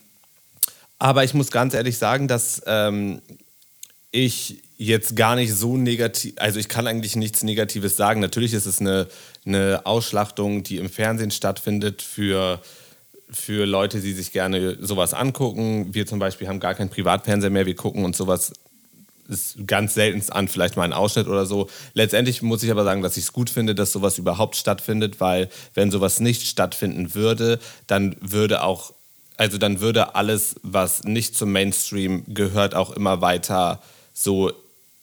aber 0.99 1.23
ich 1.23 1.35
muss 1.35 1.51
ganz 1.51 1.75
ehrlich 1.75 1.99
sagen, 1.99 2.27
dass 2.27 2.63
ähm, 2.67 3.23
ich 4.11 4.63
jetzt 4.79 5.17
gar 5.17 5.35
nicht 5.35 5.53
so 5.53 5.77
negativ, 5.77 6.35
also 6.37 6.59
ich 6.61 6.69
kann 6.69 6.87
eigentlich 6.87 7.17
nichts 7.17 7.43
Negatives 7.43 7.97
sagen. 7.97 8.21
Natürlich 8.21 8.55
ist 8.55 8.67
es 8.67 8.81
eine, 8.81 9.09
eine 9.45 9.83
Ausschlachtung, 9.85 10.63
die 10.63 10.77
im 10.77 10.89
Fernsehen 10.89 11.33
stattfindet 11.33 12.01
für, 12.01 12.61
für 13.29 13.67
Leute, 13.67 14.01
die 14.01 14.13
sich 14.13 14.33
gerne 14.33 14.79
sowas 14.81 15.15
angucken. 15.15 15.95
Wir 15.95 16.07
zum 16.07 16.21
Beispiel 16.21 16.47
haben 16.49 16.61
gar 16.61 16.75
keinen 16.75 16.91
Privatfernseher 16.91 17.51
mehr, 17.51 17.67
wir 17.67 17.75
gucken 17.75 18.05
uns 18.05 18.17
sowas 18.17 18.53
ist 19.29 19.67
ganz 19.67 19.93
selten 19.95 20.23
an, 20.33 20.49
vielleicht 20.49 20.77
mal 20.77 20.85
ein 20.85 20.95
Ausschnitt 20.95 21.29
oder 21.29 21.45
so. 21.45 21.69
Letztendlich 21.93 22.41
muss 22.41 22.63
ich 22.63 22.71
aber 22.71 22.85
sagen, 22.85 23.03
dass 23.03 23.19
ich 23.19 23.25
es 23.25 23.33
gut 23.35 23.51
finde, 23.51 23.75
dass 23.75 23.93
sowas 23.93 24.17
überhaupt 24.17 24.57
stattfindet, 24.57 25.21
weil 25.21 25.51
wenn 25.75 25.91
sowas 25.91 26.19
nicht 26.21 26.47
stattfinden 26.47 27.15
würde, 27.15 27.59
dann 27.87 28.17
würde 28.21 28.63
auch, 28.63 28.95
also 29.37 29.59
dann 29.59 29.81
würde 29.81 30.15
alles, 30.15 30.57
was 30.63 31.05
nicht 31.05 31.37
zum 31.37 31.53
Mainstream 31.53 32.25
gehört, 32.29 32.75
auch 32.75 32.91
immer 32.91 33.21
weiter 33.21 33.83
so 34.19 34.53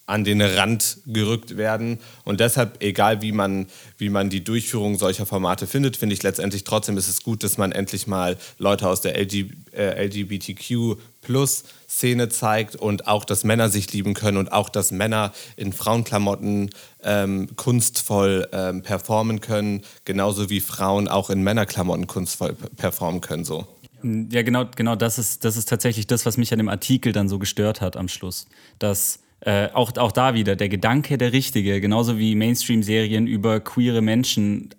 an 0.08 0.24
den 0.24 0.42
Rand 0.42 0.98
gerückt 1.08 1.58
werden. 1.58 2.00
Und 2.26 2.40
deshalb, 2.40 2.84
egal 2.84 3.22
wie 3.22 3.32
man, 3.32 3.68
wie 3.98 4.10
man 4.10 4.30
die 4.30 4.44
Durchführung 4.44 4.98
solcher 5.00 5.26
Formate 5.26 5.66
findet, 5.66 5.98
finde 5.98 6.14
ich 6.14 6.22
letztendlich 6.22 6.64
trotzdem 6.64 6.98
ist 6.98 7.08
es 7.08 7.24
gut, 7.24 7.44
dass 7.44 7.58
man 7.58 7.72
endlich 7.72 8.06
mal 8.06 8.38
Leute 8.60 8.88
aus 8.88 9.02
der 9.02 9.18
LG, 9.18 9.50
äh, 9.72 10.06
LGBTQ 10.06 10.98
plus 11.22 11.64
Szene 11.90 12.30
zeigt 12.30 12.76
und 12.76 13.08
auch, 13.08 13.26
dass 13.26 13.44
Männer 13.44 13.70
sich 13.70 13.92
lieben 13.94 14.14
können 14.14 14.38
und 14.38 14.52
auch, 14.52 14.70
dass 14.70 14.92
Männer 14.92 15.34
in 15.56 15.74
Frauenklamotten 15.74 16.70
ähm, 17.04 17.56
kunstvoll 17.56 18.48
ähm, 18.52 18.84
performen 18.84 19.42
können, 19.42 19.82
genauso 20.04 20.50
wie 20.50 20.60
Frauen 20.60 21.08
auch 21.08 21.30
in 21.30 21.42
Männerklamotten 21.42 22.06
kunstvoll 22.06 22.54
performen 22.54 23.22
können. 23.22 23.46
So. 23.46 23.66
Ja, 24.32 24.44
genau, 24.44 24.66
genau 24.76 24.96
das 24.96 25.18
ist, 25.18 25.44
das 25.46 25.58
ist 25.58 25.68
tatsächlich 25.68 26.06
das, 26.06 26.28
was 26.28 26.38
mich 26.38 26.52
an 26.52 26.60
dem 26.60 26.70
Artikel 26.70 27.12
dann 27.12 27.28
so 27.28 27.40
gestört 27.40 27.82
hat 27.82 27.98
am 27.98 28.08
Schluss. 28.08 28.48
Dass 28.78 29.20
äh, 29.40 29.70
auch, 29.74 29.98
auch 29.98 30.12
da 30.12 30.36
wieder 30.36 30.56
der 30.56 30.70
Gedanke 30.70 31.18
der 31.18 31.34
Richtige, 31.34 31.82
genauso 31.82 32.20
wie 32.20 32.36
Mainstream-Serien 32.36 33.26
über 33.26 33.60
queere 33.60 34.02
Menschen 34.02 34.70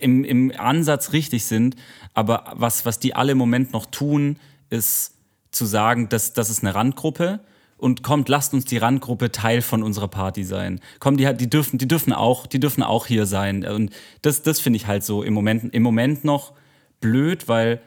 im, 0.00 0.22
im 0.24 0.52
Ansatz 0.54 1.14
richtig 1.14 1.46
sind, 1.46 1.76
aber 2.12 2.52
was, 2.54 2.84
was 2.84 2.98
die 2.98 3.14
alle 3.14 3.32
im 3.32 3.38
Moment 3.38 3.72
noch 3.72 3.86
tun, 3.86 4.36
ist 4.68 5.14
zu 5.50 5.64
sagen, 5.64 6.10
dass 6.10 6.34
das 6.34 6.50
ist 6.50 6.62
eine 6.62 6.74
Randgruppe 6.74 7.40
und 7.78 8.02
kommt, 8.02 8.28
lasst 8.28 8.52
uns 8.52 8.66
die 8.66 8.76
Randgruppe 8.76 9.32
Teil 9.32 9.62
von 9.62 9.82
unserer 9.82 10.08
Party 10.08 10.44
sein. 10.44 10.80
Komm, 10.98 11.16
die, 11.16 11.32
die, 11.34 11.48
dürfen, 11.48 11.78
die, 11.78 11.88
dürfen, 11.88 12.12
auch, 12.12 12.46
die 12.46 12.60
dürfen 12.60 12.82
auch 12.82 13.06
hier 13.06 13.24
sein. 13.24 13.64
Und 13.64 13.92
das, 14.20 14.42
das 14.42 14.60
finde 14.60 14.76
ich 14.76 14.86
halt 14.86 15.04
so 15.04 15.22
im 15.22 15.32
Moment, 15.32 15.72
im 15.72 15.82
Moment 15.82 16.24
noch 16.24 16.52
blöd, 17.00 17.48
weil 17.48 17.80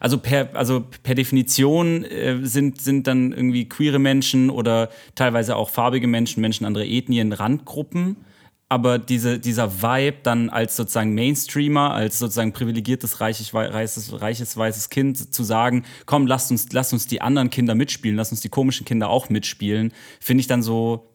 also 0.00 0.18
per, 0.18 0.54
also 0.54 0.84
per 1.02 1.14
Definition 1.14 2.04
äh, 2.04 2.38
sind, 2.42 2.80
sind 2.80 3.06
dann 3.06 3.32
irgendwie 3.32 3.68
queere 3.68 3.98
Menschen 3.98 4.50
oder 4.50 4.90
teilweise 5.14 5.56
auch 5.56 5.70
farbige 5.70 6.06
Menschen, 6.06 6.40
Menschen 6.40 6.64
anderer 6.64 6.84
Ethnien 6.84 7.32
Randgruppen. 7.32 8.16
Aber 8.70 8.98
diese, 8.98 9.38
dieser 9.38 9.82
Vibe 9.82 10.18
dann 10.22 10.50
als 10.50 10.76
sozusagen 10.76 11.14
Mainstreamer, 11.14 11.94
als 11.94 12.18
sozusagen 12.18 12.52
privilegiertes, 12.52 13.20
reiches, 13.20 13.54
reiches, 13.54 14.20
reiches 14.20 14.56
weißes 14.56 14.90
Kind 14.90 15.32
zu 15.32 15.42
sagen, 15.42 15.84
komm, 16.04 16.26
lasst 16.26 16.50
uns, 16.50 16.70
lasst 16.72 16.92
uns 16.92 17.06
die 17.06 17.22
anderen 17.22 17.48
Kinder 17.48 17.74
mitspielen, 17.74 18.16
lasst 18.16 18.32
uns 18.32 18.42
die 18.42 18.50
komischen 18.50 18.84
Kinder 18.84 19.08
auch 19.08 19.30
mitspielen, 19.30 19.92
finde 20.20 20.42
ich 20.42 20.48
dann 20.48 20.62
so, 20.62 21.08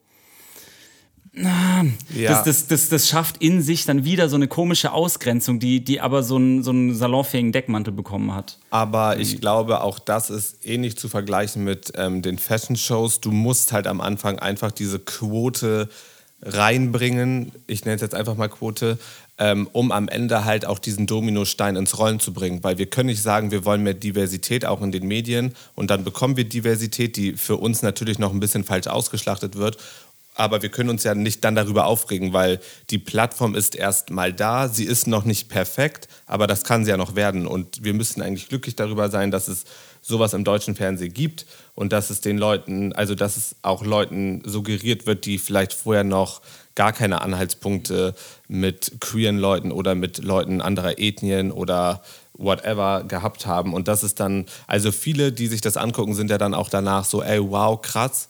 ja. 1.36 1.84
das, 2.30 2.44
das, 2.44 2.68
das, 2.68 2.90
das 2.90 3.08
schafft 3.08 3.38
in 3.38 3.62
sich 3.62 3.86
dann 3.86 4.06
wieder 4.06 4.30
so 4.30 4.36
eine 4.36 4.48
komische 4.48 4.92
Ausgrenzung, 4.92 5.60
die, 5.60 5.84
die 5.84 6.00
aber 6.00 6.22
so 6.22 6.36
einen, 6.36 6.64
so 6.64 6.70
einen 6.70 6.96
salonfähigen 6.96 7.52
Deckmantel 7.52 7.92
bekommen 7.92 8.34
hat. 8.36 8.60
Aber 8.70 9.18
ich 9.18 9.42
glaube, 9.42 9.82
auch 9.82 9.98
das 9.98 10.30
ist 10.30 10.66
ähnlich 10.66 10.98
zu 10.98 11.10
vergleichen 11.10 11.64
mit 11.64 11.94
ähm, 11.96 12.22
den 12.22 12.38
Fashion-Shows. 12.38 13.22
Du 13.22 13.32
musst 13.32 13.72
halt 13.72 13.88
am 13.88 14.00
Anfang 14.00 14.38
einfach 14.38 14.72
diese 14.72 15.00
Quote 15.00 15.90
reinbringen, 16.46 17.52
ich 17.68 17.86
nenne 17.86 17.96
es 17.96 18.02
jetzt 18.02 18.16
einfach 18.16 18.36
mal 18.36 18.50
Quote, 18.50 18.98
ähm, 19.40 19.68
um 19.72 19.92
am 19.92 20.08
Ende 20.08 20.46
halt 20.46 20.66
auch 20.66 20.78
diesen 20.78 21.08
Dominostein 21.08 21.76
ins 21.76 21.98
Rollen 21.98 22.20
zu 22.20 22.34
bringen. 22.34 22.64
Weil 22.64 22.78
wir 22.78 22.86
können 22.86 23.08
nicht 23.08 23.22
sagen, 23.22 23.50
wir 23.50 23.66
wollen 23.66 23.82
mehr 23.82 23.94
Diversität 23.94 24.66
auch 24.66 24.82
in 24.82 24.92
den 24.92 25.08
Medien 25.08 25.56
und 25.76 25.90
dann 25.90 26.04
bekommen 26.04 26.38
wir 26.38 26.44
Diversität, 26.44 27.16
die 27.18 27.34
für 27.34 27.58
uns 27.58 27.82
natürlich 27.82 28.20
noch 28.20 28.32
ein 28.32 28.40
bisschen 28.40 28.64
falsch 28.64 28.88
ausgeschlachtet 28.88 29.56
wird 29.56 29.78
aber 30.36 30.62
wir 30.62 30.70
können 30.70 30.90
uns 30.90 31.04
ja 31.04 31.16
nicht 31.16 31.44
dann 31.44 31.56
darüber 31.56 31.86
aufregen, 31.86 32.34
weil 32.34 32.60
die 32.90 32.98
Plattform 32.98 33.56
ist 33.56 33.76
erst 33.76 34.10
mal 34.10 34.34
da, 34.34 34.68
sie 34.68 34.86
ist 34.86 35.08
noch 35.08 35.26
nicht 35.26 35.50
perfekt, 35.50 36.08
aber 36.26 36.48
das 36.48 36.64
kann 36.64 36.86
sie 36.86 36.92
ja 36.92 36.98
noch 36.98 37.16
werden. 37.16 37.48
Und 37.48 37.84
wir 37.84 37.94
müssten 37.94 38.22
eigentlich 38.22 38.50
glücklich 38.50 38.76
darüber 38.76 39.10
sein, 39.10 39.32
dass 39.32 39.48
es 39.48 39.66
sowas 40.02 40.34
im 40.34 40.44
deutschen 40.44 40.76
Fernsehen 40.76 41.14
gibt 41.14 41.46
und 41.76 41.94
dass 41.94 42.10
es 42.10 42.22
den 42.22 42.38
Leuten, 42.38 42.94
also 42.94 43.16
dass 43.16 43.38
es 43.38 43.56
auch 43.62 43.86
Leuten 43.86 44.42
suggeriert 44.46 45.06
wird, 45.06 45.26
die 45.26 45.38
vielleicht 45.38 45.74
vorher 45.74 46.04
noch 46.04 46.42
gar 46.76 46.92
keine 46.92 47.22
Anhaltspunkte 47.22 48.16
mit 48.48 48.94
queeren 49.00 49.38
Leuten 49.38 49.72
oder 49.72 49.96
mit 49.96 50.18
Leuten 50.18 50.62
anderer 50.62 51.00
Ethnien 51.00 51.52
oder 51.52 52.02
whatever 52.34 53.04
gehabt 53.04 53.46
haben. 53.46 53.74
Und 53.74 53.88
das 53.88 54.04
ist 54.04 54.20
dann, 54.20 54.46
also 54.68 54.92
viele, 54.92 55.32
die 55.32 55.48
sich 55.48 55.62
das 55.62 55.78
angucken, 55.78 56.16
sind 56.16 56.32
ja 56.32 56.38
dann 56.38 56.54
auch 56.54 56.70
danach 56.70 57.06
so, 57.06 57.22
ey, 57.22 57.40
wow, 57.40 57.80
krass, 57.80 58.30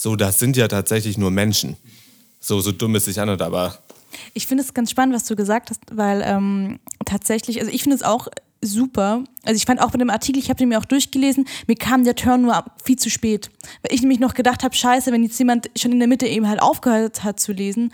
so, 0.00 0.16
das 0.16 0.38
sind 0.38 0.56
ja 0.56 0.66
tatsächlich 0.66 1.18
nur 1.18 1.30
Menschen. 1.30 1.76
So, 2.40 2.62
so 2.62 2.72
dumm 2.72 2.94
es 2.94 3.04
sich 3.04 3.20
anhört, 3.20 3.42
aber. 3.42 3.76
Ich 4.32 4.46
finde 4.46 4.64
es 4.64 4.72
ganz 4.72 4.90
spannend, 4.90 5.14
was 5.14 5.24
du 5.24 5.36
gesagt 5.36 5.68
hast, 5.68 5.82
weil 5.92 6.22
ähm, 6.24 6.78
tatsächlich, 7.04 7.60
also 7.60 7.70
ich 7.70 7.82
finde 7.82 7.96
es 7.96 8.02
auch 8.02 8.28
super. 8.62 9.24
Also 9.44 9.56
ich 9.56 9.66
fand 9.66 9.78
auch 9.78 9.90
bei 9.90 9.98
dem 9.98 10.08
Artikel, 10.08 10.38
ich 10.38 10.48
habe 10.48 10.56
den 10.56 10.70
mir 10.70 10.78
auch 10.78 10.86
durchgelesen, 10.86 11.46
mir 11.66 11.76
kam 11.76 12.04
der 12.04 12.14
Turn 12.14 12.40
nur 12.40 12.64
viel 12.82 12.96
zu 12.96 13.10
spät. 13.10 13.50
Weil 13.82 13.94
ich 13.94 14.00
nämlich 14.00 14.20
noch 14.20 14.32
gedacht 14.32 14.64
habe, 14.64 14.74
scheiße, 14.74 15.12
wenn 15.12 15.22
jetzt 15.22 15.38
jemand 15.38 15.70
schon 15.76 15.92
in 15.92 15.98
der 15.98 16.08
Mitte 16.08 16.26
eben 16.26 16.48
halt 16.48 16.62
aufgehört 16.62 17.22
hat 17.22 17.38
zu 17.38 17.52
lesen. 17.52 17.92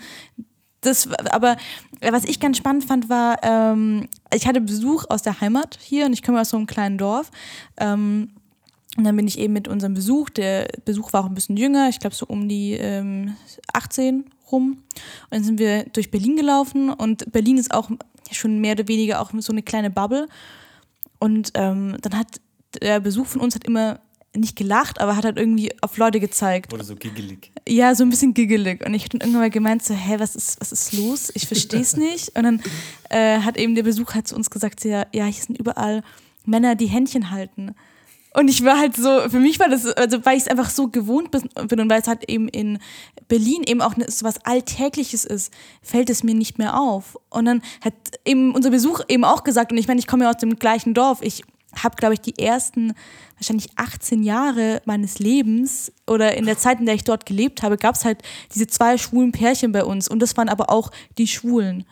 Das, 0.79 1.09
aber 1.11 1.57
was 1.99 2.23
ich 2.23 2.39
ganz 2.39 2.55
spannend 2.55 2.85
fand, 2.85 3.09
war, 3.09 3.39
ähm, 3.43 4.07
ich 4.33 4.47
hatte 4.47 4.61
Besuch 4.61 5.03
aus 5.09 5.23
der 5.23 5.41
Heimat 5.41 5.77
hier 5.81 6.05
und 6.05 6.13
ich 6.13 6.23
komme 6.23 6.39
aus 6.39 6.51
so 6.51 6.57
einem 6.57 6.67
kleinen 6.67 6.97
Dorf. 6.97 7.31
Ähm, 7.75 8.29
und 8.97 9.03
dann 9.03 9.15
bin 9.15 9.27
ich 9.27 9.37
eben 9.37 9.53
mit 9.53 9.67
unserem 9.67 9.93
Besuch, 9.93 10.29
der 10.31 10.67
Besuch 10.83 11.13
war 11.13 11.21
auch 11.23 11.27
ein 11.27 11.35
bisschen 11.35 11.55
jünger, 11.55 11.87
ich 11.89 11.99
glaube 11.99 12.15
so 12.15 12.25
um 12.25 12.49
die 12.49 12.73
ähm, 12.73 13.35
18 13.73 14.25
rum. 14.51 14.71
Und 14.71 14.81
dann 15.29 15.43
sind 15.43 15.59
wir 15.59 15.83
durch 15.85 16.09
Berlin 16.09 16.35
gelaufen 16.35 16.89
und 16.89 17.31
Berlin 17.31 17.57
ist 17.57 17.73
auch 17.73 17.89
schon 18.31 18.59
mehr 18.59 18.73
oder 18.73 18.87
weniger 18.87 19.21
auch 19.21 19.31
so 19.37 19.53
eine 19.53 19.61
kleine 19.61 19.91
Bubble. 19.91 20.27
Und 21.19 21.51
ähm, 21.53 21.95
dann 22.01 22.17
hat 22.17 22.41
der 22.81 22.99
Besuch 22.99 23.27
von 23.27 23.41
uns 23.41 23.55
hat 23.55 23.65
immer 23.65 23.99
nicht 24.35 24.55
gelacht, 24.55 24.99
aber 24.99 25.15
hat 25.15 25.25
halt 25.25 25.37
irgendwie 25.37 25.71
auf 25.81 25.97
Leute 25.97 26.19
gezeigt. 26.19 26.73
Oder 26.73 26.83
so 26.83 26.95
giggelig. 26.95 27.51
Ja, 27.67 27.93
so 27.95 28.03
ein 28.03 28.09
bisschen 28.09 28.33
giggelig. 28.33 28.85
Und 28.85 28.93
ich 28.93 29.03
habe 29.03 29.09
dann 29.09 29.21
irgendwann 29.21 29.41
mal 29.41 29.49
gemeint, 29.49 29.83
so, 29.83 29.93
hä, 29.93 30.15
was 30.17 30.35
ist, 30.35 30.59
was 30.59 30.71
ist 30.71 30.93
los? 30.93 31.31
Ich 31.35 31.47
verstehe 31.47 31.81
es 31.81 31.95
nicht. 31.97 32.35
Und 32.35 32.43
dann 32.43 32.61
äh, 33.09 33.39
hat 33.39 33.57
eben 33.57 33.75
der 33.75 33.83
Besuch 33.83 34.13
halt 34.13 34.27
zu 34.27 34.35
uns 34.35 34.49
gesagt, 34.49 34.83
ja, 34.85 35.05
ja, 35.13 35.25
hier 35.25 35.43
sind 35.43 35.59
überall 35.59 36.03
Männer, 36.45 36.75
die 36.75 36.87
Händchen 36.87 37.31
halten. 37.31 37.75
Und 38.37 38.49
ich 38.49 38.63
war 38.63 38.77
halt 38.77 38.95
so, 38.95 39.29
für 39.29 39.39
mich 39.39 39.59
war 39.59 39.67
das, 39.67 39.87
also 39.87 40.23
weil 40.23 40.37
ich 40.37 40.43
es 40.43 40.47
einfach 40.47 40.69
so 40.69 40.89
gewohnt 40.89 41.31
bin 41.31 41.49
und 41.55 41.89
weil 41.89 42.01
es 42.01 42.07
halt 42.07 42.29
eben 42.29 42.47
in 42.47 42.77
Berlin 43.27 43.63
eben 43.65 43.81
auch 43.81 43.95
so 44.07 44.27
was 44.27 44.45
Alltägliches 44.45 45.25
ist, 45.25 45.51
fällt 45.81 46.11
es 46.11 46.23
mir 46.23 46.35
nicht 46.35 46.59
mehr 46.59 46.79
auf. 46.79 47.17
Und 47.31 47.45
dann 47.45 47.63
hat 47.83 47.95
eben 48.25 48.53
unser 48.53 48.69
Besuch 48.69 49.01
eben 49.07 49.23
auch 49.23 49.43
gesagt, 49.43 49.71
und 49.71 49.79
ich 49.79 49.87
meine, 49.87 49.99
ich 49.99 50.05
komme 50.05 50.25
ja 50.25 50.29
aus 50.29 50.37
dem 50.37 50.55
gleichen 50.57 50.93
Dorf, 50.93 51.23
ich 51.23 51.41
habe, 51.75 51.95
glaube 51.95 52.13
ich, 52.13 52.21
die 52.21 52.37
ersten 52.37 52.93
wahrscheinlich 53.37 53.69
18 53.75 54.21
Jahre 54.21 54.83
meines 54.85 55.17
Lebens 55.17 55.91
oder 56.05 56.37
in 56.37 56.45
der 56.45 56.59
Zeit, 56.59 56.79
in 56.79 56.85
der 56.85 56.93
ich 56.93 57.03
dort 57.03 57.25
gelebt 57.25 57.63
habe, 57.63 57.75
gab 57.75 57.95
es 57.95 58.05
halt 58.05 58.21
diese 58.53 58.67
zwei 58.67 58.99
schwulen 58.99 59.31
Pärchen 59.31 59.71
bei 59.71 59.83
uns 59.83 60.07
und 60.07 60.19
das 60.19 60.37
waren 60.37 60.49
aber 60.49 60.69
auch 60.69 60.91
die 61.17 61.27
Schwulen. 61.27 61.85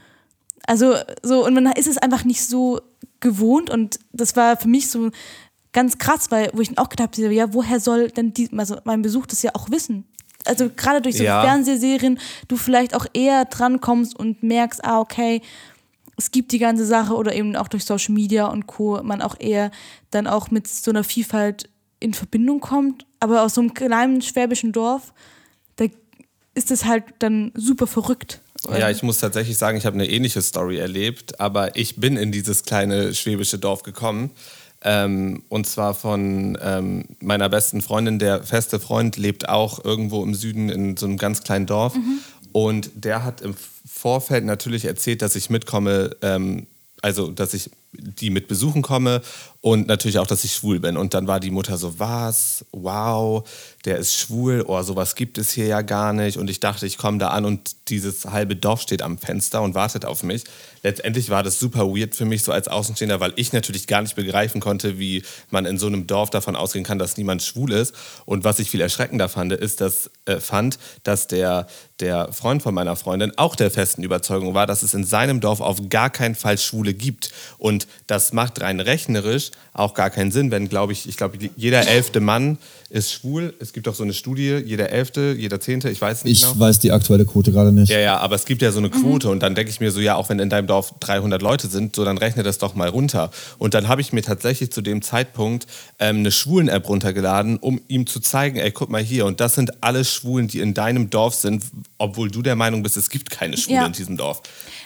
Also 0.67 0.93
so, 1.23 1.43
und 1.43 1.55
man 1.55 1.65
ist 1.71 1.87
es 1.87 1.97
einfach 1.97 2.23
nicht 2.23 2.43
so 2.43 2.81
gewohnt 3.19 3.71
und 3.71 3.99
das 4.13 4.35
war 4.35 4.57
für 4.57 4.67
mich 4.67 4.91
so 4.91 5.09
ganz 5.76 5.97
krass, 5.99 6.32
weil 6.32 6.49
wo 6.53 6.61
ich 6.61 6.69
dann 6.69 6.78
auch 6.78 6.89
gedacht 6.89 7.17
habe, 7.17 7.34
ja, 7.34 7.53
woher 7.53 7.80
soll 7.80 8.09
denn 8.09 8.34
die, 8.34 8.49
also 8.57 8.78
mein 8.86 9.01
Besuch 9.03 9.28
das 9.28 9.43
ja 9.43 9.51
auch 9.53 9.69
wissen? 9.69 10.05
Also 10.45 10.69
gerade 10.76 11.01
durch 11.01 11.17
so 11.17 11.23
ja. 11.23 11.41
Fernsehserien, 11.41 12.19
du 12.47 12.55
vielleicht 12.55 12.95
auch 12.95 13.05
eher 13.13 13.45
drankommst 13.45 14.17
und 14.17 14.41
merkst, 14.41 14.84
ah, 14.86 14.99
okay, 14.99 15.41
es 16.17 16.32
gibt 16.32 16.51
die 16.53 16.59
ganze 16.59 16.86
Sache 16.86 17.13
oder 17.13 17.36
eben 17.36 17.55
auch 17.55 17.67
durch 17.67 17.84
Social 17.84 18.13
Media 18.13 18.47
und 18.47 18.67
Co. 18.67 19.01
man 19.03 19.21
auch 19.21 19.36
eher 19.38 19.69
dann 20.11 20.28
auch 20.28 20.49
mit 20.49 20.67
so 20.67 20.91
einer 20.91 21.03
Vielfalt 21.03 21.67
in 21.99 22.13
Verbindung 22.13 22.61
kommt. 22.61 23.05
Aber 23.19 23.41
aus 23.41 23.55
so 23.55 23.61
einem 23.61 23.73
kleinen 23.73 24.21
schwäbischen 24.21 24.71
Dorf, 24.71 25.13
da 25.76 25.86
ist 26.53 26.71
es 26.71 26.86
halt 26.86 27.03
dann 27.19 27.51
super 27.55 27.88
verrückt. 27.88 28.39
Ja, 28.69 28.89
ich 28.89 29.03
muss 29.03 29.19
tatsächlich 29.19 29.57
sagen, 29.57 29.78
ich 29.78 29.86
habe 29.86 29.95
eine 29.95 30.09
ähnliche 30.09 30.41
Story 30.41 30.78
erlebt, 30.78 31.39
aber 31.39 31.76
ich 31.76 31.97
bin 31.97 32.17
in 32.17 32.32
dieses 32.32 32.63
kleine 32.63 33.13
schwäbische 33.13 33.59
Dorf 33.59 33.84
gekommen. 33.84 34.32
Ähm, 34.88 35.41
und 35.49 35.65
zwar 35.65 35.95
von 35.95 36.57
ähm, 36.61 37.05
meiner 37.19 37.49
besten 37.49 37.81
Freundin. 37.81 38.19
Der 38.19 38.43
feste 38.43 38.79
Freund 38.79 39.17
lebt 39.17 39.49
auch 39.49 39.83
irgendwo 39.83 40.23
im 40.23 40.36
Süden 40.36 40.69
in 40.69 40.95
so 40.95 41.07
einem 41.07 41.17
ganz 41.17 41.41
kleinen 41.43 41.65
Dorf. 41.65 41.95
Mhm. 41.95 42.19
Und 42.51 42.91
der 42.93 43.23
hat 43.23 43.41
im 43.41 43.55
Vorfeld 43.86 44.45
natürlich 44.45 44.86
erzählt, 44.86 45.23
dass 45.23 45.36
ich 45.36 45.49
mitkomme, 45.49 46.15
ähm, 46.21 46.67
also 47.01 47.31
dass 47.31 47.55
ich 47.55 47.71
die 47.93 48.29
mit 48.29 48.47
besuchen 48.47 48.83
komme 48.83 49.21
und 49.66 49.88
natürlich 49.88 50.20
auch, 50.20 50.28
dass 50.28 50.43
ich 50.43 50.53
schwul 50.53 50.80
bin. 50.80 50.95
Und 50.97 51.13
dann 51.13 51.28
war 51.28 51.39
die 51.39 51.51
Mutter 51.51 51.78
so, 51.78 51.99
was? 51.99 52.66
Wow, 52.72 53.49
der 53.86 53.97
ist 53.97 54.16
schwul, 54.16 54.63
oh, 54.68 54.82
sowas 54.82 55.16
gibt 55.16 55.38
es 55.38 55.51
hier 55.51 55.68
ja 55.68 55.82
gar 55.82 56.13
nicht. 56.13 56.38
Und 56.38 56.49
ich 56.49 56.59
dachte, 56.59 56.86
ich 56.86 56.97
komme 56.97 57.18
da 57.18 57.30
an 57.30 57.45
und 57.45 57.76
dieses 57.88 58.26
halbe 58.26 58.55
Dorf 58.55 58.82
steht 58.82 59.01
am 59.01 59.18
Fenster 59.18 59.61
und 59.61 59.76
wartet 59.76 60.05
auf 60.05 60.24
mich. 60.24 60.43
Letztendlich 60.82 61.32
war 61.32 61.41
das 61.41 61.57
super 61.57 61.88
weird 61.88 62.13
für 62.13 62.26
mich 62.26 62.43
so 62.43 62.51
als 62.51 62.68
Außenstehender, 62.68 63.20
weil 63.20 63.34
ich 63.38 63.53
natürlich 63.53 63.88
gar 63.88 64.03
nicht 64.03 64.16
begreifen 64.16 64.61
konnte, 64.61 64.99
wie 64.99 65.24
man 65.49 65.66
in 65.66 65.80
so 65.80 65.88
einem 65.88 66.05
Dorf 66.05 66.30
davon 66.30 66.55
ausgehen 66.55 66.86
kann, 66.86 66.99
dass 66.99 67.18
niemand 67.18 67.41
schwul 67.41 67.72
ist. 67.72 67.95
Und 68.26 68.43
was 68.43 68.59
ich 68.59 68.70
viel 68.70 68.82
erschreckender 68.82 69.30
fand, 69.30 69.51
ist, 69.51 69.82
dass, 69.82 70.11
äh, 70.26 70.39
fand, 70.39 70.78
dass 71.01 71.26
der, 71.26 71.66
der 71.99 72.32
Freund 72.34 72.61
von 72.61 72.76
meiner 72.76 72.95
Freundin 72.95 73.36
auch 73.38 73.55
der 73.55 73.72
festen 73.72 74.03
Überzeugung 74.03 74.53
war, 74.53 74.68
dass 74.68 74.84
es 74.84 74.93
in 74.93 75.03
seinem 75.03 75.39
Dorf 75.39 75.59
auf 75.59 75.89
gar 75.89 76.11
keinen 76.11 76.36
Fall 76.36 76.59
Schwule 76.59 76.93
gibt. 76.93 77.32
Und 77.57 77.76
Und 77.76 77.88
das 78.07 78.32
macht 78.32 78.61
rein 78.61 78.80
rechnerisch 78.80 79.51
auch 79.74 79.93
gar 79.93 80.10
keinen 80.10 80.32
Sinn, 80.32 80.51
wenn, 80.51 80.70
glaube 80.70 80.93
ich, 80.93 81.08
ich 81.10 81.18
glaube, 81.18 81.38
jeder 81.58 81.86
elfte 81.86 82.22
Mann 82.22 82.58
ist 82.89 83.12
schwul. 83.12 83.53
Es 83.60 83.74
gibt 83.74 83.89
auch 83.89 83.95
so 83.95 84.03
eine 84.03 84.14
Studie, 84.14 84.62
jeder 84.66 84.89
elfte, 84.89 85.36
jeder 85.38 85.60
zehnte, 85.60 85.89
ich 85.89 85.99
weiß 85.99 86.24
nicht 86.24 86.41
Ich 86.41 86.47
genau. 86.49 86.60
weiß 86.60 86.80
die 86.80 86.93
aktuelle 86.93 87.26
Quote 87.26 87.51
gerade 87.51 87.74
nicht. 87.74 87.89
Ja, 87.91 87.99
ja, 87.99 88.18
aber 88.20 88.36
es 88.36 88.45
gibt 88.45 88.62
ja 88.62 88.72
so 88.72 88.80
eine 88.80 88.89
Quote 88.89 89.28
und 89.30 89.41
dann 89.43 89.53
denke 89.53 89.70
ich 89.70 89.82
mir 89.82 89.91
so, 89.91 89.99
ja, 89.99 90.16
auch 90.16 90.30
wenn 90.30 90.39
in 90.39 90.49
deinem 90.49 90.68
Dorf 90.68 90.93
300 91.01 91.41
Leute 91.41 91.68
sind, 91.68 91.93
so 91.95 92.06
dann 92.06 92.18
rechne 92.18 92.43
das 92.43 92.58
doch 92.58 92.74
mal 92.76 92.88
runter. 92.88 93.32
Und 93.58 93.74
dann 93.74 93.89
habe 93.89 93.99
ich 93.99 94.14
mir 94.14 94.22
tatsächlich 94.22 94.72
zu 94.72 94.82
dem 94.82 95.01
Zeitpunkt 95.01 95.68
ähm, 95.99 96.20
eine 96.20 96.32
Schwulen-App 96.32 96.88
runtergeladen, 96.88 97.58
um 97.58 97.82
ihm 97.89 98.08
zu 98.08 98.22
zeigen, 98.22 98.58
ey, 98.58 98.72
guck 98.72 98.89
mal 98.89 99.01
hier, 99.03 99.26
und 99.26 99.41
das 99.41 99.56
sind 99.56 99.84
alle 99.84 100.06
Schwulen, 100.06 100.47
die 100.47 100.60
in 100.62 100.74
deinem 100.74 101.10
Dorf 101.10 101.36
sind, 101.36 101.64
obwohl 101.97 102.32
du 102.32 102.41
der 102.41 102.56
Meinung 102.56 102.82
bist, 102.82 102.95
es 102.95 103.10
gibt 103.10 103.30
keine 103.30 103.58
Schwulen 103.58 103.82
Ja. 103.82 103.86
in 103.88 103.91
diesem 103.93 104.16
Dorf. 104.16 104.41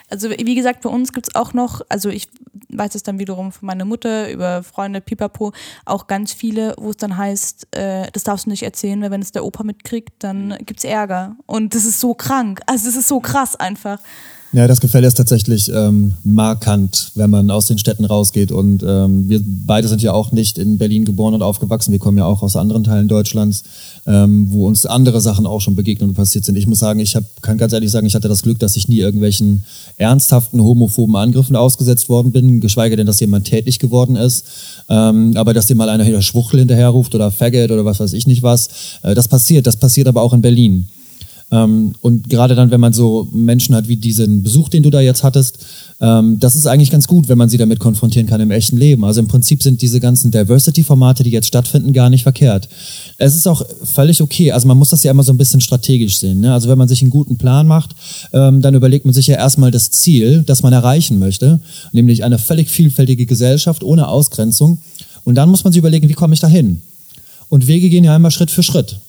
Also 0.09 0.29
wie 0.29 0.55
gesagt, 0.55 0.81
bei 0.81 0.89
uns 0.89 1.13
gibt 1.13 1.29
es 1.29 1.35
auch 1.35 1.53
noch, 1.53 1.81
also 1.89 2.09
ich 2.09 2.27
weiß 2.69 2.95
es 2.95 3.03
dann 3.03 3.19
wiederum 3.19 3.51
von 3.51 3.67
meiner 3.67 3.85
Mutter 3.85 4.31
über 4.31 4.63
Freunde, 4.63 5.01
Pipapo, 5.01 5.53
auch 5.85 6.07
ganz 6.07 6.33
viele, 6.33 6.75
wo 6.77 6.91
es 6.91 6.97
dann 6.97 7.17
heißt, 7.17 7.67
äh, 7.75 8.07
das 8.11 8.23
darfst 8.23 8.45
du 8.45 8.49
nicht 8.49 8.63
erzählen, 8.63 9.01
weil 9.01 9.11
wenn 9.11 9.21
es 9.21 9.31
der 9.31 9.45
Opa 9.45 9.63
mitkriegt, 9.63 10.13
dann 10.19 10.55
gibt 10.65 10.79
es 10.79 10.83
Ärger. 10.83 11.35
Und 11.45 11.75
das 11.75 11.85
ist 11.85 11.99
so 11.99 12.13
krank. 12.13 12.61
Also 12.65 12.85
das 12.85 12.95
ist 12.95 13.07
so 13.07 13.19
krass 13.19 13.55
einfach. 13.55 13.99
Ja, 14.51 14.67
das 14.67 14.81
Gefälle 14.81 15.05
ist 15.05 15.13
tatsächlich 15.13 15.71
ähm, 15.71 16.13
markant, 16.23 17.11
wenn 17.13 17.29
man 17.29 17.51
aus 17.51 17.67
den 17.67 17.77
Städten 17.77 18.03
rausgeht. 18.03 18.51
Und 18.51 18.83
ähm, 18.83 19.29
wir 19.29 19.41
beide 19.43 19.87
sind 19.87 20.01
ja 20.01 20.13
auch 20.13 20.31
nicht 20.31 20.57
in 20.57 20.79
Berlin 20.79 21.05
geboren 21.05 21.35
und 21.35 21.43
aufgewachsen. 21.43 21.91
Wir 21.91 21.99
kommen 21.99 22.17
ja 22.17 22.25
auch 22.25 22.41
aus 22.41 22.55
anderen 22.55 22.83
Teilen 22.83 23.07
Deutschlands, 23.07 23.63
ähm, 24.07 24.47
wo 24.49 24.65
uns 24.65 24.87
andere 24.87 25.21
Sachen 25.21 25.45
auch 25.45 25.61
schon 25.61 25.75
begegnet 25.75 26.09
und 26.09 26.15
passiert 26.15 26.45
sind. 26.45 26.55
Ich 26.55 26.65
muss 26.65 26.79
sagen, 26.79 26.99
ich 26.99 27.15
hab, 27.15 27.23
kann 27.43 27.59
ganz 27.59 27.73
ehrlich 27.73 27.91
sagen, 27.91 28.07
ich 28.07 28.15
hatte 28.15 28.27
das 28.27 28.41
Glück, 28.41 28.57
dass 28.57 28.75
ich 28.75 28.87
nie 28.87 28.97
irgendwelchen 28.97 29.65
ernsthaften 29.97 30.59
homophoben 30.63 31.15
Angriffen 31.15 31.55
ausgesetzt 31.55 32.09
worden 32.09 32.31
bin, 32.31 32.59
geschweige 32.59 32.95
denn, 32.95 33.05
dass 33.05 33.19
jemand 33.19 33.45
tätig 33.45 33.77
geworden 33.77 34.15
ist. 34.15 34.45
Ähm, 34.89 35.33
aber 35.35 35.53
dass 35.53 35.67
dir 35.67 35.75
mal 35.75 35.89
einer 35.89 36.03
hinter 36.03 36.23
Schwuchtel 36.23 36.57
hinterherruft 36.57 37.13
oder 37.13 37.31
Faggot 37.31 37.69
oder 37.69 37.85
was 37.85 37.99
weiß 37.99 38.13
ich 38.13 38.25
nicht 38.25 38.41
was, 38.41 38.69
äh, 39.03 39.13
das 39.13 39.27
passiert. 39.27 39.67
Das 39.67 39.77
passiert 39.77 40.07
aber 40.07 40.23
auch 40.23 40.33
in 40.33 40.41
Berlin. 40.41 40.87
Ähm, 41.51 41.95
und 42.01 42.29
gerade 42.29 42.55
dann, 42.55 42.69
wenn 42.69 42.79
man 42.79 42.93
so 42.93 43.27
Menschen 43.33 43.73
hat 43.73 43.87
wie 43.87 43.95
diesen 43.95 44.43
Besuch, 44.43 44.69
den 44.69 44.83
du 44.83 44.89
da 44.89 45.01
jetzt 45.01 45.23
hattest, 45.23 45.65
ähm, 45.99 46.39
das 46.39 46.55
ist 46.55 46.67
eigentlich 46.67 46.91
ganz 46.91 47.07
gut, 47.07 47.27
wenn 47.27 47.37
man 47.37 47.49
sie 47.49 47.57
damit 47.57 47.79
konfrontieren 47.79 48.27
kann 48.27 48.39
im 48.39 48.51
echten 48.51 48.77
Leben. 48.77 49.03
Also 49.03 49.19
im 49.19 49.27
Prinzip 49.27 49.63
sind 49.63 49.81
diese 49.81 49.99
ganzen 49.99 50.31
Diversity-Formate, 50.31 51.23
die 51.23 51.31
jetzt 51.31 51.47
stattfinden, 51.47 51.91
gar 51.91 52.09
nicht 52.09 52.23
verkehrt. 52.23 52.69
Es 53.17 53.35
ist 53.35 53.47
auch 53.47 53.65
völlig 53.83 54.21
okay. 54.21 54.51
Also 54.51 54.67
man 54.67 54.77
muss 54.77 54.89
das 54.89 55.03
ja 55.03 55.11
immer 55.11 55.23
so 55.23 55.33
ein 55.33 55.37
bisschen 55.37 55.59
strategisch 55.59 56.19
sehen. 56.19 56.39
Ne? 56.39 56.53
Also 56.53 56.69
wenn 56.69 56.77
man 56.77 56.87
sich 56.87 57.01
einen 57.01 57.11
guten 57.11 57.37
Plan 57.37 57.65
macht, 57.65 57.95
ähm, 58.31 58.61
dann 58.61 58.75
überlegt 58.75 59.05
man 59.05 59.13
sich 59.13 59.27
ja 59.27 59.35
erstmal 59.35 59.71
das 59.71 59.89
Ziel, 59.89 60.43
das 60.45 60.61
man 60.61 60.73
erreichen 60.73 61.17
möchte, 61.17 61.59
nämlich 61.91 62.23
eine 62.23 62.37
völlig 62.37 62.69
vielfältige 62.69 63.25
Gesellschaft 63.25 63.83
ohne 63.83 64.07
Ausgrenzung. 64.07 64.77
Und 65.23 65.35
dann 65.35 65.49
muss 65.49 65.63
man 65.63 65.73
sich 65.73 65.79
überlegen, 65.79 66.09
wie 66.09 66.13
komme 66.13 66.33
ich 66.33 66.39
dahin? 66.39 66.81
Und 67.49 67.67
Wege 67.67 67.89
gehen 67.89 68.03
ja 68.03 68.15
immer 68.15 68.31
Schritt 68.31 68.51
für 68.51 68.63
Schritt. 68.63 68.99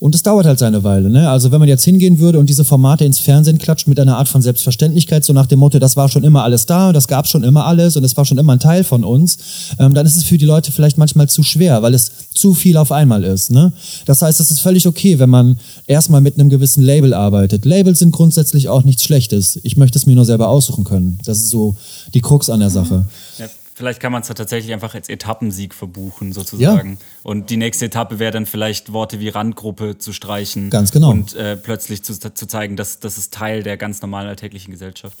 Und 0.00 0.14
es 0.14 0.22
dauert 0.22 0.44
halt 0.44 0.58
seine 0.58 0.82
Weile. 0.82 1.08
Ne? 1.08 1.30
Also 1.30 1.52
wenn 1.52 1.60
man 1.60 1.68
jetzt 1.68 1.84
hingehen 1.84 2.18
würde 2.18 2.38
und 2.38 2.50
diese 2.50 2.64
Formate 2.64 3.04
ins 3.04 3.20
Fernsehen 3.20 3.58
klatscht 3.58 3.86
mit 3.86 3.98
einer 4.00 4.18
Art 4.18 4.28
von 4.28 4.42
Selbstverständlichkeit, 4.42 5.24
so 5.24 5.32
nach 5.32 5.46
dem 5.46 5.60
Motto, 5.60 5.78
das 5.78 5.96
war 5.96 6.08
schon 6.08 6.24
immer 6.24 6.42
alles 6.42 6.66
da, 6.66 6.92
das 6.92 7.08
gab 7.08 7.28
schon 7.28 7.44
immer 7.44 7.64
alles 7.64 7.96
und 7.96 8.04
es 8.04 8.16
war 8.16 8.24
schon 8.24 8.36
immer 8.36 8.54
ein 8.54 8.58
Teil 8.58 8.84
von 8.84 9.04
uns, 9.04 9.38
ähm, 9.78 9.94
dann 9.94 10.04
ist 10.04 10.16
es 10.16 10.24
für 10.24 10.36
die 10.36 10.46
Leute 10.46 10.72
vielleicht 10.72 10.98
manchmal 10.98 11.28
zu 11.28 11.42
schwer, 11.42 11.82
weil 11.82 11.94
es 11.94 12.10
zu 12.34 12.54
viel 12.54 12.76
auf 12.76 12.92
einmal 12.92 13.22
ist. 13.24 13.52
Ne? 13.52 13.72
Das 14.04 14.20
heißt, 14.20 14.40
es 14.40 14.50
ist 14.50 14.60
völlig 14.60 14.86
okay, 14.86 15.18
wenn 15.18 15.30
man 15.30 15.58
erstmal 15.86 16.20
mit 16.20 16.38
einem 16.38 16.50
gewissen 16.50 16.82
Label 16.82 17.14
arbeitet. 17.14 17.64
Labels 17.64 18.00
sind 18.00 18.10
grundsätzlich 18.10 18.68
auch 18.68 18.84
nichts 18.84 19.04
Schlechtes. 19.04 19.60
Ich 19.62 19.76
möchte 19.76 19.96
es 19.96 20.06
mir 20.06 20.16
nur 20.16 20.24
selber 20.24 20.48
aussuchen 20.48 20.84
können. 20.84 21.18
Das 21.24 21.38
ist 21.38 21.50
so 21.50 21.76
die 22.12 22.20
Krux 22.20 22.50
an 22.50 22.60
der 22.60 22.70
Sache. 22.70 23.06
Ja, 23.74 23.78
vielleicht 23.84 24.00
kann 24.00 24.12
man 24.12 24.22
es 24.22 24.28
tatsächlich 24.28 24.72
einfach 24.72 24.94
als 24.94 25.08
Etappensieg 25.08 25.74
verbuchen, 25.74 26.32
sozusagen. 26.32 26.98
Und 27.22 27.50
die 27.50 27.56
nächste 27.56 27.86
Etappe 27.86 28.18
wäre 28.18 28.32
dann 28.32 28.46
vielleicht 28.46 28.92
Worte 28.92 29.20
wie 29.20 29.28
Randgruppe 29.28 29.98
zu 29.98 30.12
streichen. 30.12 30.70
Ganz 30.70 30.92
genau. 30.92 31.10
Und 31.10 31.34
äh, 31.34 31.56
plötzlich 31.56 32.02
zu, 32.02 32.14
zu 32.18 32.46
zeigen, 32.46 32.76
dass 32.76 32.98
das 33.00 33.18
ist 33.18 33.32
Teil 33.32 33.62
der 33.62 33.76
ganz 33.76 34.00
normalen 34.00 34.28
alltäglichen 34.28 34.70
Gesellschaft. 34.70 35.16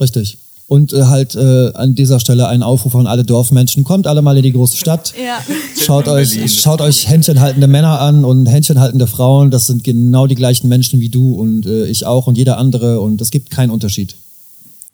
Richtig. 0.00 0.38
Und 0.68 0.92
äh, 0.92 1.04
halt 1.04 1.36
äh, 1.36 1.70
an 1.74 1.94
dieser 1.94 2.18
Stelle 2.18 2.48
ein 2.48 2.64
Aufruf 2.64 2.96
an 2.96 3.06
alle 3.06 3.22
Dorfmenschen. 3.22 3.84
Kommt 3.84 4.08
alle 4.08 4.20
mal 4.20 4.36
in 4.36 4.42
die 4.42 4.52
große 4.52 4.76
Stadt. 4.76 5.14
Ja. 5.16 5.38
Schaut 5.80 6.08
euch, 6.08 6.30
Berlin. 6.30 6.48
schaut 6.48 6.80
euch 6.80 7.08
händchenhaltende 7.08 7.68
Männer 7.68 8.00
an 8.00 8.24
und 8.24 8.46
händchenhaltende 8.46 9.06
Frauen. 9.06 9.52
Das 9.52 9.68
sind 9.68 9.84
genau 9.84 10.26
die 10.26 10.34
gleichen 10.34 10.68
Menschen 10.68 11.00
wie 11.00 11.08
du 11.08 11.34
und 11.34 11.66
äh, 11.66 11.86
ich 11.86 12.04
auch 12.04 12.26
und 12.26 12.36
jeder 12.36 12.58
andere. 12.58 13.00
Und 13.00 13.20
es 13.20 13.30
gibt 13.30 13.50
keinen 13.50 13.70
Unterschied. 13.70 14.16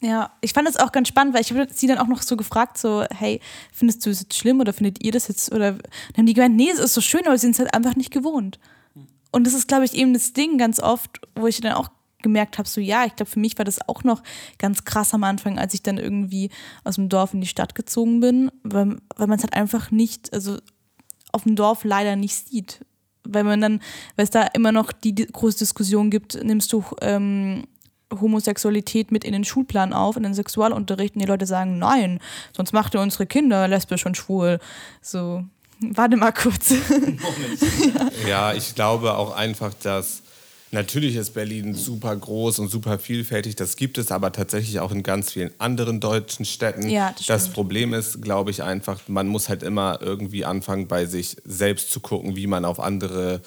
Ja, 0.02 0.32
ich 0.40 0.52
fand 0.52 0.66
das 0.66 0.76
auch 0.76 0.90
ganz 0.90 1.06
spannend, 1.06 1.32
weil 1.32 1.42
ich 1.42 1.52
habe 1.52 1.68
sie 1.72 1.86
dann 1.86 1.98
auch 1.98 2.08
noch 2.08 2.22
so 2.22 2.36
gefragt, 2.36 2.76
so, 2.76 3.04
hey, 3.14 3.40
findest 3.72 4.04
du 4.04 4.10
es 4.10 4.20
jetzt 4.20 4.34
schlimm 4.34 4.58
oder 4.58 4.72
findet 4.72 5.02
ihr 5.04 5.12
das 5.12 5.28
jetzt? 5.28 5.52
Oder 5.52 5.74
dann 5.74 5.82
haben 6.18 6.26
die 6.26 6.34
gemeint, 6.34 6.56
nee, 6.56 6.70
es 6.70 6.80
ist 6.80 6.94
so 6.94 7.00
schön, 7.00 7.24
aber 7.24 7.38
sie 7.38 7.42
sind 7.42 7.52
es 7.52 7.60
halt 7.60 7.72
einfach 7.72 7.94
nicht 7.94 8.10
gewohnt. 8.10 8.58
Und 9.30 9.46
das 9.46 9.54
ist, 9.54 9.68
glaube 9.68 9.84
ich, 9.84 9.94
eben 9.94 10.12
das 10.12 10.32
Ding 10.32 10.58
ganz 10.58 10.80
oft, 10.80 11.20
wo 11.36 11.46
ich 11.46 11.60
dann 11.60 11.72
auch 11.74 11.88
gemerkt 12.20 12.58
habe, 12.58 12.68
so 12.68 12.80
ja, 12.80 13.04
ich 13.04 13.14
glaube, 13.14 13.30
für 13.30 13.38
mich 13.38 13.56
war 13.58 13.64
das 13.64 13.88
auch 13.88 14.02
noch 14.02 14.22
ganz 14.58 14.84
krass 14.84 15.14
am 15.14 15.24
Anfang, 15.24 15.58
als 15.58 15.74
ich 15.74 15.82
dann 15.82 15.98
irgendwie 15.98 16.50
aus 16.82 16.96
dem 16.96 17.08
Dorf 17.08 17.32
in 17.32 17.40
die 17.40 17.46
Stadt 17.46 17.74
gezogen 17.76 18.20
bin, 18.20 18.50
weil, 18.64 18.96
weil 19.16 19.26
man 19.28 19.38
es 19.38 19.44
halt 19.44 19.54
einfach 19.54 19.92
nicht, 19.92 20.32
also 20.32 20.58
auf 21.30 21.44
dem 21.44 21.54
Dorf 21.54 21.84
leider 21.84 22.16
nicht 22.16 22.48
sieht. 22.48 22.84
Weil 23.24 23.44
man 23.44 23.60
dann, 23.60 23.80
weil 24.16 24.24
es 24.24 24.30
da 24.30 24.42
immer 24.42 24.72
noch 24.72 24.90
die, 24.90 25.14
die 25.14 25.26
große 25.26 25.58
Diskussion 25.58 26.10
gibt, 26.10 26.42
nimmst 26.42 26.72
du 26.72 26.84
ähm, 27.00 27.64
Homosexualität 28.20 29.12
mit 29.12 29.24
in 29.24 29.32
den 29.32 29.44
Schulplan 29.44 29.92
auf, 29.92 30.16
in 30.16 30.22
den 30.22 30.34
Sexualunterricht 30.34 31.14
und 31.14 31.22
die 31.22 31.26
Leute 31.26 31.46
sagen, 31.46 31.78
nein, 31.78 32.20
sonst 32.56 32.72
macht 32.72 32.94
ihr 32.94 33.00
unsere 33.00 33.26
Kinder 33.26 33.68
lesbisch 33.68 34.06
und 34.06 34.16
schwul. 34.16 34.58
So, 35.00 35.44
warte 35.80 36.16
mal 36.16 36.32
kurz. 36.32 36.74
Ja, 38.28 38.52
ich 38.54 38.74
glaube 38.74 39.16
auch 39.16 39.34
einfach, 39.34 39.74
dass 39.82 40.22
natürlich 40.70 41.16
ist 41.16 41.34
Berlin 41.34 41.74
super 41.74 42.14
groß 42.16 42.58
und 42.60 42.68
super 42.70 42.98
vielfältig. 42.98 43.56
Das 43.56 43.76
gibt 43.76 43.98
es 43.98 44.10
aber 44.10 44.32
tatsächlich 44.32 44.80
auch 44.80 44.90
in 44.90 45.02
ganz 45.02 45.32
vielen 45.32 45.50
anderen 45.58 46.00
deutschen 46.00 46.44
Städten. 46.44 46.88
Ja, 46.88 47.12
das 47.16 47.26
das. 47.26 47.48
Problem 47.50 47.94
ist, 47.94 48.22
glaube 48.22 48.50
ich, 48.50 48.62
einfach, 48.62 49.00
man 49.06 49.28
muss 49.28 49.48
halt 49.48 49.62
immer 49.62 49.98
irgendwie 50.00 50.44
anfangen, 50.44 50.88
bei 50.88 51.04
sich 51.04 51.36
selbst 51.44 51.90
zu 51.90 52.00
gucken, 52.00 52.36
wie 52.36 52.46
man 52.46 52.64
auf 52.64 52.80
andere 52.80 53.42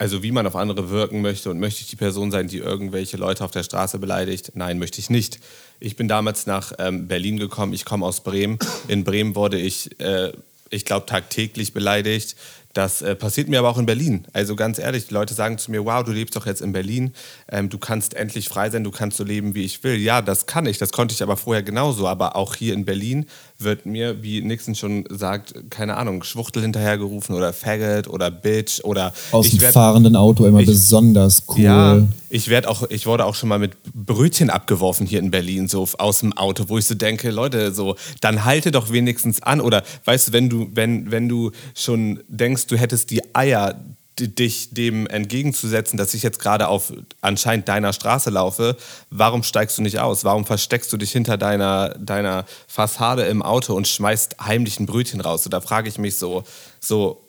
also 0.00 0.22
wie 0.22 0.32
man 0.32 0.46
auf 0.46 0.56
andere 0.56 0.88
wirken 0.88 1.20
möchte 1.20 1.50
und 1.50 1.60
möchte 1.60 1.82
ich 1.82 1.88
die 1.88 1.96
Person 1.96 2.30
sein, 2.30 2.48
die 2.48 2.56
irgendwelche 2.56 3.18
Leute 3.18 3.44
auf 3.44 3.50
der 3.50 3.62
Straße 3.62 3.98
beleidigt? 3.98 4.52
Nein, 4.54 4.78
möchte 4.78 4.98
ich 4.98 5.10
nicht. 5.10 5.40
Ich 5.78 5.94
bin 5.94 6.08
damals 6.08 6.46
nach 6.46 6.72
ähm, 6.78 7.06
Berlin 7.06 7.38
gekommen, 7.38 7.74
ich 7.74 7.84
komme 7.84 8.06
aus 8.06 8.22
Bremen. 8.22 8.58
In 8.88 9.04
Bremen 9.04 9.34
wurde 9.34 9.58
ich, 9.58 10.00
äh, 10.00 10.32
ich 10.70 10.86
glaube, 10.86 11.04
tagtäglich 11.04 11.74
beleidigt. 11.74 12.34
Das 12.72 13.02
äh, 13.02 13.14
passiert 13.14 13.48
mir 13.48 13.58
aber 13.58 13.68
auch 13.68 13.76
in 13.76 13.84
Berlin. 13.84 14.26
Also 14.32 14.56
ganz 14.56 14.78
ehrlich, 14.78 15.08
die 15.08 15.12
Leute 15.12 15.34
sagen 15.34 15.58
zu 15.58 15.70
mir, 15.70 15.84
wow, 15.84 16.02
du 16.02 16.12
lebst 16.12 16.34
doch 16.34 16.46
jetzt 16.46 16.62
in 16.62 16.72
Berlin, 16.72 17.12
ähm, 17.50 17.68
du 17.68 17.76
kannst 17.76 18.14
endlich 18.14 18.48
frei 18.48 18.70
sein, 18.70 18.84
du 18.84 18.90
kannst 18.90 19.18
so 19.18 19.24
leben, 19.24 19.54
wie 19.54 19.64
ich 19.64 19.84
will. 19.84 19.96
Ja, 19.96 20.22
das 20.22 20.46
kann 20.46 20.64
ich, 20.64 20.78
das 20.78 20.92
konnte 20.92 21.12
ich 21.12 21.22
aber 21.22 21.36
vorher 21.36 21.62
genauso. 21.62 22.08
Aber 22.08 22.36
auch 22.36 22.54
hier 22.54 22.72
in 22.72 22.86
Berlin 22.86 23.26
wird 23.62 23.86
mir, 23.86 24.22
wie 24.22 24.42
Nixon 24.42 24.74
schon 24.74 25.04
sagt, 25.10 25.54
keine 25.70 25.96
Ahnung, 25.96 26.22
Schwuchtel 26.22 26.62
hinterhergerufen 26.62 27.34
oder 27.34 27.52
Faggot 27.52 28.08
oder 28.08 28.30
Bitch 28.30 28.80
oder 28.84 29.12
Aus 29.32 29.50
dem 29.50 29.60
werd- 29.60 29.72
fahrenden 29.74 30.16
Auto 30.16 30.44
immer 30.46 30.60
ich- 30.60 30.66
besonders 30.66 31.42
cool. 31.48 31.60
ja, 31.60 32.02
ich 32.28 32.48
werd 32.48 32.66
auch, 32.66 32.88
ich 32.90 33.06
wurde 33.06 33.24
auch 33.24 33.34
schon 33.34 33.48
mal 33.48 33.58
mit 33.58 33.72
Brötchen 33.94 34.50
abgeworfen 34.50 35.06
hier 35.06 35.18
in 35.18 35.30
Berlin, 35.30 35.68
so 35.68 35.86
aus 35.98 36.20
dem 36.20 36.32
Auto, 36.36 36.64
wo 36.68 36.78
ich 36.78 36.84
so 36.86 36.94
denke, 36.94 37.30
Leute, 37.30 37.72
so, 37.72 37.96
dann 38.20 38.44
halte 38.44 38.70
doch 38.70 38.92
wenigstens 38.92 39.42
an. 39.42 39.60
Oder 39.60 39.82
weißt 40.04 40.28
du, 40.28 40.32
wenn 40.32 40.48
du, 40.48 40.68
wenn, 40.74 41.10
wenn 41.10 41.28
du 41.28 41.50
schon 41.74 42.20
denkst, 42.28 42.66
du 42.66 42.76
hättest 42.76 43.10
die 43.10 43.22
Eier, 43.34 43.80
dich 44.28 44.74
dem 44.74 45.06
entgegenzusetzen, 45.06 45.96
dass 45.96 46.14
ich 46.14 46.22
jetzt 46.22 46.38
gerade 46.38 46.68
auf 46.68 46.92
anscheinend 47.20 47.68
deiner 47.68 47.92
Straße 47.92 48.30
laufe, 48.30 48.76
warum 49.10 49.42
steigst 49.42 49.78
du 49.78 49.82
nicht 49.82 49.98
aus? 49.98 50.24
Warum 50.24 50.46
versteckst 50.46 50.92
du 50.92 50.96
dich 50.96 51.12
hinter 51.12 51.36
deiner, 51.36 51.90
deiner 51.98 52.44
Fassade 52.66 53.24
im 53.24 53.42
Auto 53.42 53.74
und 53.74 53.88
schmeißt 53.88 54.36
heimlich 54.44 54.78
ein 54.80 54.86
Brötchen 54.86 55.20
raus? 55.20 55.44
So, 55.44 55.50
da 55.50 55.60
frage 55.60 55.88
ich 55.88 55.98
mich 55.98 56.18
so, 56.18 56.44
so, 56.80 57.26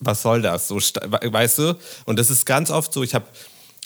was 0.00 0.22
soll 0.22 0.42
das? 0.42 0.68
So, 0.68 0.76
weißt 0.76 1.58
du? 1.58 1.76
Und 2.04 2.18
das 2.18 2.30
ist 2.30 2.46
ganz 2.46 2.70
oft 2.70 2.92
so, 2.92 3.02
ich 3.02 3.14
habe 3.14 3.26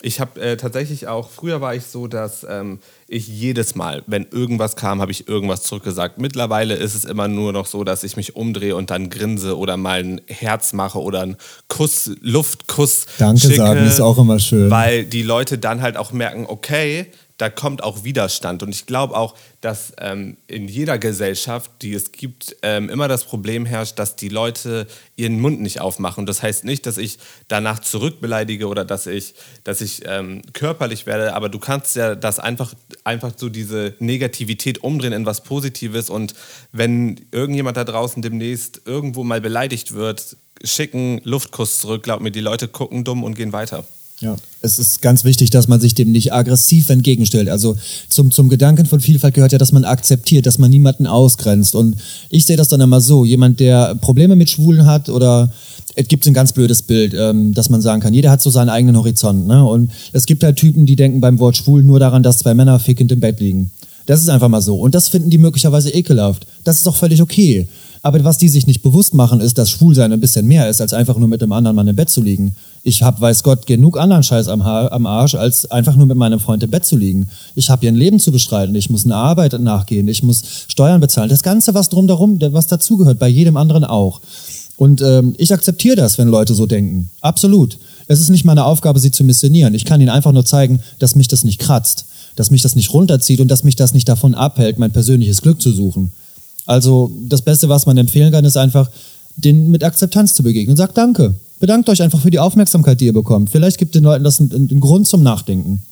ich 0.03 0.19
habe 0.21 0.41
äh, 0.41 0.57
tatsächlich 0.57 1.07
auch, 1.07 1.31
früher 1.31 1.61
war 1.61 1.77
ich 1.77 1.85
so, 1.85 2.09
dass 2.09 2.45
ähm, 2.49 2.81
ich 3.13 3.29
jedes 3.29 3.75
Mal, 3.75 4.03
wenn 4.07 4.27
irgendwas 4.31 4.77
kam, 4.77 5.01
habe 5.01 5.13
ich 5.13 5.29
irgendwas 5.29 5.63
zurückgesagt. 5.63 6.19
Mittlerweile 6.19 6.75
ist 6.75 6.95
es 6.95 7.05
immer 7.05 7.29
nur 7.29 7.53
noch 7.53 7.67
so, 7.67 7.85
dass 7.85 8.05
ich 8.05 8.17
mich 8.17 8.35
umdrehe 8.35 8.75
und 8.75 8.91
dann 8.91 9.11
grinse 9.11 9.57
oder 9.57 9.77
mal 9.77 10.01
ein 10.01 10.21
Herz 10.27 10.73
mache 10.73 11.01
oder 11.01 11.21
einen 11.21 11.37
Kuss, 11.69 12.11
Luftkuss 12.21 13.07
Danke 13.19 13.41
schicke, 13.43 13.57
sagen 13.57 13.87
ist 13.87 14.01
auch 14.01 14.19
immer 14.19 14.39
schön. 14.39 14.71
Weil 14.71 15.05
die 15.05 15.23
Leute 15.23 15.59
dann 15.59 15.83
halt 15.83 15.97
auch 15.97 16.13
merken, 16.13 16.47
okay, 16.49 17.07
da 17.39 17.51
kommt 17.51 17.83
auch 17.83 18.05
Widerstand. 18.05 18.63
Und 18.63 18.71
ich 18.71 18.87
glaube 18.87 19.17
auch, 19.17 19.35
dass 19.61 19.93
ähm, 19.99 20.37
in 20.47 20.69
jeder 20.69 20.99
Gesellschaft, 20.99 21.71
die 21.83 21.95
es 21.95 22.13
gibt, 22.13 22.57
ähm, 22.63 22.89
immer 22.89 23.09
das 23.09 23.25
Problem 23.25 23.67
herrscht, 23.67 23.99
dass 23.99 24.17
die 24.17 24.29
Leute 24.29 24.87
ihren 25.17 25.41
Mund 25.41 25.61
nicht 25.61 25.81
aufmachen. 25.81 26.27
Das 26.27 26.43
heißt 26.43 26.65
nicht, 26.65 26.87
dass 26.87 26.99
ich 26.99 27.19
danach 27.49 27.81
zurückbeleidige 27.81 28.69
oder 28.69 28.85
dass 28.85 29.07
ich, 29.07 29.35
dass 29.65 29.81
ich 29.81 30.03
ähm, 30.05 30.43
körperlich 30.53 31.07
werde, 31.07 31.35
aber 31.35 31.49
du 31.49 31.59
kannst 31.59 31.97
ja 31.97 32.15
das 32.15 32.39
einfach, 32.39 32.75
einfach 33.05 33.33
so 33.37 33.49
diese 33.49 33.95
Negativität 33.99 34.83
umdrehen 34.83 35.13
in 35.13 35.27
was 35.27 35.43
Positives. 35.43 36.11
Und 36.11 36.35
wenn 36.73 37.27
irgendjemand 37.33 37.77
da 37.77 37.85
draußen 37.85 38.23
demnächst 38.23 38.83
irgendwo 38.85 39.25
mal 39.25 39.41
beleidigt 39.41 39.93
wird, 39.93 40.37
schicken 40.65 41.21
Luftkuss 41.25 41.81
zurück. 41.81 42.03
Glaub 42.03 42.21
mir, 42.21 42.31
die 42.31 42.41
Leute 42.41 42.69
gucken 42.69 43.05
dumm 43.05 43.25
und 43.25 43.35
gehen 43.35 43.53
weiter. 43.53 43.85
Ja, 44.23 44.37
es 44.61 44.79
ist 44.79 45.03
ganz 45.03 45.25
wichtig, 45.25 45.51
dass 45.51 45.67
man 45.67 45.81
sich 45.81 45.95
dem 45.95 46.13
nicht 46.13 46.33
aggressiv 46.33 46.89
entgegenstellt. 46.91 47.49
Also 47.49 47.77
zum, 48.09 48.31
zum 48.31 48.49
Gedanken 48.49 48.87
von 48.87 49.01
Vielfalt 49.01 49.35
gehört 49.35 49.51
ja, 49.51 49.59
dass 49.59 49.73
man 49.73 49.85
akzeptiert, 49.85 50.47
dass 50.47 50.59
man 50.59 50.71
niemanden 50.71 51.09
ausgrenzt. 51.09 51.75
Und 51.75 51.97
ich 52.31 52.47
sehe 52.47 52.57
das 52.57 52.69
dann 52.69 52.81
immer 52.81 53.01
so, 53.01 53.25
jemand, 53.25 53.59
der 53.59 53.97
Probleme 53.97 54.37
mit 54.37 54.49
Schwulen 54.49 54.87
hat 54.87 55.09
oder 55.09 55.53
es 55.97 56.07
gibt 56.07 56.25
ein 56.27 56.35
ganz 56.35 56.53
blödes 56.53 56.83
Bild, 56.83 57.15
ähm, 57.15 57.53
dass 57.53 57.69
man 57.69 57.83
sagen 57.83 58.01
kann, 58.01 58.15
jeder 58.15 58.31
hat 58.31 58.41
so 58.41 58.51
seinen 58.51 58.69
eigenen 58.69 58.97
Horizont. 58.97 59.49
Ne? 59.49 59.65
Und 59.67 59.91
es 60.13 60.25
gibt 60.27 60.45
halt 60.45 60.57
Typen, 60.57 60.87
die 60.87 60.95
denken 60.95 61.21
beim 61.21 61.41
Wort 61.41 61.57
schwul 61.57 61.83
nur 61.83 61.99
daran, 61.99 62.23
dass 62.23 62.39
zwei 62.39 62.55
Männer 62.55 62.79
fickend 62.79 63.11
im 63.11 63.19
Bett 63.19 63.41
liegen. 63.41 63.73
Das 64.07 64.23
ist 64.23 64.29
einfach 64.29 64.49
mal 64.49 64.63
so. 64.63 64.77
Und 64.77 64.95
das 64.95 65.09
finden 65.09 65.31
die 65.31 65.39
möglicherweise 65.39 65.91
ekelhaft. 65.91 66.47
Das 66.63 66.77
ist 66.77 66.87
doch 66.87 66.97
völlig 66.97 67.21
okay. 67.21 67.67
Aber 68.05 68.23
was 68.25 68.37
die 68.37 68.49
sich 68.49 68.67
nicht 68.67 68.83
bewusst 68.83 69.15
machen, 69.15 69.41
ist, 69.41 69.59
dass 69.59 69.71
Schwulsein 69.71 70.13
ein 70.13 70.19
bisschen 70.19 70.47
mehr 70.47 70.69
ist, 70.69 70.81
als 70.81 70.93
einfach 70.93 71.17
nur 71.17 71.29
mit 71.29 71.41
einem 71.41 71.53
anderen 71.53 71.77
Mann 71.77 71.87
im 71.87 71.95
Bett 71.95 72.11
zu 72.11 72.21
liegen. 72.21 72.57
Ich 72.83 73.03
habe, 73.03 73.21
weiß 73.21 73.45
Gott, 73.45 73.67
genug 73.67 73.97
anderen 73.97 74.25
Scheiß 74.25 74.49
am, 74.49 74.61
am 74.61 75.07
Arsch, 75.07 75.37
als 75.37 75.71
einfach 75.71 75.95
nur 75.95 76.07
mit 76.07 76.17
meinem 76.17 76.41
Freund 76.41 76.65
im 76.65 76.71
Bett 76.71 76.85
zu 76.85 76.97
liegen. 76.97 77.29
Ich 77.55 77.71
habe 77.71 77.83
hier 77.83 77.93
ein 77.93 77.97
Leben 77.97 78.19
zu 78.19 78.33
bestreiten, 78.33 78.75
ich 78.75 78.91
muss 78.91 79.05
eine 79.05 79.15
Arbeit 79.15 79.59
nachgehen, 79.61 80.09
ich 80.09 80.25
muss 80.25 80.43
Steuern 80.67 81.01
bezahlen. 81.01 81.29
Das 81.29 81.45
Ganze, 81.45 81.75
was 81.75 81.91
drumherum, 81.91 82.41
was 82.41 82.67
dazugehört, 82.67 83.21
bei 83.21 83.29
jedem 83.29 83.57
anderen 83.57 83.85
auch. 83.85 84.21
Und 84.77 85.01
ähm, 85.01 85.35
ich 85.39 85.53
akzeptiere 85.53 85.95
das, 85.95 86.19
wenn 86.19 86.27
Leute 86.27 86.55
so 86.55 86.67
denken. 86.67 87.09
Absolut. 87.21 87.79
Es 88.09 88.19
ist 88.19 88.31
nicht 88.31 88.45
meine 88.45 88.65
Aufgabe, 88.65 88.99
sie 88.99 89.13
zu 89.13 89.23
missionieren. 89.23 89.75
Ich 89.75 89.85
kann 89.85 90.01
ihnen 90.01 90.11
einfach 90.11 90.33
nur 90.33 90.45
zeigen, 90.45 90.81
dass 90.99 91.15
mich 91.15 91.29
das 91.29 91.45
nicht 91.45 91.61
kratzt, 91.61 92.07
dass 92.35 92.51
mich 92.51 92.63
das 92.63 92.75
nicht 92.75 92.93
runterzieht 92.93 93.39
und 93.39 93.47
dass 93.47 93.63
mich 93.63 93.77
das 93.77 93.95
nicht 93.95 94.09
davon 94.09 94.35
abhält, 94.35 94.81
mein 94.81 94.91
persönliches 94.91 95.41
Glück 95.41 95.63
zu 95.63 95.71
suchen. 95.71 96.13
Also 96.67 97.13
das 97.29 97.43
Beste, 97.43 97.69
was 97.69 97.87
man 97.87 97.97
empfehlen 97.99 98.33
kann, 98.33 98.45
ist 98.45 98.57
einfach, 98.57 98.91
den 99.37 99.71
mit 99.71 99.83
Akzeptanz 99.85 100.35
zu 100.35 100.43
begegnen. 100.43 100.77
Sagt 100.77 100.97
Danke. 100.97 101.35
Bedankt 101.61 101.89
euch 101.89 102.03
einfach 102.03 102.21
für 102.21 102.31
die 102.31 102.41
Aufmerksamkeit, 102.41 103.01
die 103.01 103.07
ihr 103.07 103.13
bekommt. 103.13 103.51
Vielleicht 103.51 103.79
gibt 103.79 103.95
den 103.95 104.03
Leuten 104.03 104.25
das 104.25 104.41
einen, 104.41 104.53
einen 104.53 104.81
Grund 104.81 105.07
zum 105.07 105.23
Nachdenken. 105.23 105.83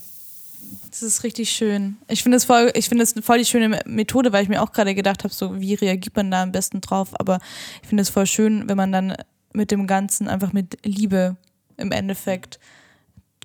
Das 0.90 1.02
ist 1.02 1.22
richtig 1.22 1.50
schön. 1.50 1.96
Ich 2.08 2.24
finde 2.24 2.36
es 2.36 2.44
voll, 2.44 2.72
ich 2.74 2.88
finde 2.88 3.04
es 3.04 3.14
voll 3.22 3.38
die 3.38 3.44
schöne 3.44 3.80
Methode, 3.86 4.32
weil 4.32 4.42
ich 4.42 4.48
mir 4.48 4.60
auch 4.60 4.72
gerade 4.72 4.94
gedacht 4.96 5.22
habe, 5.22 5.32
so 5.32 5.60
wie 5.60 5.74
reagiert 5.74 6.16
man 6.16 6.30
da 6.30 6.42
am 6.42 6.50
besten 6.50 6.80
drauf. 6.80 7.10
Aber 7.20 7.38
ich 7.82 7.88
finde 7.88 8.02
es 8.02 8.10
voll 8.10 8.26
schön, 8.26 8.68
wenn 8.68 8.76
man 8.76 8.90
dann 8.90 9.14
mit 9.52 9.70
dem 9.70 9.86
Ganzen 9.86 10.26
einfach 10.26 10.52
mit 10.52 10.78
Liebe 10.84 11.36
im 11.76 11.92
Endeffekt 11.92 12.58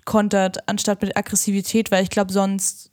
kontert, 0.04 0.68
anstatt 0.68 1.02
mit 1.02 1.16
Aggressivität, 1.16 1.90
weil 1.90 2.02
ich 2.02 2.10
glaube 2.10 2.32
sonst, 2.32 2.90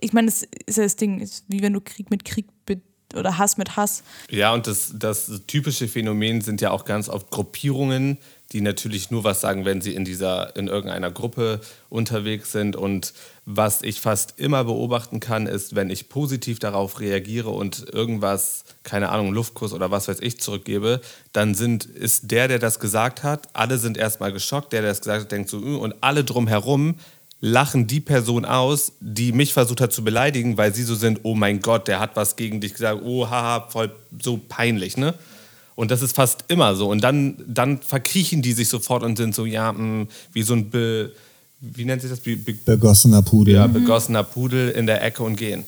ich 0.00 0.12
meine, 0.12 0.28
es 0.28 0.46
ist 0.66 0.78
ja 0.78 0.84
das 0.84 0.96
Ding, 0.96 1.28
wie 1.48 1.62
wenn 1.62 1.74
du 1.74 1.80
Krieg 1.82 2.10
mit 2.10 2.24
Krieg 2.24 2.46
oder 3.16 3.38
Hass 3.38 3.56
mit 3.56 3.76
Hass. 3.76 4.02
Ja, 4.30 4.52
und 4.52 4.66
das, 4.66 4.92
das 4.94 5.30
typische 5.46 5.88
Phänomen 5.88 6.40
sind 6.40 6.60
ja 6.60 6.70
auch 6.70 6.84
ganz 6.84 7.08
oft 7.08 7.30
Gruppierungen, 7.30 8.18
die 8.52 8.60
natürlich 8.60 9.10
nur 9.10 9.24
was 9.24 9.40
sagen, 9.40 9.64
wenn 9.64 9.80
sie 9.80 9.94
in 9.94 10.04
dieser, 10.04 10.54
in 10.54 10.68
irgendeiner 10.68 11.10
Gruppe 11.10 11.60
unterwegs 11.88 12.52
sind. 12.52 12.76
Und 12.76 13.12
was 13.46 13.82
ich 13.82 14.00
fast 14.00 14.38
immer 14.38 14.62
beobachten 14.64 15.18
kann, 15.18 15.46
ist, 15.46 15.74
wenn 15.74 15.90
ich 15.90 16.08
positiv 16.08 16.60
darauf 16.60 17.00
reagiere 17.00 17.50
und 17.50 17.86
irgendwas, 17.92 18.64
keine 18.84 19.08
Ahnung, 19.08 19.32
Luftkuss 19.32 19.72
oder 19.72 19.90
was 19.90 20.06
weiß 20.06 20.20
ich, 20.20 20.40
zurückgebe, 20.40 21.00
dann 21.32 21.54
sind, 21.54 21.84
ist 21.84 22.30
der, 22.30 22.46
der 22.46 22.60
das 22.60 22.78
gesagt 22.78 23.24
hat, 23.24 23.48
alle 23.54 23.78
sind 23.78 23.96
erstmal 23.96 24.32
geschockt, 24.32 24.72
der, 24.72 24.82
der 24.82 24.90
das 24.90 25.00
gesagt 25.00 25.22
hat, 25.22 25.32
denkt 25.32 25.50
so, 25.50 25.58
und 25.58 25.96
alle 26.00 26.22
drumherum 26.22 26.94
lachen 27.44 27.86
die 27.86 28.00
Person 28.00 28.46
aus, 28.46 28.92
die 29.00 29.32
mich 29.32 29.52
versucht 29.52 29.82
hat 29.82 29.92
zu 29.92 30.02
beleidigen, 30.02 30.56
weil 30.56 30.74
sie 30.74 30.82
so 30.82 30.94
sind, 30.94 31.20
oh 31.24 31.34
mein 31.34 31.60
Gott, 31.60 31.88
der 31.88 32.00
hat 32.00 32.16
was 32.16 32.36
gegen 32.36 32.62
dich 32.62 32.72
gesagt, 32.72 33.02
oh 33.04 33.28
haha, 33.28 33.68
voll 33.68 33.94
so 34.18 34.38
peinlich, 34.48 34.96
ne? 34.96 35.12
Und 35.74 35.90
das 35.90 36.00
ist 36.00 36.16
fast 36.16 36.46
immer 36.48 36.74
so. 36.74 36.88
Und 36.88 37.02
dann, 37.04 37.36
dann 37.46 37.82
verkriechen 37.82 38.40
die 38.40 38.54
sich 38.54 38.70
sofort 38.70 39.02
und 39.02 39.18
sind 39.18 39.34
so, 39.34 39.44
ja, 39.44 39.72
mh, 39.72 39.78
hm, 39.78 40.08
wie 40.32 40.42
so 40.42 40.54
ein, 40.54 40.70
Be, 40.70 41.12
wie 41.60 41.84
nennt 41.84 42.00
sich 42.00 42.10
das? 42.10 42.20
Be, 42.20 42.36
Be 42.36 42.54
begossener 42.54 43.20
Pudel. 43.20 43.56
Ja, 43.56 43.66
begossener 43.66 44.22
Pudel 44.22 44.70
in 44.70 44.86
der 44.86 45.02
Ecke 45.02 45.22
und 45.22 45.36
gehen. 45.36 45.64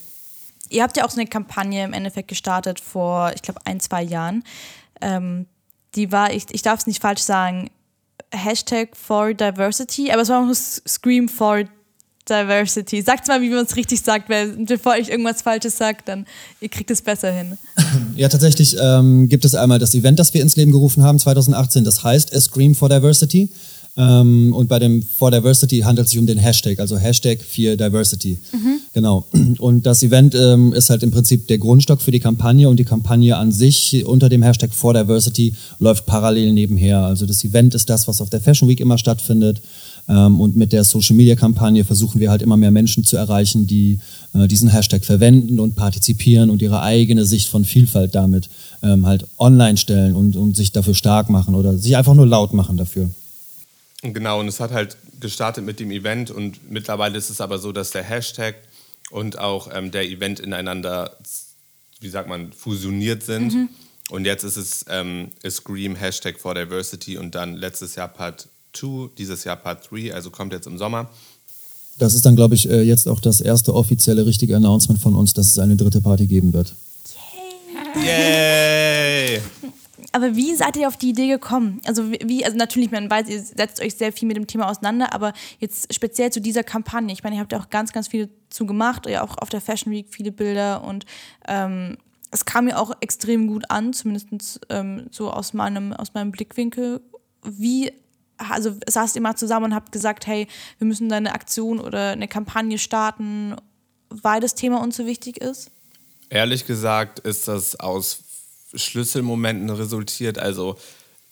Ihr 0.71 0.83
habt 0.83 0.97
ja 0.97 1.05
auch 1.05 1.11
so 1.11 1.21
eine 1.21 1.29
Kampagne 1.29 1.85
im 1.85 1.93
Endeffekt 1.93 2.29
gestartet 2.29 2.81
vor, 2.81 3.33
ich 3.35 3.43
glaube, 3.43 3.61
ein, 3.65 3.81
zwei 3.81 4.03
Jahren. 4.03 4.45
Ähm, 5.03 5.45
die 5.95 6.11
war, 6.11 6.33
ich, 6.33 6.47
ich 6.53 6.63
darf 6.63 6.81
es 6.81 6.87
nicht 6.87 7.03
falsch 7.03 7.21
sagen, 7.21 7.69
Hashtag 8.33 8.97
for 8.97 9.35
Diversity, 9.35 10.11
aber 10.11 10.23
es 10.23 10.29
war 10.29 10.43
auch 10.43 10.55
Scream 10.55 11.29
for 11.29 11.65
Diversity. 12.29 13.03
Sagt 13.03 13.29
mal, 13.29 13.41
wie 13.41 13.51
man 13.51 13.65
es 13.65 13.77
richtig 13.77 14.01
sagt, 14.01 14.29
weil 14.29 14.49
bevor 14.67 14.97
ich 14.97 15.11
irgendwas 15.11 15.43
Falsches 15.43 15.77
sage, 15.77 15.99
dann 16.05 16.27
ihr 16.61 16.69
kriegt 16.69 16.91
es 16.91 17.03
besser 17.03 17.31
hin. 17.33 17.59
Ja, 18.15 18.29
tatsächlich 18.29 18.77
ähm, 18.81 19.29
gibt 19.29 19.45
es 19.45 19.55
einmal 19.55 19.79
das 19.79 19.95
Event, 19.95 20.19
das 20.19 20.33
wir 20.33 20.41
ins 20.41 20.57
Leben 20.57 20.73
gerufen 20.73 21.03
haben 21.03 21.19
2018. 21.19 21.85
Das 21.85 22.03
heißt 22.03 22.35
A 22.35 22.41
Scream 22.41 22.75
for 22.75 22.89
Diversity. 22.89 23.51
Ähm, 23.99 24.53
und 24.55 24.69
bei 24.69 24.79
dem 24.79 25.03
For 25.03 25.31
Diversity 25.31 25.81
handelt 25.81 26.07
es 26.07 26.11
sich 26.11 26.21
um 26.21 26.27
den 26.27 26.39
Hashtag, 26.39 26.79
also 26.81 26.99
Hashtag 26.99 27.41
für 27.41 27.77
Diversity. 27.77 28.39
Mhm. 28.53 28.81
Genau. 28.93 29.27
Und 29.59 29.87
das 29.87 30.03
Event 30.03 30.35
ähm, 30.35 30.73
ist 30.73 30.91
halt 30.91 31.03
im 31.03 31.11
Prinzip 31.11 31.49
der 31.49 31.59
Grundstock 31.59 32.03
für 32.03 32.11
die 32.11 32.21
Kampagne 32.21 32.69
und 32.69 32.79
die 32.79 32.85
Kampagne 32.85 33.37
an 33.37 33.53
sich 33.53 34.05
unter 34.07 34.29
dem 34.29 34.43
Hashtag 34.43 34.73
For 34.73 34.93
Diversity 34.93 35.55
läuft 35.79 36.07
parallel 36.07 36.53
nebenher. 36.53 37.01
Also 37.01 37.27
das 37.27 37.43
Event 37.45 37.75
ist 37.75 37.89
das, 37.89 38.07
was 38.07 38.21
auf 38.21 38.31
der 38.31 38.41
Fashion 38.41 38.69
Week 38.69 38.81
immer 38.81 38.99
stattfindet. 38.99 39.63
Ähm, 40.09 40.41
und 40.41 40.57
mit 40.57 40.73
der 40.73 40.85
Social 40.85 41.17
Media 41.17 41.35
Kampagne 41.35 41.85
versuchen 41.85 42.21
wir 42.21 42.31
halt 42.31 42.43
immer 42.43 42.57
mehr 42.57 42.71
Menschen 42.71 43.05
zu 43.05 43.17
erreichen, 43.17 43.67
die 43.67 43.99
äh, 44.35 44.47
diesen 44.47 44.69
Hashtag 44.69 45.05
verwenden 45.05 45.59
und 45.59 45.75
partizipieren 45.75 46.51
und 46.51 46.63
ihre 46.63 46.83
eigene 46.83 47.25
Sicht 47.25 47.49
von 47.49 47.65
Vielfalt 47.65 48.15
damit 48.15 48.49
ähm, 48.83 49.07
halt 49.07 49.27
online 49.39 49.79
stellen 49.79 50.15
und, 50.15 50.37
und 50.37 50.57
sich 50.57 50.73
dafür 50.73 50.95
stark 50.95 51.31
machen 51.31 51.55
oder 51.55 51.77
sich 51.77 51.97
einfach 51.97 52.15
nur 52.15 52.27
laut 52.27 52.53
machen 52.53 52.77
dafür. 52.77 53.11
Genau, 54.15 54.41
und 54.41 54.49
es 54.49 54.61
hat 54.61 54.73
halt 54.73 54.97
gestartet 55.21 55.65
mit 55.65 55.81
dem 55.81 55.91
Event 55.91 56.31
und 56.31 56.71
mittlerweile 56.71 57.17
ist 57.17 57.31
es 57.31 57.41
aber 57.41 57.59
so, 57.59 57.73
dass 57.73 57.91
der 57.91 58.03
Hashtag 58.03 58.57
und 59.11 59.39
auch 59.39 59.69
ähm, 59.73 59.91
der 59.91 60.09
Event 60.09 60.41
ineinander, 60.41 61.17
wie 62.01 62.09
sagt 62.09 62.29
man, 62.29 62.53
fusioniert 62.53 63.23
sind. 63.23 63.55
Mhm. 63.55 63.69
Und 64.11 64.25
jetzt 64.25 64.45
ist 64.45 64.57
es 64.57 64.85
ähm, 64.89 65.31
Scream 65.49 65.97
Hashtag 65.97 66.39
for 66.39 66.55
Diversity 66.55 67.19
und 67.19 67.35
dann 67.35 67.55
letztes 67.55 67.97
Jahr 67.97 68.09
Part 68.09 68.49
2, 68.73 69.11
dieses 69.19 69.45
Jahr 69.45 69.57
Part 69.57 69.91
3, 69.91 70.15
also 70.15 70.31
kommt 70.31 70.53
jetzt 70.53 70.67
im 70.67 70.79
Sommer. 70.79 71.11
Das 71.99 72.15
ist 72.15 72.27
dann, 72.27 72.37
glaube 72.37 72.55
ich, 72.55 72.69
äh, 72.69 72.83
jetzt 72.83 73.09
auch 73.09 73.21
das 73.21 73.41
erste 73.41 73.75
offizielle 73.75 74.27
richtige 74.27 74.55
Announcement 74.57 75.01
von 75.01 75.15
uns, 75.15 75.33
dass 75.33 75.51
es 75.51 75.59
eine 75.59 75.77
dritte 75.77 76.03
Party 76.03 76.27
geben 76.27 76.53
wird. 76.53 76.75
Yay! 78.05 79.41
Aber 80.17 80.35
wie 80.35 80.55
seid 80.55 80.79
ihr 80.79 80.89
auf 80.89 80.97
die 80.97 81.11
Idee 81.11 81.29
gekommen? 81.29 81.79
Also 81.85 82.11
wie, 82.11 82.43
also 82.43 82.57
natürlich, 82.57 82.91
man 82.91 83.11
weiß, 83.11 83.29
ihr 83.29 83.39
setzt 83.39 83.83
euch 83.83 83.97
sehr 83.97 84.15
viel 84.15 84.27
mit 84.27 84.39
dem 84.39 84.47
Thema 84.47 84.67
auseinander, 84.71 85.13
aber 85.13 85.35
jetzt 85.59 85.93
speziell 85.93 86.33
zu 86.33 86.41
dieser 86.41 86.65
Kampagne. 86.65 87.13
Ich 87.13 87.23
meine, 87.23 87.37
ihr 87.37 87.41
habt 87.43 87.53
ja 87.53 87.61
auch 87.61 87.69
ganz, 87.69 87.93
ganz 87.93 88.09
viel 88.09 88.31
zu 88.49 88.65
gemacht, 88.65 89.07
ja 89.07 89.23
auch 89.23 89.37
auf 89.37 89.51
der 89.51 89.61
Fashion 89.61 89.93
Week 89.93 90.07
viele 90.09 90.33
Bilder 90.33 90.83
und 90.85 91.05
ähm, 91.47 91.99
es 92.31 92.47
kam 92.47 92.65
mir 92.65 92.79
auch 92.79 92.93
extrem 93.01 93.47
gut 93.47 93.71
an, 93.71 93.93
zumindest 93.93 94.61
ähm, 94.71 95.07
so 95.11 95.31
aus 95.31 95.53
meinem, 95.53 95.93
aus 95.93 96.15
meinem 96.15 96.33
Blickwinkel. 96.33 97.03
Wie, 97.45 97.93
also 98.39 98.75
saßt 98.89 99.17
ihr 99.17 99.23
mal 99.23 99.37
zusammen 99.37 99.67
und 99.67 99.75
habt 99.75 99.93
gesagt, 99.93 100.27
hey, 100.27 100.47
wir 100.79 100.87
müssen 100.87 101.11
da 101.11 101.17
eine 101.17 101.35
Aktion 101.35 101.79
oder 101.79 102.13
eine 102.13 102.27
Kampagne 102.27 102.79
starten, 102.79 103.55
weil 104.09 104.41
das 104.41 104.55
Thema 104.55 104.81
uns 104.81 104.97
so 104.97 105.05
wichtig 105.05 105.43
ist? 105.43 105.71
Ehrlich 106.31 106.65
gesagt 106.65 107.19
ist 107.19 107.49
das 107.49 107.79
aus 107.79 108.26
Schlüsselmomenten 108.75 109.71
resultiert. 109.71 110.39
Also 110.39 110.77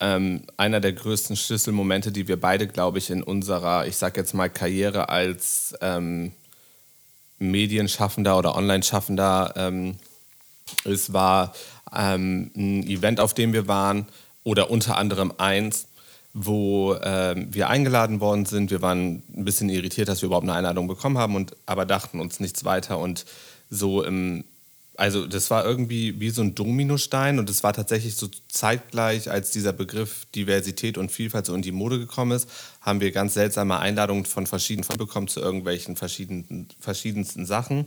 ähm, 0.01 0.43
einer 0.57 0.81
der 0.81 0.93
größten 0.93 1.37
Schlüsselmomente, 1.37 2.13
die 2.13 2.29
wir 2.29 2.41
beide, 2.41 2.67
glaube 2.67 2.99
ich, 2.99 3.11
in 3.11 3.23
unserer, 3.23 3.87
ich 3.87 3.97
sage 3.97 4.21
jetzt 4.21 4.35
mal, 4.35 4.51
Karriere 4.51 5.09
als 5.09 5.75
ähm, 5.81 6.33
Medienschaffender 7.39 8.39
oder 8.39 8.55
Online-Schaffender 8.57 9.55
ähm, 9.57 9.97
ist, 10.85 11.13
war 11.13 11.55
ähm, 11.95 12.51
ein 12.57 12.87
Event, 12.87 13.21
auf 13.21 13.35
dem 13.35 13.53
wir 13.53 13.69
waren 13.69 14.07
oder 14.43 14.71
unter 14.71 14.99
anderem 14.99 15.33
eins, 15.39 15.89
wo 16.33 16.97
ähm, 17.03 17.49
wir 17.53 17.69
eingeladen 17.69 18.21
worden 18.21 18.45
sind. 18.47 18.71
Wir 18.71 18.83
waren 18.83 19.23
ein 19.37 19.45
bisschen 19.45 19.69
irritiert, 19.69 20.09
dass 20.09 20.23
wir 20.23 20.27
überhaupt 20.27 20.45
eine 20.45 20.55
Einladung 20.55 20.89
bekommen 20.89 21.19
haben, 21.19 21.37
und, 21.37 21.55
aber 21.67 21.87
dachten 21.87 22.21
uns 22.21 22.41
nichts 22.41 22.65
weiter 22.65 22.99
und 22.99 23.25
so 23.71 24.03
im 24.03 24.45
also 24.97 25.27
das 25.27 25.51
war 25.51 25.65
irgendwie 25.65 26.21
wie 26.21 26.31
so 26.31 26.43
ein 26.43 26.55
Dominostein 26.55 27.39
und 27.39 27.51
es 27.51 27.63
war 27.63 27.73
tatsächlich 27.73 28.17
so 28.17 28.29
zeitgleich, 28.49 29.31
als 29.31 29.51
dieser 29.51 29.73
Begriff 29.73 30.27
Diversität 30.35 30.99
und 30.99 31.11
Vielfalt 31.11 31.47
so 31.47 31.55
in 31.55 31.63
die 31.63 31.73
Mode 31.73 31.99
gekommen 31.99 32.33
ist, 32.33 32.49
haben 32.81 33.01
wir 33.01 33.11
ganz 33.11 33.35
seltsame 33.35 33.79
Einladungen 33.79 34.25
von 34.25 34.47
verschiedenen 34.47 34.87
bekommen 34.97 35.29
zu 35.29 35.41
irgendwelchen 35.41 35.97
verschiedenen, 35.97 36.69
verschiedensten 36.79 37.47
Sachen. 37.47 37.87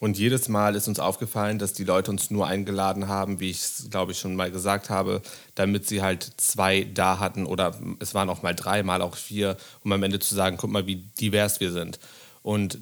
Und 0.00 0.18
jedes 0.18 0.48
Mal 0.48 0.74
ist 0.74 0.88
uns 0.88 0.98
aufgefallen, 0.98 1.58
dass 1.58 1.72
die 1.72 1.84
Leute 1.84 2.10
uns 2.10 2.30
nur 2.30 2.46
eingeladen 2.46 3.08
haben, 3.08 3.40
wie 3.40 3.50
ich 3.50 3.58
es, 3.58 3.86
glaube 3.90 4.12
ich, 4.12 4.18
schon 4.18 4.36
mal 4.36 4.50
gesagt 4.50 4.90
habe, 4.90 5.22
damit 5.54 5.86
sie 5.88 6.02
halt 6.02 6.30
zwei 6.36 6.84
da 6.84 7.18
hatten 7.20 7.46
oder 7.46 7.78
es 8.00 8.12
waren 8.12 8.28
auch 8.28 8.42
mal 8.42 8.54
drei, 8.54 8.82
mal 8.82 9.02
auch 9.02 9.16
vier, 9.16 9.56
um 9.82 9.92
am 9.92 10.02
Ende 10.02 10.18
zu 10.18 10.34
sagen, 10.34 10.56
guck 10.58 10.70
mal, 10.70 10.86
wie 10.86 10.96
divers 10.96 11.60
wir 11.60 11.72
sind. 11.72 11.98
Und 12.42 12.78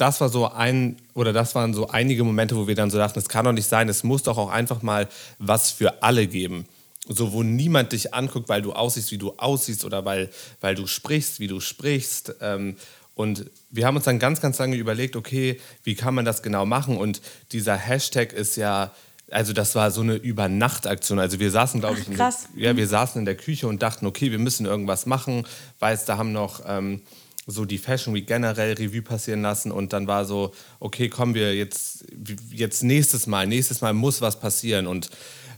das 0.00 0.20
war 0.20 0.28
so 0.28 0.50
ein, 0.50 0.96
oder 1.14 1.32
das 1.32 1.54
waren 1.54 1.74
so 1.74 1.88
einige 1.88 2.24
Momente, 2.24 2.56
wo 2.56 2.66
wir 2.66 2.74
dann 2.74 2.90
so 2.90 2.98
dachten, 2.98 3.18
es 3.18 3.28
kann 3.28 3.44
doch 3.44 3.52
nicht 3.52 3.68
sein, 3.68 3.88
es 3.88 4.02
muss 4.02 4.22
doch 4.22 4.38
auch 4.38 4.50
einfach 4.50 4.82
mal 4.82 5.08
was 5.38 5.70
für 5.70 6.02
alle 6.02 6.26
geben. 6.26 6.66
So, 7.08 7.32
wo 7.32 7.42
niemand 7.42 7.92
dich 7.92 8.14
anguckt, 8.14 8.48
weil 8.48 8.62
du 8.62 8.72
aussiehst, 8.72 9.10
wie 9.10 9.18
du 9.18 9.34
aussiehst 9.36 9.84
oder 9.84 10.04
weil, 10.04 10.30
weil 10.60 10.74
du 10.74 10.86
sprichst, 10.86 11.40
wie 11.40 11.48
du 11.48 11.60
sprichst. 11.60 12.34
Ähm, 12.40 12.76
und 13.14 13.50
wir 13.70 13.86
haben 13.86 13.96
uns 13.96 14.04
dann 14.04 14.18
ganz, 14.18 14.40
ganz 14.40 14.58
lange 14.58 14.76
überlegt, 14.76 15.16
okay, 15.16 15.60
wie 15.82 15.94
kann 15.94 16.14
man 16.14 16.24
das 16.24 16.42
genau 16.42 16.64
machen? 16.66 16.96
Und 16.96 17.20
dieser 17.52 17.76
Hashtag 17.76 18.32
ist 18.32 18.56
ja, 18.56 18.92
also 19.30 19.52
das 19.52 19.74
war 19.74 19.90
so 19.90 20.00
eine 20.02 20.14
Übernachtaktion. 20.14 21.18
Also 21.18 21.40
wir 21.40 21.50
saßen, 21.50 21.80
glaube 21.80 21.98
ich, 21.98 22.08
in 22.08 22.16
der, 22.16 22.34
ja, 22.56 22.76
wir 22.76 22.86
saßen 22.86 23.18
in 23.18 23.24
der 23.24 23.36
Küche 23.36 23.66
und 23.66 23.82
dachten, 23.82 24.06
okay, 24.06 24.30
wir 24.30 24.38
müssen 24.38 24.66
irgendwas 24.66 25.06
machen, 25.06 25.46
weil 25.78 25.94
es 25.94 26.04
da 26.04 26.16
haben 26.16 26.32
noch 26.32 26.62
ähm, 26.66 27.02
so 27.50 27.64
die 27.64 27.78
Fashion 27.78 28.14
Week 28.14 28.26
generell 28.26 28.74
Revue 28.74 29.02
passieren 29.02 29.42
lassen 29.42 29.72
und 29.72 29.92
dann 29.92 30.06
war 30.06 30.24
so, 30.24 30.52
okay, 30.78 31.08
kommen 31.08 31.34
wir 31.34 31.54
jetzt, 31.54 32.04
jetzt 32.50 32.82
nächstes 32.82 33.26
Mal, 33.26 33.46
nächstes 33.46 33.80
Mal 33.80 33.92
muss 33.92 34.20
was 34.20 34.40
passieren 34.40 34.86
und 34.86 35.10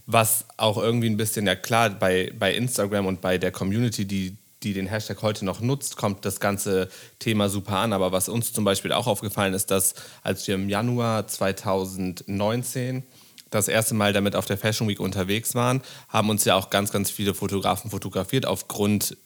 was 0.07 0.47
auch 0.57 0.79
irgendwie 0.79 1.09
ein 1.09 1.17
bisschen, 1.17 1.47
ja 1.47 1.55
klar, 1.55 1.91
bei, 1.91 2.33
bei 2.39 2.55
Instagram 2.55 3.07
und 3.07 3.21
bei 3.21 3.39
der 3.39 3.53
Community, 3.53 4.05
die, 4.05 4.37
die 4.63 4.75
den 4.75 4.87
Hashtag 4.87 5.23
heute 5.23 5.45
noch 5.45 5.61
nutzt, 5.61 5.97
kommt 5.97 6.25
das 6.25 6.41
ganze 6.41 6.89
Thema 7.19 7.49
super 7.49 7.77
an. 7.79 7.93
Aber 7.93 8.13
was 8.13 8.29
uns 8.29 8.53
zum 8.53 8.65
Beispiel 8.65 8.93
auch 8.93 9.07
aufgefallen 9.07 9.55
ist, 9.55 9.71
dass 9.71 9.95
als 10.23 10.47
wir 10.47 10.57
im 10.57 10.69
Januar 10.69 11.27
2019 11.29 13.05
das 13.51 13.69
erste 13.69 13.95
Mal 13.95 14.13
damit 14.13 14.35
auf 14.35 14.47
der 14.47 14.59
Fashion 14.59 14.89
Week 14.89 15.01
unterwegs 15.01 15.55
waren, 15.55 15.83
haben 16.09 16.31
uns 16.31 16.45
ja 16.45 16.57
auch 16.57 16.71
ganz, 16.71 16.91
ganz 16.91 17.11
viele 17.11 17.35
Fotografen 17.35 17.91
fotografiert 17.91 18.47
aufgrund 18.47 19.17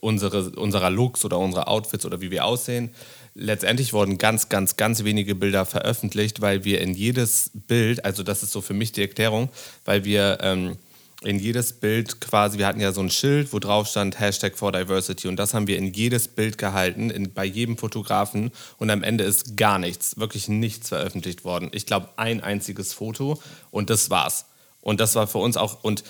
unsere, 0.00 0.50
unserer 0.50 0.90
Looks 0.90 1.24
oder 1.24 1.38
unserer 1.38 1.68
Outfits 1.68 2.06
oder 2.06 2.20
wie 2.20 2.30
wir 2.30 2.44
aussehen. 2.44 2.90
Letztendlich 3.34 3.92
wurden 3.92 4.18
ganz, 4.18 4.48
ganz, 4.48 4.76
ganz 4.76 5.04
wenige 5.04 5.34
Bilder 5.34 5.64
veröffentlicht, 5.64 6.40
weil 6.40 6.64
wir 6.64 6.80
in 6.80 6.94
jedes 6.94 7.50
Bild, 7.54 8.04
also 8.04 8.22
das 8.22 8.42
ist 8.42 8.52
so 8.52 8.60
für 8.60 8.74
mich 8.74 8.92
die 8.92 9.02
Erklärung, 9.02 9.50
weil 9.84 10.04
wir 10.04 10.38
ähm, 10.42 10.76
in 11.22 11.38
jedes 11.38 11.74
Bild 11.74 12.20
quasi, 12.20 12.58
wir 12.58 12.66
hatten 12.66 12.80
ja 12.80 12.92
so 12.92 13.02
ein 13.02 13.10
Schild, 13.10 13.52
wo 13.52 13.58
drauf 13.58 13.86
stand 13.86 14.18
Hashtag 14.18 14.56
for 14.56 14.72
Diversity 14.72 15.28
und 15.28 15.36
das 15.36 15.52
haben 15.52 15.66
wir 15.66 15.76
in 15.76 15.92
jedes 15.92 16.28
Bild 16.28 16.56
gehalten, 16.56 17.10
in, 17.10 17.32
bei 17.32 17.44
jedem 17.44 17.76
Fotografen 17.76 18.50
und 18.78 18.90
am 18.90 19.02
Ende 19.02 19.24
ist 19.24 19.56
gar 19.56 19.78
nichts, 19.78 20.18
wirklich 20.18 20.48
nichts 20.48 20.88
veröffentlicht 20.88 21.44
worden. 21.44 21.70
Ich 21.72 21.86
glaube, 21.86 22.08
ein 22.16 22.42
einziges 22.42 22.94
Foto 22.94 23.40
und 23.70 23.90
das 23.90 24.10
war's. 24.10 24.46
Und 24.80 24.98
das 24.98 25.14
war 25.14 25.26
für 25.26 25.38
uns 25.38 25.58
auch, 25.58 25.84
und 25.84 26.04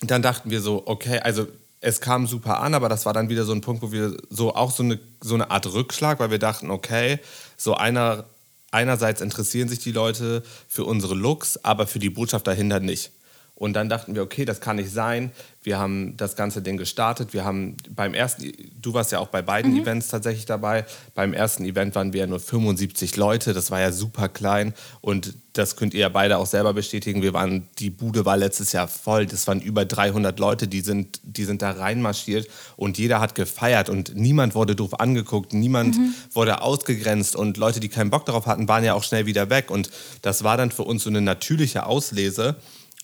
dann 0.00 0.22
dachten 0.22 0.50
wir 0.50 0.62
so, 0.62 0.82
okay, 0.86 1.18
also 1.20 1.46
es 1.80 2.00
kam 2.00 2.26
super 2.26 2.60
an, 2.60 2.74
aber 2.74 2.88
das 2.88 3.06
war 3.06 3.12
dann 3.12 3.28
wieder 3.28 3.44
so 3.44 3.52
ein 3.52 3.60
Punkt, 3.60 3.82
wo 3.82 3.92
wir 3.92 4.16
so 4.30 4.54
auch 4.54 4.70
so 4.70 4.82
eine, 4.82 4.98
so 5.20 5.34
eine 5.34 5.50
Art 5.50 5.72
Rückschlag, 5.72 6.20
weil 6.20 6.30
wir 6.30 6.38
dachten, 6.38 6.70
okay, 6.70 7.18
so 7.56 7.74
einer, 7.74 8.24
einerseits 8.70 9.20
interessieren 9.20 9.68
sich 9.68 9.80
die 9.80 9.92
Leute 9.92 10.42
für 10.68 10.84
unsere 10.84 11.14
Looks, 11.14 11.62
aber 11.64 11.86
für 11.86 11.98
die 11.98 12.10
Botschaft 12.10 12.46
dahinter 12.46 12.80
nicht. 12.80 13.12
Und 13.56 13.72
dann 13.72 13.88
dachten 13.88 14.14
wir, 14.14 14.22
okay, 14.22 14.44
das 14.44 14.60
kann 14.60 14.76
nicht 14.76 14.92
sein. 14.92 15.32
Wir 15.62 15.78
haben 15.78 16.14
das 16.18 16.36
ganze 16.36 16.60
Ding 16.60 16.76
gestartet. 16.76 17.32
Wir 17.32 17.46
haben 17.46 17.74
beim 17.88 18.12
ersten, 18.12 18.52
du 18.80 18.92
warst 18.92 19.12
ja 19.12 19.18
auch 19.18 19.28
bei 19.28 19.40
beiden 19.40 19.72
mhm. 19.72 19.80
Events 19.80 20.08
tatsächlich 20.08 20.44
dabei. 20.44 20.84
Beim 21.14 21.32
ersten 21.32 21.64
Event 21.64 21.94
waren 21.94 22.12
wir 22.12 22.20
ja 22.20 22.26
nur 22.26 22.38
75 22.38 23.16
Leute. 23.16 23.54
Das 23.54 23.70
war 23.70 23.80
ja 23.80 23.92
super 23.92 24.28
klein. 24.28 24.74
Und 25.00 25.34
das 25.54 25.76
könnt 25.76 25.94
ihr 25.94 26.00
ja 26.00 26.10
beide 26.10 26.36
auch 26.36 26.44
selber 26.44 26.74
bestätigen. 26.74 27.22
Wir 27.22 27.32
waren, 27.32 27.66
die 27.78 27.88
Bude 27.88 28.26
war 28.26 28.36
letztes 28.36 28.72
Jahr 28.72 28.88
voll. 28.88 29.24
Das 29.24 29.46
waren 29.46 29.62
über 29.62 29.86
300 29.86 30.38
Leute, 30.38 30.68
die 30.68 30.82
sind, 30.82 31.18
die 31.22 31.44
sind 31.44 31.62
da 31.62 31.70
reinmarschiert. 31.70 32.48
Und 32.76 32.98
jeder 32.98 33.20
hat 33.20 33.34
gefeiert. 33.34 33.88
Und 33.88 34.14
niemand 34.14 34.54
wurde 34.54 34.76
doof 34.76 35.00
angeguckt. 35.00 35.54
Niemand 35.54 35.96
mhm. 35.96 36.14
wurde 36.34 36.60
ausgegrenzt. 36.60 37.34
Und 37.34 37.56
Leute, 37.56 37.80
die 37.80 37.88
keinen 37.88 38.10
Bock 38.10 38.26
darauf 38.26 38.44
hatten, 38.44 38.68
waren 38.68 38.84
ja 38.84 38.92
auch 38.92 39.02
schnell 39.02 39.24
wieder 39.24 39.48
weg. 39.48 39.70
Und 39.70 39.90
das 40.20 40.44
war 40.44 40.58
dann 40.58 40.70
für 40.70 40.82
uns 40.82 41.04
so 41.04 41.08
eine 41.08 41.22
natürliche 41.22 41.86
Auslese 41.86 42.56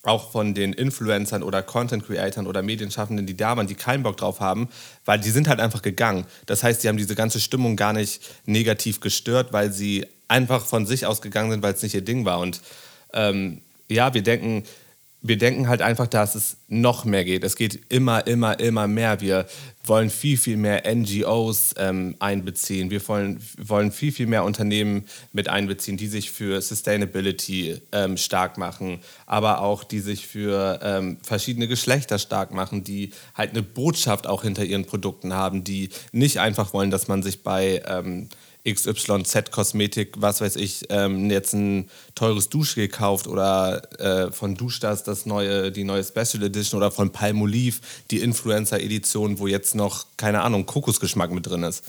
auch 0.02 0.32
von 0.32 0.54
den 0.54 0.72
Influencern 0.72 1.42
oder 1.42 1.62
Content 1.62 2.04
Creatern 2.04 2.46
oder 2.46 2.62
Medienschaffenden, 2.62 3.26
die 3.26 3.36
da 3.36 3.56
waren, 3.56 3.68
die 3.68 3.74
keinen 3.74 4.02
Bock 4.02 4.16
drauf 4.16 4.40
haben, 4.40 4.68
weil 5.04 5.20
die 5.20 5.30
sind 5.30 5.48
halt 5.48 5.60
einfach 5.60 5.82
gegangen. 5.82 6.26
Das 6.46 6.64
heißt, 6.64 6.82
die 6.82 6.88
haben 6.88 6.96
diese 6.96 7.14
ganze 7.14 7.40
Stimmung 7.40 7.76
gar 7.76 7.92
nicht 7.92 8.22
negativ 8.44 9.00
gestört, 9.00 9.52
weil 9.52 9.72
sie 9.72 10.06
einfach 10.26 10.66
von 10.66 10.86
sich 10.86 11.06
aus 11.06 11.22
gegangen 11.22 11.52
sind, 11.52 11.62
weil 11.62 11.74
es 11.74 11.82
nicht 11.82 11.94
ihr 11.94 12.02
Ding 12.02 12.24
war. 12.24 12.40
Und 12.40 12.60
ähm, 13.12 13.60
ja, 13.88 14.12
wir 14.12 14.22
denken, 14.22 14.64
wir 15.24 15.38
denken 15.38 15.68
halt 15.68 15.82
einfach, 15.82 16.08
dass 16.08 16.34
es 16.34 16.56
noch 16.66 17.04
mehr 17.04 17.24
geht. 17.24 17.44
Es 17.44 17.54
geht 17.54 17.80
immer, 17.88 18.26
immer, 18.26 18.58
immer 18.58 18.88
mehr. 18.88 19.20
Wir 19.20 19.46
wollen 19.84 20.10
viel, 20.10 20.36
viel 20.36 20.56
mehr 20.56 20.82
NGOs 20.92 21.74
ähm, 21.78 22.16
einbeziehen. 22.18 22.90
Wir 22.90 23.06
wollen, 23.06 23.40
wollen 23.56 23.92
viel, 23.92 24.10
viel 24.10 24.26
mehr 24.26 24.42
Unternehmen 24.42 25.04
mit 25.32 25.48
einbeziehen, 25.48 25.96
die 25.96 26.08
sich 26.08 26.32
für 26.32 26.60
Sustainability 26.60 27.80
ähm, 27.92 28.16
stark 28.16 28.58
machen, 28.58 28.98
aber 29.26 29.60
auch 29.60 29.84
die 29.84 30.00
sich 30.00 30.26
für 30.26 30.80
ähm, 30.82 31.18
verschiedene 31.22 31.68
Geschlechter 31.68 32.18
stark 32.18 32.52
machen, 32.52 32.82
die 32.82 33.10
halt 33.34 33.50
eine 33.50 33.62
Botschaft 33.62 34.26
auch 34.26 34.42
hinter 34.42 34.64
ihren 34.64 34.86
Produkten 34.86 35.34
haben, 35.34 35.62
die 35.62 35.90
nicht 36.10 36.38
einfach 36.38 36.72
wollen, 36.74 36.90
dass 36.90 37.06
man 37.06 37.22
sich 37.22 37.44
bei 37.44 37.80
ähm, 38.64 38.74
XYZ 38.74 39.50
Kosmetik, 39.50 40.14
was 40.18 40.40
weiß 40.40 40.56
ich, 40.56 40.86
ähm, 40.88 41.30
jetzt 41.30 41.52
ein 41.54 41.88
teures 42.14 42.48
Duschgel 42.48 42.88
gekauft 42.88 43.26
oder 43.26 43.82
äh, 44.00 44.32
von 44.32 44.54
Duschdas 44.54 45.04
das 45.04 45.26
neue, 45.26 45.72
die 45.72 45.84
neue 45.84 46.04
Special 46.04 46.42
Edition 46.42 46.78
oder 46.78 46.90
von 46.90 47.10
Palmolive 47.10 47.78
die 48.10 48.18
Influencer 48.18 48.80
Edition, 48.80 49.38
wo 49.38 49.46
jetzt 49.46 49.74
noch, 49.74 50.06
keine 50.16 50.42
Ahnung, 50.42 50.66
Kokosgeschmack 50.66 51.30
mit 51.32 51.46
drin 51.46 51.62
ist. 51.62 51.82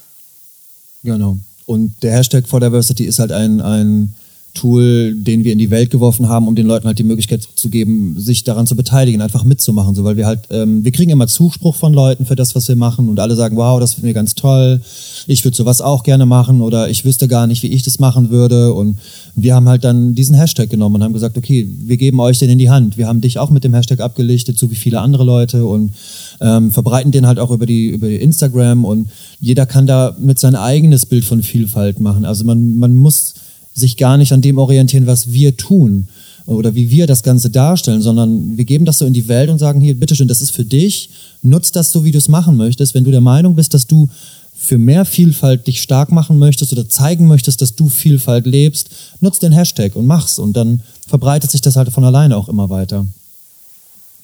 Genau. 1.03 1.37
Und 1.65 2.01
der 2.03 2.13
Hashtag 2.13 2.47
for 2.47 2.59
Diversity 2.59 3.05
ist 3.05 3.19
halt 3.19 3.31
ein, 3.31 3.61
ein 3.61 4.13
Tool, 4.53 5.15
den 5.15 5.43
wir 5.43 5.51
in 5.51 5.57
die 5.57 5.71
Welt 5.71 5.89
geworfen 5.89 6.29
haben, 6.29 6.47
um 6.47 6.53
den 6.53 6.67
Leuten 6.67 6.85
halt 6.85 6.99
die 6.99 7.03
Möglichkeit 7.03 7.47
zu 7.55 7.69
geben, 7.69 8.15
sich 8.19 8.43
daran 8.43 8.67
zu 8.67 8.75
beteiligen, 8.75 9.19
einfach 9.19 9.43
mitzumachen, 9.43 9.95
so 9.95 10.03
weil 10.03 10.15
wir 10.15 10.27
halt, 10.27 10.41
ähm, 10.51 10.83
wir 10.83 10.91
kriegen 10.91 11.09
immer 11.09 11.27
Zuspruch 11.27 11.75
von 11.75 11.91
Leuten 11.91 12.27
für 12.27 12.35
das, 12.35 12.53
was 12.53 12.67
wir 12.67 12.75
machen 12.75 13.09
und 13.09 13.19
alle 13.19 13.35
sagen, 13.35 13.57
wow, 13.57 13.79
das 13.79 13.95
finden 13.95 14.07
wir 14.07 14.13
ganz 14.13 14.35
toll, 14.35 14.79
ich 15.25 15.43
würde 15.43 15.57
sowas 15.57 15.81
auch 15.81 16.03
gerne 16.03 16.27
machen 16.27 16.61
oder 16.61 16.87
ich 16.87 17.03
wüsste 17.03 17.27
gar 17.27 17.47
nicht, 17.47 17.63
wie 17.63 17.67
ich 17.67 17.81
das 17.81 17.97
machen 17.97 18.29
würde 18.29 18.73
und 18.73 18.99
wir 19.33 19.55
haben 19.55 19.67
halt 19.67 19.83
dann 19.83 20.13
diesen 20.13 20.35
Hashtag 20.35 20.69
genommen 20.69 20.95
und 20.95 21.03
haben 21.03 21.13
gesagt, 21.13 21.35
okay, 21.35 21.67
wir 21.79 21.97
geben 21.97 22.19
euch 22.19 22.37
den 22.37 22.51
in 22.51 22.59
die 22.59 22.69
Hand, 22.69 22.95
wir 22.95 23.07
haben 23.07 23.21
dich 23.21 23.39
auch 23.39 23.49
mit 23.49 23.63
dem 23.63 23.73
Hashtag 23.73 24.01
abgelichtet, 24.01 24.59
so 24.59 24.69
wie 24.69 24.75
viele 24.75 25.01
andere 25.01 25.23
Leute 25.23 25.65
und 25.65 25.93
ähm, 26.41 26.69
verbreiten 26.71 27.11
den 27.11 27.25
halt 27.25 27.39
auch 27.39 27.49
über 27.49 27.65
die 27.65 27.87
über 27.87 28.07
Instagram 28.07 28.85
und 28.85 29.09
jeder 29.39 29.65
kann 29.65 29.87
da 29.87 30.15
mit 30.19 30.37
sein 30.37 30.55
eigenes 30.55 31.07
Bild 31.07 31.25
von 31.25 31.41
Vielfalt 31.41 31.99
machen, 31.99 32.23
also 32.23 32.43
man 32.43 32.77
man 32.77 32.93
muss 32.93 33.33
sich 33.73 33.97
gar 33.97 34.17
nicht 34.17 34.31
an 34.31 34.41
dem 34.41 34.57
orientieren, 34.57 35.07
was 35.07 35.31
wir 35.31 35.57
tun 35.57 36.07
oder 36.45 36.75
wie 36.75 36.91
wir 36.91 37.07
das 37.07 37.23
Ganze 37.23 37.49
darstellen, 37.49 38.01
sondern 38.01 38.57
wir 38.57 38.65
geben 38.65 38.85
das 38.85 38.99
so 38.99 39.05
in 39.05 39.13
die 39.13 39.27
Welt 39.27 39.49
und 39.49 39.59
sagen, 39.59 39.79
hier, 39.79 39.97
bitteschön, 39.97 40.27
das 40.27 40.41
ist 40.41 40.51
für 40.51 40.65
dich, 40.65 41.09
nutz 41.41 41.71
das 41.71 41.91
so, 41.91 42.03
wie 42.03 42.11
du 42.11 42.17
es 42.17 42.27
machen 42.27 42.57
möchtest. 42.57 42.93
Wenn 42.93 43.03
du 43.03 43.11
der 43.11 43.21
Meinung 43.21 43.55
bist, 43.55 43.73
dass 43.73 43.87
du 43.87 44.09
für 44.53 44.77
mehr 44.77 45.05
Vielfalt 45.05 45.67
dich 45.67 45.81
stark 45.81 46.11
machen 46.11 46.39
möchtest 46.39 46.71
oder 46.71 46.87
zeigen 46.87 47.27
möchtest, 47.27 47.61
dass 47.61 47.75
du 47.75 47.89
Vielfalt 47.89 48.45
lebst, 48.45 48.89
nutz 49.19 49.39
den 49.39 49.51
Hashtag 49.51 49.95
und 49.95 50.05
mach's 50.05 50.39
und 50.39 50.53
dann 50.53 50.81
verbreitet 51.07 51.51
sich 51.51 51.61
das 51.61 51.75
halt 51.75 51.89
von 51.89 52.03
alleine 52.03 52.37
auch 52.37 52.47
immer 52.49 52.69
weiter. 52.69 53.05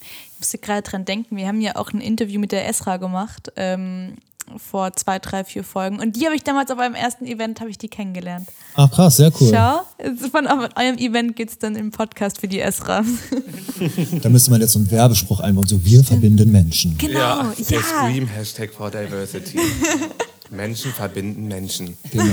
Ich 0.01 0.39
musste 0.39 0.57
gerade 0.57 0.81
dran 0.89 1.03
denken, 1.03 1.35
wir 1.35 1.47
haben 1.47 1.59
ja 1.59 1.75
auch 1.75 1.91
ein 1.91 1.99
Interview 1.99 2.39
mit 2.39 2.53
der 2.53 2.67
Esra 2.67 2.97
gemacht 2.97 3.51
ähm, 3.57 4.13
vor 4.57 4.93
zwei, 4.93 5.19
drei, 5.19 5.43
vier 5.43 5.63
Folgen. 5.63 5.99
Und 5.99 6.15
die 6.15 6.25
habe 6.25 6.35
ich 6.35 6.43
damals 6.43 6.71
auf 6.71 6.79
einem 6.79 6.95
ersten 6.95 7.25
Event, 7.25 7.59
habe 7.59 7.69
ich 7.69 7.77
die 7.77 7.87
kennengelernt. 7.87 8.47
Ach 8.75 8.89
krass, 8.89 9.17
sehr 9.17 9.31
cool. 9.39 9.51
Schau, 9.53 9.81
von 10.29 10.47
eurem 10.47 10.97
Event 10.97 11.35
geht 11.35 11.49
es 11.49 11.57
dann 11.57 11.75
im 11.75 11.91
Podcast 11.91 12.39
für 12.39 12.47
die 12.47 12.59
Esra. 12.59 13.03
da 14.21 14.29
müsste 14.29 14.51
man 14.51 14.61
jetzt 14.61 14.73
so 14.73 14.79
einen 14.79 14.89
Werbespruch 14.91 15.39
einbauen, 15.39 15.67
so 15.67 15.83
wir 15.83 16.03
verbinden 16.03 16.51
Menschen. 16.51 16.97
Genau, 16.97 17.19
ja. 17.19 17.53
Der 17.57 17.79
ja. 17.79 17.83
Scream 17.83 18.27
Hashtag 18.27 18.71
for 18.73 18.89
Diversity. 18.89 19.59
Menschen 20.51 20.91
verbinden 20.91 21.47
Menschen. 21.47 21.95
Genau. 22.11 22.23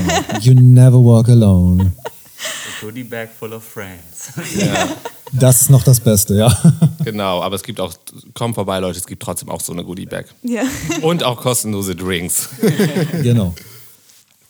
You 0.41 0.53
never 0.53 0.97
walk 0.97 1.29
alone. 1.29 1.91
A 2.39 2.81
goodie 2.81 3.03
bag 3.03 3.29
full 3.37 3.53
of 3.53 3.63
friends. 3.63 4.31
Ja. 4.55 4.89
Das 5.33 5.61
ist 5.61 5.69
noch 5.69 5.83
das 5.83 5.99
Beste, 5.99 6.35
ja. 6.35 6.57
Genau, 7.03 7.41
aber 7.41 7.55
es 7.55 7.63
gibt 7.63 7.79
auch, 7.79 7.93
komm 8.33 8.53
vorbei, 8.53 8.79
Leute, 8.79 8.97
es 8.97 9.07
gibt 9.07 9.21
trotzdem 9.21 9.49
auch 9.49 9.61
so 9.61 9.73
eine 9.73 9.83
Goodie 9.83 10.05
Bag. 10.05 10.27
Ja. 10.43 10.63
Und 11.01 11.23
auch 11.23 11.41
kostenlose 11.41 11.95
Drinks. 11.95 12.49
Genau. 13.21 13.53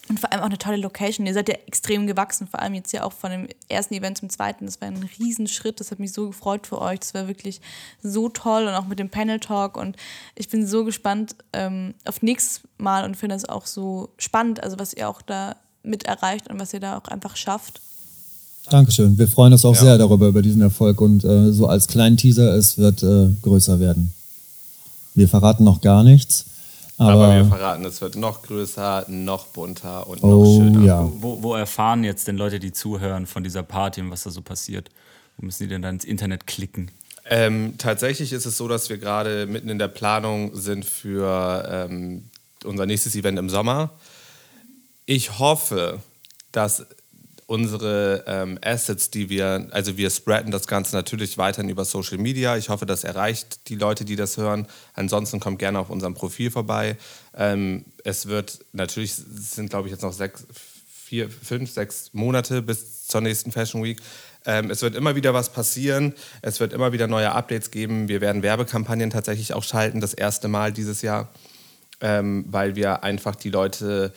Und 0.10 0.20
vor 0.20 0.32
allem 0.32 0.42
auch 0.42 0.48
eine 0.48 0.58
tolle 0.58 0.78
Location. 0.78 1.26
Ihr 1.26 1.34
seid 1.34 1.50
ja 1.50 1.56
extrem 1.68 2.08
gewachsen, 2.08 2.48
vor 2.48 2.62
allem 2.62 2.74
jetzt 2.74 2.94
ja 2.94 3.04
auch 3.04 3.12
von 3.12 3.30
dem 3.30 3.48
ersten 3.68 3.94
Event 3.94 4.18
zum 4.18 4.30
zweiten. 4.30 4.66
Das 4.66 4.80
war 4.80 4.88
ein 4.88 5.10
Riesenschritt. 5.20 5.80
Das 5.80 5.92
hat 5.92 6.00
mich 6.00 6.14
so 6.14 6.28
gefreut 6.28 6.66
für 6.66 6.80
euch. 6.82 7.00
Das 7.00 7.14
war 7.14 7.28
wirklich 7.28 7.60
so 8.02 8.30
toll 8.30 8.68
und 8.68 8.74
auch 8.74 8.88
mit 8.88 9.00
dem 9.00 9.10
Panel 9.10 9.40
Talk. 9.40 9.76
Und 9.76 9.98
ich 10.36 10.48
bin 10.48 10.66
so 10.66 10.86
gespannt 10.86 11.36
ähm, 11.52 11.94
auf 12.06 12.22
nächstes 12.22 12.62
Mal 12.78 13.04
und 13.04 13.18
finde 13.18 13.36
es 13.36 13.50
auch 13.50 13.66
so 13.66 14.14
spannend, 14.18 14.64
also 14.64 14.80
was 14.80 14.94
ihr 14.94 15.10
auch 15.10 15.22
da 15.22 15.58
mit 15.84 16.04
erreicht 16.04 16.50
und 16.50 16.60
was 16.60 16.74
ihr 16.74 16.80
da 16.80 16.98
auch 16.98 17.08
einfach 17.08 17.36
schafft. 17.36 17.82
Dankeschön. 18.70 19.18
Wir 19.18 19.28
freuen 19.28 19.54
uns 19.54 19.64
auch 19.64 19.76
ja. 19.76 19.82
sehr 19.82 19.98
darüber, 19.98 20.28
über 20.28 20.42
diesen 20.42 20.62
Erfolg. 20.62 21.00
Und 21.00 21.24
äh, 21.24 21.52
so 21.54 21.68
als 21.68 21.88
kleinen 21.88 22.18
Teaser, 22.18 22.54
es 22.54 22.78
wird 22.78 23.02
äh, 23.04 23.30
größer 23.42 23.80
werden. 23.80 24.14
Wir 25.16 25.30
verraten 25.30 25.64
noch 25.64 25.82
gar 25.82 26.04
nichts. 26.04 26.46
Aber, 26.98 27.26
aber, 27.26 27.36
wir 27.36 27.46
verraten, 27.46 27.86
es 27.86 28.02
wird 28.02 28.16
noch 28.16 28.42
größer, 28.42 29.06
noch 29.08 29.48
bunter 29.48 30.08
und 30.08 30.24
oh, 30.24 30.28
noch 30.28 30.58
schöner. 30.58 30.86
Ja. 30.86 31.10
Wo, 31.20 31.44
wo, 31.44 31.54
erfahren 31.54 32.04
jetzt 32.04 32.28
denn 32.28 32.38
Leute, 32.38 32.60
die 32.60 32.72
zuhören 32.72 33.28
von 33.28 33.44
dieser 33.44 33.62
Party 33.62 34.02
und 34.02 34.10
was 34.10 34.24
da 34.24 34.32
so 34.32 34.42
passiert? 34.42 34.90
Wo 35.38 35.46
müssen 35.46 35.64
die 35.64 35.70
denn 35.70 35.84
dann 35.84 35.96
ins 35.96 36.06
Internet 36.06 36.48
klicken? 36.48 36.90
Ähm, 37.30 37.76
tatsächlich 37.78 38.34
ist 38.34 38.46
es 38.46 38.58
so, 38.58 38.68
dass 38.68 38.90
wir 38.90 38.98
gerade 38.98 39.46
mitten 39.46 39.70
in 39.70 39.78
der 39.78 39.90
Planung 39.90 40.56
sind 40.56 40.86
für 40.86 41.68
ähm, 41.70 42.24
unser 42.64 42.86
nächstes 42.86 43.16
Event 43.16 43.38
im 43.38 43.50
Sommer. 43.50 43.92
Ich 45.10 45.40
hoffe, 45.40 46.02
dass 46.52 46.86
unsere 47.46 48.26
ähm, 48.28 48.60
Assets, 48.62 49.10
die 49.10 49.30
wir, 49.30 49.70
also 49.72 49.96
wir 49.96 50.10
spreaden 50.10 50.52
das 50.52 50.68
Ganze 50.68 50.94
natürlich 50.98 51.38
weiterhin 51.38 51.70
über 51.70 51.86
Social 51.86 52.18
Media. 52.18 52.58
Ich 52.58 52.68
hoffe, 52.68 52.86
das 52.86 53.06
erreicht 53.06 53.70
die 53.70 53.76
Leute, 53.76 54.04
die 54.04 54.18
das 54.18 54.36
hören. 54.36 54.68
Ansonsten 54.96 55.40
kommt 55.40 55.60
gerne 55.60 55.80
auf 55.80 55.90
unserem 55.90 56.14
Profil 56.14 56.52
vorbei. 56.52 56.98
Ähm, 57.38 57.86
es 58.04 58.26
wird 58.26 58.60
natürlich, 58.74 59.14
sind 59.16 59.70
glaube 59.70 59.88
ich 59.88 59.94
jetzt 59.94 60.02
noch 60.02 60.12
sechs, 60.12 60.46
vier, 61.06 61.30
fünf, 61.30 61.72
sechs 61.72 62.10
Monate 62.12 62.62
bis 62.62 63.08
zur 63.08 63.22
nächsten 63.22 63.54
Fashion 63.54 63.82
Week. 63.82 64.02
Ähm, 64.46 64.70
es 64.70 64.82
wird 64.82 64.94
immer 64.94 65.16
wieder 65.16 65.34
was 65.34 65.54
passieren. 65.54 66.16
Es 66.42 66.60
wird 66.60 66.74
immer 66.74 66.92
wieder 66.92 67.08
neue 67.08 67.32
Updates 67.32 67.72
geben. 67.72 68.10
Wir 68.10 68.20
werden 68.20 68.44
Werbekampagnen 68.44 69.10
tatsächlich 69.10 69.54
auch 69.54 69.64
schalten, 69.64 70.02
das 70.02 70.14
erste 70.14 70.50
Mal 70.50 70.74
dieses 70.74 71.02
Jahr, 71.02 71.30
ähm, 72.02 72.44
weil 72.50 72.76
wir 72.76 73.06
einfach 73.06 73.38
die 73.38 73.52
Leute 73.52 74.12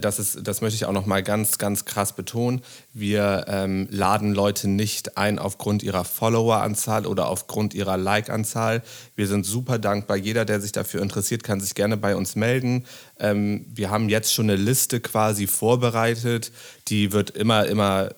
das, 0.00 0.18
ist, 0.18 0.46
das 0.46 0.60
möchte 0.60 0.76
ich 0.76 0.84
auch 0.84 0.92
noch 0.92 1.06
mal 1.06 1.22
ganz, 1.22 1.58
ganz 1.58 1.84
krass 1.84 2.14
betonen. 2.14 2.62
Wir 2.92 3.44
ähm, 3.48 3.86
laden 3.90 4.34
Leute 4.34 4.68
nicht 4.68 5.16
ein 5.16 5.38
aufgrund 5.38 5.82
ihrer 5.82 6.04
Followeranzahl 6.04 7.06
oder 7.06 7.28
aufgrund 7.28 7.74
ihrer 7.74 7.96
Like-Anzahl. 7.96 8.82
Wir 9.14 9.26
sind 9.26 9.46
super 9.46 9.78
dankbar. 9.78 10.16
Jeder, 10.16 10.44
der 10.44 10.60
sich 10.60 10.72
dafür 10.72 11.02
interessiert, 11.02 11.44
kann 11.44 11.60
sich 11.60 11.74
gerne 11.74 11.96
bei 11.96 12.16
uns 12.16 12.36
melden. 12.36 12.84
Ähm, 13.18 13.66
wir 13.74 13.90
haben 13.90 14.08
jetzt 14.08 14.32
schon 14.32 14.50
eine 14.50 14.60
Liste 14.60 15.00
quasi 15.00 15.46
vorbereitet. 15.46 16.52
Die 16.88 17.12
wird 17.12 17.30
immer, 17.30 17.66
immer 17.66 18.10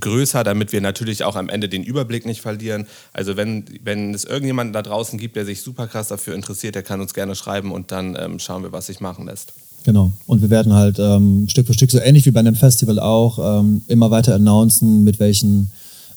größer, 0.00 0.44
damit 0.44 0.72
wir 0.72 0.80
natürlich 0.80 1.24
auch 1.24 1.36
am 1.36 1.48
Ende 1.48 1.68
den 1.68 1.84
Überblick 1.84 2.26
nicht 2.26 2.40
verlieren. 2.40 2.86
Also 3.12 3.36
wenn, 3.36 3.64
wenn 3.82 4.12
es 4.12 4.24
irgendjemanden 4.24 4.72
da 4.72 4.82
draußen 4.82 5.18
gibt, 5.18 5.36
der 5.36 5.44
sich 5.44 5.62
super 5.62 5.86
krass 5.86 6.08
dafür 6.08 6.34
interessiert, 6.34 6.74
der 6.74 6.82
kann 6.82 7.00
uns 7.00 7.14
gerne 7.14 7.34
schreiben 7.34 7.72
und 7.72 7.92
dann 7.92 8.16
ähm, 8.18 8.38
schauen 8.38 8.62
wir, 8.62 8.72
was 8.72 8.86
sich 8.86 9.00
machen 9.00 9.26
lässt. 9.26 9.52
Genau. 9.88 10.12
Und 10.26 10.42
wir 10.42 10.50
werden 10.50 10.74
halt 10.74 10.98
ähm, 10.98 11.46
Stück 11.48 11.66
für 11.66 11.72
Stück, 11.72 11.90
so 11.90 11.98
ähnlich 11.98 12.26
wie 12.26 12.30
bei 12.30 12.40
einem 12.40 12.54
Festival 12.54 13.00
auch, 13.00 13.38
ähm, 13.60 13.80
immer 13.88 14.10
weiter 14.10 14.34
announcen, 14.34 15.02
mit 15.02 15.18
welchen 15.18 15.70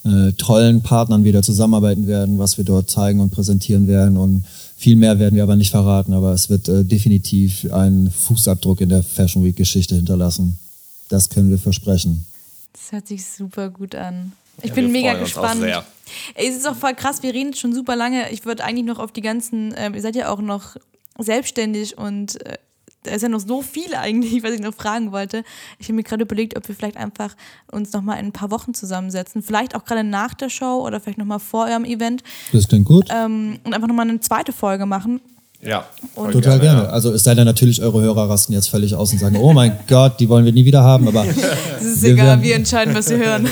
äh, 0.04 0.34
tollen 0.34 0.82
Partnern 0.82 1.24
wir 1.24 1.32
da 1.32 1.42
zusammenarbeiten 1.42 2.06
werden, 2.06 2.38
was 2.38 2.58
wir 2.58 2.66
dort 2.66 2.90
zeigen 2.90 3.22
und 3.22 3.30
präsentieren 3.30 3.88
werden. 3.88 4.18
Und 4.18 4.44
viel 4.76 4.98
mehr 4.98 5.20
werden 5.20 5.38
wir 5.38 5.44
aber 5.44 5.56
nicht 5.56 5.72
verraten, 5.72 6.12
aber 6.12 6.34
es 6.34 6.50
wird 6.50 6.68
äh, 6.68 6.84
definitiv 6.84 7.72
einen 7.72 8.12
Fußabdruck 8.12 8.82
in 8.82 8.90
der 8.90 9.04
Fashion 9.04 9.42
Week-Geschichte 9.42 9.96
hinterlassen. 9.96 10.60
Das 11.08 11.30
können 11.30 11.50
wir 11.50 11.58
versprechen. 11.58 12.26
Das 12.74 12.92
hört 12.92 13.08
sich 13.08 13.26
super 13.26 13.70
gut 13.70 13.96
an. 13.96 14.34
Ich 14.62 14.72
ja, 14.72 14.76
bin 14.76 14.92
mega 14.92 15.14
gespannt. 15.14 15.64
Ey, 15.64 16.50
es 16.50 16.58
ist 16.58 16.68
auch 16.68 16.76
voll 16.76 16.94
krass, 16.94 17.24
wir 17.24 17.34
reden 17.34 17.54
schon 17.54 17.74
super 17.74 17.96
lange. 17.96 18.32
Ich 18.32 18.44
würde 18.46 18.66
eigentlich 18.66 18.86
noch 18.86 19.00
auf 19.00 19.14
die 19.14 19.22
ganzen, 19.22 19.74
äh, 19.76 19.90
ihr 19.96 20.02
seid 20.02 20.18
ja 20.18 20.28
auch 20.28 20.42
noch 20.42 20.76
selbstständig 21.18 21.98
und 21.98 22.46
äh, 22.46 22.58
da 23.04 23.12
ist 23.12 23.22
ja 23.22 23.30
noch 23.30 23.40
so 23.40 23.62
viel 23.62 23.96
eigentlich, 23.96 24.44
was 24.44 24.52
ich 24.52 24.62
noch 24.62 24.74
fragen 24.74 25.12
wollte. 25.12 25.44
Ich 25.80 25.88
habe 25.88 25.96
mir 25.96 26.04
gerade 26.04 26.24
überlegt, 26.24 26.58
ob 26.58 26.68
wir 26.68 26.76
vielleicht 26.76 26.98
einfach 26.98 27.36
uns 27.72 27.94
noch 27.94 28.02
mal 28.02 28.16
in 28.16 28.28
ein 28.28 28.32
paar 28.32 28.52
Wochen 28.52 28.74
zusammensetzen. 28.74 29.42
Vielleicht 29.42 29.76
auch 29.76 29.86
gerade 29.86 30.04
nach 30.04 30.34
der 30.34 30.50
Show 30.50 30.86
oder 30.86 31.00
vielleicht 31.00 31.18
noch 31.18 31.26
mal 31.26 31.40
vor 31.40 31.66
eurem 31.66 31.86
Event. 31.86 32.24
Das 32.52 32.68
klingt 32.68 32.86
gut. 32.86 33.08
Ähm, 33.10 33.60
und 33.64 33.74
einfach 33.74 33.88
noch 33.88 33.96
mal 33.96 34.08
eine 34.08 34.20
zweite 34.20 34.54
Folge 34.54 34.86
machen. 34.86 35.22
Ja. 35.64 35.86
Und 36.16 36.32
total 36.32 36.60
gerne. 36.60 36.82
gerne. 36.82 36.90
Also 36.90 37.14
es 37.14 37.24
sei 37.24 37.36
denn 37.36 37.46
natürlich, 37.46 37.82
eure 37.82 38.02
Hörer 38.02 38.30
rasten 38.30 38.54
jetzt 38.54 38.68
völlig 38.68 38.96
aus 38.96 39.12
und 39.12 39.20
sagen, 39.20 39.38
oh 39.38 39.54
mein 39.54 39.78
Gott, 39.88 40.20
die 40.20 40.28
wollen 40.28 40.44
wir 40.44 40.52
nie 40.52 40.66
wieder 40.66 40.84
haben, 40.84 41.08
aber. 41.08 41.26
Das 41.82 41.90
ist 41.90 42.04
wir 42.04 42.14
egal, 42.14 42.28
werden... 42.28 42.44
wir 42.44 42.56
entscheiden, 42.56 42.94
was 42.94 43.10
wir 43.10 43.18
hören. 43.18 43.50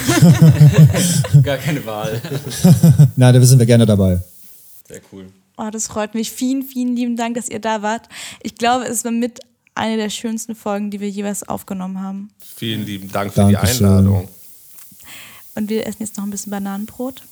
Gar 1.44 1.58
keine 1.58 1.84
Wahl. 1.86 2.22
Na, 3.16 3.32
da 3.32 3.42
sind 3.42 3.58
wir 3.58 3.66
gerne 3.66 3.88
dabei. 3.88 4.22
Sehr 4.88 5.02
cool. 5.12 5.26
Oh, 5.60 5.70
das 5.72 5.88
freut 5.88 6.16
mich. 6.16 6.32
Vielen, 6.32 6.64
vielen 6.64 6.96
lieben 6.96 7.18
Dank, 7.18 7.36
dass 7.36 7.50
ihr 7.50 7.60
da 7.60 7.82
wart. 7.82 8.08
Ich 8.42 8.56
glaube, 8.56 8.86
es 8.86 9.04
war 9.04 9.12
mit 9.12 9.42
eine 9.76 9.98
der 9.98 10.10
schönsten 10.10 10.56
Folgen, 10.56 10.90
die 10.90 11.02
wir 11.02 11.10
jeweils 11.10 11.48
aufgenommen 11.48 12.02
haben. 12.02 12.30
Vielen 12.56 12.86
lieben 12.86 13.12
Dank 13.12 13.34
für 13.34 13.42
Dankeschön. 13.42 13.78
die 13.78 13.84
Einladung. 13.86 14.30
Und 15.56 15.70
wir 15.70 15.86
essen 15.86 16.04
jetzt 16.04 16.16
noch 16.16 16.24
ein 16.24 16.30
bisschen 16.30 16.52
Bananenbrot. 16.52 17.24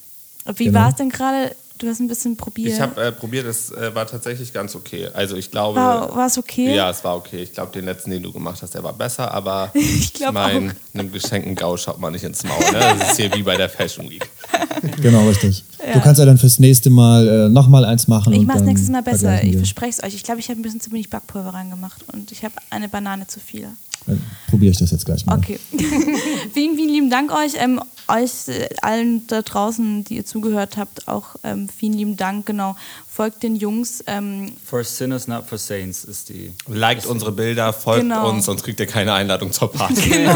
Wie 0.56 0.66
genau. 0.66 0.80
war 0.80 0.90
es 0.90 0.96
denn 0.96 1.10
gerade? 1.10 1.56
Du 1.78 1.88
hast 1.88 2.00
ein 2.00 2.08
bisschen 2.08 2.36
probiert. 2.36 2.74
Ich 2.74 2.82
habe 2.82 3.00
äh, 3.02 3.12
probiert, 3.12 3.46
es 3.46 3.72
äh, 3.72 3.94
war 3.94 4.08
tatsächlich 4.08 4.52
ganz 4.52 4.76
okay. 4.76 5.10
Also 5.14 5.36
ich 5.38 5.52
glaube. 5.52 5.80
War 5.80 6.26
es 6.26 6.38
okay? 6.38 6.76
Ja, 6.76 6.90
es 6.90 7.04
war 7.04 7.16
okay. 7.16 7.44
Ich 7.44 7.54
glaube, 7.54 7.72
den 7.72 7.86
letzten, 7.86 8.10
den 8.10 8.24
du 8.24 8.34
gemacht 8.34 8.62
hast, 8.62 8.74
der 8.74 8.84
war 8.84 8.94
besser, 8.94 9.32
aber 9.32 9.72
ich 9.74 10.12
mein, 10.32 10.72
auch. 10.72 11.00
einem 11.00 11.12
geschenkten 11.12 11.56
Gau 11.56 11.78
schaut 11.78 12.00
man 12.00 12.14
nicht 12.14 12.24
ins 12.24 12.44
Maul. 12.44 12.60
Ne? 12.72 12.80
Das 12.80 13.12
ist 13.12 13.18
hier 13.18 13.34
wie 13.34 13.44
bei 13.44 13.56
der 13.56 13.70
Fashion 13.70 14.10
Week. 14.10 14.28
Genau, 15.02 15.28
richtig. 15.28 15.64
Ja. 15.86 15.94
Du 15.94 16.02
kannst 16.02 16.20
ja 16.20 16.26
dann 16.26 16.38
fürs 16.38 16.60
nächste 16.60 16.90
Mal 16.90 17.28
äh, 17.28 17.50
nochmal 17.50 17.86
eins 17.86 18.08
machen. 18.08 18.34
Ich 18.34 18.46
mache 18.46 18.60
es 18.60 18.64
nächstes 18.64 18.90
Mal 18.90 19.04
besser. 19.04 19.44
Ich 19.44 19.56
verspreche 19.56 20.00
es 20.00 20.04
euch. 20.04 20.16
Ich 20.16 20.24
glaube, 20.24 20.40
ich 20.40 20.50
habe 20.50 20.60
ein 20.60 20.64
bisschen 20.64 20.82
zu 20.82 20.92
wenig 20.92 21.10
Backpulver 21.10 21.54
reingemacht 21.54 22.04
und 22.14 22.32
ich 22.32 22.44
habe 22.44 22.56
eine 22.70 22.90
Banane 22.90 23.28
zu 23.28 23.40
viel. 23.40 23.70
Dann 24.08 24.22
probiere 24.50 24.72
ich 24.72 24.78
das 24.78 24.92
jetzt 24.92 25.06
gleich 25.06 25.26
mal. 25.26 25.38
Okay. 25.38 25.60
vielen, 26.54 26.76
vielen 26.76 26.90
lieben 26.90 27.10
Dank 27.10 27.32
euch. 27.32 27.54
Ähm, 27.58 27.82
euch 28.08 28.48
äh, 28.48 28.70
allen 28.82 29.28
da 29.28 29.42
draußen, 29.42 30.04
die 30.06 30.16
ihr 30.18 30.26
zugehört 30.26 30.78
habt, 30.78 31.08
auch 31.08 31.36
ähm, 31.44 31.68
vielen 31.70 31.94
lieben 31.94 32.18
Dank. 32.18 32.46
Genau. 32.46 32.76
Folgt 33.08 33.44
den 33.44 33.56
Jungs. 33.56 34.04
Ähm, 34.08 34.54
for 34.64 34.84
Sinners, 34.84 35.28
not 35.28 35.46
for 35.46 35.58
Saints 35.58 36.04
ist 36.06 36.30
die. 36.30 36.54
Liked 36.68 37.04
ist 37.04 37.10
unsere 37.10 37.32
Bilder, 37.32 37.74
folgt 37.74 38.04
genau. 38.04 38.30
uns, 38.30 38.46
sonst 38.46 38.64
kriegt 38.64 38.80
ihr 38.80 38.88
keine 38.88 39.14
Einladung 39.14 39.52
zur 39.52 39.72
Party. 39.72 40.10
Genau. 40.10 40.36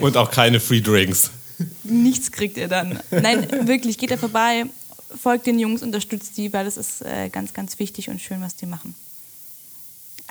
Und 0.00 0.16
auch 0.16 0.30
keine 0.30 0.60
Free 0.60 0.82
Drinks. 0.82 1.30
Nichts 1.84 2.30
kriegt 2.32 2.56
ihr 2.56 2.68
dann. 2.68 3.00
Nein, 3.10 3.46
wirklich, 3.66 3.98
geht 3.98 4.10
da 4.10 4.16
vorbei, 4.16 4.64
folgt 5.20 5.46
den 5.46 5.58
Jungs, 5.58 5.82
unterstützt 5.82 6.36
die, 6.36 6.52
weil 6.52 6.64
das 6.64 6.76
ist 6.76 7.02
äh, 7.02 7.28
ganz, 7.28 7.52
ganz 7.52 7.78
wichtig 7.78 8.08
und 8.08 8.20
schön, 8.20 8.40
was 8.40 8.56
die 8.56 8.66
machen. 8.66 8.94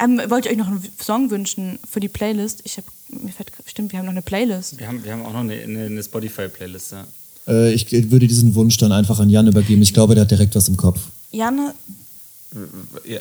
Ähm, 0.01 0.21
wollt 0.27 0.45
ihr 0.45 0.51
euch 0.51 0.57
noch 0.57 0.67
einen 0.67 0.87
Song 1.01 1.29
wünschen 1.29 1.79
für 1.89 1.99
die 1.99 2.07
Playlist? 2.07 2.61
Ich 2.63 2.77
habe 2.77 2.87
mir 3.09 3.31
fällt, 3.31 3.51
stimmt, 3.65 3.91
wir 3.91 3.99
haben 3.99 4.05
noch 4.05 4.13
eine 4.13 4.21
Playlist. 4.21 4.79
Wir 4.79 4.87
haben, 4.87 5.03
wir 5.03 5.11
haben 5.11 5.25
auch 5.25 5.33
noch 5.33 5.41
eine, 5.41 5.61
eine 5.61 6.03
Spotify-Playlist, 6.03 6.93
ja. 6.93 7.05
Äh, 7.47 7.73
ich 7.73 7.91
würde 7.91 8.27
diesen 8.27 8.55
Wunsch 8.55 8.77
dann 8.77 8.91
einfach 8.91 9.19
an 9.19 9.29
Jan 9.29 9.47
übergeben. 9.47 9.81
Ich 9.81 9.93
glaube, 9.93 10.15
der 10.15 10.23
hat 10.23 10.31
direkt 10.31 10.55
was 10.55 10.67
im 10.69 10.77
Kopf. 10.77 10.99
Jan? 11.31 11.73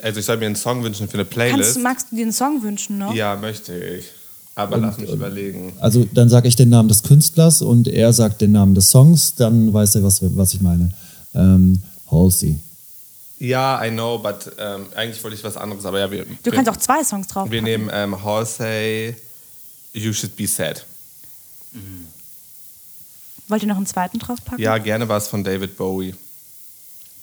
Also 0.02 0.20
ich 0.20 0.26
soll 0.26 0.36
mir 0.36 0.47
einen 0.47 0.56
Song 0.56 0.82
wünschen 0.82 1.09
für 1.09 1.14
eine 1.14 1.24
Playlist. 1.24 1.74
Kannst, 1.74 1.82
magst 1.82 2.06
du 2.10 2.16
dir 2.16 2.22
einen 2.22 2.32
Song 2.32 2.62
wünschen 2.62 2.98
noch? 2.98 3.14
Ja, 3.14 3.36
möchte 3.36 3.74
ich. 3.76 4.06
Aber 4.59 4.74
und, 4.74 4.82
lass 4.82 4.98
mich 4.98 5.12
überlegen. 5.12 5.72
Also 5.78 6.05
dann 6.12 6.28
sage 6.28 6.48
ich 6.48 6.56
den 6.56 6.68
Namen 6.68 6.89
des 6.89 7.05
Künstlers 7.05 7.62
und 7.62 7.86
er 7.86 8.12
sagt 8.12 8.40
den 8.40 8.51
Namen 8.51 8.74
des 8.74 8.90
Songs, 8.90 9.36
dann 9.36 9.72
weiß 9.72 9.94
er, 9.94 10.02
was, 10.02 10.18
was 10.20 10.52
ich 10.52 10.60
meine. 10.60 10.90
Ähm, 11.32 11.80
Halsey. 12.10 12.59
Ja, 13.39 13.85
I 13.85 13.90
know, 13.90 14.18
but 14.18 14.51
ähm, 14.59 14.86
eigentlich 14.97 15.22
wollte 15.22 15.36
ich 15.36 15.44
was 15.44 15.56
anderes. 15.56 15.86
Aber 15.86 16.01
ja, 16.01 16.10
wir, 16.10 16.24
du 16.24 16.36
wir, 16.43 16.52
kannst 16.52 16.68
auch 16.68 16.76
zwei 16.76 17.05
Songs 17.05 17.28
drauf. 17.28 17.48
Wir 17.52 17.62
nehmen 17.62 17.89
ähm, 17.93 18.24
Halsey, 18.24 19.14
You 19.93 20.12
Should 20.12 20.35
Be 20.35 20.48
Sad. 20.48 20.85
Mhm. 21.70 22.09
Wollt 23.47 23.62
ihr 23.62 23.68
noch 23.68 23.76
einen 23.76 23.86
zweiten 23.86 24.18
draufpacken? 24.18 24.60
Ja, 24.60 24.76
gerne 24.78 25.09
was 25.09 25.28
von 25.28 25.44
David 25.44 25.76
Bowie. 25.76 26.16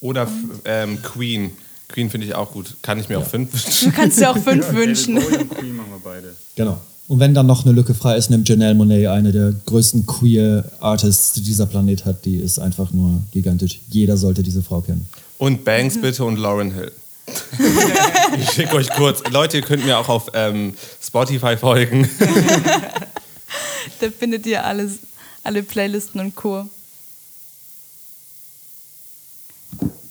Oder 0.00 0.24
mhm. 0.24 0.60
ähm, 0.64 1.02
Queen. 1.02 1.50
Queen 1.88 2.08
finde 2.08 2.26
ich 2.26 2.34
auch 2.34 2.50
gut. 2.50 2.78
Kann 2.80 2.98
ich 2.98 3.10
mir 3.10 3.16
ja. 3.16 3.20
auch 3.20 3.28
fünf 3.28 3.52
wünschen? 3.66 3.90
Du 3.90 3.94
kannst 3.94 4.18
dir 4.18 4.30
auch 4.30 4.38
fünf 4.38 4.72
wünschen. 4.72 5.16
David 5.16 5.28
Bowie 5.28 5.42
und 5.42 5.58
Queen 5.58 5.76
machen 5.76 5.90
wir 5.90 6.00
beide. 6.02 6.34
Genau. 6.54 6.80
Und 7.08 7.20
wenn 7.20 7.34
dann 7.34 7.46
noch 7.46 7.64
eine 7.64 7.72
Lücke 7.72 7.94
frei 7.94 8.16
ist, 8.16 8.30
nimmt 8.30 8.48
Janelle 8.48 8.74
Monet, 8.74 9.06
eine 9.06 9.30
der 9.30 9.54
größten 9.66 10.06
queer 10.06 10.64
Artists, 10.80 11.34
die 11.34 11.42
dieser 11.42 11.66
Planet 11.66 12.04
hat. 12.04 12.24
Die 12.24 12.36
ist 12.36 12.58
einfach 12.58 12.92
nur 12.92 13.22
gigantisch. 13.32 13.80
Jeder 13.88 14.16
sollte 14.16 14.42
diese 14.42 14.62
Frau 14.62 14.80
kennen. 14.80 15.08
Und 15.38 15.64
Banks 15.64 16.00
bitte 16.00 16.24
und 16.24 16.36
Lauren 16.36 16.72
Hill. 16.72 16.90
ich 18.40 18.50
schicke 18.50 18.76
euch 18.76 18.88
kurz. 18.90 19.22
Leute, 19.30 19.58
ihr 19.58 19.62
könnt 19.62 19.84
mir 19.84 19.98
auch 19.98 20.08
auf 20.08 20.30
ähm, 20.34 20.74
Spotify 21.00 21.56
folgen. 21.56 22.08
da 24.00 24.10
findet 24.10 24.46
ihr 24.46 24.64
alles, 24.64 24.98
alle 25.44 25.62
Playlisten 25.62 26.20
und 26.20 26.34
Co. 26.34 26.66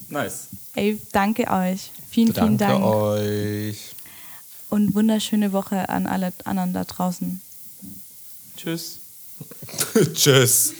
Nice. 0.10 0.48
Ey, 0.76 1.02
danke 1.12 1.50
euch. 1.50 1.92
Vielen, 2.10 2.34
danke 2.34 2.42
vielen 2.42 2.58
Dank. 2.58 2.82
Danke 2.82 2.98
euch. 2.98 3.95
Und 4.76 4.94
wunderschöne 4.94 5.54
Woche 5.54 5.88
an 5.88 6.06
alle 6.06 6.34
anderen 6.44 6.74
da 6.74 6.84
draußen. 6.84 7.42
Tschüss. 8.58 9.00
Tschüss. 10.14 10.74